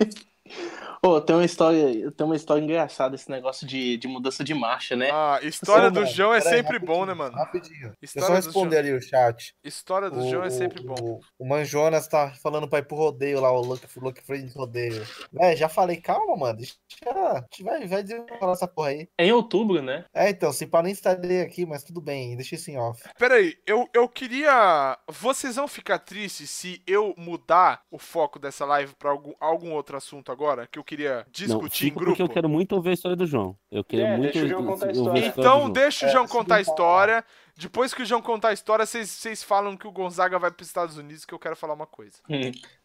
Ô, 1.04 1.22
tem 1.22 1.36
uma 1.36 1.46
história, 1.46 2.12
tem 2.12 2.26
uma 2.26 2.36
história 2.36 2.62
engraçada 2.62 3.16
esse 3.16 3.30
negócio 3.30 3.68
de, 3.68 3.98
de 3.98 4.08
mudança 4.08 4.44
de 4.44 4.54
marcha, 4.54 4.96
né? 4.96 5.10
Ah, 5.12 5.40
história 5.44 5.92
do 5.92 6.02
mano, 6.02 6.12
João 6.12 6.34
é 6.34 6.42
sempre 6.42 6.80
bom, 6.80 7.06
né, 7.06 7.14
mano? 7.14 7.36
Rapidinho. 7.36 7.94
Deixa 8.02 8.18
eu 8.18 8.22
História 8.22 8.42
só 8.42 8.48
responder 8.48 8.78
ali 8.78 8.94
o 8.94 9.02
chat. 9.02 9.56
História 9.64 10.10
do 10.10 10.20
O, 10.20 10.30
João 10.30 10.44
é 10.44 10.50
sempre 10.50 10.84
bom. 10.84 10.96
o, 11.02 11.20
o 11.40 11.48
Manjonas 11.48 12.08
tá 12.08 12.32
falando 12.42 12.68
pra 12.68 12.80
ir 12.80 12.84
pro 12.86 12.98
rodeio 12.98 13.40
lá, 13.40 13.52
o 13.52 13.62
Lucky, 13.62 13.88
Lucky 13.98 14.22
Friends 14.22 14.56
rodeio. 14.56 15.06
Véi, 15.32 15.56
já 15.56 15.70
falei, 15.70 15.98
calma, 15.98 16.36
mano. 16.36 16.58
Deixa. 16.58 16.76
A 17.06 17.42
gente 17.52 17.64
vai, 17.64 17.88
vai 17.88 18.04
desenrolar 18.04 18.54
essa 18.54 18.68
porra 18.68 18.90
aí. 18.90 19.08
É 19.18 19.26
em 19.26 19.32
outubro, 19.32 19.82
né? 19.82 20.06
É, 20.14 20.30
então, 20.30 20.52
se 20.52 20.66
pá, 20.66 20.82
nem 20.82 20.94
estarei 20.94 21.42
aqui, 21.42 21.66
mas 21.66 21.84
tudo 21.84 22.02
bem, 22.02 22.36
deixa 22.36 22.56
isso 22.56 22.72
em 22.72 22.78
off. 22.78 23.04
Pera 23.18 23.36
aí, 23.36 23.56
eu, 23.66 23.88
eu 23.94 24.10
queria. 24.10 24.98
Vocês 25.10 25.56
vão 25.56 25.68
ficar 25.68 26.00
tristes 26.00 26.50
se 26.50 26.82
eu 26.88 27.14
mudar 27.18 27.82
o 27.92 28.00
foco 28.00 28.40
dessa 28.40 28.66
live 28.66 28.96
pra 28.96 29.12
algum, 29.12 29.34
algum 29.40 29.72
outro 29.72 29.96
assunto 29.98 30.32
agora? 30.32 30.37
Que 30.72 30.80
eu 30.80 30.84
queria 30.84 31.18
Não, 31.18 31.26
discutir 31.32 31.86
em 31.86 31.88
fico 31.90 32.00
grupo? 32.00 32.12
porque 32.12 32.22
eu 32.22 32.30
quero 32.30 32.48
muito 32.48 32.74
ouvir 32.74 32.92
a 32.92 32.94
história 32.94 33.16
do 33.18 33.26
João. 33.26 33.58
Eu 33.72 33.84
quero 33.84 34.04
É, 34.04 34.18
muito 34.18 34.32
deixa 34.34 34.46
o 34.46 34.48
João 34.50 34.66
contar 34.66 34.86
a 34.86 34.88
ouvir 34.90 35.22
do 35.22 35.40
Então 35.40 35.70
deixa 35.70 36.06
o 36.06 36.10
É, 36.10 36.12
João 36.12 36.28
se 36.28 36.32
contar 36.34 36.56
a 36.56 36.58
não 36.58 36.62
história. 36.62 37.26
Depois 37.58 37.94
que 37.94 38.04
o 38.04 38.06
João 38.06 38.22
contar 38.22 38.50
a 38.50 38.54
história, 38.54 38.86
vocês- 38.86 39.44
falam 39.44 39.76
que 39.76 39.88
o 39.88 39.92
Gonzaga 39.92 40.38
vai 40.38 40.52
pros 40.52 40.68
Estados 40.68 40.96
Unidos 40.98 41.26
que 41.26 41.34
eu 41.34 41.40
quero 41.40 41.56
falar 41.56 41.74
uma 41.74 41.88
coisa. 41.88 42.18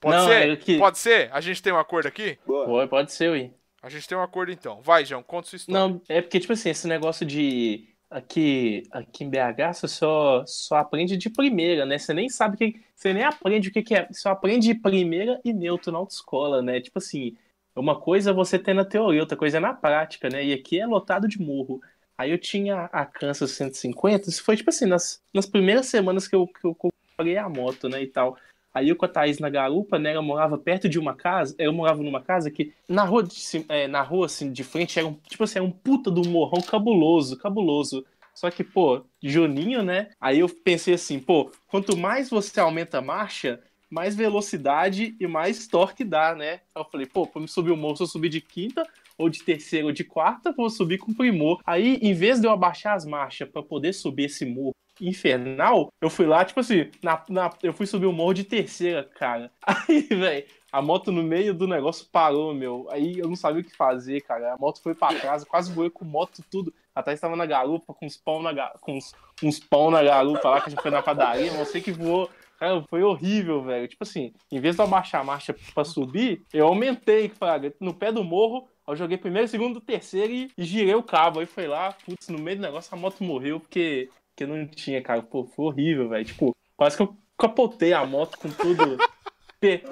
Pode 0.01 0.17
Não, 0.17 0.27
ser? 0.27 0.49
é 0.51 0.57
que- 0.57 0.79
Pode 0.79 0.99
ser? 0.99 1.31
A 1.33 1.41
gente 1.43 1.63
tem 1.63 1.73
um 1.73 1.79
acordo 1.79 2.07
aqui? 2.07 2.39
Boa. 2.47 2.65
Pô, 2.65 2.89
pode 2.89 3.13
ser, 3.13 3.31
ui. 3.31 3.53
A 3.83 3.89
gente 3.91 4.09
tem 4.09 4.17
um 4.17 4.23
acordo 4.23 4.51
então. 4.51 4.81
Vai, 4.81 5.05
João, 5.05 5.23
conta 5.23 5.49
sua 5.49 5.57
história. 5.57 5.79
Não, 5.89 6.01
é 6.09 6.23
porque, 6.23 6.41
tipo 6.41 6.53
assim, 6.53 6.71
esse 6.71 6.87
negócio 6.89 7.27
de. 7.27 7.89
Aqui, 8.09 8.83
aqui 8.93 9.25
em 9.25 9.31
BH, 9.31 9.73
você 9.73 9.89
só, 9.89 10.45
só 10.47 10.77
aprende 10.77 11.17
de 11.17 11.31
primeira, 11.31 11.87
né? 11.87 11.97
Você 11.99 12.13
nem 12.13 12.29
sabe 12.29 12.55
o 12.55 12.59
que. 12.59 12.79
Você 12.95 13.13
nem 13.13 13.25
aprende 13.25 13.69
o 13.69 13.73
que, 13.73 13.83
que 13.83 13.95
é. 13.95 14.07
Você 14.07 14.21
só 14.21 14.31
aprende 14.31 14.75
primeira 14.75 15.41
e 15.45 15.53
neutro 15.53 15.91
na 15.91 15.97
autoescola, 15.99 16.61
né? 16.63 16.79
Tipo 16.81 16.99
assim, 16.99 17.35
uma 17.77 17.99
coisa 17.99 18.31
é 18.31 18.35
você 18.35 18.59
ter 18.59 18.75
na 18.75 18.85
teoria, 18.85 19.21
outra 19.21 19.37
coisa 19.37 19.57
é 19.57 19.61
na 19.61 19.73
prática, 19.73 20.29
né? 20.29 20.45
E 20.45 20.53
aqui 20.53 20.79
é 20.79 20.87
lotado 20.87 21.27
de 21.27 21.41
morro. 21.41 21.81
Aí 22.17 22.31
eu 22.31 22.39
tinha 22.39 22.85
a 22.93 23.05
Kansas 23.07 23.53
150, 23.53 24.29
isso 24.29 24.45
foi 24.45 24.57
tipo 24.57 24.71
assim, 24.71 24.87
nas, 24.87 25.23
nas 25.33 25.47
primeiras 25.47 25.87
semanas 25.87 26.29
que 26.29 26.37
eu, 26.37 26.47
que 26.47 26.65
eu 26.65 26.75
comprei 26.75 27.37
a 27.37 27.49
moto, 27.49 27.89
né, 27.89 28.03
e 28.03 28.07
tal. 28.07 28.37
Aí 28.75 28.89
eu 28.89 28.97
com 28.97 29.05
a 29.05 29.09
Thaís 29.09 29.39
na 29.39 29.51
garupa, 29.51 29.99
né, 29.99 30.13
ela 30.13 30.23
morava 30.23 30.57
perto 30.57 30.89
de 30.89 30.99
uma 30.99 31.15
casa, 31.15 31.55
eu 31.59 31.73
morava 31.73 32.03
numa 32.03 32.23
casa 32.23 32.51
que 32.51 32.73
na 32.89 33.05
rua, 33.05 33.23
de, 33.23 33.35
é, 33.69 33.87
na 33.89 34.03
rua 34.03 34.27
assim, 34.27 34.53
de 34.53 34.65
frente 34.65 34.99
era 34.99 35.09
um, 35.09 35.15
tipo 35.15 35.45
assim, 35.45 35.59
era 35.59 35.65
um 35.65 35.71
puta 35.71 36.11
do 36.11 36.27
morrão 36.29 36.63
cabuloso, 36.63 37.37
cabuloso. 37.37 38.05
Só 38.35 38.51
que, 38.51 38.65
pô, 38.65 39.05
Juninho, 39.23 39.83
né? 39.83 40.11
Aí 40.21 40.39
eu 40.39 40.49
pensei 40.49 40.95
assim, 40.95 41.19
pô, 41.19 41.51
quanto 41.69 41.97
mais 41.97 42.31
você 42.31 42.61
aumenta 42.61 42.99
a 42.99 43.03
marcha, 43.03 43.61
mais 43.93 44.17
velocidade 44.17 45.15
e 45.21 45.27
mais 45.27 45.69
torque 45.69 46.03
dá, 46.03 46.35
né? 46.35 46.61
Eu 46.75 46.83
falei, 46.85 47.07
pô, 47.07 47.27
pra 47.27 47.43
me 47.43 47.47
subir 47.47 47.71
o 47.71 47.77
morro, 47.77 47.99
se 47.99 48.03
eu 48.05 48.07
subir 48.07 48.31
de 48.31 48.41
quinta, 48.41 48.83
ou 49.19 49.29
de 49.29 49.43
terceira 49.43 49.87
ou 49.87 49.93
de 49.93 50.03
quarta, 50.03 50.51
vou 50.51 50.71
subir 50.71 50.97
com 50.97 51.13
primor. 51.13 51.61
Aí, 51.67 51.99
em 52.01 52.15
vez 52.15 52.41
de 52.41 52.47
eu 52.47 52.51
abaixar 52.51 52.97
as 52.97 53.05
marchas 53.05 53.47
para 53.51 53.63
poder 53.63 53.93
subir 53.93 54.25
esse 54.25 54.47
morro 54.47 54.75
infernal, 54.99 55.93
eu 56.01 56.09
fui 56.09 56.25
lá, 56.25 56.43
tipo 56.43 56.61
assim, 56.61 56.91
na, 57.03 57.23
na, 57.29 57.51
eu 57.63 57.75
fui 57.75 57.85
subir 57.85 58.07
o 58.07 58.13
morro 58.13 58.33
de 58.33 58.45
terceira, 58.45 59.05
cara. 59.05 59.51
Aí, 59.63 60.01
velho, 60.03 60.47
a 60.73 60.81
moto 60.81 61.13
no 61.13 61.23
meio 61.23 61.53
do 61.53 61.69
negócio 61.69 62.07
parou, 62.11 62.55
meu. 62.55 62.89
Aí 62.91 63.19
eu 63.19 63.29
não 63.29 63.37
sabia 63.37 63.61
o 63.61 63.65
que 63.65 63.77
fazer, 63.77 64.23
cara. 64.23 64.55
A 64.55 64.57
moto 64.57 64.81
foi 64.81 64.95
pra 64.95 65.13
trás, 65.13 65.45
quase 65.45 65.71
voei 65.71 65.91
com 65.91 66.07
moto 66.07 66.43
tudo. 66.51 66.73
Até 66.95 67.13
estava 67.13 67.37
na 67.37 67.45
garupa, 67.45 67.93
com 67.93 68.07
uns 68.07 68.17
pão 68.17 68.41
na, 68.43 68.69
com 68.81 68.97
uns, 68.97 69.13
uns 69.43 69.61
pão 69.61 69.91
na 69.91 70.03
garupa 70.03 70.49
lá, 70.49 70.61
que 70.63 70.69
a 70.69 70.71
gente 70.71 70.83
foi 70.83 70.91
na 70.91 71.03
padaria. 71.03 71.53
Mas 71.53 71.69
sei 71.69 71.83
que 71.83 71.93
voou. 71.93 72.31
Cara, 72.63 72.81
foi 72.89 73.03
horrível, 73.03 73.61
velho. 73.65 73.89
Tipo 73.89 74.05
assim, 74.05 74.33
em 74.49 74.61
vez 74.61 74.77
de 74.77 74.83
abaixar 74.83 75.21
a 75.21 75.25
marcha 75.25 75.53
pra 75.75 75.85
subir, 75.85 76.45
eu 76.53 76.65
aumentei, 76.65 77.29
cara, 77.29 77.75
no 77.81 77.93
pé 77.93 78.13
do 78.13 78.23
morro. 78.23 78.69
Eu 78.87 78.95
joguei 78.95 79.19
primeiro, 79.19 79.49
segundo, 79.49 79.81
terceiro 79.81 80.33
e, 80.33 80.49
e 80.57 80.63
girei 80.63 80.95
o 80.95 81.03
cabo. 81.03 81.41
Aí 81.41 81.47
foi 81.47 81.67
lá, 81.67 81.93
putz, 81.93 82.29
no 82.29 82.39
meio 82.39 82.59
do 82.59 82.63
negócio 82.63 82.95
a 82.95 82.97
moto 82.97 83.25
morreu 83.25 83.59
porque, 83.59 84.11
porque 84.29 84.47
não 84.47 84.65
tinha, 84.65 85.03
cara. 85.03 85.21
Pô, 85.23 85.45
foi 85.45 85.65
horrível, 85.65 86.09
velho. 86.09 86.25
Tipo, 86.25 86.55
quase 86.77 86.97
que 86.97 87.03
eu 87.03 87.17
capotei 87.37 87.93
a 87.93 88.07
moto 88.07 88.39
com 88.39 88.49
tudo. 88.49 88.97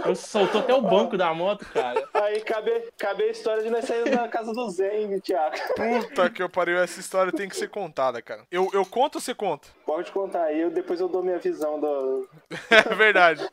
Eu 0.05 0.17
soltou 0.17 0.61
até 0.61 0.75
o 0.75 0.83
banco 0.83 1.17
da 1.17 1.33
moto, 1.33 1.65
cara. 1.73 2.09
Aí 2.15 2.41
cabe, 2.41 2.89
cabe 2.99 3.23
a 3.25 3.29
história 3.31 3.63
de 3.63 3.71
nós 3.71 3.85
sair 3.85 4.09
da 4.11 4.27
casa 4.29 4.53
do 4.53 4.69
Zé, 4.71 5.01
hein, 5.01 5.21
Thiago? 5.21 5.57
Puta 5.77 6.29
que 6.31 6.43
eu 6.43 6.49
pariu, 6.49 6.79
essa 6.79 6.99
história 6.99 7.33
tem 7.33 7.49
que 7.49 7.57
ser 7.57 7.69
contada, 7.69 8.21
cara. 8.21 8.43
Eu, 8.51 8.69
eu 8.73 8.85
conto 8.85 9.17
ou 9.17 9.21
você 9.21 9.35
conta? 9.35 9.69
Pode 9.87 10.11
contar 10.13 10.45
aí, 10.45 10.61
eu, 10.61 10.71
depois 10.71 11.01
eu 11.01 11.09
dou 11.09 11.23
minha 11.23 11.39
visão 11.39 11.79
do. 11.81 12.29
É 12.71 12.95
verdade. 12.95 13.47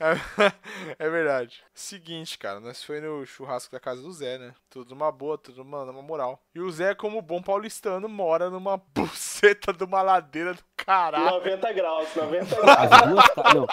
É, 0.00 0.96
é 1.06 1.08
verdade. 1.10 1.62
Seguinte, 1.74 2.38
cara, 2.38 2.60
nós 2.60 2.82
foi 2.82 3.00
no 3.00 3.24
churrasco 3.26 3.72
da 3.72 3.80
casa 3.80 4.00
do 4.02 4.12
Zé, 4.12 4.38
né? 4.38 4.54
Tudo 4.70 4.90
numa 4.90 5.10
boa, 5.12 5.36
tudo 5.38 5.64
numa, 5.64 5.84
numa 5.84 6.02
moral. 6.02 6.40
E 6.54 6.60
o 6.60 6.70
Zé, 6.70 6.94
como 6.94 7.20
bom 7.22 7.42
paulistano, 7.42 8.08
mora 8.08 8.48
numa 8.50 8.80
buceta 8.94 9.72
de 9.72 9.84
uma 9.84 10.00
ladeira 10.02 10.54
do 10.54 10.62
caralho. 10.76 11.24
90 11.36 11.72
graus, 11.72 12.08
90 12.14 12.56
graus. 12.56 12.78
As 12.92 13.08
duas 13.08 13.28
ca- 13.28 13.54
não. 13.54 13.66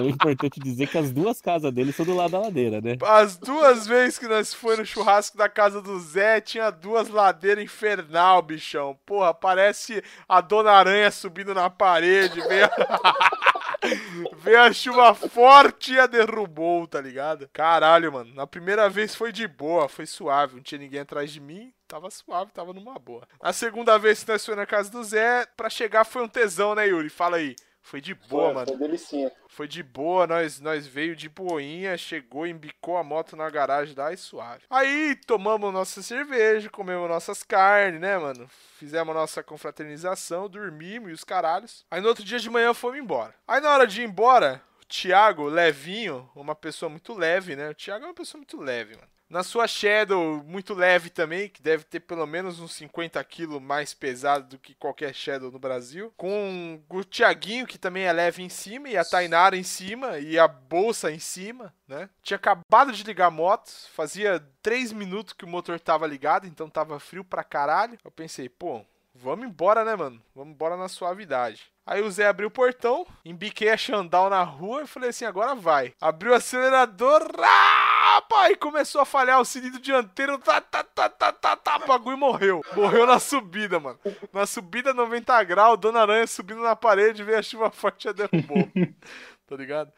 É 0.00 0.08
importante 0.08 0.60
dizer 0.60 0.86
que 0.86 0.98
as 0.98 1.10
duas 1.10 1.40
casas 1.40 1.72
dele 1.72 1.92
são 1.92 2.06
do 2.06 2.14
lado 2.14 2.32
da 2.32 2.38
ladeira, 2.40 2.80
né? 2.80 2.96
As 3.02 3.36
duas 3.36 3.86
vezes 3.86 4.18
que 4.18 4.26
nós 4.26 4.54
foi 4.54 4.76
no 4.76 4.86
churrasco 4.86 5.36
da 5.36 5.48
casa 5.48 5.82
do 5.82 5.98
Zé, 5.98 6.40
tinha 6.40 6.70
duas 6.70 7.08
ladeiras 7.08 7.64
infernal, 7.64 8.40
bichão. 8.42 8.98
Porra, 9.04 9.34
parece 9.34 10.02
a 10.28 10.40
Dona 10.40 10.72
Aranha 10.72 11.10
subindo 11.10 11.54
na 11.54 11.68
parede, 11.68 12.40
veio 12.40 12.64
a... 12.64 13.52
veio 14.38 14.62
a 14.62 14.72
chuva 14.72 15.14
forte 15.14 15.94
e 15.94 15.98
a 15.98 16.06
derrubou, 16.06 16.86
tá 16.86 17.00
ligado? 17.00 17.48
Caralho, 17.52 18.12
mano. 18.12 18.34
Na 18.34 18.46
primeira 18.46 18.88
vez 18.88 19.14
foi 19.14 19.32
de 19.32 19.46
boa, 19.48 19.88
foi 19.88 20.06
suave, 20.06 20.56
não 20.56 20.62
tinha 20.62 20.78
ninguém 20.78 21.00
atrás 21.00 21.32
de 21.32 21.40
mim. 21.40 21.72
Tava 21.88 22.10
suave, 22.10 22.52
tava 22.52 22.72
numa 22.72 22.98
boa. 22.98 23.26
A 23.40 23.52
segunda 23.52 23.98
vez 23.98 24.22
que 24.22 24.30
nós 24.30 24.44
foi 24.46 24.54
na 24.54 24.64
casa 24.64 24.90
do 24.90 25.02
Zé, 25.04 25.46
pra 25.56 25.68
chegar 25.68 26.04
foi 26.04 26.22
um 26.22 26.28
tesão, 26.28 26.74
né, 26.74 26.86
Yuri? 26.86 27.10
Fala 27.10 27.36
aí. 27.36 27.54
Foi 27.82 28.00
de 28.00 28.14
boa, 28.14 28.44
Foi, 28.46 28.54
mano. 28.54 28.66
Foi 28.68 28.76
delicinha. 28.76 29.32
Foi 29.48 29.68
de 29.68 29.82
boa, 29.82 30.26
nós, 30.26 30.60
nós 30.60 30.86
veio 30.86 31.14
de 31.14 31.28
boinha, 31.28 31.98
chegou, 31.98 32.46
embicou 32.46 32.96
a 32.96 33.04
moto 33.04 33.36
na 33.36 33.50
garagem 33.50 33.94
lá 33.94 34.12
e 34.12 34.16
suave. 34.16 34.62
Aí 34.70 35.16
tomamos 35.26 35.72
nossa 35.72 36.00
cerveja, 36.00 36.70
comemos 36.70 37.08
nossas 37.08 37.42
carnes, 37.42 38.00
né, 38.00 38.16
mano? 38.16 38.48
Fizemos 38.78 39.14
nossa 39.14 39.42
confraternização, 39.42 40.48
dormimos 40.48 41.10
e 41.10 41.12
os 41.12 41.24
caralhos. 41.24 41.84
Aí 41.90 42.00
no 42.00 42.08
outro 42.08 42.24
dia 42.24 42.38
de 42.38 42.48
manhã 42.48 42.72
fomos 42.72 42.98
embora. 42.98 43.34
Aí 43.46 43.60
na 43.60 43.70
hora 43.70 43.86
de 43.86 44.00
ir 44.00 44.04
embora, 44.04 44.62
o 44.80 44.86
Thiago, 44.86 45.44
levinho, 45.44 46.30
uma 46.34 46.54
pessoa 46.54 46.88
muito 46.88 47.12
leve, 47.12 47.56
né? 47.56 47.68
O 47.68 47.74
Thiago 47.74 48.04
é 48.04 48.08
uma 48.08 48.14
pessoa 48.14 48.38
muito 48.38 48.58
leve, 48.60 48.94
mano. 48.94 49.08
Na 49.32 49.42
sua 49.42 49.66
Shadow, 49.66 50.44
muito 50.44 50.74
leve 50.74 51.08
também, 51.08 51.48
que 51.48 51.62
deve 51.62 51.84
ter 51.84 52.00
pelo 52.00 52.26
menos 52.26 52.60
uns 52.60 52.74
50 52.74 53.24
quilos 53.24 53.62
mais 53.62 53.94
pesado 53.94 54.46
do 54.46 54.58
que 54.58 54.74
qualquer 54.74 55.14
Shadow 55.14 55.50
no 55.50 55.58
Brasil. 55.58 56.12
Com 56.18 56.78
o 56.90 57.02
Thiaguinho, 57.02 57.66
que 57.66 57.78
também 57.78 58.02
é 58.02 58.12
leve 58.12 58.42
em 58.42 58.50
cima, 58.50 58.90
e 58.90 58.96
a 58.98 59.02
Tainara 59.02 59.56
em 59.56 59.62
cima, 59.62 60.18
e 60.18 60.38
a 60.38 60.46
bolsa 60.46 61.10
em 61.10 61.18
cima, 61.18 61.72
né? 61.88 62.10
Tinha 62.22 62.36
acabado 62.36 62.92
de 62.92 63.02
ligar 63.04 63.28
a 63.28 63.30
moto, 63.30 63.72
fazia 63.94 64.46
3 64.60 64.92
minutos 64.92 65.32
que 65.32 65.46
o 65.46 65.48
motor 65.48 65.80
tava 65.80 66.06
ligado, 66.06 66.46
então 66.46 66.68
tava 66.68 67.00
frio 67.00 67.24
pra 67.24 67.42
caralho. 67.42 67.98
Eu 68.04 68.10
pensei, 68.10 68.50
pô, 68.50 68.84
vamos 69.14 69.46
embora, 69.46 69.82
né, 69.82 69.96
mano? 69.96 70.22
Vamos 70.36 70.52
embora 70.52 70.76
na 70.76 70.88
suavidade. 70.88 71.71
Aí 71.84 72.00
o 72.00 72.10
Zé 72.10 72.28
abriu 72.28 72.46
o 72.46 72.50
portão, 72.50 73.04
embiquei 73.24 73.68
a 73.68 73.76
Xandal 73.76 74.30
na 74.30 74.42
rua 74.44 74.82
e 74.82 74.86
falei 74.86 75.10
assim, 75.10 75.24
agora 75.24 75.52
vai. 75.54 75.92
Abriu 76.00 76.30
o 76.30 76.34
acelerador, 76.34 77.28
rapaz, 77.36 78.52
e 78.52 78.56
começou 78.56 79.00
a 79.00 79.04
falhar 79.04 79.40
o 79.40 79.44
cilindro 79.44 79.80
dianteiro, 79.80 80.38
tá, 80.38 80.60
tá, 80.60 80.84
tá, 80.84 81.08
tá, 81.08 81.32
tá, 81.32 81.56
tá, 81.56 81.76
o 81.78 81.86
bagulho 81.86 82.16
morreu. 82.16 82.62
Morreu 82.76 83.04
na 83.04 83.18
subida, 83.18 83.80
mano. 83.80 83.98
Na 84.32 84.46
subida 84.46 84.94
90 84.94 85.42
graus, 85.42 85.78
Dona 85.78 86.02
Aranha 86.02 86.26
subindo 86.26 86.62
na 86.62 86.76
parede, 86.76 87.24
veio 87.24 87.38
a 87.38 87.42
chuva 87.42 87.70
forte 87.70 88.04
e 88.04 88.08
a 88.10 88.12
derrubou. 88.12 88.68
tá 89.48 89.56
ligado? 89.56 89.92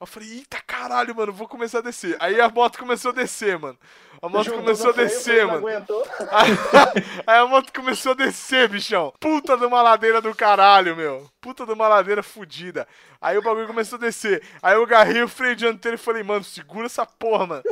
Eu 0.00 0.06
falei, 0.06 0.38
eita 0.38 0.60
caralho, 0.66 1.14
mano, 1.14 1.32
vou 1.32 1.48
começar 1.48 1.78
a 1.78 1.82
descer. 1.82 2.16
Aí 2.20 2.40
a 2.40 2.48
moto 2.48 2.78
começou 2.78 3.10
a 3.10 3.14
descer, 3.14 3.58
mano. 3.58 3.78
A 4.20 4.28
moto 4.28 4.52
começou 4.52 4.90
a 4.90 4.92
descer, 4.92 5.46
mano. 5.46 5.64
Aí 7.26 7.38
a 7.38 7.46
moto 7.46 7.72
começou 7.72 8.12
a 8.12 8.14
descer, 8.16 8.68
bichão. 8.68 9.12
Puta 9.20 9.56
de 9.56 9.64
uma 9.64 9.80
ladeira 9.80 10.20
do 10.20 10.34
caralho, 10.34 10.96
meu. 10.96 11.30
Puta 11.40 11.64
de 11.64 11.72
uma 11.72 11.86
ladeira 11.86 12.22
fodida. 12.22 12.86
Aí 13.20 13.38
o 13.38 13.42
bagulho 13.42 13.66
começou 13.66 13.96
a 13.96 14.00
descer. 14.00 14.42
Aí 14.60 14.74
eu 14.74 14.82
agarrei 14.82 15.22
o 15.22 15.28
freio 15.28 15.54
dianteiro 15.54 15.96
e 15.96 15.98
falei, 15.98 16.22
mano, 16.24 16.42
segura 16.42 16.86
essa 16.86 17.06
porra, 17.06 17.46
mano. 17.46 17.62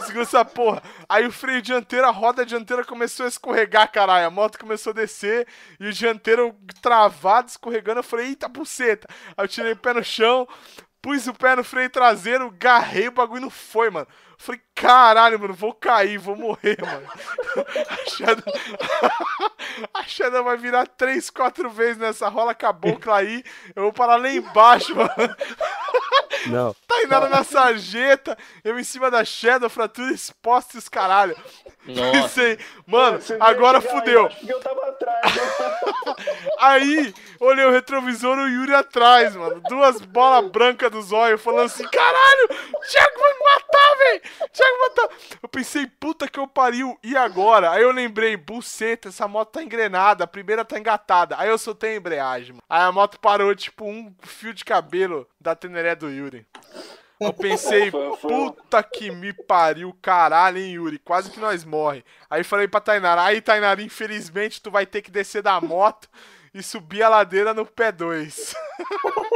Segura 0.00 0.22
essa 0.22 0.44
porra. 0.44 0.82
Aí 1.08 1.24
o 1.26 1.32
freio 1.32 1.62
dianteiro, 1.62 2.06
a 2.06 2.10
roda 2.10 2.44
dianteira 2.44 2.84
começou 2.84 3.26
a 3.26 3.28
escorregar, 3.28 3.90
caralho. 3.90 4.26
A 4.26 4.30
moto 4.30 4.58
começou 4.58 4.90
a 4.90 4.94
descer 4.94 5.46
e 5.78 5.86
o 5.86 5.92
dianteiro 5.92 6.54
travado, 6.80 7.48
escorregando. 7.48 8.00
Eu 8.00 8.04
falei, 8.04 8.26
eita 8.26 8.48
buceta. 8.48 9.08
Aí 9.36 9.44
eu 9.44 9.48
tirei 9.48 9.72
o 9.72 9.76
pé 9.76 9.92
no 9.92 10.02
chão, 10.02 10.48
pus 11.02 11.26
o 11.26 11.34
pé 11.34 11.56
no 11.56 11.64
freio 11.64 11.90
traseiro, 11.90 12.54
garrei 12.56 13.08
o 13.08 13.12
bagulho 13.12 13.42
não 13.42 13.50
foi, 13.50 13.90
mano. 13.90 14.06
Falei, 14.38 14.60
caralho, 14.74 15.38
mano, 15.38 15.52
vou 15.52 15.74
cair, 15.74 16.18
vou 16.18 16.34
morrer, 16.34 16.76
mano. 16.80 17.06
A 17.90 18.10
Shadow... 18.10 18.54
A 19.94 20.02
Shadow 20.04 20.44
vai 20.44 20.56
virar 20.56 20.86
três, 20.86 21.30
quatro 21.30 21.68
vezes 21.68 21.98
nessa 21.98 22.28
rola, 22.28 22.52
acabou 22.52 22.96
cair. 22.98 23.44
Eu 23.74 23.84
vou 23.84 23.92
parar 23.92 24.16
lá 24.16 24.30
embaixo, 24.30 24.94
mano. 24.96 25.36
Não. 26.46 26.74
Tainara 26.92 27.28
na 27.28 27.42
sarjeta, 27.42 28.36
eu 28.62 28.78
em 28.78 28.84
cima 28.84 29.10
da 29.10 29.24
Shadow, 29.24 29.70
fratura 29.70 30.12
exposta 30.12 30.76
e 30.76 30.78
os 30.78 30.88
caralho. 30.88 31.34
Nossa. 31.86 32.12
Pensei, 32.12 32.58
mano, 32.86 33.18
agora 33.40 33.80
fudeu. 33.80 34.26
acho 34.26 34.40
que 34.40 34.52
eu 34.52 34.60
tava 34.60 34.88
atrás. 34.88 35.34
né? 35.34 35.42
Aí, 36.58 37.14
olhei 37.40 37.64
o 37.64 37.70
retrovisor 37.70 38.38
e 38.38 38.42
o 38.42 38.48
Yuri 38.48 38.74
atrás, 38.74 39.34
mano. 39.34 39.60
Duas 39.68 40.00
bolas 40.02 40.50
brancas 40.50 40.90
dos 40.90 41.12
olhos, 41.12 41.40
falando 41.40 41.66
assim: 41.66 41.84
caralho, 41.88 42.48
Thiago 42.48 43.18
vai 43.18 43.32
me 43.32 43.44
matar, 43.44 43.96
velho. 43.98 44.20
Thiago 44.52 44.78
vai 44.78 44.88
matar. 44.88 45.16
Eu 45.42 45.48
pensei, 45.48 45.86
puta 45.86 46.28
que 46.28 46.38
eu 46.38 46.46
pariu, 46.46 46.98
e 47.02 47.16
agora? 47.16 47.70
Aí 47.70 47.82
eu 47.82 47.90
lembrei, 47.90 48.36
buceta, 48.36 49.08
essa 49.08 49.26
moto 49.26 49.52
tá 49.52 49.62
engrenada, 49.62 50.24
a 50.24 50.28
primeira 50.28 50.64
tá 50.64 50.78
engatada. 50.78 51.36
Aí 51.38 51.48
eu 51.48 51.58
soltei 51.58 51.94
a 51.94 51.96
embreagem, 51.96 52.50
mano. 52.52 52.62
Aí 52.68 52.82
a 52.82 52.92
moto 52.92 53.18
parou, 53.18 53.54
tipo, 53.54 53.84
um 53.86 54.14
fio 54.22 54.52
de 54.52 54.64
cabelo 54.64 55.26
da 55.40 55.54
teneré 55.56 55.94
do 55.94 56.08
Yuri. 56.10 56.46
Eu 57.24 57.32
pensei, 57.32 57.90
puta 57.90 58.82
que 58.82 59.10
me 59.10 59.32
pariu, 59.32 59.96
caralho, 60.00 60.58
hein, 60.58 60.72
Yuri? 60.74 60.98
Quase 60.98 61.30
que 61.30 61.40
nós 61.40 61.64
morre. 61.64 62.04
Aí 62.28 62.42
falei 62.42 62.68
pra 62.68 62.80
Tainara, 62.80 63.22
aí, 63.22 63.40
Tainara, 63.40 63.82
infelizmente 63.82 64.60
tu 64.60 64.70
vai 64.70 64.86
ter 64.86 65.02
que 65.02 65.10
descer 65.10 65.42
da 65.42 65.60
moto 65.60 66.08
e 66.54 66.62
subir 66.62 67.02
a 67.02 67.08
ladeira 67.08 67.54
no 67.54 67.64
pé 67.64 67.90
2. 67.92 68.54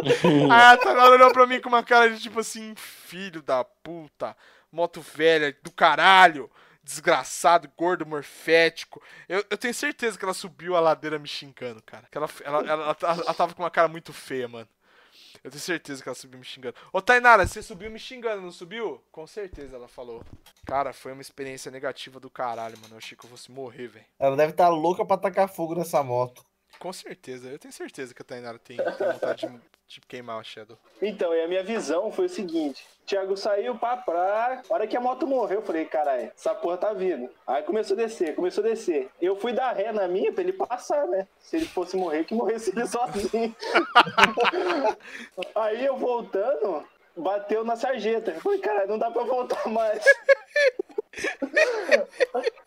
aí 0.50 0.72
a 0.72 0.76
Tainara 0.76 1.10
olhou 1.10 1.32
pra 1.32 1.46
mim 1.46 1.60
com 1.60 1.68
uma 1.68 1.82
cara 1.82 2.10
de 2.10 2.20
tipo 2.20 2.40
assim, 2.40 2.74
filho 2.76 3.42
da 3.42 3.64
puta, 3.64 4.36
moto 4.70 5.00
velha 5.00 5.56
do 5.62 5.70
caralho. 5.70 6.50
Desgraçado, 6.82 7.68
gordo, 7.76 8.06
morfético. 8.06 9.02
Eu, 9.28 9.44
eu 9.50 9.58
tenho 9.58 9.74
certeza 9.74 10.16
que 10.16 10.24
ela 10.24 10.32
subiu 10.32 10.76
a 10.76 10.80
ladeira 10.80 11.18
me 11.18 11.26
xingando, 11.26 11.82
cara. 11.82 12.06
Que 12.08 12.16
ela, 12.16 12.28
ela, 12.44 12.58
ela, 12.60 12.96
ela, 13.02 13.22
ela 13.22 13.34
tava 13.34 13.54
com 13.54 13.62
uma 13.64 13.70
cara 13.72 13.88
muito 13.88 14.12
feia, 14.12 14.46
mano. 14.46 14.68
Eu 15.46 15.50
tenho 15.52 15.62
certeza 15.62 16.02
que 16.02 16.08
ela 16.08 16.16
subiu 16.16 16.40
me 16.40 16.44
xingando. 16.44 16.74
Ô, 16.92 17.00
Tainara, 17.00 17.46
você 17.46 17.62
subiu 17.62 17.88
me 17.88 18.00
xingando, 18.00 18.42
não 18.42 18.50
subiu? 18.50 19.00
Com 19.12 19.28
certeza, 19.28 19.76
ela 19.76 19.86
falou. 19.86 20.20
Cara, 20.66 20.92
foi 20.92 21.12
uma 21.12 21.22
experiência 21.22 21.70
negativa 21.70 22.18
do 22.18 22.28
caralho, 22.28 22.76
mano. 22.82 22.94
Eu 22.94 22.98
achei 22.98 23.16
que 23.16 23.24
eu 23.24 23.30
fosse 23.30 23.52
morrer, 23.52 23.86
velho. 23.86 24.04
Ela 24.18 24.36
deve 24.36 24.50
estar 24.50 24.68
louca 24.70 25.06
pra 25.06 25.16
tacar 25.16 25.48
fogo 25.48 25.76
nessa 25.76 26.02
moto. 26.02 26.44
Com 26.78 26.92
certeza, 26.92 27.48
eu 27.48 27.58
tenho 27.58 27.72
certeza 27.72 28.14
que 28.14 28.22
a 28.22 28.24
Tainara 28.24 28.58
tem, 28.58 28.76
tem 28.76 29.12
vontade 29.12 29.46
de, 29.46 29.60
de 29.88 30.00
queimar 30.02 30.38
o 30.38 30.44
Shadow. 30.44 30.76
Então, 31.00 31.34
e 31.34 31.42
a 31.42 31.48
minha 31.48 31.62
visão 31.62 32.12
foi 32.12 32.26
o 32.26 32.28
seguinte: 32.28 32.86
Thiago 33.06 33.36
saiu 33.36 33.78
pra 33.78 33.96
praia, 33.96 34.62
a 34.68 34.74
hora 34.74 34.86
que 34.86 34.96
a 34.96 35.00
moto 35.00 35.26
morreu, 35.26 35.60
eu 35.60 35.64
falei, 35.64 35.86
caralho, 35.86 36.30
essa 36.36 36.54
porra 36.54 36.76
tá 36.76 36.92
vindo. 36.92 37.30
Aí 37.46 37.62
começou 37.62 37.94
a 37.94 37.98
descer, 37.98 38.34
começou 38.34 38.62
a 38.64 38.68
descer. 38.68 39.08
Eu 39.20 39.36
fui 39.36 39.52
dar 39.52 39.72
ré 39.72 39.92
na 39.92 40.06
minha 40.06 40.32
pra 40.32 40.42
ele 40.42 40.52
passar, 40.52 41.06
né? 41.06 41.26
Se 41.38 41.56
ele 41.56 41.66
fosse 41.66 41.96
morrer, 41.96 42.24
que 42.24 42.34
morresse 42.34 42.70
ele 42.70 42.84
sozinho. 42.86 43.54
Aí 45.54 45.84
eu 45.84 45.96
voltando, 45.96 46.84
bateu 47.16 47.64
na 47.64 47.76
sarjeta. 47.76 48.32
Eu 48.32 48.40
falei, 48.40 48.58
caralho, 48.58 48.88
não 48.88 48.98
dá 48.98 49.10
pra 49.10 49.22
voltar 49.22 49.66
mais. 49.68 50.02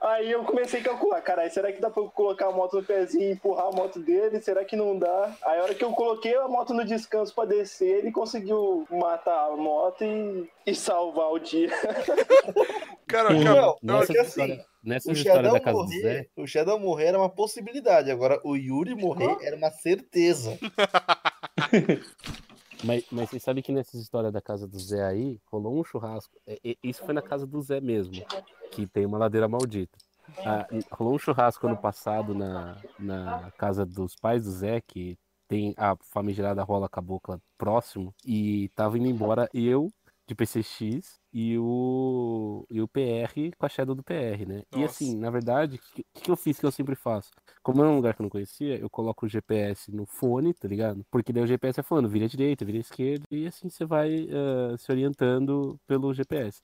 Aí 0.00 0.30
eu 0.30 0.44
comecei 0.44 0.80
a 0.80 0.84
calcular, 0.84 1.20
caralho, 1.20 1.50
será 1.52 1.72
que 1.72 1.80
dá 1.80 1.90
pra 1.90 2.02
eu 2.02 2.10
colocar 2.10 2.46
a 2.46 2.52
moto 2.52 2.76
no 2.76 2.82
pezinho 2.82 3.28
e 3.28 3.32
empurrar 3.32 3.66
a 3.66 3.72
moto 3.72 3.98
dele? 3.98 4.40
Será 4.40 4.64
que 4.64 4.76
não 4.76 4.98
dá? 4.98 5.36
Aí 5.44 5.58
a 5.58 5.62
hora 5.62 5.74
que 5.74 5.84
eu 5.84 5.92
coloquei 5.92 6.34
a 6.36 6.48
moto 6.48 6.72
no 6.72 6.84
descanso 6.84 7.34
pra 7.34 7.44
descer, 7.44 7.98
ele 7.98 8.10
conseguiu 8.12 8.86
matar 8.90 9.50
a 9.50 9.56
moto 9.56 10.02
e, 10.04 10.48
e 10.66 10.74
salvar 10.74 11.30
o 11.30 11.38
dia. 11.38 11.70
Cara, 13.06 13.30
Não, 13.32 13.42
cara, 13.42 13.74
Não, 13.82 13.94
Nessa 13.94 14.06
porque 14.06 14.18
assim, 14.20 14.28
história, 14.28 14.66
nessa 14.84 15.10
o 15.10 15.12
história 15.12 15.42
Shadow 15.42 15.52
da 15.52 15.60
casa 15.60 15.76
do 15.76 15.82
morrer, 15.82 16.00
Zé, 16.00 16.26
o 16.36 16.46
Shadow 16.46 16.78
morrer 16.78 17.06
era 17.06 17.18
uma 17.18 17.28
possibilidade. 17.28 18.08
Agora, 18.08 18.40
o 18.44 18.54
Yuri 18.54 18.94
morrer 18.94 19.36
era 19.42 19.56
uma 19.56 19.70
certeza. 19.72 20.56
mas, 22.84 23.04
mas 23.10 23.30
vocês 23.30 23.42
sabem 23.42 23.62
que 23.62 23.72
nessa 23.72 23.96
história 23.96 24.30
da 24.30 24.40
casa 24.40 24.66
do 24.66 24.78
Zé 24.78 25.04
aí, 25.04 25.40
rolou 25.50 25.78
um 25.78 25.84
churrasco. 25.84 26.34
É, 26.46 26.58
Isso 26.82 27.02
foi 27.04 27.14
na 27.14 27.22
casa 27.22 27.46
do 27.46 27.60
Zé 27.60 27.80
mesmo, 27.80 28.24
que 28.70 28.86
tem 28.86 29.06
uma 29.06 29.18
ladeira 29.18 29.48
maldita. 29.48 29.98
Ah, 30.44 30.66
rolou 30.92 31.14
um 31.14 31.18
churrasco 31.18 31.66
ano 31.66 31.76
passado 31.76 32.34
na, 32.34 32.76
na 32.98 33.52
casa 33.58 33.84
dos 33.84 34.14
pais 34.16 34.44
do 34.44 34.50
Zé, 34.50 34.80
que 34.80 35.18
tem 35.46 35.74
a 35.76 35.96
famigerada 35.96 36.62
rola 36.62 36.88
cabocla 36.88 37.40
próximo, 37.58 38.14
e 38.24 38.68
tava 38.74 38.96
indo 38.96 39.08
embora 39.08 39.50
eu, 39.52 39.92
de 40.26 40.34
PCX, 40.34 41.19
e 41.32 41.56
o, 41.58 42.66
e 42.68 42.80
o 42.80 42.88
PR 42.88 43.32
com 43.56 43.66
a 43.66 43.68
Shadow 43.68 43.94
do 43.94 44.02
PR, 44.02 44.46
né? 44.46 44.62
E 44.72 44.80
Nossa. 44.80 44.86
assim, 44.86 45.16
na 45.16 45.30
verdade, 45.30 45.76
o 45.76 45.78
que, 45.78 46.04
que 46.22 46.30
eu 46.30 46.36
fiz 46.36 46.58
que 46.58 46.66
eu 46.66 46.72
sempre 46.72 46.96
faço? 46.96 47.30
Como 47.62 47.82
é 47.84 47.88
um 47.88 47.96
lugar 47.96 48.14
que 48.14 48.20
eu 48.20 48.24
não 48.24 48.30
conhecia, 48.30 48.76
eu 48.76 48.90
coloco 48.90 49.26
o 49.26 49.28
GPS 49.28 49.92
no 49.92 50.06
fone, 50.06 50.52
tá 50.52 50.66
ligado? 50.66 51.04
Porque 51.10 51.32
daí 51.32 51.44
o 51.44 51.46
GPS 51.46 51.80
é 51.80 51.82
falando, 51.82 52.08
vira 52.08 52.24
à 52.24 52.28
direita, 52.28 52.64
vira 52.64 52.78
à 52.78 52.80
esquerda, 52.80 53.24
e 53.30 53.46
assim 53.46 53.68
você 53.68 53.84
vai 53.84 54.28
ah, 54.30 54.76
se 54.76 54.90
orientando 54.90 55.78
pelo 55.86 56.12
GPS. 56.12 56.60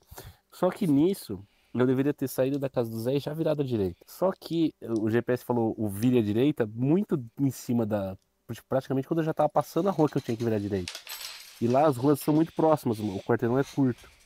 Só 0.51 0.69
que 0.69 0.85
nisso, 0.85 1.41
eu 1.73 1.85
deveria 1.85 2.13
ter 2.13 2.27
saído 2.27 2.59
da 2.59 2.69
casa 2.69 2.89
do 2.89 2.99
Zé 2.99 3.15
e 3.15 3.19
já 3.19 3.33
virado 3.33 3.61
à 3.61 3.65
direita. 3.65 4.03
Só 4.05 4.31
que 4.31 4.73
o 4.99 5.09
GPS 5.09 5.45
falou 5.45 5.73
o 5.77 5.87
vire 5.87 6.19
à 6.19 6.21
direita 6.21 6.65
muito 6.65 7.23
em 7.39 7.51
cima 7.51 7.85
da. 7.85 8.17
tipo, 8.51 8.67
Praticamente 8.67 9.07
quando 9.07 9.19
eu 9.19 9.25
já 9.25 9.33
tava 9.33 9.49
passando 9.49 9.87
a 9.87 9.91
rua 9.91 10.09
que 10.09 10.17
eu 10.17 10.21
tinha 10.21 10.35
que 10.35 10.43
virar 10.43 10.57
à 10.57 10.59
direita. 10.59 10.91
E 11.61 11.67
lá 11.67 11.87
as 11.87 11.97
ruas 11.97 12.19
são 12.19 12.33
muito 12.33 12.53
próximas, 12.53 12.99
o 12.99 13.19
quarteirão 13.19 13.57
é 13.57 13.63
curto. 13.63 14.16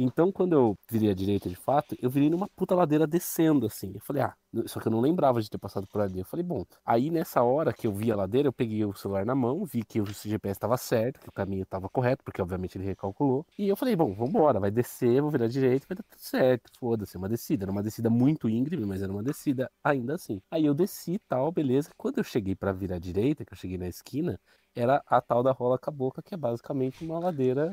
Então, 0.00 0.30
quando 0.30 0.52
eu 0.52 0.78
virei 0.88 1.10
à 1.10 1.14
direita 1.14 1.48
de 1.48 1.56
fato, 1.56 1.96
eu 2.00 2.08
virei 2.08 2.30
numa 2.30 2.48
puta 2.48 2.72
ladeira 2.72 3.04
descendo, 3.04 3.66
assim. 3.66 3.90
Eu 3.92 4.00
falei, 4.00 4.22
ah, 4.22 4.32
só 4.66 4.78
que 4.78 4.86
eu 4.86 4.92
não 4.92 5.00
lembrava 5.00 5.42
de 5.42 5.50
ter 5.50 5.58
passado 5.58 5.88
por 5.88 6.00
ali. 6.00 6.20
Eu 6.20 6.24
falei, 6.24 6.44
bom, 6.44 6.64
aí 6.86 7.10
nessa 7.10 7.42
hora 7.42 7.72
que 7.72 7.84
eu 7.84 7.92
vi 7.92 8.12
a 8.12 8.16
ladeira, 8.16 8.46
eu 8.46 8.52
peguei 8.52 8.84
o 8.84 8.94
celular 8.94 9.26
na 9.26 9.34
mão, 9.34 9.64
vi 9.64 9.82
que 9.84 10.00
o 10.00 10.06
GPS 10.06 10.52
estava 10.56 10.76
certo, 10.76 11.20
que 11.20 11.28
o 11.28 11.32
caminho 11.32 11.64
estava 11.64 11.88
correto, 11.88 12.22
porque 12.22 12.40
obviamente 12.40 12.78
ele 12.78 12.84
recalculou. 12.84 13.44
E 13.58 13.68
eu 13.68 13.76
falei, 13.76 13.96
bom, 13.96 14.14
vambora, 14.14 14.60
vai 14.60 14.70
descer, 14.70 15.20
vou 15.20 15.32
virar 15.32 15.46
à 15.46 15.48
direita, 15.48 15.84
vai 15.88 15.96
dar 15.96 16.04
tudo 16.04 16.20
certo. 16.20 16.70
Foda-se, 16.78 17.16
é 17.16 17.18
uma 17.18 17.28
descida. 17.28 17.64
Era 17.64 17.72
uma 17.72 17.82
descida 17.82 18.08
muito 18.08 18.48
íngreme, 18.48 18.86
mas 18.86 19.02
era 19.02 19.10
uma 19.10 19.22
descida 19.22 19.68
ainda 19.82 20.14
assim. 20.14 20.40
Aí 20.48 20.64
eu 20.64 20.74
desci 20.74 21.18
tal, 21.28 21.50
beleza. 21.50 21.90
Quando 21.96 22.18
eu 22.18 22.24
cheguei 22.24 22.54
para 22.54 22.72
virar 22.72 22.96
à 22.96 22.98
direita, 23.00 23.44
que 23.44 23.52
eu 23.52 23.58
cheguei 23.58 23.76
na 23.76 23.88
esquina, 23.88 24.38
era 24.74 25.02
a 25.06 25.20
tal 25.20 25.42
da 25.42 25.50
rola 25.50 25.76
cabocla, 25.78 26.22
que 26.22 26.34
é 26.34 26.36
basicamente 26.36 27.04
uma 27.04 27.18
ladeira 27.18 27.72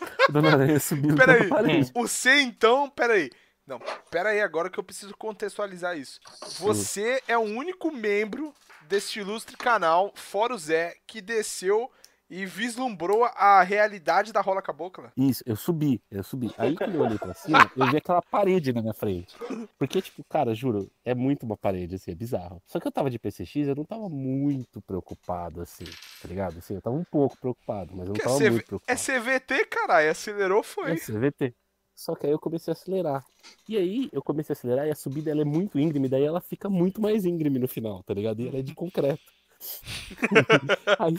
Dona 0.30 0.52
Aranha 0.52 0.80
subindo 0.80 1.16
Peraí, 1.16 1.48
parede. 1.48 1.92
você 1.94 2.40
então, 2.40 2.88
peraí. 2.90 3.30
Não, 3.66 3.80
peraí 4.10 4.40
agora 4.40 4.70
que 4.70 4.78
eu 4.78 4.84
preciso 4.84 5.16
contextualizar 5.16 5.98
isso. 5.98 6.20
Você 6.60 7.20
é 7.26 7.36
o 7.36 7.42
único 7.42 7.90
membro 7.90 8.54
deste 8.88 9.18
ilustre 9.18 9.56
canal, 9.56 10.12
fora 10.14 10.54
o 10.54 10.58
Zé, 10.58 10.94
que 11.06 11.20
desceu 11.20 11.90
e 12.28 12.44
vislumbrou 12.44 13.24
a 13.24 13.62
realidade 13.62 14.32
da 14.32 14.40
rola 14.40 14.60
cabocla. 14.60 15.12
Isso, 15.16 15.42
eu 15.46 15.56
subi, 15.56 16.02
eu 16.10 16.24
subi. 16.24 16.52
Aí 16.58 16.74
quando 16.76 16.94
eu 16.94 17.02
olhei 17.02 17.18
pra 17.18 17.34
cima, 17.34 17.70
eu 17.76 17.86
vi 17.90 17.96
aquela 17.96 18.20
parede 18.22 18.72
na 18.72 18.80
minha 18.80 18.94
frente. 18.94 19.36
Porque, 19.78 20.02
tipo, 20.02 20.24
cara, 20.24 20.54
juro, 20.54 20.90
é 21.04 21.14
muito 21.14 21.44
uma 21.44 21.56
parede, 21.56 21.94
assim, 21.94 22.10
é 22.10 22.14
bizarro. 22.14 22.60
Só 22.66 22.80
que 22.80 22.86
eu 22.86 22.92
tava 22.92 23.10
de 23.10 23.18
PCX, 23.18 23.68
eu 23.68 23.76
não 23.76 23.84
tava 23.84 24.08
muito 24.08 24.80
preocupado, 24.82 25.60
assim, 25.60 25.84
tá 26.20 26.28
ligado? 26.28 26.58
Assim, 26.58 26.74
eu 26.74 26.82
tava 26.82 26.96
um 26.96 27.04
pouco 27.04 27.38
preocupado, 27.38 27.94
mas 27.94 28.08
eu 28.08 28.14
não 28.14 28.20
é, 28.20 28.24
tava 28.24 28.36
CV 28.36 28.50
muito 28.50 28.62
é 28.62 28.66
preocupado. 28.66 29.00
CVT, 29.00 29.66
caralho, 29.66 30.10
acelerou 30.10 30.62
foi. 30.62 30.92
É 30.92 30.96
CVT. 30.96 31.54
Só 31.94 32.14
que 32.14 32.26
aí 32.26 32.32
eu 32.32 32.38
comecei 32.38 32.70
a 32.70 32.74
acelerar. 32.74 33.24
E 33.66 33.76
aí 33.76 34.08
eu 34.12 34.22
comecei 34.22 34.52
a 34.52 34.56
acelerar 34.56 34.86
e 34.86 34.90
a 34.90 34.94
subida 34.94 35.30
ela 35.30 35.40
é 35.40 35.44
muito 35.44 35.78
íngreme, 35.78 36.08
daí 36.08 36.24
ela 36.24 36.42
fica 36.42 36.68
muito 36.68 37.00
mais 37.00 37.24
íngreme 37.24 37.58
no 37.58 37.66
final, 37.66 38.02
tá 38.02 38.12
ligado? 38.12 38.42
E 38.42 38.48
ela 38.48 38.58
é 38.58 38.62
de 38.62 38.74
concreto. 38.74 39.22
aí 40.98 41.16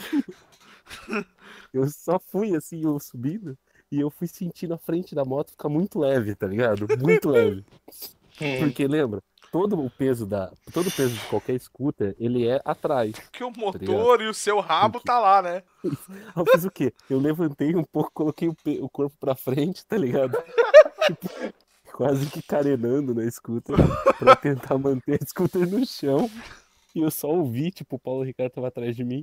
eu 1.72 1.88
só 1.88 2.18
fui 2.18 2.54
assim, 2.56 2.82
eu 2.82 2.98
subindo, 2.98 3.56
e 3.90 4.00
eu 4.00 4.10
fui 4.10 4.26
sentindo 4.26 4.74
a 4.74 4.78
frente 4.78 5.14
da 5.14 5.24
moto 5.24 5.52
ficar 5.52 5.68
muito 5.68 5.98
leve, 5.98 6.34
tá 6.34 6.46
ligado? 6.46 6.86
Muito 7.00 7.28
leve. 7.30 7.64
Porque 8.60 8.86
lembra, 8.86 9.20
todo 9.50 9.80
o 9.80 9.90
peso 9.90 10.26
da. 10.26 10.50
Todo 10.72 10.88
o 10.88 10.92
peso 10.92 11.14
de 11.14 11.26
qualquer 11.26 11.58
scooter, 11.60 12.14
ele 12.18 12.46
é 12.46 12.60
atrás. 12.64 13.14
Que 13.32 13.44
o 13.44 13.50
motor 13.50 14.20
e 14.20 14.28
o 14.28 14.34
seu 14.34 14.60
rabo 14.60 15.00
tá 15.00 15.18
lá, 15.18 15.42
né? 15.42 15.62
Eu 15.84 16.44
fiz 16.46 16.64
o 16.64 16.70
quê? 16.70 16.92
Eu 17.08 17.18
levantei 17.18 17.74
um 17.74 17.84
pouco, 17.84 18.10
coloquei 18.12 18.48
o, 18.48 18.56
o 18.80 18.88
corpo 18.88 19.16
pra 19.18 19.34
frente, 19.34 19.84
tá 19.86 19.96
ligado? 19.96 20.36
Tipo, 21.06 21.28
quase 21.92 22.26
que 22.26 22.42
carenando 22.42 23.14
na 23.14 23.28
scooter 23.30 23.76
pra 24.18 24.36
tentar 24.36 24.76
manter 24.78 25.20
a 25.22 25.26
scooter 25.26 25.68
no 25.68 25.84
chão. 25.86 26.30
E 26.98 27.00
eu 27.00 27.12
só 27.12 27.28
ouvi, 27.28 27.70
tipo, 27.70 27.94
o 27.94 27.98
Paulo 27.98 28.24
Ricardo 28.24 28.50
tava 28.50 28.66
atrás 28.66 28.96
de 28.96 29.04
mim. 29.04 29.22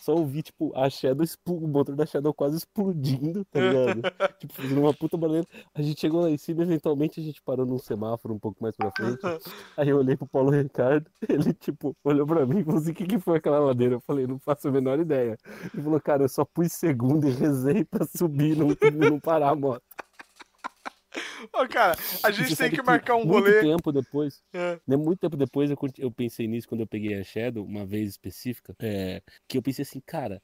Só 0.00 0.12
ouvi, 0.12 0.42
tipo, 0.42 0.72
a 0.76 0.90
Shadow, 0.90 1.24
o 1.48 1.68
motor 1.68 1.94
da 1.94 2.04
Shadow 2.04 2.34
quase 2.34 2.56
explodindo, 2.56 3.44
tá 3.44 3.60
ligado? 3.60 4.02
tipo, 4.40 4.52
fazendo 4.52 4.80
uma 4.80 4.92
puta 4.92 5.16
barulho. 5.16 5.46
A 5.72 5.82
gente 5.82 6.00
chegou 6.00 6.20
lá 6.20 6.28
em 6.28 6.36
cima, 6.36 6.64
eventualmente 6.64 7.20
a 7.20 7.22
gente 7.22 7.40
parou 7.42 7.64
num 7.64 7.78
semáforo 7.78 8.34
um 8.34 8.40
pouco 8.40 8.60
mais 8.60 8.74
pra 8.76 8.90
frente. 8.90 9.20
Aí 9.78 9.88
eu 9.88 9.98
olhei 9.98 10.16
pro 10.16 10.26
Paulo 10.26 10.50
Ricardo, 10.50 11.08
ele, 11.28 11.54
tipo, 11.54 11.96
olhou 12.02 12.26
pra 12.26 12.44
mim 12.44 12.58
e 12.58 12.64
falou 12.64 12.80
assim: 12.80 12.90
o 12.90 12.94
que, 12.94 13.06
que 13.06 13.20
foi 13.20 13.38
aquela 13.38 13.60
ladeira? 13.60 13.94
Eu 13.94 14.00
falei, 14.00 14.26
não 14.26 14.40
faço 14.40 14.66
a 14.66 14.72
menor 14.72 14.98
ideia. 14.98 15.38
Ele 15.72 15.82
falou, 15.84 16.00
cara, 16.00 16.24
eu 16.24 16.28
só 16.28 16.44
pus 16.44 16.72
segundo 16.72 17.28
e 17.28 17.30
rezei 17.30 17.84
pra 17.84 18.04
subir, 18.04 18.56
não, 18.56 18.68
não 19.08 19.20
parar 19.20 19.50
a 19.50 19.54
moto. 19.54 19.82
Ô, 21.52 21.68
cara, 21.68 21.96
a 22.22 22.30
gente 22.30 22.54
você 22.54 22.68
tem 22.68 22.78
que 22.78 22.82
marcar 22.82 23.16
um 23.16 23.24
muito 23.24 23.46
rolê. 23.46 23.60
tempo 23.60 23.92
depois, 23.92 24.42
É. 24.52 24.78
né, 24.86 24.96
muito 24.96 25.18
tempo 25.18 25.36
depois 25.36 25.70
eu, 25.70 25.78
eu 25.98 26.10
pensei 26.10 26.46
nisso 26.46 26.68
quando 26.68 26.80
eu 26.80 26.86
peguei 26.86 27.18
a 27.18 27.24
Shadow, 27.24 27.64
uma 27.64 27.84
vez 27.84 28.10
específica, 28.10 28.74
é, 28.78 29.22
que 29.48 29.58
eu 29.58 29.62
pensei 29.62 29.82
assim, 29.82 30.00
cara, 30.00 30.42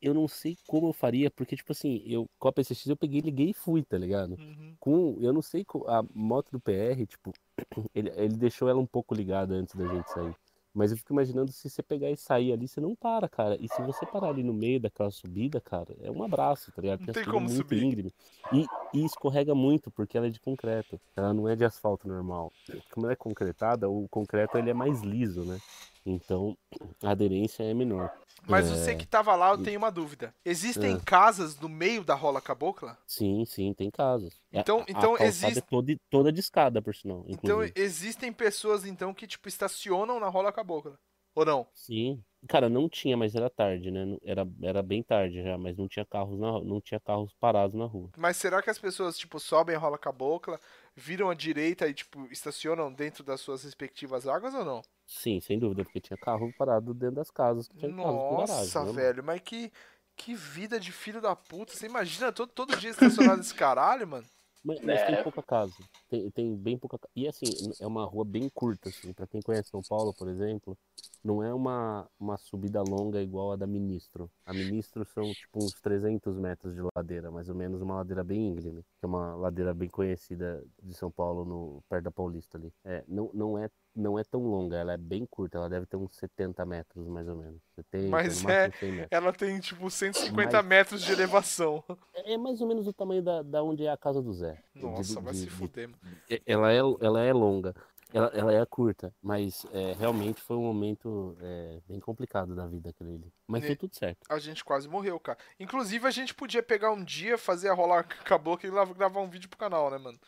eu 0.00 0.14
não 0.14 0.26
sei 0.26 0.56
como 0.66 0.88
eu 0.88 0.92
faria, 0.92 1.30
porque, 1.30 1.54
tipo 1.56 1.72
assim, 1.72 2.02
eu 2.06 2.26
com 2.38 2.48
a 2.48 2.52
PCX 2.52 2.86
eu 2.86 2.96
peguei, 2.96 3.20
liguei 3.20 3.50
e 3.50 3.54
fui, 3.54 3.84
tá 3.84 3.96
ligado? 3.98 4.36
Uhum. 4.38 4.74
Com, 4.80 5.18
eu 5.20 5.32
não 5.32 5.42
sei, 5.42 5.64
a 5.86 6.02
moto 6.14 6.50
do 6.50 6.60
PR, 6.60 7.06
tipo, 7.06 7.32
ele, 7.94 8.10
ele 8.16 8.36
deixou 8.36 8.68
ela 8.68 8.80
um 8.80 8.86
pouco 8.86 9.14
ligada 9.14 9.54
antes 9.54 9.74
da 9.74 9.86
gente 9.86 10.10
sair. 10.10 10.34
Mas 10.76 10.90
eu 10.90 10.98
fico 10.98 11.14
imaginando 11.14 11.50
se 11.50 11.70
você 11.70 11.82
pegar 11.82 12.10
e 12.10 12.18
sair 12.18 12.52
ali, 12.52 12.68
você 12.68 12.82
não 12.82 12.94
para, 12.94 13.26
cara. 13.26 13.56
E 13.58 13.66
se 13.66 13.80
você 13.80 14.04
parar 14.04 14.28
ali 14.28 14.42
no 14.42 14.52
meio 14.52 14.78
daquela 14.78 15.10
subida, 15.10 15.58
cara, 15.58 15.96
é 16.02 16.10
um 16.10 16.22
abraço, 16.22 16.70
tá 16.70 16.82
ligado? 16.82 17.00
Não 17.00 17.14
tem 17.14 17.22
é 17.22 17.24
como 17.24 17.40
muito 17.40 17.56
subir. 17.56 17.82
íngreme. 17.82 18.12
E, 18.52 18.66
e 18.92 19.02
escorrega 19.02 19.54
muito, 19.54 19.90
porque 19.90 20.18
ela 20.18 20.26
é 20.26 20.30
de 20.30 20.38
concreto. 20.38 21.00
Ela 21.16 21.32
não 21.32 21.48
é 21.48 21.56
de 21.56 21.64
asfalto 21.64 22.06
normal. 22.06 22.52
Como 22.90 23.06
ela 23.06 23.14
é 23.14 23.16
concretada, 23.16 23.88
o 23.88 24.06
concreto 24.10 24.58
ele 24.58 24.68
é 24.68 24.74
mais 24.74 25.00
liso, 25.00 25.46
né? 25.46 25.58
Então 26.06 26.56
a 27.02 27.10
aderência 27.10 27.62
é 27.64 27.74
menor. 27.74 28.10
Mas 28.48 28.70
É. 28.70 28.74
você 28.74 28.94
que 28.94 29.04
tava 29.06 29.34
lá, 29.34 29.50
eu 29.50 29.62
tenho 29.62 29.76
uma 29.78 29.90
dúvida. 29.90 30.32
Existem 30.44 30.94
É. 30.94 31.00
casas 31.04 31.58
no 31.58 31.68
meio 31.68 32.04
da 32.04 32.14
rola 32.14 32.40
cabocla? 32.40 32.96
Sim, 33.06 33.44
sim, 33.44 33.74
tem 33.74 33.90
casos. 33.90 34.40
A- 34.54 34.60
Então- 34.60 34.80
a, 34.80 34.84
então 34.88 35.14
a 35.14 35.18
calçada 35.18 35.24
existe- 35.26 35.58
é 35.58 35.62
toda, 35.62 35.96
toda 36.08 36.32
de 36.32 36.38
escada, 36.40 36.80
por 36.80 36.94
sinal. 36.94 37.24
Então 37.26 37.56
inclusive. 37.64 37.72
existem 37.76 38.32
pessoas 38.32 38.86
então 38.86 39.12
que 39.12 39.26
tipo 39.26 39.48
estacionam 39.48 40.20
na 40.20 40.28
rola 40.28 40.52
cabocla. 40.52 40.96
Ou 41.34 41.44
não? 41.44 41.66
Sim. 41.74 42.22
Cara, 42.48 42.68
não 42.68 42.88
tinha, 42.88 43.14
mas 43.16 43.34
era 43.34 43.50
tarde, 43.50 43.90
né? 43.90 44.16
Era, 44.22 44.46
era 44.62 44.82
bem 44.82 45.02
tarde 45.02 45.42
já, 45.42 45.58
mas 45.58 45.76
não 45.76 45.86
tinha 45.88 46.04
carros 46.06 46.38
na, 46.38 46.60
não 46.62 46.80
tinha 46.80 47.00
carros 47.00 47.34
parados 47.40 47.74
na 47.74 47.84
rua. 47.84 48.08
Mas 48.16 48.36
será 48.36 48.62
que 48.62 48.70
as 48.70 48.78
pessoas 48.78 49.18
tipo 49.18 49.38
sobem 49.40 49.74
a 49.74 49.78
rola 49.78 49.98
cabocla, 49.98 50.58
viram 50.96 51.28
à 51.28 51.34
direita 51.34 51.86
e 51.86 51.94
tipo 51.94 52.26
estacionam 52.30 52.92
dentro 52.92 53.22
das 53.22 53.40
suas 53.40 53.62
respectivas 53.62 54.26
águas 54.26 54.54
ou 54.54 54.64
não? 54.64 54.82
Sim, 55.06 55.40
sem 55.40 55.58
dúvida, 55.58 55.84
porque 55.84 56.00
tinha 56.00 56.16
carro 56.16 56.52
parado 56.58 56.92
dentro 56.92 57.16
das 57.16 57.30
casas, 57.30 57.68
que 57.68 57.76
tinha 57.76 57.92
com 57.92 58.36
garagem, 58.36 58.74
Nossa, 58.74 58.84
né, 58.84 58.92
velho, 58.92 59.22
mas 59.22 59.40
que 59.40 59.70
que 60.16 60.34
vida 60.34 60.80
de 60.80 60.90
filho 60.90 61.20
da 61.20 61.36
puta. 61.36 61.74
Você 61.74 61.84
imagina 61.86 62.32
todo, 62.32 62.50
todo 62.50 62.76
dia 62.78 62.90
estacionado 62.90 63.36
nesse 63.36 63.54
caralho, 63.54 64.08
mano? 64.08 64.26
Mas, 64.66 64.80
mas 64.82 65.00
É. 65.00 65.06
tem 65.06 65.22
pouca 65.22 65.42
casa. 65.42 65.72
Tem, 66.08 66.30
tem 66.30 66.56
bem 66.56 66.76
pouca 66.76 66.98
ca- 66.98 67.08
E 67.14 67.26
assim, 67.28 67.46
é 67.80 67.86
uma 67.86 68.04
rua 68.04 68.24
bem 68.24 68.48
curta, 68.52 68.88
assim. 68.88 69.12
Pra 69.12 69.26
quem 69.26 69.40
conhece 69.40 69.70
São 69.70 69.82
Paulo, 69.82 70.12
por 70.12 70.28
exemplo, 70.28 70.76
não 71.22 71.42
é 71.42 71.52
uma, 71.54 72.08
uma 72.18 72.36
subida 72.36 72.82
longa 72.82 73.22
igual 73.22 73.52
a 73.52 73.56
da 73.56 73.66
Ministro. 73.66 74.28
A 74.44 74.52
Ministro 74.52 75.04
são 75.04 75.34
tipo 75.34 75.64
uns 75.64 75.74
300 75.80 76.36
metros 76.36 76.74
de 76.74 76.80
ladeira, 76.96 77.30
mais 77.30 77.48
ou 77.48 77.54
menos 77.54 77.80
uma 77.80 77.96
ladeira 77.96 78.24
bem 78.24 78.48
íngreme, 78.48 78.82
que 78.82 79.04
é 79.04 79.06
uma 79.06 79.34
ladeira 79.36 79.72
bem 79.72 79.88
conhecida 79.88 80.64
de 80.82 80.94
São 80.94 81.10
Paulo, 81.10 81.44
no, 81.44 81.82
perto 81.88 82.04
da 82.04 82.10
Paulista 82.10 82.58
ali. 82.58 82.72
É, 82.84 83.04
não, 83.08 83.30
não, 83.34 83.58
é, 83.58 83.68
não 83.96 84.18
é 84.18 84.22
tão 84.24 84.40
longa, 84.42 84.76
ela 84.76 84.92
é 84.92 84.96
bem 84.96 85.24
curta, 85.24 85.56
ela 85.58 85.68
deve 85.70 85.86
ter 85.86 85.96
uns 85.96 86.14
70 86.16 86.64
metros, 86.66 87.06
mais 87.08 87.26
ou 87.26 87.36
menos. 87.36 87.60
70, 87.74 88.08
Mas 88.08 88.42
no 88.42 88.48
máximo 88.48 88.74
100 88.78 88.92
metros. 88.92 89.08
Ela 89.10 89.32
tem, 89.32 89.58
tipo, 89.58 89.90
150 89.90 90.56
Mas- 90.58 90.66
metros 90.66 91.02
de 91.02 91.12
elevação. 91.12 91.82
É 92.14 92.34
é 92.34 92.36
mais 92.36 92.60
ou 92.60 92.68
menos 92.68 92.86
o 92.86 92.92
tamanho 92.92 93.22
da, 93.22 93.42
da 93.42 93.62
onde 93.62 93.86
é 93.86 93.90
a 93.90 93.96
casa 93.96 94.20
do 94.20 94.32
Zé. 94.34 94.62
De- 94.74 94.82
Nossa, 94.82 95.16
de- 95.16 95.20
vai 95.22 95.32
de- 95.32 95.38
se 95.38 95.44
de 95.46 95.50
fuder, 95.50 95.88
mano. 95.88 95.98
É- 96.28 96.42
ela 96.46 96.72
é, 96.72 96.76
ela 96.78 97.20
é 97.22 97.32
longa, 97.32 97.74
ela, 98.12 98.28
ela 98.34 98.52
é 98.52 98.64
curta, 98.66 99.12
mas 99.22 99.64
é, 99.72 99.92
realmente 99.98 100.40
foi 100.42 100.56
um 100.56 100.62
momento 100.62 101.36
é, 101.40 101.78
bem 101.88 101.98
complicado 102.00 102.54
da 102.54 102.66
vida 102.66 102.92
ali. 103.00 103.20
Mas 103.46 103.64
E- 103.64 103.68
deu 103.68 103.76
tudo 103.76 103.96
certo. 103.96 104.18
A 104.28 104.38
gente 104.38 104.64
quase 104.64 104.88
morreu, 104.88 105.18
cara. 105.18 105.38
Inclusive, 105.58 106.06
a 106.06 106.10
gente 106.10 106.34
podia 106.34 106.62
pegar 106.62 106.90
um 106.92 107.02
dia, 107.02 107.38
fazer 107.38 107.68
a 107.68 107.74
rola 107.74 108.02
cabocla 108.02 108.68
e 108.68 108.72
lá- 108.72 108.84
gravar 108.84 109.20
um 109.20 109.28
vídeo 109.30 109.48
pro 109.48 109.58
canal, 109.58 109.90
né, 109.90 109.98
mano? 109.98 110.18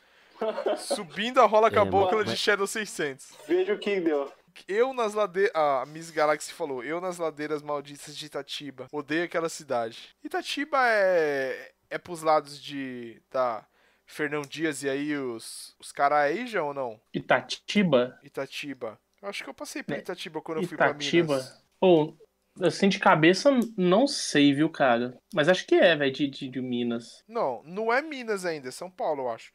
Subindo 0.76 1.40
a 1.40 1.46
rola 1.46 1.68
É, 1.68 1.70
cabocla 1.70 2.18
mas- 2.18 2.30
de 2.30 2.36
Shadow 2.36 2.66
600. 2.66 3.32
Veja 3.46 3.74
o 3.74 3.78
que 3.78 4.00
deu. 4.00 4.30
Eu 4.66 4.92
nas 4.92 5.14
ladeiras. 5.14 5.52
A 5.54 5.84
Miss 5.86 6.10
Galaxy 6.10 6.52
falou: 6.52 6.82
Eu 6.82 7.00
nas 7.00 7.18
ladeiras 7.18 7.62
malditas 7.62 8.16
de 8.16 8.26
Itatiba. 8.26 8.86
Odeio 8.90 9.24
aquela 9.24 9.48
cidade. 9.48 10.16
Itatiba 10.22 10.78
é. 10.82 11.72
É 11.90 11.98
pros 11.98 12.22
lados 12.22 12.60
de. 12.60 13.20
Da. 13.30 13.64
Fernão 14.10 14.40
Dias 14.42 14.82
e 14.82 14.88
aí 14.88 15.14
os. 15.16 15.76
Os 15.78 15.92
caras 15.92 16.18
aí 16.18 16.46
já 16.46 16.62
ou 16.62 16.72
não? 16.74 16.98
Itatiba? 17.12 18.18
Itatiba. 18.24 18.98
Eu 19.20 19.28
acho 19.28 19.44
que 19.44 19.50
eu 19.50 19.54
passei 19.54 19.82
por 19.82 19.94
É, 19.94 19.98
Itatiba 19.98 20.40
quando 20.40 20.62
eu 20.62 20.66
fui 20.68 20.76
pra 20.78 20.90
Itatiba? 20.90 21.34
Minas. 21.36 21.62
Pô, 21.78 22.16
assim 22.62 22.88
de 22.88 22.98
cabeça, 22.98 23.50
não 23.76 24.06
sei, 24.06 24.54
viu, 24.54 24.70
cara? 24.70 25.16
Mas 25.34 25.48
acho 25.48 25.66
que 25.66 25.74
é, 25.74 25.94
velho, 25.94 26.10
de, 26.12 26.26
de, 26.26 26.48
de 26.48 26.60
Minas. 26.60 27.22
Não, 27.28 27.62
não 27.64 27.92
é 27.92 28.00
Minas 28.00 28.44
ainda, 28.46 28.68
é 28.68 28.72
São 28.72 28.90
Paulo, 28.90 29.24
eu 29.24 29.30
acho. 29.30 29.52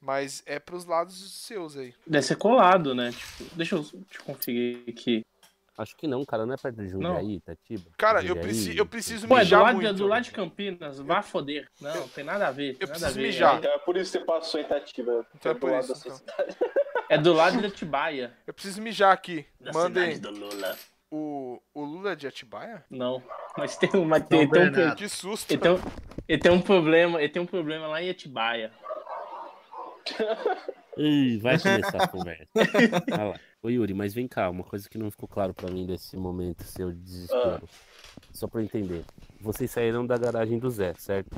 Mas 0.00 0.42
é 0.46 0.58
pros 0.58 0.84
lados 0.84 1.16
seus 1.32 1.76
aí. 1.76 1.94
Deve 2.06 2.26
ser 2.26 2.36
colado, 2.36 2.94
né? 2.94 3.12
Tipo, 3.12 3.56
deixa 3.56 3.76
eu 3.76 3.84
te 3.84 4.18
conferir 4.20 4.84
aqui. 4.88 5.24
Acho 5.78 5.94
que 5.94 6.06
não, 6.06 6.24
cara, 6.24 6.46
não 6.46 6.54
é 6.54 6.56
perto 6.56 6.76
de 6.76 6.88
Jundiaí, 6.88 7.34
Itatiba? 7.34 7.90
Cara, 7.98 8.24
eu, 8.24 8.34
preci 8.34 8.76
eu 8.76 8.86
preciso 8.86 9.28
Pô, 9.28 9.34
é 9.36 9.40
do 9.40 9.44
mijar 9.44 9.62
lado, 9.62 9.74
muito. 9.76 9.92
do 9.92 10.06
lado 10.06 10.22
de 10.22 10.30
Campinas, 10.30 10.98
vá 11.00 11.20
foder. 11.20 11.68
Não, 11.80 12.08
tem 12.08 12.24
nada 12.24 12.48
a 12.48 12.50
ver. 12.50 12.76
Eu 12.80 12.88
nada 12.88 12.98
preciso 12.98 13.06
a 13.06 13.10
ver. 13.10 13.26
mijar. 13.26 13.58
Então 13.58 13.70
é 13.72 13.78
por 13.78 13.96
isso 13.96 14.12
que 14.12 14.18
você 14.18 14.24
passou 14.24 14.60
em 14.60 14.64
Itatiba. 14.64 15.26
Então 15.34 15.50
é 15.50 15.54
do 15.54 15.60
por 15.60 15.70
lado 15.70 15.92
isso, 15.92 16.08
então. 16.08 16.46
É 17.08 17.16
do 17.16 17.32
lado 17.32 17.60
de 17.60 17.66
Atibaia. 17.66 18.32
Eu 18.46 18.52
preciso 18.52 18.82
mijar 18.82 19.12
aqui. 19.12 19.46
Da 19.60 19.72
Mandem. 19.72 20.18
Lula. 20.18 20.76
O, 21.08 21.62
o 21.72 21.84
Lula 21.84 22.12
é 22.12 22.16
de 22.16 22.26
Atibaia? 22.26 22.84
Não, 22.90 23.22
mas 23.56 23.76
tem, 23.76 23.90
mas 24.04 24.26
tem, 24.26 24.48
tem 24.48 24.88
um. 24.88 24.94
Que 24.96 25.08
susto. 25.08 25.52
ele, 25.52 25.60
tem 25.60 25.70
um, 25.70 25.80
ele 26.26 26.38
tem 26.42 26.50
um 26.50 26.60
problema, 26.60 27.20
ele 27.20 27.28
tem 27.28 27.40
um 27.40 27.46
problema 27.46 27.86
lá 27.86 28.02
em 28.02 28.10
Atibaia. 28.10 28.72
Ih, 30.96 31.38
vai 31.38 31.58
começar 31.58 32.02
a 32.02 32.08
conversa. 32.08 32.48
Vai 32.54 33.28
lá. 33.28 33.40
Ô 33.62 33.68
Yuri, 33.68 33.92
mas 33.92 34.14
vem 34.14 34.26
cá, 34.26 34.48
uma 34.48 34.64
coisa 34.64 34.88
que 34.88 34.96
não 34.96 35.10
ficou 35.10 35.28
claro 35.28 35.52
pra 35.52 35.70
mim 35.70 35.84
desse 35.84 36.16
momento 36.16 36.62
seu 36.64 36.90
de 36.92 37.00
desespero. 37.00 37.68
Só 38.32 38.46
pra 38.46 38.60
eu 38.60 38.64
entender. 38.64 39.04
Vocês 39.40 39.70
saíram 39.70 40.06
da 40.06 40.16
garagem 40.16 40.58
do 40.58 40.70
Zé, 40.70 40.94
certo? 40.94 41.30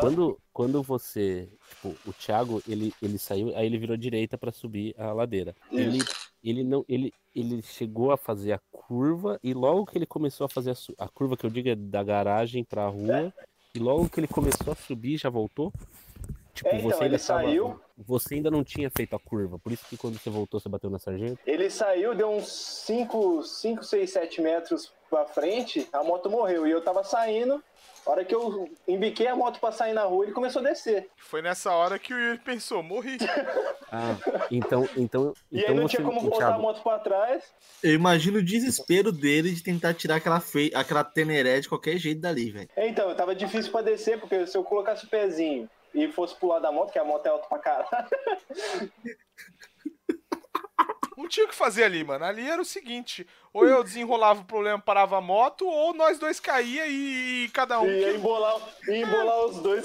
Quando, 0.00 0.38
quando 0.52 0.82
você. 0.82 1.48
Tipo, 1.68 1.94
o 2.06 2.12
Thiago, 2.12 2.62
ele, 2.66 2.94
ele 3.02 3.18
saiu, 3.18 3.54
aí 3.56 3.66
ele 3.66 3.78
virou 3.78 3.96
direita 3.96 4.38
pra 4.38 4.52
subir 4.52 4.94
a 4.98 5.12
ladeira. 5.12 5.54
Ele, 5.70 5.98
ele 6.42 6.64
não. 6.64 6.84
Ele, 6.88 7.12
ele 7.34 7.60
chegou 7.62 8.10
a 8.10 8.16
fazer 8.16 8.52
a 8.52 8.60
curva 8.70 9.38
e 9.42 9.52
logo 9.52 9.84
que 9.86 9.98
ele 9.98 10.06
começou 10.06 10.44
a 10.46 10.48
fazer 10.48 10.70
a, 10.70 11.04
a 11.04 11.08
curva 11.08 11.36
que 11.36 11.44
eu 11.44 11.50
digo 11.50 11.68
é 11.68 11.74
da 11.74 12.02
garagem 12.02 12.64
pra 12.64 12.86
rua. 12.88 13.32
E 13.74 13.78
logo 13.78 14.08
que 14.08 14.18
ele 14.18 14.28
começou 14.28 14.72
a 14.72 14.76
subir, 14.76 15.18
já 15.18 15.28
voltou? 15.28 15.72
Tipo, 16.54 16.70
É, 16.70 16.78
então, 16.78 16.90
você 16.90 17.04
ele 17.04 17.18
saiu. 17.18 17.80
Você 18.06 18.34
ainda 18.36 18.50
não 18.50 18.62
tinha 18.62 18.88
feito 18.90 19.16
a 19.16 19.18
curva, 19.18 19.58
por 19.58 19.72
isso 19.72 19.84
que 19.88 19.96
quando 19.96 20.18
você 20.18 20.30
voltou, 20.30 20.60
você 20.60 20.68
bateu 20.68 20.88
na 20.88 20.98
sargento? 21.00 21.40
Ele 21.44 21.68
saiu, 21.68 22.14
deu 22.14 22.30
uns 22.30 22.48
5, 22.86 23.42
5, 23.42 23.82
6, 23.82 24.10
7 24.10 24.40
metros 24.40 24.92
pra 25.10 25.24
frente, 25.24 25.88
a 25.92 26.04
moto 26.04 26.30
morreu. 26.30 26.66
E 26.66 26.70
eu 26.70 26.80
tava 26.82 27.02
saindo. 27.02 27.62
A 28.06 28.10
hora 28.10 28.24
que 28.24 28.34
eu 28.34 28.70
embiquei 28.86 29.26
a 29.26 29.36
moto 29.36 29.60
pra 29.60 29.70
sair 29.70 29.92
na 29.92 30.04
rua, 30.04 30.24
ele 30.24 30.32
começou 30.32 30.60
a 30.60 30.64
descer. 30.64 31.10
Foi 31.16 31.42
nessa 31.42 31.72
hora 31.72 31.98
que 31.98 32.14
o 32.14 32.18
Yuri 32.18 32.38
pensou, 32.38 32.82
morri. 32.82 33.18
Ah, 33.90 34.14
então. 34.50 34.86
então, 34.98 35.32
E 35.50 35.60
então 35.60 35.70
aí 35.70 35.74
não 35.74 35.88
você, 35.88 35.96
tinha 35.96 36.06
como 36.06 36.18
o 36.18 36.22
voltar 36.24 36.36
Thiago, 36.48 36.54
a 36.56 36.58
moto 36.58 36.82
pra 36.82 36.98
trás. 36.98 37.42
Eu 37.82 37.94
imagino 37.94 38.36
o 38.38 38.42
desespero 38.44 39.10
dele 39.10 39.50
de 39.50 39.62
tentar 39.62 39.94
tirar 39.94 40.16
aquela, 40.16 40.40
fei... 40.40 40.70
aquela 40.74 41.02
teneré 41.02 41.58
de 41.58 41.70
qualquer 41.70 41.96
jeito 41.96 42.20
dali, 42.20 42.50
velho. 42.50 42.68
É, 42.76 42.86
Então, 42.86 43.14
tava 43.14 43.34
difícil 43.34 43.72
pra 43.72 43.80
descer, 43.80 44.20
porque 44.20 44.46
se 44.46 44.58
eu 44.58 44.62
colocasse 44.62 45.06
o 45.06 45.08
pezinho 45.08 45.70
e 45.94 46.08
fosse 46.12 46.34
pular 46.36 46.58
da 46.58 46.70
moto, 46.72 46.92
que 46.92 46.98
a 46.98 47.04
moto 47.04 47.26
é 47.26 47.30
alta 47.30 47.48
pra 47.48 47.58
caralho. 47.58 48.08
Não 51.16 51.26
tinha 51.26 51.46
o 51.46 51.48
que 51.48 51.54
fazer 51.54 51.82
ali, 51.82 52.04
mano. 52.04 52.24
Ali 52.24 52.48
era 52.48 52.62
o 52.62 52.64
seguinte: 52.64 53.26
ou 53.52 53.66
eu 53.66 53.82
desenrolava 53.82 54.40
o 54.40 54.44
problema, 54.44 54.78
parava 54.78 55.18
a 55.18 55.20
moto, 55.20 55.66
ou 55.66 55.92
nós 55.92 56.16
dois 56.16 56.38
caía 56.38 56.86
e, 56.86 57.50
cada 57.52 57.80
um. 57.80 57.90
Ia 57.90 58.14
embolar, 58.14 58.56
ia 58.86 58.98
embolar 58.98 59.44
os 59.46 59.56
dois. 59.60 59.84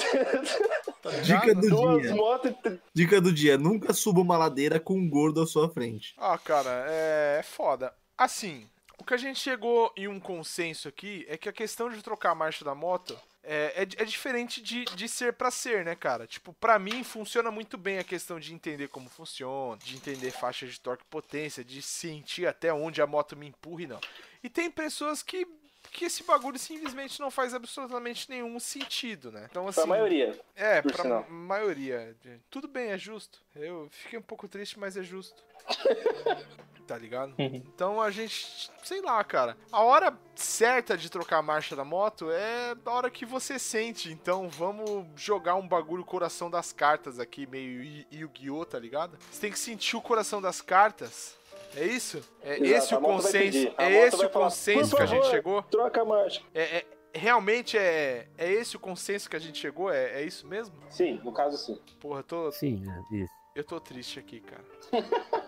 tá 1.02 1.10
ligado? 1.10 1.24
Dica 1.24 1.56
do 1.56 1.70
Duas 1.70 2.02
dia. 2.04 2.16
motos 2.16 2.52
e 2.66 2.80
Dica 2.94 3.20
do 3.20 3.34
dia: 3.34 3.58
nunca 3.58 3.94
suba 3.94 4.22
uma 4.22 4.38
ladeira 4.38 4.80
com 4.80 4.94
um 4.94 5.10
gordo 5.10 5.42
à 5.42 5.48
sua 5.48 5.68
frente. 5.70 6.14
Ah, 6.20 6.38
cara, 6.38 6.86
é, 6.88 7.38
é 7.40 7.44
foda. 7.44 7.92
Assim, 8.16 8.70
o 9.00 9.04
que 9.04 9.16
a 9.16 9.18
gente 9.18 9.40
chegou 9.40 9.92
em 9.98 10.08
um 10.08 10.20
consenso 10.20 10.88
aqui 10.88 11.26
é 11.28 11.36
que 11.36 11.50
a 11.50 11.54
questão 11.54 11.90
de 11.90 12.04
trocar 12.04 12.30
a 12.32 12.36
marcha 12.36 12.64
da 12.64 12.76
moto 12.76 13.20
é, 13.44 13.74
é, 13.76 13.82
é 13.82 14.06
diferente 14.06 14.62
de, 14.62 14.86
de 14.86 15.08
ser 15.10 15.34
pra 15.34 15.52
ser, 15.52 15.84
né, 15.84 15.96
cara? 15.96 16.26
Tipo, 16.26 16.54
pra 16.54 16.80
mim 16.80 17.04
funciona 17.04 17.52
muito 17.52 17.78
bem 17.78 18.00
a 18.00 18.04
questão 18.04 18.40
de 18.40 18.54
entender 18.54 18.88
como 18.88 19.10
funciona, 19.10 19.78
de 19.78 19.96
entender 19.96 20.32
faixa 20.32 20.66
de 20.66 20.80
torque 20.80 21.04
e 21.04 21.10
potência, 21.12 21.64
de 21.64 21.82
sentir 21.82 22.48
até 22.48 22.74
onde 22.74 23.02
a 23.02 23.08
moto 23.08 23.36
me 23.36 23.48
empurra 23.48 23.84
e 23.84 23.88
não. 23.88 24.00
E 24.42 24.50
tem 24.50 24.72
pessoas 24.72 25.22
que, 25.22 25.46
que 25.92 26.06
esse 26.06 26.24
bagulho 26.24 26.58
simplesmente 26.58 27.20
não 27.20 27.30
faz 27.30 27.54
absolutamente 27.54 28.30
nenhum 28.30 28.58
sentido, 28.60 29.32
né? 29.32 29.48
Então, 29.52 29.68
assim. 29.68 29.82
Pra 29.82 29.88
maioria. 29.88 30.40
É, 30.56 30.82
pra 30.82 31.04
sinal. 31.04 31.30
maioria. 31.30 32.16
Tudo 32.50 32.68
bem, 32.68 32.92
é 32.92 32.98
justo. 32.98 33.42
Eu 33.56 33.90
fiquei 33.92 34.18
um 34.18 34.24
pouco 34.24 34.48
triste, 34.48 34.80
mas 34.80 34.96
é 34.96 35.04
justo. 35.04 35.44
tá 36.86 36.98
ligado? 36.98 37.34
Então 37.38 38.02
a 38.02 38.12
gente, 38.12 38.70
sei 38.84 39.02
lá, 39.02 39.24
cara. 39.24 39.58
A 39.72 39.82
hora 39.82 40.18
certa 40.36 40.98
de 40.98 41.10
trocar 41.10 41.38
a 41.38 41.42
marcha 41.42 41.76
da 41.76 41.84
moto 41.86 42.30
é 42.32 42.76
a 42.86 42.92
hora 42.92 43.10
que 43.10 43.26
você 43.26 43.58
sente. 43.58 44.12
Então 44.12 44.50
vamos 44.50 45.06
jogar 45.16 45.56
um 45.56 45.68
bagulho 45.68 46.04
coração 46.06 46.50
das 46.50 46.72
cartas 46.74 47.20
aqui, 47.20 47.46
meio 47.48 47.84
Yu- 47.84 48.06
Yu-Gi-Oh, 48.12 48.66
tá 48.66 48.78
ligado? 48.80 49.18
Você 49.32 49.42
tem 49.42 49.52
que 49.52 49.60
sentir 49.60 49.96
o 49.96 50.02
coração 50.02 50.42
das 50.42 50.62
cartas. 50.62 51.36
É 51.76 51.86
isso? 51.86 52.22
É 52.44 52.54
Exato, 52.60 52.66
esse 52.66 52.96
o 52.96 53.02
consenso. 53.02 53.74
É 53.80 53.92
esse 54.06 54.16
o 54.16 54.30
falar, 54.30 54.46
consenso 54.46 54.90
"Por 54.92 54.98
que 54.98 55.04
a 55.04 55.06
gente 55.08 55.28
chegou? 55.28 55.64
Troca 55.64 56.02
a 56.02 56.06
marcha. 56.06 56.42
É, 56.54 56.78
é- 56.78 56.86
realmente 57.16 57.78
é, 57.78 58.28
é 58.38 58.52
esse 58.52 58.76
o 58.76 58.80
consenso 58.80 59.28
que 59.30 59.36
a 59.36 59.40
gente 59.40 59.58
chegou? 59.58 59.92
É, 59.92 60.22
é 60.22 60.24
isso 60.24 60.46
mesmo? 60.48 60.76
Sim, 60.90 61.20
no 61.24 61.32
caso 61.34 61.58
sim. 61.58 61.80
Porra, 62.00 62.20
eu 62.20 62.24
tô, 62.24 62.52
Sim, 62.52 62.84
é 63.12 63.16
isso. 63.16 63.34
eu 63.56 63.64
tô 63.64 63.80
triste 63.80 64.20
aqui, 64.20 64.40
cara. 64.40 64.64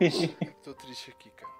tô 0.62 0.74
triste 0.74 1.10
aqui, 1.10 1.30
cara. 1.30 1.58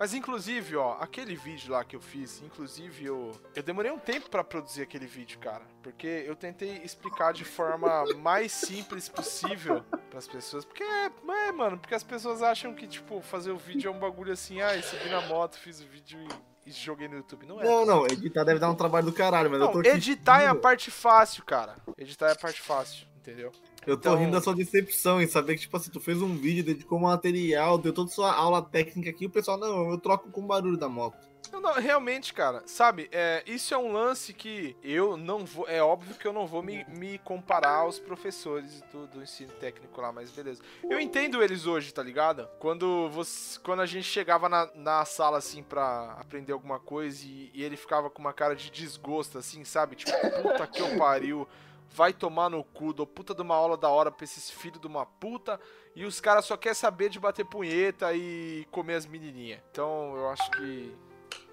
Mas 0.00 0.14
inclusive, 0.14 0.76
ó, 0.76 0.96
aquele 0.98 1.36
vídeo 1.36 1.72
lá 1.72 1.84
que 1.84 1.94
eu 1.94 2.00
fiz, 2.00 2.40
inclusive 2.40 3.04
eu 3.04 3.32
eu 3.54 3.62
demorei 3.62 3.90
um 3.90 3.98
tempo 3.98 4.30
pra 4.30 4.42
produzir 4.42 4.80
aquele 4.80 5.06
vídeo, 5.06 5.38
cara, 5.38 5.62
porque 5.82 6.24
eu 6.26 6.34
tentei 6.34 6.78
explicar 6.78 7.34
de 7.34 7.44
forma 7.44 8.06
mais 8.16 8.50
simples 8.50 9.10
possível 9.10 9.84
pras 10.08 10.26
pessoas, 10.26 10.64
porque 10.64 10.82
é, 10.82 11.10
é, 11.48 11.52
mano, 11.52 11.78
porque 11.78 11.94
as 11.94 12.02
pessoas 12.02 12.42
acham 12.42 12.72
que 12.72 12.86
tipo 12.86 13.20
fazer 13.20 13.50
o 13.50 13.58
vídeo 13.58 13.88
é 13.88 13.90
um 13.94 13.98
bagulho 13.98 14.32
assim, 14.32 14.62
ah, 14.62 14.70
subi 14.82 15.10
na 15.10 15.20
moto, 15.20 15.58
fiz 15.58 15.82
o 15.82 15.86
vídeo 15.86 16.18
e, 16.64 16.70
e 16.70 16.72
joguei 16.72 17.06
no 17.06 17.16
YouTube, 17.16 17.44
não 17.44 17.60
é. 17.60 17.64
Não, 17.64 17.84
não, 17.84 18.06
editar 18.06 18.42
deve 18.42 18.58
dar 18.58 18.70
um 18.70 18.74
trabalho 18.74 19.04
do 19.04 19.12
caralho, 19.12 19.50
mas 19.50 19.60
eu 19.60 19.66
tô 19.66 19.74
Não, 19.74 19.80
aqui 19.80 19.90
editar 19.90 20.40
é 20.40 20.46
a 20.46 20.54
parte 20.54 20.90
fácil, 20.90 21.44
cara. 21.44 21.76
Editar 21.98 22.28
é 22.28 22.32
a 22.32 22.36
parte 22.36 22.62
fácil, 22.62 23.06
entendeu? 23.18 23.52
Eu 23.86 23.96
tô 23.96 24.10
então- 24.10 24.16
rindo 24.16 24.32
da 24.32 24.40
sua 24.40 24.54
decepção 24.54 25.20
em 25.20 25.26
saber 25.26 25.54
que, 25.54 25.62
tipo 25.62 25.76
assim, 25.76 25.90
tu 25.90 26.00
fez 26.00 26.20
um 26.20 26.36
vídeo, 26.36 26.64
dedicou 26.64 26.98
material, 26.98 27.78
deu 27.78 27.92
toda 27.92 28.10
a 28.10 28.14
sua 28.14 28.32
aula 28.32 28.62
técnica 28.62 29.10
aqui, 29.10 29.24
e 29.24 29.26
o 29.26 29.30
pessoal, 29.30 29.56
não, 29.56 29.90
eu 29.90 29.98
troco 29.98 30.30
com 30.30 30.42
o 30.42 30.46
barulho 30.46 30.76
da 30.76 30.88
moto. 30.88 31.30
Não, 31.50 31.60
não, 31.60 31.74
realmente, 31.74 32.32
cara, 32.32 32.62
sabe, 32.66 33.08
é, 33.10 33.42
isso 33.44 33.74
é 33.74 33.78
um 33.78 33.90
lance 33.92 34.32
que 34.32 34.76
eu 34.84 35.16
não 35.16 35.44
vou. 35.44 35.68
É 35.68 35.82
óbvio 35.82 36.14
que 36.14 36.26
eu 36.26 36.32
não 36.32 36.46
vou 36.46 36.62
me, 36.62 36.84
me 36.84 37.18
comparar 37.18 37.78
aos 37.78 37.98
professores 37.98 38.82
do, 38.92 39.06
do 39.08 39.22
ensino 39.22 39.50
técnico 39.54 40.00
lá, 40.00 40.12
mas 40.12 40.30
beleza. 40.30 40.62
Eu 40.88 41.00
entendo 41.00 41.42
eles 41.42 41.66
hoje, 41.66 41.92
tá 41.92 42.02
ligado? 42.02 42.46
Quando, 42.60 43.08
você, 43.10 43.58
quando 43.60 43.80
a 43.80 43.86
gente 43.86 44.04
chegava 44.04 44.48
na, 44.48 44.70
na 44.76 45.04
sala, 45.04 45.38
assim, 45.38 45.62
pra 45.62 46.16
aprender 46.20 46.52
alguma 46.52 46.78
coisa 46.78 47.26
e, 47.26 47.50
e 47.52 47.64
ele 47.64 47.76
ficava 47.76 48.08
com 48.08 48.20
uma 48.20 48.32
cara 48.32 48.54
de 48.54 48.70
desgosto, 48.70 49.38
assim, 49.38 49.64
sabe? 49.64 49.96
Tipo, 49.96 50.12
puta 50.42 50.66
que 50.68 50.80
eu 50.80 50.96
pariu. 50.98 51.48
Vai 51.92 52.12
tomar 52.12 52.48
no 52.48 52.62
cu, 52.64 52.92
dou 52.92 53.06
puta 53.06 53.34
de 53.34 53.42
uma 53.42 53.54
aula 53.54 53.76
da 53.76 53.88
hora 53.88 54.10
pra 54.10 54.24
esses 54.24 54.50
filhos 54.50 54.80
de 54.80 54.86
uma 54.86 55.04
puta, 55.04 55.60
e 55.94 56.04
os 56.04 56.20
caras 56.20 56.44
só 56.44 56.56
querem 56.56 56.74
saber 56.74 57.08
de 57.08 57.18
bater 57.18 57.44
punheta 57.44 58.12
e 58.14 58.66
comer 58.70 58.94
as 58.94 59.06
menininhas. 59.06 59.60
Então 59.70 60.14
eu 60.16 60.28
acho 60.30 60.50
que. 60.52 60.96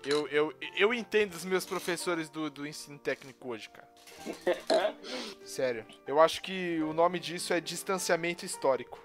Eu, 0.06 0.28
eu, 0.30 0.54
eu 0.78 0.94
entendo 0.94 1.34
os 1.34 1.44
meus 1.44 1.66
professores 1.66 2.30
do, 2.30 2.50
do 2.50 2.66
ensino 2.66 2.98
técnico 2.98 3.50
hoje, 3.50 3.70
cara. 3.70 3.88
Sério. 5.44 5.86
Eu 6.06 6.20
acho 6.20 6.42
que 6.42 6.82
o 6.82 6.94
nome 6.94 7.20
disso 7.20 7.54
é 7.54 7.60
distanciamento 7.60 8.46
histórico. 8.46 9.00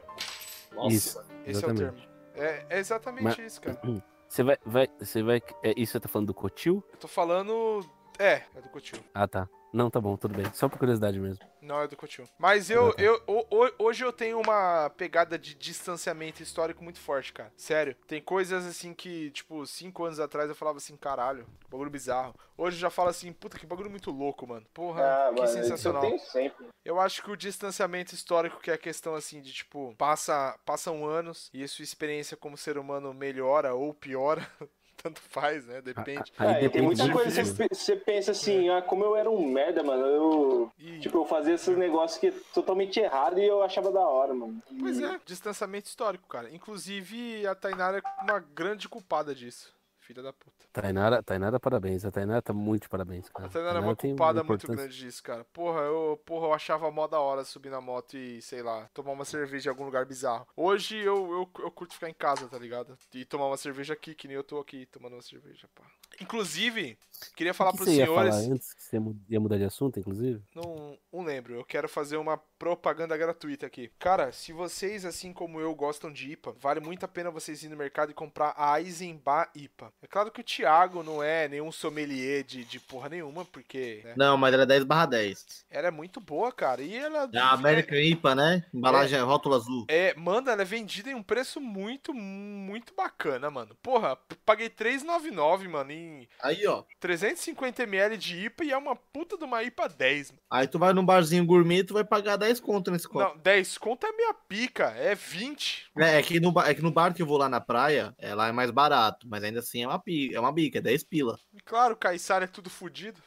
Nossa. 0.72 0.94
Isso. 0.94 1.18
Esse 1.44 1.64
é 1.64 1.68
o 1.68 1.72
Exatamente. 1.72 1.78
termo. 1.78 2.12
É, 2.34 2.66
é 2.70 2.78
exatamente 2.78 3.24
Mas- 3.24 3.38
isso, 3.38 3.60
cara. 3.60 3.80
Você 4.32 4.42
vai, 4.42 4.56
vai, 4.64 4.88
você 4.98 5.22
vai. 5.22 5.42
É, 5.62 5.74
isso 5.76 5.92
você 5.92 6.00
tá 6.00 6.08
falando 6.08 6.28
do 6.28 6.32
Cotil? 6.32 6.82
Eu 6.90 6.96
tô 6.96 7.06
falando. 7.06 7.84
É, 8.18 8.40
é 8.56 8.62
do 8.62 8.70
Coutinho. 8.70 9.04
Ah, 9.12 9.28
tá. 9.28 9.46
Não, 9.72 9.88
tá 9.88 9.98
bom, 10.00 10.16
tudo 10.18 10.34
bem. 10.34 10.52
Só 10.52 10.68
por 10.68 10.78
curiosidade 10.78 11.18
mesmo. 11.18 11.42
Não 11.60 11.80
é 11.80 11.88
do 11.88 11.96
Coutinho. 11.96 12.28
Mas 12.38 12.68
eu, 12.68 12.88
Ah, 12.90 12.94
tá. 12.94 13.02
eu 13.02 13.22
ho- 13.26 13.46
hoje 13.78 14.04
eu 14.04 14.12
tenho 14.12 14.38
uma 14.40 14.90
pegada 14.90 15.38
de 15.38 15.54
distanciamento 15.54 16.42
histórico 16.42 16.84
muito 16.84 17.00
forte, 17.00 17.32
cara. 17.32 17.50
Sério. 17.56 17.94
Tem 18.06 18.20
coisas 18.20 18.66
assim 18.66 18.92
que, 18.92 19.30
tipo, 19.30 19.64
cinco 19.64 20.04
anos 20.04 20.20
atrás 20.20 20.48
eu 20.50 20.54
falava 20.54 20.76
assim, 20.78 20.96
caralho, 20.96 21.46
bagulho 21.70 21.90
bizarro. 21.90 22.34
Hoje 22.58 22.76
eu 22.76 22.80
já 22.80 22.90
falo 22.90 23.08
assim, 23.08 23.32
puta, 23.32 23.58
que 23.58 23.64
bagulho 23.66 23.88
muito 23.90 24.10
louco, 24.10 24.46
mano. 24.46 24.66
Porra, 24.74 25.02
Ah, 25.02 25.28
que 25.32 25.40
mano, 25.40 25.44
isso 25.44 25.58
eu 25.58 25.62
sensacional. 25.64 26.02
tenho 26.02 26.18
sempre. 26.18 26.66
Eu 26.84 27.00
acho 27.00 27.22
que 27.22 27.30
o 27.30 27.36
distanciamento 27.36 28.14
histórico, 28.14 28.60
que 28.60 28.70
é 28.70 28.74
a 28.74 28.78
questão 28.78 29.14
assim 29.14 29.40
de 29.40 29.52
tipo, 29.52 29.94
passa, 29.96 30.58
passam 30.66 31.06
anos 31.06 31.48
e 31.54 31.62
a 31.62 31.68
sua 31.68 31.84
experiência 31.84 32.36
como 32.36 32.56
ser 32.58 32.76
humano 32.76 33.14
melhora 33.14 33.72
ou 33.74 33.94
piora. 33.94 34.46
Tanto 35.02 35.20
faz, 35.20 35.66
né? 35.66 35.80
Depende. 35.82 36.32
Aí 36.38 36.66
Ah, 36.66 36.70
tem 36.70 36.82
muita 36.82 37.10
coisa 37.10 37.42
que 37.42 37.74
você, 37.74 37.96
pensa 37.96 38.30
assim, 38.30 38.68
ah, 38.68 38.80
como 38.80 39.04
eu 39.04 39.16
era 39.16 39.28
um 39.28 39.44
merda, 39.44 39.82
mano. 39.82 40.06
Eu, 40.06 40.72
E, 40.78 41.00
tipo, 41.00 41.18
eu 41.18 41.24
fazia 41.24 41.54
esses 41.54 41.76
negócios 41.76 42.20
que 42.20 42.28
é 42.28 42.32
totalmente 42.54 43.00
errado 43.00 43.38
e 43.40 43.44
eu 43.46 43.62
achava 43.62 43.90
da 43.90 44.00
hora, 44.00 44.32
mano. 44.32 44.62
E- 44.70 44.78
Pois 44.78 45.00
é, 45.00 45.18
distanciamento 45.24 45.88
histórico, 45.88 46.28
cara. 46.28 46.48
Inclusive, 46.54 47.44
a 47.46 47.54
Tainara 47.54 47.98
é 47.98 48.22
uma 48.22 48.38
grande 48.38 48.88
culpada 48.88 49.34
disso. 49.34 49.72
Filha 50.12 50.22
da 50.22 50.32
puta. 50.34 50.66
Tainara, 50.74 51.22
Tainara, 51.22 51.58
parabéns. 51.58 52.04
A 52.04 52.10
Tainara 52.10 52.42
tá 52.42 52.52
muito 52.52 52.90
parabéns, 52.90 53.30
cara. 53.30 53.46
A 53.46 53.48
Tainara 53.48 53.78
é 53.78 53.80
uma 53.80 53.96
culpada 53.96 54.44
muito 54.44 54.66
grande 54.66 54.94
disso, 54.94 55.22
cara. 55.22 55.42
Porra 55.54 55.80
eu, 55.80 56.20
porra, 56.26 56.48
eu 56.48 56.52
achava 56.52 56.90
mó 56.90 57.06
da 57.06 57.18
hora 57.18 57.44
subir 57.44 57.70
na 57.70 57.80
moto 57.80 58.14
e, 58.14 58.42
sei 58.42 58.62
lá, 58.62 58.90
tomar 58.92 59.12
uma 59.12 59.24
cerveja 59.24 59.70
em 59.70 59.72
algum 59.72 59.86
lugar 59.86 60.04
bizarro. 60.04 60.46
Hoje 60.54 60.98
eu, 60.98 61.32
eu, 61.32 61.64
eu 61.64 61.70
curto 61.70 61.94
ficar 61.94 62.10
em 62.10 62.14
casa, 62.14 62.46
tá 62.46 62.58
ligado? 62.58 62.94
E 63.14 63.24
tomar 63.24 63.46
uma 63.46 63.56
cerveja 63.56 63.94
aqui, 63.94 64.14
que 64.14 64.28
nem 64.28 64.36
eu 64.36 64.44
tô 64.44 64.58
aqui 64.58 64.84
tomando 64.84 65.14
uma 65.14 65.22
cerveja, 65.22 65.66
pá. 65.74 65.84
Inclusive, 66.20 66.98
queria 67.34 67.54
falar 67.54 67.70
que 67.70 67.78
pros 67.78 67.88
senhores. 67.88 68.34
falar 68.34 68.52
antes? 68.52 68.74
Que 68.74 68.82
você 68.82 69.00
ia 69.30 69.40
mudar 69.40 69.56
de 69.56 69.64
assunto, 69.64 69.98
inclusive? 69.98 70.42
Não, 70.54 70.98
não 71.12 71.24
lembro, 71.24 71.54
eu 71.54 71.64
quero 71.64 71.88
fazer 71.88 72.16
uma 72.16 72.36
propaganda 72.58 73.16
gratuita 73.16 73.66
aqui. 73.66 73.90
Cara, 73.98 74.30
se 74.30 74.52
vocês, 74.52 75.04
assim 75.04 75.32
como 75.32 75.58
eu, 75.58 75.74
gostam 75.74 76.12
de 76.12 76.32
IPA, 76.32 76.52
vale 76.52 76.80
muito 76.80 77.04
a 77.04 77.08
pena 77.08 77.30
vocês 77.30 77.62
ir 77.62 77.68
no 77.68 77.76
mercado 77.76 78.10
e 78.10 78.14
comprar 78.14 78.54
a 78.56 78.80
Eisenbach 78.80 79.50
IPA. 79.54 79.92
É 80.02 80.06
claro 80.08 80.32
que 80.32 80.40
o 80.40 80.44
Thiago 80.44 81.04
não 81.04 81.22
é 81.22 81.46
nenhum 81.46 81.70
sommelier 81.70 82.42
de, 82.42 82.64
de 82.64 82.80
porra 82.80 83.08
nenhuma, 83.08 83.44
porque 83.44 84.00
né, 84.04 84.14
Não, 84.16 84.36
mas 84.36 84.52
era 84.52 84.66
10 84.66 84.82
barra 84.82 85.06
10. 85.06 85.64
ela 85.70 85.86
é 85.86 85.90
muito 85.92 86.20
boa, 86.20 86.50
cara. 86.50 86.82
E 86.82 86.96
ela. 86.96 87.30
É 87.32 87.38
a 87.38 87.50
American 87.50 87.96
IPA, 87.96 88.34
né? 88.34 88.64
Embalagem 88.74 89.16
é 89.16 89.22
rótulo 89.22 89.54
azul. 89.54 89.86
É, 89.88 90.12
mano, 90.14 90.50
ela 90.50 90.62
é 90.62 90.64
vendida 90.64 91.08
em 91.08 91.14
um 91.14 91.22
preço 91.22 91.60
muito, 91.60 92.12
muito 92.12 92.92
bacana, 92.96 93.48
mano. 93.48 93.76
Porra, 93.80 94.18
paguei 94.44 94.68
3,99, 94.68 95.68
mano, 95.68 95.92
em 95.92 96.28
Aí, 96.42 96.66
ó. 96.66 96.82
350ml 97.00 98.16
de 98.16 98.46
IPA 98.46 98.64
e 98.64 98.72
é 98.72 98.76
uma 98.76 98.96
puta 98.96 99.38
de 99.38 99.44
uma 99.44 99.62
IPA 99.62 99.88
10, 99.88 100.30
mano. 100.32 100.42
Aí 100.50 100.66
tu 100.66 100.80
vai 100.80 100.92
num 100.92 101.06
barzinho 101.06 101.46
gourmet, 101.46 101.84
tu 101.84 101.94
vai 101.94 102.04
pagar 102.04 102.36
10 102.36 102.58
conto 102.58 102.90
nesse 102.90 103.06
copo. 103.06 103.20
Não, 103.20 103.38
10 103.38 103.78
conto 103.78 104.04
é 104.04 104.12
minha 104.12 104.34
pica, 104.34 104.88
é 104.96 105.14
20. 105.14 105.92
É, 105.96 106.18
é 106.18 106.22
que 106.22 106.40
no, 106.40 106.52
é 106.60 106.74
que 106.74 106.82
no 106.82 106.90
bar 106.90 107.14
que 107.14 107.22
eu 107.22 107.26
vou 107.26 107.38
lá 107.38 107.48
na 107.48 107.60
praia, 107.60 108.12
é, 108.18 108.34
lá 108.34 108.48
é 108.48 108.52
mais 108.52 108.72
barato, 108.72 109.28
mas 109.28 109.44
ainda 109.44 109.60
assim 109.60 109.84
é 109.84 109.91
uma, 109.94 110.02
é 110.34 110.40
uma 110.40 110.52
bica, 110.52 110.78
é 110.78 110.82
10 110.82 111.04
pila. 111.04 111.38
Claro, 111.64 111.94
o 111.94 111.96
Caissara 111.96 112.44
é 112.44 112.48
tudo 112.48 112.70
fudido. 112.70 113.20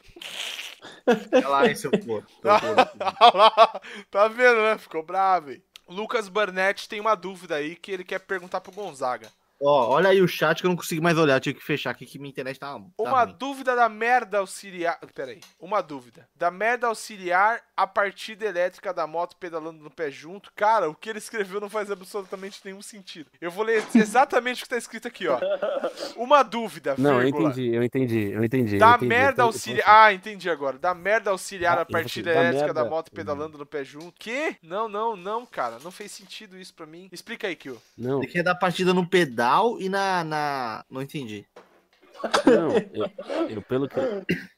É 1.32 1.46
lá, 1.46 1.66
hein, 1.66 1.74
seu 1.74 1.90
porco. 1.90 2.30
Olha 2.44 3.80
tá 4.10 4.28
vendo, 4.28 4.62
né? 4.62 4.78
Ficou 4.78 5.02
bravo, 5.02 5.50
hein? 5.50 5.62
Lucas 5.88 6.28
Burnett 6.28 6.88
tem 6.88 7.00
uma 7.00 7.14
dúvida 7.14 7.56
aí 7.56 7.76
que 7.76 7.92
ele 7.92 8.04
quer 8.04 8.18
perguntar 8.20 8.60
pro 8.60 8.72
Gonzaga. 8.72 9.30
Ó, 9.60 9.88
olha 9.88 10.10
aí 10.10 10.20
o 10.20 10.28
chat 10.28 10.60
que 10.60 10.66
eu 10.66 10.68
não 10.68 10.76
consigo 10.76 11.02
mais 11.02 11.16
olhar, 11.16 11.40
tive 11.40 11.58
que 11.58 11.64
fechar 11.64 11.90
aqui 11.90 12.04
que 12.04 12.18
minha 12.18 12.30
internet 12.30 12.58
tá. 12.58 12.74
tá 12.74 12.80
Uma 12.98 13.24
ruim. 13.24 13.34
dúvida 13.38 13.74
da 13.74 13.88
merda 13.88 14.38
auxiliar. 14.38 14.98
Pera 15.14 15.30
aí. 15.32 15.40
Uma 15.58 15.80
dúvida. 15.82 16.28
Da 16.34 16.50
merda 16.50 16.88
auxiliar 16.88 17.60
a 17.74 17.86
partida 17.86 18.44
elétrica 18.44 18.92
da 18.92 19.06
moto 19.06 19.34
pedalando 19.36 19.82
no 19.82 19.90
pé 19.90 20.10
junto. 20.10 20.52
Cara, 20.54 20.90
o 20.90 20.94
que 20.94 21.08
ele 21.08 21.18
escreveu 21.18 21.60
não 21.60 21.70
faz 21.70 21.90
absolutamente 21.90 22.60
nenhum 22.64 22.82
sentido. 22.82 23.30
Eu 23.40 23.50
vou 23.50 23.64
ler 23.64 23.82
exatamente 23.94 24.60
o 24.62 24.64
que 24.64 24.70
tá 24.70 24.76
escrito 24.76 25.08
aqui, 25.08 25.26
ó. 25.26 25.38
Uma 26.16 26.42
dúvida, 26.42 26.94
Não, 26.98 27.14
eu 27.14 27.20
vírgula. 27.22 27.50
entendi, 27.50 27.74
eu 27.74 27.82
entendi, 27.82 28.30
eu 28.32 28.44
entendi. 28.44 28.74
eu 28.74 28.80
Da 28.80 28.90
entendi, 28.90 29.06
merda 29.06 29.30
eu 29.30 29.34
tô- 29.36 29.40
eu 29.42 29.44
tô- 29.52 29.56
auxiliar. 29.56 29.86
Ah, 29.88 30.12
entendi 30.12 30.50
agora. 30.50 30.78
Da 30.78 30.92
merda 30.94 31.30
auxiliar 31.30 31.78
Ah, 31.78 31.80
a 31.80 31.82
eu 31.82 31.86
vou 31.86 31.92
partida 31.92 32.34
da 32.34 32.40
elétrica 32.44 32.74
da 32.74 32.84
moto 32.84 33.10
pedalando 33.10 33.56
no 33.56 33.64
pé 33.66 33.82
junto. 33.84 34.12
Que? 34.18 34.56
Não, 34.62 34.88
não, 34.88 35.16
não, 35.16 35.46
cara. 35.46 35.78
Não 35.82 35.90
fez 35.90 36.12
sentido 36.12 36.58
isso 36.58 36.74
pra 36.74 36.84
mim. 36.86 37.08
Explica 37.10 37.46
aí, 37.48 37.56
Kio. 37.56 37.80
Não, 37.96 38.22
Ele 38.22 38.30
quer 38.30 38.42
dar 38.42 38.54
partida 38.54 38.92
no 38.92 39.06
pedal 39.08 39.45
e 39.80 39.88
na. 39.88 40.24
na... 40.24 40.84
Não 40.90 41.02
entendi. 41.02 41.46
não, 42.46 42.70
eu, 42.92 43.48
eu- 43.50 43.62
pelo, 43.62 43.88
que, 43.88 44.00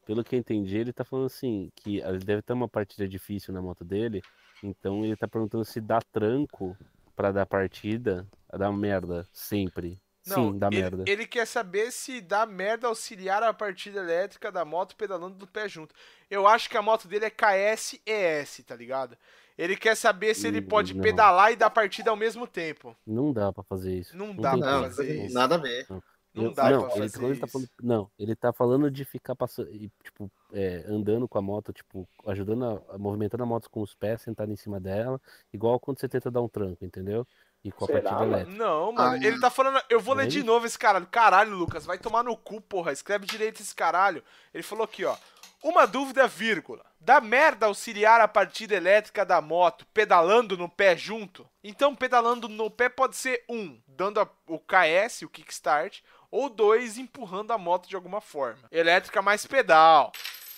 pelo 0.06 0.22
que 0.24 0.34
eu 0.36 0.38
entendi, 0.38 0.78
ele 0.78 0.92
tá 0.92 1.04
falando 1.04 1.26
assim, 1.26 1.70
que 1.74 1.98
ele 1.98 2.18
deve 2.18 2.40
ter 2.42 2.52
uma 2.52 2.68
partida 2.68 3.06
difícil 3.08 3.52
na 3.52 3.60
moto 3.60 3.84
dele, 3.84 4.22
então 4.62 5.04
ele 5.04 5.16
tá 5.16 5.26
perguntando 5.26 5.64
se 5.64 5.80
dá 5.80 6.00
tranco 6.00 6.76
pra 7.16 7.32
dar 7.32 7.46
partida, 7.46 8.26
dá 8.56 8.70
merda, 8.70 9.26
sempre. 9.32 10.00
Não, 10.26 10.52
Sim, 10.52 10.58
dá 10.58 10.68
ele, 10.70 10.82
merda. 10.82 11.04
ele 11.06 11.26
quer 11.26 11.46
saber 11.46 11.90
se 11.90 12.20
dá 12.20 12.44
merda 12.46 12.86
auxiliar 12.86 13.42
a 13.42 13.52
partida 13.52 14.00
elétrica 14.00 14.52
da 14.52 14.64
moto 14.64 14.94
pedalando 14.94 15.34
do 15.34 15.46
pé 15.46 15.68
junto. 15.68 15.94
Eu 16.30 16.46
acho 16.46 16.68
que 16.68 16.76
a 16.76 16.82
moto 16.82 17.08
dele 17.08 17.24
é 17.24 17.30
KS-ES, 17.30 18.62
tá 18.66 18.76
ligado? 18.76 19.16
Ele 19.58 19.76
quer 19.76 19.96
saber 19.96 20.34
se 20.34 20.46
ele 20.46 20.62
pode 20.62 20.94
não. 20.94 21.02
pedalar 21.02 21.52
e 21.52 21.56
dar 21.56 21.68
partida 21.68 22.10
ao 22.10 22.16
mesmo 22.16 22.46
tempo. 22.46 22.96
Não 23.04 23.32
dá 23.32 23.52
pra 23.52 23.64
fazer 23.64 23.92
isso. 23.92 24.16
Não 24.16 24.34
dá 24.36 24.52
tem 24.52 24.60
pra 24.60 24.70
fazer 24.82 24.88
fazer 24.94 25.24
isso. 25.24 25.34
nada 25.34 25.56
a 25.56 25.58
ver. 25.58 25.86
Não 26.34 26.44
Eu- 26.44 26.52
dá 26.54 26.70
não, 26.70 26.82
pra 26.86 26.96
ele, 26.96 27.08
fazer 27.08 27.24
ele 27.24 27.36
tá 27.40 27.46
isso. 27.46 27.52
falando, 27.52 27.70
não, 27.82 28.10
ele 28.18 28.36
tá 28.36 28.52
falando 28.52 28.90
de 28.90 29.04
ficar 29.04 29.34
passando, 29.34 29.68
tipo, 30.04 30.30
é, 30.52 30.84
andando 30.86 31.26
com 31.26 31.36
a 31.38 31.42
moto, 31.42 31.72
tipo, 31.72 32.08
ajudando 32.26 32.64
a, 32.64 32.94
a- 32.94 32.98
movimentando 32.98 33.42
a 33.42 33.46
moto 33.46 33.68
com 33.68 33.80
os 33.82 33.94
pés, 33.94 34.22
sentado 34.22 34.52
em 34.52 34.56
cima 34.56 34.78
dela, 34.78 35.20
igual 35.52 35.80
quando 35.80 35.98
você 35.98 36.08
tenta 36.08 36.30
dar 36.30 36.40
um 36.42 36.48
tranco, 36.48 36.84
entendeu? 36.84 37.26
E 37.64 37.72
com 37.72 37.84
a 37.84 37.88
Será, 37.88 38.02
partida 38.02 38.24
elétrica. 38.24 38.56
Não, 38.56 38.92
mano, 38.92 39.18
Ah. 39.20 39.26
ele 39.26 39.40
tá 39.40 39.50
falando. 39.50 39.80
Eu 39.90 39.98
vou 39.98 40.14
ler 40.14 40.24
Ele? 40.24 40.30
de 40.30 40.42
novo 40.44 40.64
esse 40.64 40.78
caralho. 40.78 41.08
Caralho, 41.10 41.56
Lucas, 41.56 41.84
vai 41.84 41.98
tomar 41.98 42.22
no 42.22 42.36
cu, 42.36 42.60
porra. 42.60 42.92
Escreve 42.92 43.26
direito 43.26 43.60
esse 43.60 43.74
caralho. 43.74 44.22
Ele 44.54 44.62
falou 44.62 44.84
aqui, 44.84 45.04
ó. 45.04 45.16
Uma 45.62 45.86
dúvida, 45.86 46.26
vírgula. 46.28 46.84
Dá 47.00 47.20
merda 47.20 47.66
auxiliar 47.66 48.20
a 48.20 48.28
partida 48.28 48.74
elétrica 48.76 49.24
da 49.24 49.40
moto 49.40 49.86
pedalando 49.92 50.56
no 50.56 50.68
pé 50.68 50.96
junto? 50.96 51.48
Então, 51.64 51.94
pedalando 51.94 52.48
no 52.48 52.70
pé 52.70 52.88
pode 52.88 53.16
ser 53.16 53.44
um, 53.48 53.80
dando 53.86 54.20
a- 54.20 54.28
o 54.46 54.58
KS, 54.58 55.24
o 55.24 55.28
kickstart, 55.28 56.00
ou 56.30 56.48
dois, 56.48 56.98
empurrando 56.98 57.52
a 57.52 57.58
moto 57.58 57.88
de 57.88 57.96
alguma 57.96 58.20
forma. 58.20 58.68
Elétrica 58.70 59.20
mais 59.22 59.46
pedal. 59.46 60.12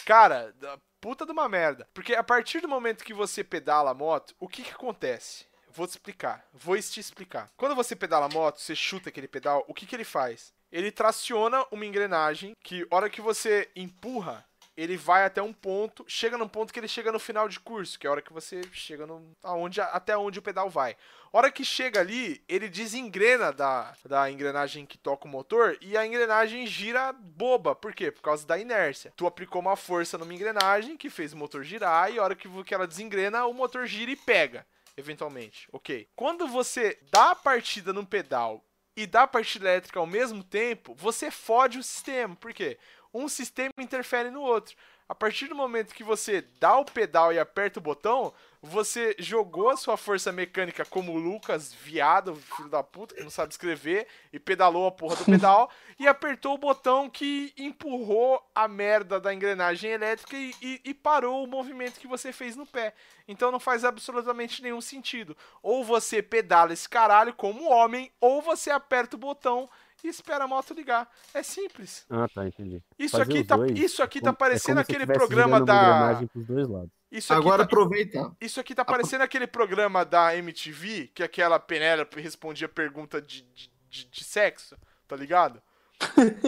Cara, 0.05 0.55
puta 1.01 1.25
de 1.25 1.33
uma 1.33 1.49
merda. 1.49 1.89
Porque 1.95 2.15
a 2.15 2.23
partir 2.23 2.61
do 2.61 2.69
momento 2.69 3.05
que 3.05 3.15
você 3.15 3.43
pedala 3.45 3.91
a 3.93 3.95
moto, 3.95 4.35
o 4.41 4.49
que 4.49 4.63
que 4.63 4.73
acontece? 4.73 5.47
Vou 5.73 5.87
te 5.87 5.91
explicar. 5.91 6.45
Vou 6.53 6.77
te 6.77 6.99
explicar. 7.01 7.49
Quando 7.57 7.77
você 7.77 7.95
pedala 7.95 8.27
a 8.27 8.29
moto, 8.29 8.59
você 8.61 8.75
chuta 8.75 9.09
aquele 9.09 9.29
pedal, 9.29 9.65
o 9.69 9.73
que 9.75 9.87
que 9.87 9.95
ele 9.95 10.05
faz? 10.05 10.53
Ele 10.73 10.91
traciona 10.91 11.65
uma 11.71 11.87
engrenagem 11.87 12.57
que, 12.63 12.87
hora 12.91 13.09
que 13.09 13.21
você 13.21 13.71
empurra, 13.77 14.45
ele 14.81 14.97
vai 14.97 15.27
até 15.27 15.43
um 15.43 15.53
ponto, 15.53 16.05
chega 16.09 16.39
num 16.39 16.49
ponto 16.49 16.73
que 16.73 16.81
ele 16.81 16.89
chega 16.89 17.13
no 17.13 17.19
final 17.19 17.47
de 17.49 17.61
curso, 17.61 17.99
que 17.99 18.07
é 18.07 18.09
a 18.09 18.13
hora 18.13 18.23
que 18.23 18.33
você 18.33 18.63
chega 18.73 19.07
no, 19.07 19.37
aonde, 19.43 19.79
até 19.79 20.17
onde 20.17 20.39
o 20.39 20.43
pedal 20.43 20.71
vai. 20.71 20.97
Hora 21.31 21.51
que 21.51 21.65
chega 21.67 22.01
ali, 22.01 22.43
ele 22.49 22.67
desengrena 22.67 23.53
da, 23.53 23.95
da 24.07 24.31
engrenagem 24.31 24.87
que 24.87 24.97
toca 24.97 25.27
o 25.27 25.31
motor 25.31 25.77
e 25.83 25.99
a 25.99 26.07
engrenagem 26.07 26.67
gira 26.67 27.13
boba. 27.13 27.75
Por 27.75 27.95
quê? 27.95 28.11
Por 28.11 28.23
causa 28.23 28.47
da 28.47 28.59
inércia. 28.59 29.13
Tu 29.17 29.27
aplicou 29.27 29.61
uma 29.61 29.77
força 29.77 30.17
numa 30.17 30.35
engrenagem 30.35 30.97
que 30.97 31.11
fez 31.11 31.35
o 31.35 31.37
motor 31.37 31.63
girar 31.63 32.11
e 32.11 32.19
a 32.19 32.23
hora 32.23 32.35
que, 32.35 32.49
que 32.65 32.75
ela 32.75 32.87
desengrena, 32.87 33.45
o 33.45 33.53
motor 33.53 33.87
gira 33.87 34.11
e 34.11 34.17
pega, 34.17 34.67
eventualmente. 34.97 35.69
Ok. 35.73 36.09
Quando 36.17 36.49
você 36.49 36.99
dá 37.13 37.33
a 37.33 37.37
partida 37.37 37.93
no 37.93 38.07
pedal 38.07 38.65
e 38.97 39.07
dá 39.07 39.23
a 39.25 39.29
partida 39.29 39.69
elétrica 39.69 40.01
ao 40.01 40.07
mesmo 40.07 40.43
tempo, 40.43 40.95
você 40.95 41.31
fode 41.31 41.79
o 41.79 41.83
sistema. 41.83 42.35
Por 42.35 42.55
quê? 42.55 42.79
Um 43.13 43.29
sistema 43.29 43.73
interfere 43.79 44.31
no 44.31 44.41
outro. 44.43 44.77
A 45.09 45.15
partir 45.15 45.49
do 45.49 45.57
momento 45.57 45.93
que 45.93 46.05
você 46.05 46.41
dá 46.61 46.77
o 46.79 46.85
pedal 46.85 47.33
e 47.33 47.39
aperta 47.41 47.81
o 47.81 47.83
botão, 47.83 48.33
você 48.63 49.17
jogou 49.19 49.69
a 49.69 49.77
sua 49.77 49.97
força 49.97 50.31
mecânica 50.31 50.85
como 50.85 51.13
o 51.13 51.19
Lucas, 51.19 51.73
viado, 51.75 52.37
filho 52.37 52.69
da 52.69 52.81
puta, 52.81 53.17
que 53.17 53.23
não 53.25 53.31
sabe 53.31 53.53
escrever, 53.53 54.07
e 54.33 54.39
pedalou 54.39 54.87
a 54.87 54.93
porra 54.93 55.17
do 55.17 55.25
pedal, 55.27 55.69
e 55.99 56.07
apertou 56.07 56.55
o 56.55 56.59
botão 56.59 57.11
que 57.11 57.53
empurrou 57.59 58.41
a 58.55 58.69
merda 58.69 59.19
da 59.19 59.35
engrenagem 59.35 59.91
elétrica 59.91 60.37
e, 60.37 60.55
e- 60.63 60.81
e 60.85 60.95
parou 60.95 61.43
o 61.43 61.47
movimento 61.49 61.99
que 61.99 62.07
você 62.07 62.33
fez 62.33 62.55
no 62.55 62.65
pé. 62.65 62.95
Então 63.27 63.51
não 63.51 63.59
faz 63.59 63.85
absolutamente 63.85 64.63
nenhum 64.63 64.81
sentido. 64.81 65.37
Ou 65.61 65.83
você 65.83 66.23
pedala 66.23 66.73
esse 66.73 66.89
caralho 66.89 67.35
como 67.35 67.69
homem, 67.69 68.13
ou 68.21 68.41
você 68.41 68.71
aperta 68.71 69.17
o 69.17 69.19
botão 69.19 69.69
e 70.05 70.09
espera 70.09 70.45
a 70.45 70.49
moto 70.49 70.73
ligar. 70.75 71.09
É 71.35 71.43
simples. 71.43 72.05
Ah, 72.11 72.29
tá, 72.29 72.47
entendi. 72.47 72.83
Isso 72.99 73.17
Fazer 73.19 73.31
aqui 73.33 73.45
tá, 73.45 73.57
dois, 73.57 73.79
isso 73.79 74.03
aqui 74.03 74.19
é 74.19 74.23
tá 74.23 74.31
é 74.31 74.33
parecendo 74.33 74.79
eu 74.79 74.83
aquele 74.83 75.07
programa 75.07 75.61
da. 75.61 75.75
engrenagem 75.75 76.27
pros 76.29 76.47
dois 76.47 76.69
lados. 76.69 76.91
Isso 77.11 77.33
Agora 77.33 77.59
tá... 77.59 77.65
aproveita. 77.65 78.33
isso 78.41 78.61
aqui 78.61 78.75
tá 78.75 78.85
parecendo 78.85 79.25
aquele 79.25 79.47
programa 79.47 80.05
da 80.05 80.37
MTV 80.37 81.11
que 81.15 81.23
aquela 81.25 81.59
Penélope 81.59 82.21
respondia 82.21 82.69
pergunta 82.69 83.21
de, 83.21 83.43
de, 83.55 83.71
de- 83.89 84.05
de 84.07 84.25
sexo, 84.25 84.77
tá 85.09 85.17
ligado? 85.17 85.61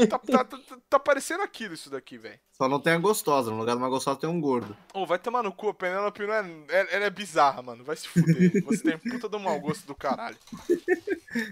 Tá, 0.08 0.18
tá, 0.18 0.44
tá, 0.44 0.58
tá 0.88 0.98
parecendo 0.98 1.42
aquilo 1.42 1.74
isso 1.74 1.90
daqui, 1.90 2.16
velho. 2.16 2.38
Só 2.52 2.68
não 2.68 2.80
tem 2.80 2.94
a 2.94 2.98
gostosa. 2.98 3.50
No 3.50 3.58
lugar 3.58 3.76
de 3.76 3.82
uma 3.82 3.88
gostosa 3.88 4.18
tem 4.18 4.28
um 4.28 4.40
gordo. 4.40 4.76
Ô, 4.94 5.04
vai 5.06 5.18
tomar 5.18 5.42
no 5.42 5.52
cu, 5.52 5.68
a 5.68 5.74
Penélope 5.74 6.26
não 6.26 6.32
é, 6.34 6.40
é- 6.70 6.96
Ela 6.96 7.04
é 7.06 7.10
bizarra, 7.10 7.62
mano. 7.62 7.84
Vai 7.84 7.96
se 7.96 8.08
fuder. 8.08 8.64
Você 8.64 8.82
tem 8.82 8.98
puta 8.98 9.34
um 9.36 9.40
mau 9.40 9.60
gosto 9.60 9.86
do 9.86 9.94
caralho. 9.94 10.36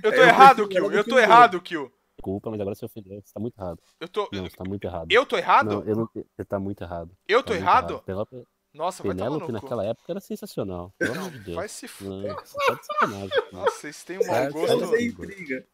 Eu 0.02 0.12
tô 0.12 0.22
É, 0.22 0.28
errado, 0.28 0.66
Kill. 0.68 0.90
Eu 0.92 1.04
do 1.04 1.10
tô 1.10 1.18
errado, 1.18 1.60
Kill. 1.60 1.92
Desculpa, 2.16 2.50
mas 2.50 2.60
agora 2.60 2.74
você 2.74 2.84
ofendeu. 2.84 3.20
Você 3.24 3.32
tá 3.32 3.40
muito 3.40 3.58
errado. 3.58 3.78
Eu 3.98 4.08
tô. 4.08 4.28
Não, 4.32 4.42
você 4.44 4.56
tá 4.56 4.64
muito 4.66 4.84
errado. 4.86 5.06
Eu 5.10 5.26
tô 5.26 5.36
errado? 5.36 5.66
Não, 5.70 5.82
eu 5.84 5.96
não, 5.96 6.08
você 6.14 6.44
tá 6.44 6.58
muito 6.58 6.82
errado. 6.84 7.10
Eu 7.26 7.42
tô 7.42 7.52
Tá 7.52 7.58
errado? 7.58 7.98
Penélope, 8.00 8.46
Nossa, 8.72 9.02
Penélope 9.02 9.50
naquela 9.50 9.84
época 9.84 10.12
era 10.12 10.20
sensacional. 10.20 10.92
Pelo 10.96 11.12
amor 11.18 11.30
de 11.32 11.38
Deus. 11.44 11.56
Vai 11.56 11.68
se 11.68 11.86
Não, 11.86 11.88
fuder. 11.88 12.34
você 12.36 12.56
tá 12.66 12.74
de 12.74 12.86
sacanagem. 12.86 13.42
Nossa, 13.52 13.70
vocês 13.80 14.04
têm 14.04 14.18
um 14.18 14.26
mau 14.26 14.52
gosto. 14.52 14.90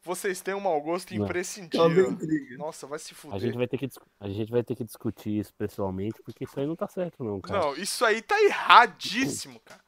Vocês 0.03 0.41
têm 0.41 0.53
um 0.55 0.59
mau 0.59 0.81
gosto 0.81 1.15
Não. 1.15 1.23
imprescindível. 1.25 2.17
Nossa, 2.57 2.87
vai 2.87 2.97
se 2.97 3.13
A 3.13 3.15
fuder. 3.15 3.39
gente, 3.39 3.55
vai 3.57 3.67
ter 3.67 3.77
que, 3.77 3.87
a 4.19 4.29
gente 4.29 4.51
vai 4.51 4.63
ter 4.63 4.75
que 4.75 4.83
discutir 4.83 5.39
isso 5.39 5.53
pessoalmente, 5.55 6.21
porque 6.23 6.43
isso 6.45 6.59
aí 6.59 6.65
não 6.65 6.75
tá 6.75 6.87
certo, 6.87 7.23
não, 7.23 7.39
cara. 7.39 7.59
Não, 7.59 7.75
isso 7.75 8.03
aí 8.03 8.21
tá 8.21 8.41
erradíssimo, 8.43 9.59
cara. 9.63 9.81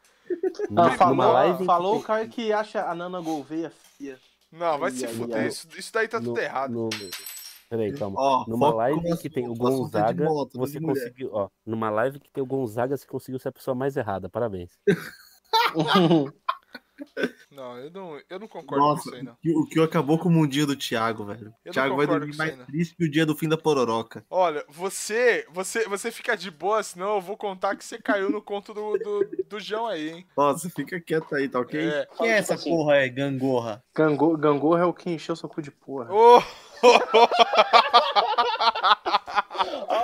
Ah, 0.77 0.91
falou, 0.91 1.15
numa 1.15 1.31
live 1.31 1.63
em 1.63 1.65
falou 1.65 1.97
o 1.97 2.03
cara 2.03 2.27
que 2.27 2.53
acha 2.53 2.83
a 2.87 2.93
Nana 2.93 3.19
Gouveia 3.19 3.71
feia. 3.97 4.19
Não, 4.51 4.77
vai 4.77 4.91
Ai, 4.91 4.97
se 4.97 5.07
fuder. 5.07 5.47
Isso, 5.47 5.67
isso 5.75 5.91
daí 5.91 6.07
tá 6.07 6.19
no- 6.19 6.25
tudo 6.27 6.39
errado. 6.39 6.71
no- 6.71 6.89
Peraí, 7.69 7.93
calma. 7.93 8.19
Ó, 8.19 8.45
Numa 8.47 8.73
live 8.73 9.17
que 9.19 9.29
tem 9.29 9.47
o 9.47 9.53
Gonzaga, 9.53 10.25
moto, 10.25 10.57
você 10.57 10.81
conseguiu, 10.81 11.29
ó, 11.31 11.49
numa 11.63 11.91
live 11.91 12.19
que 12.19 12.31
tem 12.31 12.41
o 12.41 12.47
Gonzaga, 12.47 12.97
você 12.97 13.05
conseguiu 13.05 13.39
ser 13.39 13.49
a 13.49 13.51
pessoa 13.51 13.75
mais 13.75 13.95
errada. 13.95 14.27
Parabéns. 14.27 14.71
Não, 17.51 17.77
eu 17.77 17.91
não, 17.91 18.21
eu 18.29 18.39
não 18.39 18.47
concordo 18.47 18.83
com 18.83 18.89
Nossa, 18.89 19.09
isso 19.09 19.15
aí, 19.15 19.23
não. 19.23 19.35
o 19.61 19.65
que 19.65 19.79
acabou 19.81 20.17
com 20.17 20.29
o 20.29 20.31
mundinho 20.31 20.67
do 20.67 20.75
Thiago, 20.75 21.25
velho. 21.25 21.53
Eu 21.65 21.73
Thiago 21.73 21.95
vai 21.95 22.05
dormir 22.05 22.25
com 22.25 22.31
isso 22.31 22.37
mais 22.37 22.59
aí, 22.59 22.65
triste 22.65 22.95
que 22.95 23.05
o 23.05 23.11
dia 23.11 23.25
do 23.25 23.35
fim 23.35 23.49
da 23.49 23.57
pororoca. 23.57 24.23
Olha, 24.29 24.63
você, 24.69 25.45
você, 25.51 25.87
você 25.87 26.11
fica 26.11 26.37
de 26.37 26.51
boa, 26.51 26.81
senão 26.83 27.15
eu 27.15 27.21
vou 27.21 27.35
contar 27.35 27.75
que 27.75 27.83
você 27.83 27.97
caiu 27.97 28.29
no 28.29 28.41
conto 28.41 28.73
do, 28.73 28.97
do, 28.97 29.29
do 29.47 29.59
João 29.59 29.87
aí, 29.87 30.09
hein? 30.09 30.27
Nossa, 30.37 30.69
fica 30.69 30.99
quieto 30.99 31.33
aí, 31.35 31.49
tá 31.49 31.59
ok? 31.59 31.79
É. 31.79 32.07
Quem 32.17 32.29
é 32.29 32.37
essa 32.37 32.57
porra 32.57 32.97
é 32.97 33.09
gangorra? 33.09 33.83
Gangor, 33.95 34.37
gangorra 34.37 34.81
é 34.81 34.85
o 34.85 34.93
que 34.93 35.09
encheu 35.09 35.35
seu 35.35 35.49
cu 35.49 35.61
de 35.61 35.71
porra. 35.71 36.07
Ô, 36.13 36.41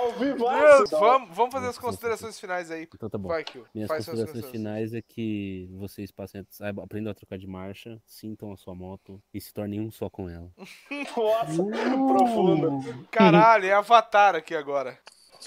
Ao 0.06 0.12
vivo! 0.12 0.48
Deus, 0.48 0.90
vamos, 0.90 1.36
vamos 1.36 1.52
fazer 1.52 1.66
as 1.68 1.78
considerações 1.78 2.38
finais 2.38 2.70
aí. 2.70 2.88
Então 2.94 3.08
tá 3.10 3.18
bom. 3.18 3.28
Vai. 3.28 3.44
Minhas 3.74 3.88
Faz 3.88 4.06
considerações 4.06 4.46
finais 4.46 4.94
é 4.94 5.02
que 5.02 5.68
vocês 5.72 6.10
passem 6.10 6.46
saibam- 6.50 6.84
aprendam 6.84 7.10
a 7.10 7.14
trocar 7.14 7.38
de 7.38 7.46
marcha, 7.46 8.00
sintam 8.06 8.52
a 8.52 8.56
sua 8.56 8.74
moto 8.74 9.20
e 9.34 9.40
se 9.40 9.52
tornem 9.52 9.80
um 9.80 9.90
só 9.90 10.08
com 10.08 10.28
ela. 10.28 10.50
Nossa, 11.16 11.64
profundo. 12.06 13.06
Caralho, 13.10 13.66
é 13.66 13.72
Avatar 13.72 14.34
aqui 14.34 14.54
agora. 14.54 14.98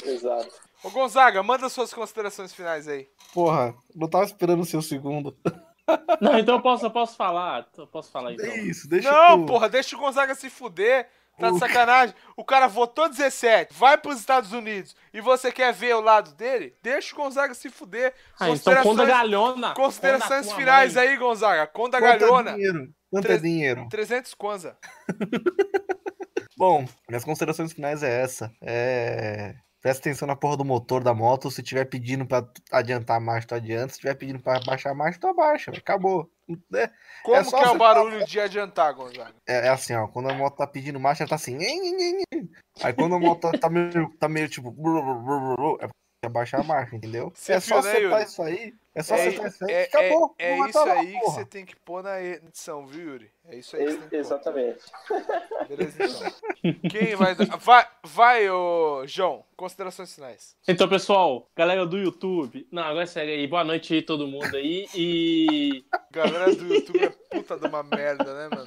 Exato. 0.03 0.49
Ô 0.84 0.90
Gonzaga, 0.91 1.44
manda 1.44 1.68
suas 1.69 1.94
considerações 1.94 2.53
finais 2.53 2.88
aí. 2.88 3.07
Porra, 3.34 3.76
não 3.95 4.07
tava 4.10 4.23
esperando 4.26 4.61
o 4.61 4.65
seu 4.65 4.81
segundo. 4.81 5.36
Não, 6.22 6.38
então 6.38 6.56
eu 6.56 6.61
posso, 6.61 6.86
eu 6.86 6.91
posso 6.91 7.15
falar. 7.18 7.68
Eu 7.77 7.88
posso 7.88 8.11
falar 8.11 8.34
então. 8.34 8.45
É 8.45 8.60
isso, 8.61 8.88
deixa 8.88 9.11
Não, 9.11 9.40
tu- 9.41 9.45
porra, 9.48 9.68
deixa 9.68 9.95
o 9.95 9.99
Gonzaga 9.99 10.36
se 10.36 10.49
fuder. 10.49 11.10
Tá 11.39 11.51
de 11.51 11.59
sacanagem. 11.59 12.15
O 12.35 12.43
cara 12.43 12.67
votou 12.67 13.09
17, 13.09 13.73
vai 13.73 13.97
pros 13.97 14.19
Estados 14.19 14.51
Unidos 14.53 14.95
e 15.13 15.21
você 15.21 15.51
quer 15.51 15.73
ver 15.73 15.95
o 15.95 16.01
lado 16.01 16.33
dele? 16.33 16.75
Deixa 16.83 17.13
o 17.13 17.17
Gonzaga 17.17 17.53
se 17.53 17.69
fuder. 17.69 18.13
Ah, 18.39 18.49
então 18.49 18.83
conta 18.83 19.05
galhona. 19.05 19.73
considerações 19.73 20.45
conta 20.45 20.57
finais 20.57 20.97
aí, 20.97 21.17
Gonzaga. 21.17 21.65
Conta 21.67 21.99
Quanto 21.99 22.05
é 22.15 22.19
galhona. 22.19 22.53
dinheiro? 22.53 22.93
Quanto 23.09 23.23
Três- 23.23 23.39
é 23.39 23.43
dinheiro? 23.43 23.87
300 23.89 24.33
Kwanza. 24.33 24.77
Bom, 26.57 26.85
minhas 27.07 27.23
considerações 27.23 27.71
finais 27.73 28.03
é 28.03 28.21
essa. 28.21 28.51
É... 28.61 29.55
Presta 29.81 30.01
atenção 30.10 30.27
na 30.27 30.35
porra 30.35 30.57
do 30.57 30.65
motor 30.65 31.03
da 31.03 31.14
moto. 31.14 31.49
Se 31.49 31.64
tiver 31.64 31.85
pedindo 31.85 32.26
pra 32.26 32.45
adiantar 32.72 33.18
a 33.18 33.19
marcha, 33.19 33.47
tu 33.47 33.56
adianta. 33.56 33.93
Se 33.93 33.99
tiver 33.99 34.14
pedindo 34.15 34.39
pra 34.39 34.60
baixar 34.65 34.91
a 34.91 34.93
marcha, 34.95 35.19
tu 35.19 35.27
abaixa. 35.27 35.72
Acabou. 35.72 36.30
É, 36.73 36.89
Como 37.23 37.38
É 37.38 37.43
só 37.43 37.57
que 37.57 37.64
é 37.64 37.68
o 37.68 37.72
você- 37.72 37.77
barulho 37.77 38.26
de 38.26 38.39
adiantar, 38.39 38.93
Gonzaga? 38.93 39.35
é 39.47 39.68
é 39.68 39.69
assim, 39.69 39.93
ó. 39.93 40.07
Quando 40.07 40.30
a 40.30 40.34
moto 40.34 40.57
tá 40.57 40.68
pedindo 40.68 40.99
marcha, 40.99 41.23
ela 41.23 41.30
tá 41.30 41.35
assim. 41.35 41.57
Aí 42.84 42.93
quando 42.93 43.15
a 43.15 43.19
moto 43.19 43.51
tá 43.60 43.69
meio, 43.69 44.10
tá 44.19 44.27
meio 44.27 44.49
tipo. 44.49 44.69
É 45.81 45.88
abaixar 46.27 46.59
a 46.61 46.63
marcha, 46.63 46.95
entendeu? 46.95 47.31
Você 47.35 47.53
é 47.53 47.59
só 47.59 47.75
né, 47.75 47.79
acertar 47.91 48.11
Yuri? 48.19 48.23
isso 48.23 48.41
aí. 48.41 48.73
É 48.95 49.03
só 49.03 49.15
É, 49.15 49.27
acertar 49.27 49.47
isso 49.47 49.65
aí. 49.65 49.71
é, 49.73 49.85
que 49.85 49.97
acabou. 49.97 50.35
é, 50.37 50.51
é 50.51 50.69
isso 50.69 50.79
aí 50.79 51.11
que 51.13 51.25
você 51.25 51.45
tem 51.45 51.65
que 51.65 51.75
pôr 51.75 52.03
na 52.03 52.21
edição, 52.21 52.85
viu, 52.85 53.11
Yuri? 53.13 53.31
É 53.47 53.55
isso 53.55 53.75
aí 53.77 53.85
que 53.85 53.91
você 53.91 53.97
tem 53.97 54.03
que 54.03 54.09
pôr. 54.09 54.19
Exatamente. 54.19 54.79
Beleza, 55.67 56.03
então. 56.03 56.79
Quem 56.89 57.15
vai 57.15 57.35
dar... 57.35 57.57
Vai, 57.57 57.87
vai, 58.03 58.49
ô 58.49 59.03
João. 59.05 59.45
Considerações 59.55 60.13
finais. 60.13 60.55
Então, 60.67 60.87
pessoal, 60.89 61.47
galera 61.55 61.85
do 61.85 61.97
YouTube. 61.97 62.67
Não, 62.71 62.83
agora 62.83 63.03
é 63.03 63.05
sério 63.05 63.33
aí. 63.33 63.47
Boa 63.47 63.63
noite 63.63 63.93
aí, 63.93 64.01
todo 64.01 64.27
mundo 64.27 64.55
aí. 64.55 64.87
E. 64.95 65.83
Galera 66.11 66.53
do 66.55 66.73
YouTube 66.73 67.03
é 67.03 67.09
puta 67.09 67.57
de 67.57 67.67
uma 67.67 67.83
merda, 67.83 68.23
né, 68.33 68.49
mano? 68.49 68.63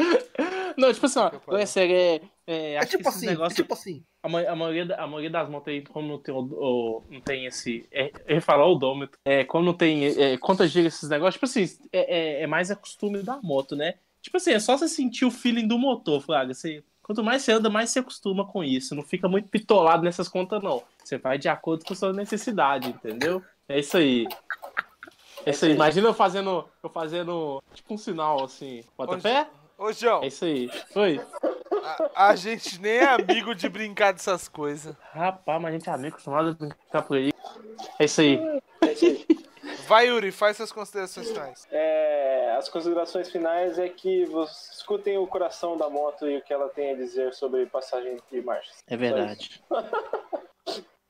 Não, 0.77 0.93
tipo 0.93 1.07
assim, 1.07 1.19
ó, 1.19 1.57
é 1.57 1.67
sério. 1.67 1.95
É, 1.97 2.21
é, 2.47 2.75
É 2.75 2.81
tipo 2.81 3.03
que 3.03 3.09
esses 3.09 3.17
assim, 3.17 3.27
negócios. 3.27 3.55
tipo 3.57 3.73
assim. 3.75 4.05
A, 4.23 4.29
ma- 4.29 4.41
a 4.43 4.55
maioria, 4.57 4.87
da- 4.87 5.03
a 5.03 5.07
maioria 5.07 5.31
das 5.31 5.49
motos 5.49 5.69
aí, 5.73 5.83
como 5.83 6.07
não 6.09 6.19
tem, 6.19 6.35
o, 6.35 6.39
o- 6.41 7.03
não 7.11 7.21
tem 7.21 7.47
esse. 7.47 7.87
É, 7.91 8.11
eu 8.27 8.37
ia 8.37 8.41
falar 8.41 8.67
o 8.67 8.73
odômetro. 8.73 9.19
É, 9.25 9.45
como 9.45 9.65
não 9.65 9.75
tem. 9.75 10.05
É, 10.07 10.37
quantas 10.39 10.71
gigas 10.71 10.95
esses 10.95 11.09
negócios, 11.09 11.35
tipo 11.35 11.45
assim, 11.47 11.65
é, 11.93 12.41
é, 12.41 12.43
é 12.43 12.47
mais 12.47 12.71
a 12.71 12.77
costume 12.77 13.23
da 13.23 13.39
moto, 13.43 13.75
né? 13.77 13.95
Tipo 14.21 14.37
assim, 14.37 14.53
é 14.53 14.61
só 14.61 14.77
você 14.77 14.89
sentir 14.89 15.25
o 15.25 15.31
feeling 15.31 15.67
do 15.67 15.77
motor, 15.79 16.21
Fraga. 16.21 16.55
Você, 16.55 16.85
quanto 17.03 17.25
mais 17.25 17.43
você 17.43 17.53
anda, 17.53 17.69
mais 17.69 17.91
você 17.91 17.99
acostuma 17.99 18.47
com 18.47 18.63
isso. 18.63 18.95
Não 18.95 19.03
fica 19.03 19.29
muito 19.29 19.49
pitolado 19.49 20.05
nessas 20.05 20.29
contas, 20.29 20.63
não. 20.63 20.83
Você 21.03 21.19
vai 21.19 21.39
de 21.39 21.49
acordo 21.49 21.85
com 21.85 21.93
a 21.93 21.97
sua 21.97 22.13
necessidade, 22.13 22.89
entendeu? 22.89 23.43
É 23.69 23.81
isso 23.81 23.97
aí. 23.97 24.27
É 25.45 25.51
isso 25.51 25.65
aí. 25.65 25.73
Imagina 25.73 26.09
eu 26.09 26.15
fazendo. 26.15 26.65
Eu 26.83 26.89
fazendo 26.91 27.61
tipo 27.75 27.95
um 27.95 27.99
sinal 27.99 28.45
assim. 28.45 28.85
Bota 28.97 29.19
pé? 29.19 29.49
Ô, 29.77 29.91
João, 29.93 30.23
É 30.23 30.29
isso 30.29 30.45
aí. 30.45 30.71
Oi. 30.95 31.21
A, 31.83 32.29
a 32.29 32.37
gente 32.37 32.81
nem 32.81 32.99
é 32.99 33.05
amigo 33.05 33.55
de 33.55 33.69
brincar 33.69 34.13
dessas 34.13 34.49
coisas. 34.49 34.95
Rapaz, 35.13 35.61
mas 35.61 35.71
a 35.71 35.79
gente 35.79 35.89
é 35.89 35.93
amigo, 35.93 36.15
acostumado 36.15 36.51
a 36.51 36.53
brincar 36.53 37.03
por 37.03 37.17
aí. 37.17 37.33
É 37.99 38.05
isso 38.05 38.21
aí. 38.21 38.41
É 38.83 38.93
isso 38.93 39.05
aí. 39.05 39.27
Vai, 39.87 40.09
Yuri, 40.09 40.33
faz 40.33 40.57
suas 40.57 40.73
considerações 40.73 41.29
finais. 41.29 41.69
É, 41.71 42.55
as 42.57 42.69
considerações 42.69 43.31
finais 43.31 43.79
é 43.79 43.89
que 43.89 44.25
vocês 44.27 44.77
escutem 44.77 45.19
o 45.19 45.27
coração 45.27 45.77
da 45.77 45.89
moto 45.89 46.29
e 46.29 46.39
o 46.39 46.43
que 46.43 46.53
ela 46.53 46.69
tem 46.69 46.93
a 46.93 46.97
dizer 46.97 47.33
sobre 47.35 47.67
passagem 47.67 48.19
de 48.31 48.41
marchas. 48.43 48.83
É 48.87 48.97
verdade. 48.97 49.63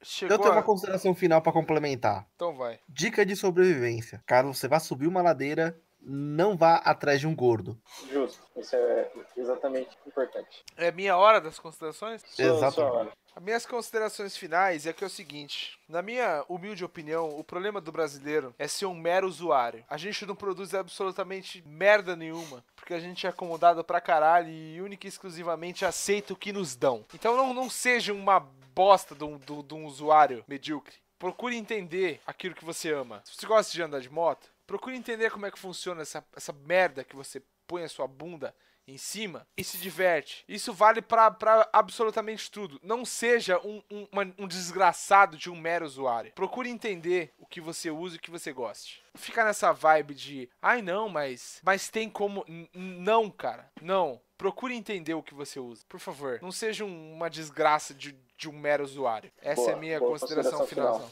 Chegou 0.02 0.36
Eu 0.36 0.40
tenho 0.40 0.52
uma 0.52 0.62
consideração 0.62 1.14
final 1.14 1.40
pra 1.40 1.52
complementar. 1.52 2.26
Então 2.34 2.56
vai. 2.56 2.80
Dica 2.88 3.24
de 3.24 3.36
sobrevivência. 3.36 4.22
Caso 4.26 4.52
você 4.52 4.66
vá 4.66 4.80
subir 4.80 5.06
uma 5.06 5.22
ladeira, 5.22 5.78
não 6.04 6.56
vá 6.56 6.76
atrás 6.76 7.20
de 7.20 7.26
um 7.26 7.34
gordo. 7.34 7.78
Justo. 8.10 8.42
Isso 8.56 8.74
é 8.76 9.10
exatamente 9.36 9.96
importante. 10.06 10.64
É 10.76 10.90
minha 10.92 11.16
hora 11.16 11.40
das 11.40 11.58
considerações? 11.58 12.22
Exatamente. 12.38 13.12
As 13.34 13.42
minhas 13.42 13.64
considerações 13.64 14.36
finais 14.36 14.86
é 14.86 14.92
que 14.92 15.02
é 15.02 15.06
o 15.06 15.10
seguinte: 15.10 15.78
na 15.88 16.02
minha 16.02 16.44
humilde 16.48 16.84
opinião, 16.84 17.28
o 17.30 17.42
problema 17.42 17.80
do 17.80 17.90
brasileiro 17.90 18.54
é 18.58 18.68
ser 18.68 18.84
um 18.86 18.94
mero 18.94 19.26
usuário. 19.26 19.82
A 19.88 19.96
gente 19.96 20.26
não 20.26 20.34
produz 20.36 20.74
absolutamente 20.74 21.62
merda 21.66 22.14
nenhuma, 22.14 22.62
porque 22.76 22.92
a 22.92 23.00
gente 23.00 23.26
é 23.26 23.30
acomodado 23.30 23.82
pra 23.82 24.00
caralho 24.02 24.50
e 24.50 24.80
única 24.82 25.06
e 25.06 25.08
exclusivamente 25.08 25.84
aceita 25.84 26.32
o 26.34 26.36
que 26.36 26.52
nos 26.52 26.76
dão. 26.76 27.06
Então 27.14 27.36
não, 27.36 27.54
não 27.54 27.70
seja 27.70 28.12
uma 28.12 28.38
bosta 28.74 29.14
de 29.14 29.24
um, 29.24 29.38
de- 29.38 29.62
de 29.62 29.74
um 29.74 29.86
usuário 29.86 30.44
medíocre. 30.46 30.96
Procure 31.18 31.56
entender 31.56 32.20
aquilo 32.26 32.54
que 32.54 32.64
você 32.64 32.92
ama. 32.92 33.22
Se 33.24 33.36
você 33.36 33.46
gosta 33.46 33.72
de 33.72 33.80
andar 33.82 34.00
de 34.00 34.10
moto, 34.10 34.51
procure 34.66 34.96
entender 34.96 35.30
como 35.30 35.46
é 35.46 35.50
que 35.50 35.58
funciona 35.58 36.02
essa, 36.02 36.24
essa 36.36 36.52
merda 36.52 37.04
que 37.04 37.16
você 37.16 37.42
põe 37.66 37.82
a 37.84 37.88
sua 37.88 38.06
bunda 38.06 38.54
em 38.84 38.98
cima 38.98 39.46
e 39.56 39.62
se 39.62 39.78
diverte. 39.78 40.44
Isso 40.48 40.72
vale 40.72 41.00
pra, 41.00 41.30
pra 41.30 41.68
absolutamente 41.72 42.50
tudo. 42.50 42.80
Não 42.82 43.04
seja 43.04 43.56
um, 43.60 43.80
um, 43.88 44.08
uma- 44.10 44.34
um 44.36 44.46
desgraçado 44.48 45.36
de 45.36 45.48
um 45.48 45.54
mero 45.56 45.86
usuário. 45.86 46.32
Procure 46.34 46.68
entender 46.68 47.32
o 47.38 47.46
que 47.46 47.60
você 47.60 47.92
usa 47.92 48.16
e 48.16 48.18
o 48.18 48.20
que 48.20 48.30
você 48.30 48.52
goste. 48.52 49.00
Fica 49.14 49.44
nessa 49.44 49.72
vibe 49.72 50.14
de, 50.14 50.50
ai 50.60 50.82
não, 50.82 51.08
mas, 51.08 51.60
mas 51.62 51.88
tem 51.90 52.10
como. 52.10 52.44
N- 52.48 52.68
Não, 52.74 53.30
cara, 53.30 53.70
não. 53.80 54.20
Procure 54.36 54.74
entender 54.74 55.14
o 55.14 55.22
que 55.22 55.32
você 55.34 55.60
usa. 55.60 55.84
Por 55.88 56.00
favor, 56.00 56.40
não 56.42 56.50
seja 56.50 56.84
um- 56.84 57.12
uma 57.12 57.30
desgraça 57.30 57.94
de, 57.94 58.16
de 58.36 58.48
um 58.48 58.58
mero 58.58 58.82
usuário. 58.82 59.30
Essa 59.40 59.60
Boa, 59.60 59.70
é 59.70 59.74
a 59.74 59.76
minha 59.76 59.98
boa 60.00 60.10
consideração 60.10 60.58
consideração 60.58 60.98
final. 60.98 61.10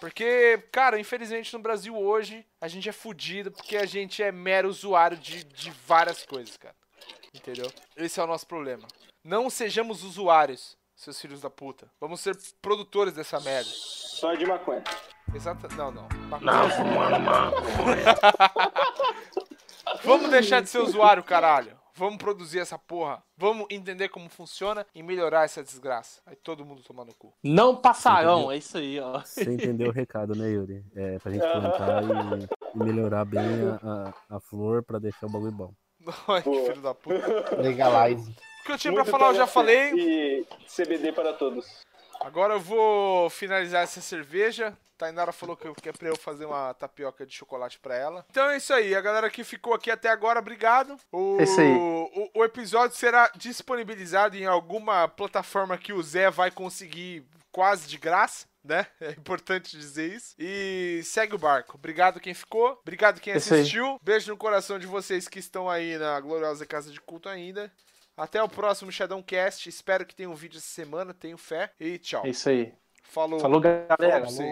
Porque, 0.00 0.58
cara, 0.70 0.98
infelizmente 0.98 1.52
no 1.52 1.58
Brasil 1.58 1.96
hoje 1.96 2.46
a 2.60 2.68
gente 2.68 2.88
é 2.88 2.92
fudido 2.92 3.50
porque 3.50 3.76
a 3.76 3.86
gente 3.86 4.22
é 4.22 4.30
mero 4.30 4.68
usuário 4.68 5.16
de, 5.16 5.44
de 5.44 5.70
várias 5.86 6.24
coisas, 6.24 6.56
cara. 6.56 6.74
Entendeu? 7.34 7.70
Esse 7.96 8.20
é 8.20 8.24
o 8.24 8.26
nosso 8.26 8.46
problema. 8.46 8.86
Não 9.24 9.50
sejamos 9.50 10.02
usuários, 10.02 10.76
seus 10.94 11.20
filhos 11.20 11.40
da 11.40 11.50
puta. 11.50 11.90
Vamos 12.00 12.20
ser 12.20 12.36
produtores 12.62 13.12
dessa 13.12 13.38
merda. 13.40 13.70
Só 13.70 14.34
de 14.34 14.46
maconha. 14.46 14.82
Exata. 15.34 15.68
Não, 15.74 15.90
não. 15.90 16.08
Não, 16.40 16.70
fumando 16.70 17.20
maconha. 17.20 18.14
Vamos 20.04 20.30
deixar 20.30 20.62
de 20.62 20.68
ser 20.68 20.78
usuário, 20.78 21.22
caralho. 21.22 21.77
Vamos 21.98 22.18
produzir 22.18 22.60
essa 22.60 22.78
porra. 22.78 23.20
Vamos 23.36 23.66
entender 23.70 24.08
como 24.08 24.28
funciona 24.28 24.86
e 24.94 25.02
melhorar 25.02 25.44
essa 25.44 25.64
desgraça. 25.64 26.20
Aí 26.24 26.36
todo 26.36 26.64
mundo 26.64 26.80
toma 26.86 27.04
no 27.04 27.12
cu. 27.12 27.34
Não 27.42 27.74
passarão, 27.74 28.52
é 28.52 28.56
isso 28.56 28.78
aí, 28.78 29.00
ó. 29.00 29.18
Você 29.18 29.52
entendeu 29.52 29.88
o 29.88 29.92
recado, 29.92 30.32
né, 30.34 30.48
Yuri? 30.48 30.84
É 30.94 31.18
pra 31.18 31.32
gente 31.32 31.42
plantar 31.42 32.04
e, 32.04 32.06
e 32.76 32.78
melhorar 32.78 33.24
bem 33.24 33.42
a, 33.82 34.14
a, 34.30 34.36
a 34.36 34.40
flor 34.40 34.84
pra 34.84 35.00
deixar 35.00 35.26
o 35.26 35.30
bagulho 35.30 35.50
bom. 35.50 35.74
Ai, 36.28 36.40
que 36.40 36.66
filho 36.66 36.80
da 36.80 36.94
puta. 36.94 37.56
Legalize. 37.60 38.30
O 38.30 38.64
que 38.64 38.72
eu 38.72 38.78
tinha 38.78 38.92
Muito 38.92 39.04
pra 39.04 39.18
falar 39.18 39.32
eu 39.32 39.36
já 39.36 39.46
falei. 39.48 39.92
E 39.94 40.46
CBD 40.68 41.12
para 41.12 41.32
todos. 41.32 41.66
Agora 42.20 42.54
eu 42.54 42.60
vou 42.60 43.28
finalizar 43.28 43.82
essa 43.82 44.00
cerveja. 44.00 44.76
Tainara 44.98 45.32
falou 45.32 45.56
que 45.56 45.72
que 45.80 45.88
é 45.88 45.92
pra 45.92 46.08
eu 46.08 46.16
fazer 46.16 46.44
uma 46.44 46.74
tapioca 46.74 47.24
de 47.24 47.32
chocolate 47.32 47.78
pra 47.78 47.94
ela. 47.94 48.26
Então 48.30 48.50
é 48.50 48.56
isso 48.56 48.74
aí. 48.74 48.94
A 48.94 49.00
galera 49.00 49.30
que 49.30 49.44
ficou 49.44 49.72
aqui 49.72 49.90
até 49.90 50.08
agora, 50.08 50.40
obrigado. 50.40 50.96
O, 51.12 51.38
É 51.40 51.44
isso 51.44 51.60
aí. 51.60 51.72
O, 51.72 52.30
o 52.34 52.44
episódio 52.44 52.96
será 52.96 53.30
disponibilizado 53.36 54.36
em 54.36 54.44
alguma 54.44 55.06
plataforma 55.06 55.78
que 55.78 55.92
o 55.92 56.02
Zé 56.02 56.30
vai 56.30 56.50
conseguir 56.50 57.24
quase 57.52 57.88
de 57.88 57.96
graça. 57.96 58.46
Né? 58.64 58.86
É 59.00 59.12
importante 59.12 59.78
dizer 59.78 60.12
isso. 60.12 60.34
E 60.38 61.00
segue 61.04 61.34
o 61.34 61.38
barco. 61.38 61.76
Obrigado 61.76 62.20
quem 62.20 62.34
ficou. 62.34 62.78
Obrigado 62.82 63.20
quem 63.20 63.32
aí. 63.32 63.38
assistiu. 63.38 63.98
Beijo 64.02 64.30
no 64.30 64.36
coração 64.36 64.78
de 64.78 64.86
vocês 64.86 65.28
que 65.28 65.38
estão 65.38 65.70
aí 65.70 65.96
na 65.96 66.20
gloriosa 66.20 66.66
Casa 66.66 66.90
de 66.90 67.00
Culto 67.00 67.28
ainda. 67.28 67.72
Até 68.16 68.42
o 68.42 68.48
próximo 68.48 68.90
Shadowcast. 68.90 69.68
Espero 69.68 70.04
que 70.04 70.14
tenha 70.14 70.28
um 70.28 70.34
vídeo 70.34 70.58
essa 70.58 70.66
semana. 70.66 71.14
Tenho 71.14 71.38
fé. 71.38 71.70
E 71.78 71.98
tchau. 71.98 72.26
É 72.26 72.30
isso 72.30 72.48
aí. 72.48 72.74
Falou. 73.04 73.40
Falou, 73.40 73.60
galera. 73.60 73.86
Falou 73.96 74.10
pra 74.10 74.20
vocês. 74.20 74.48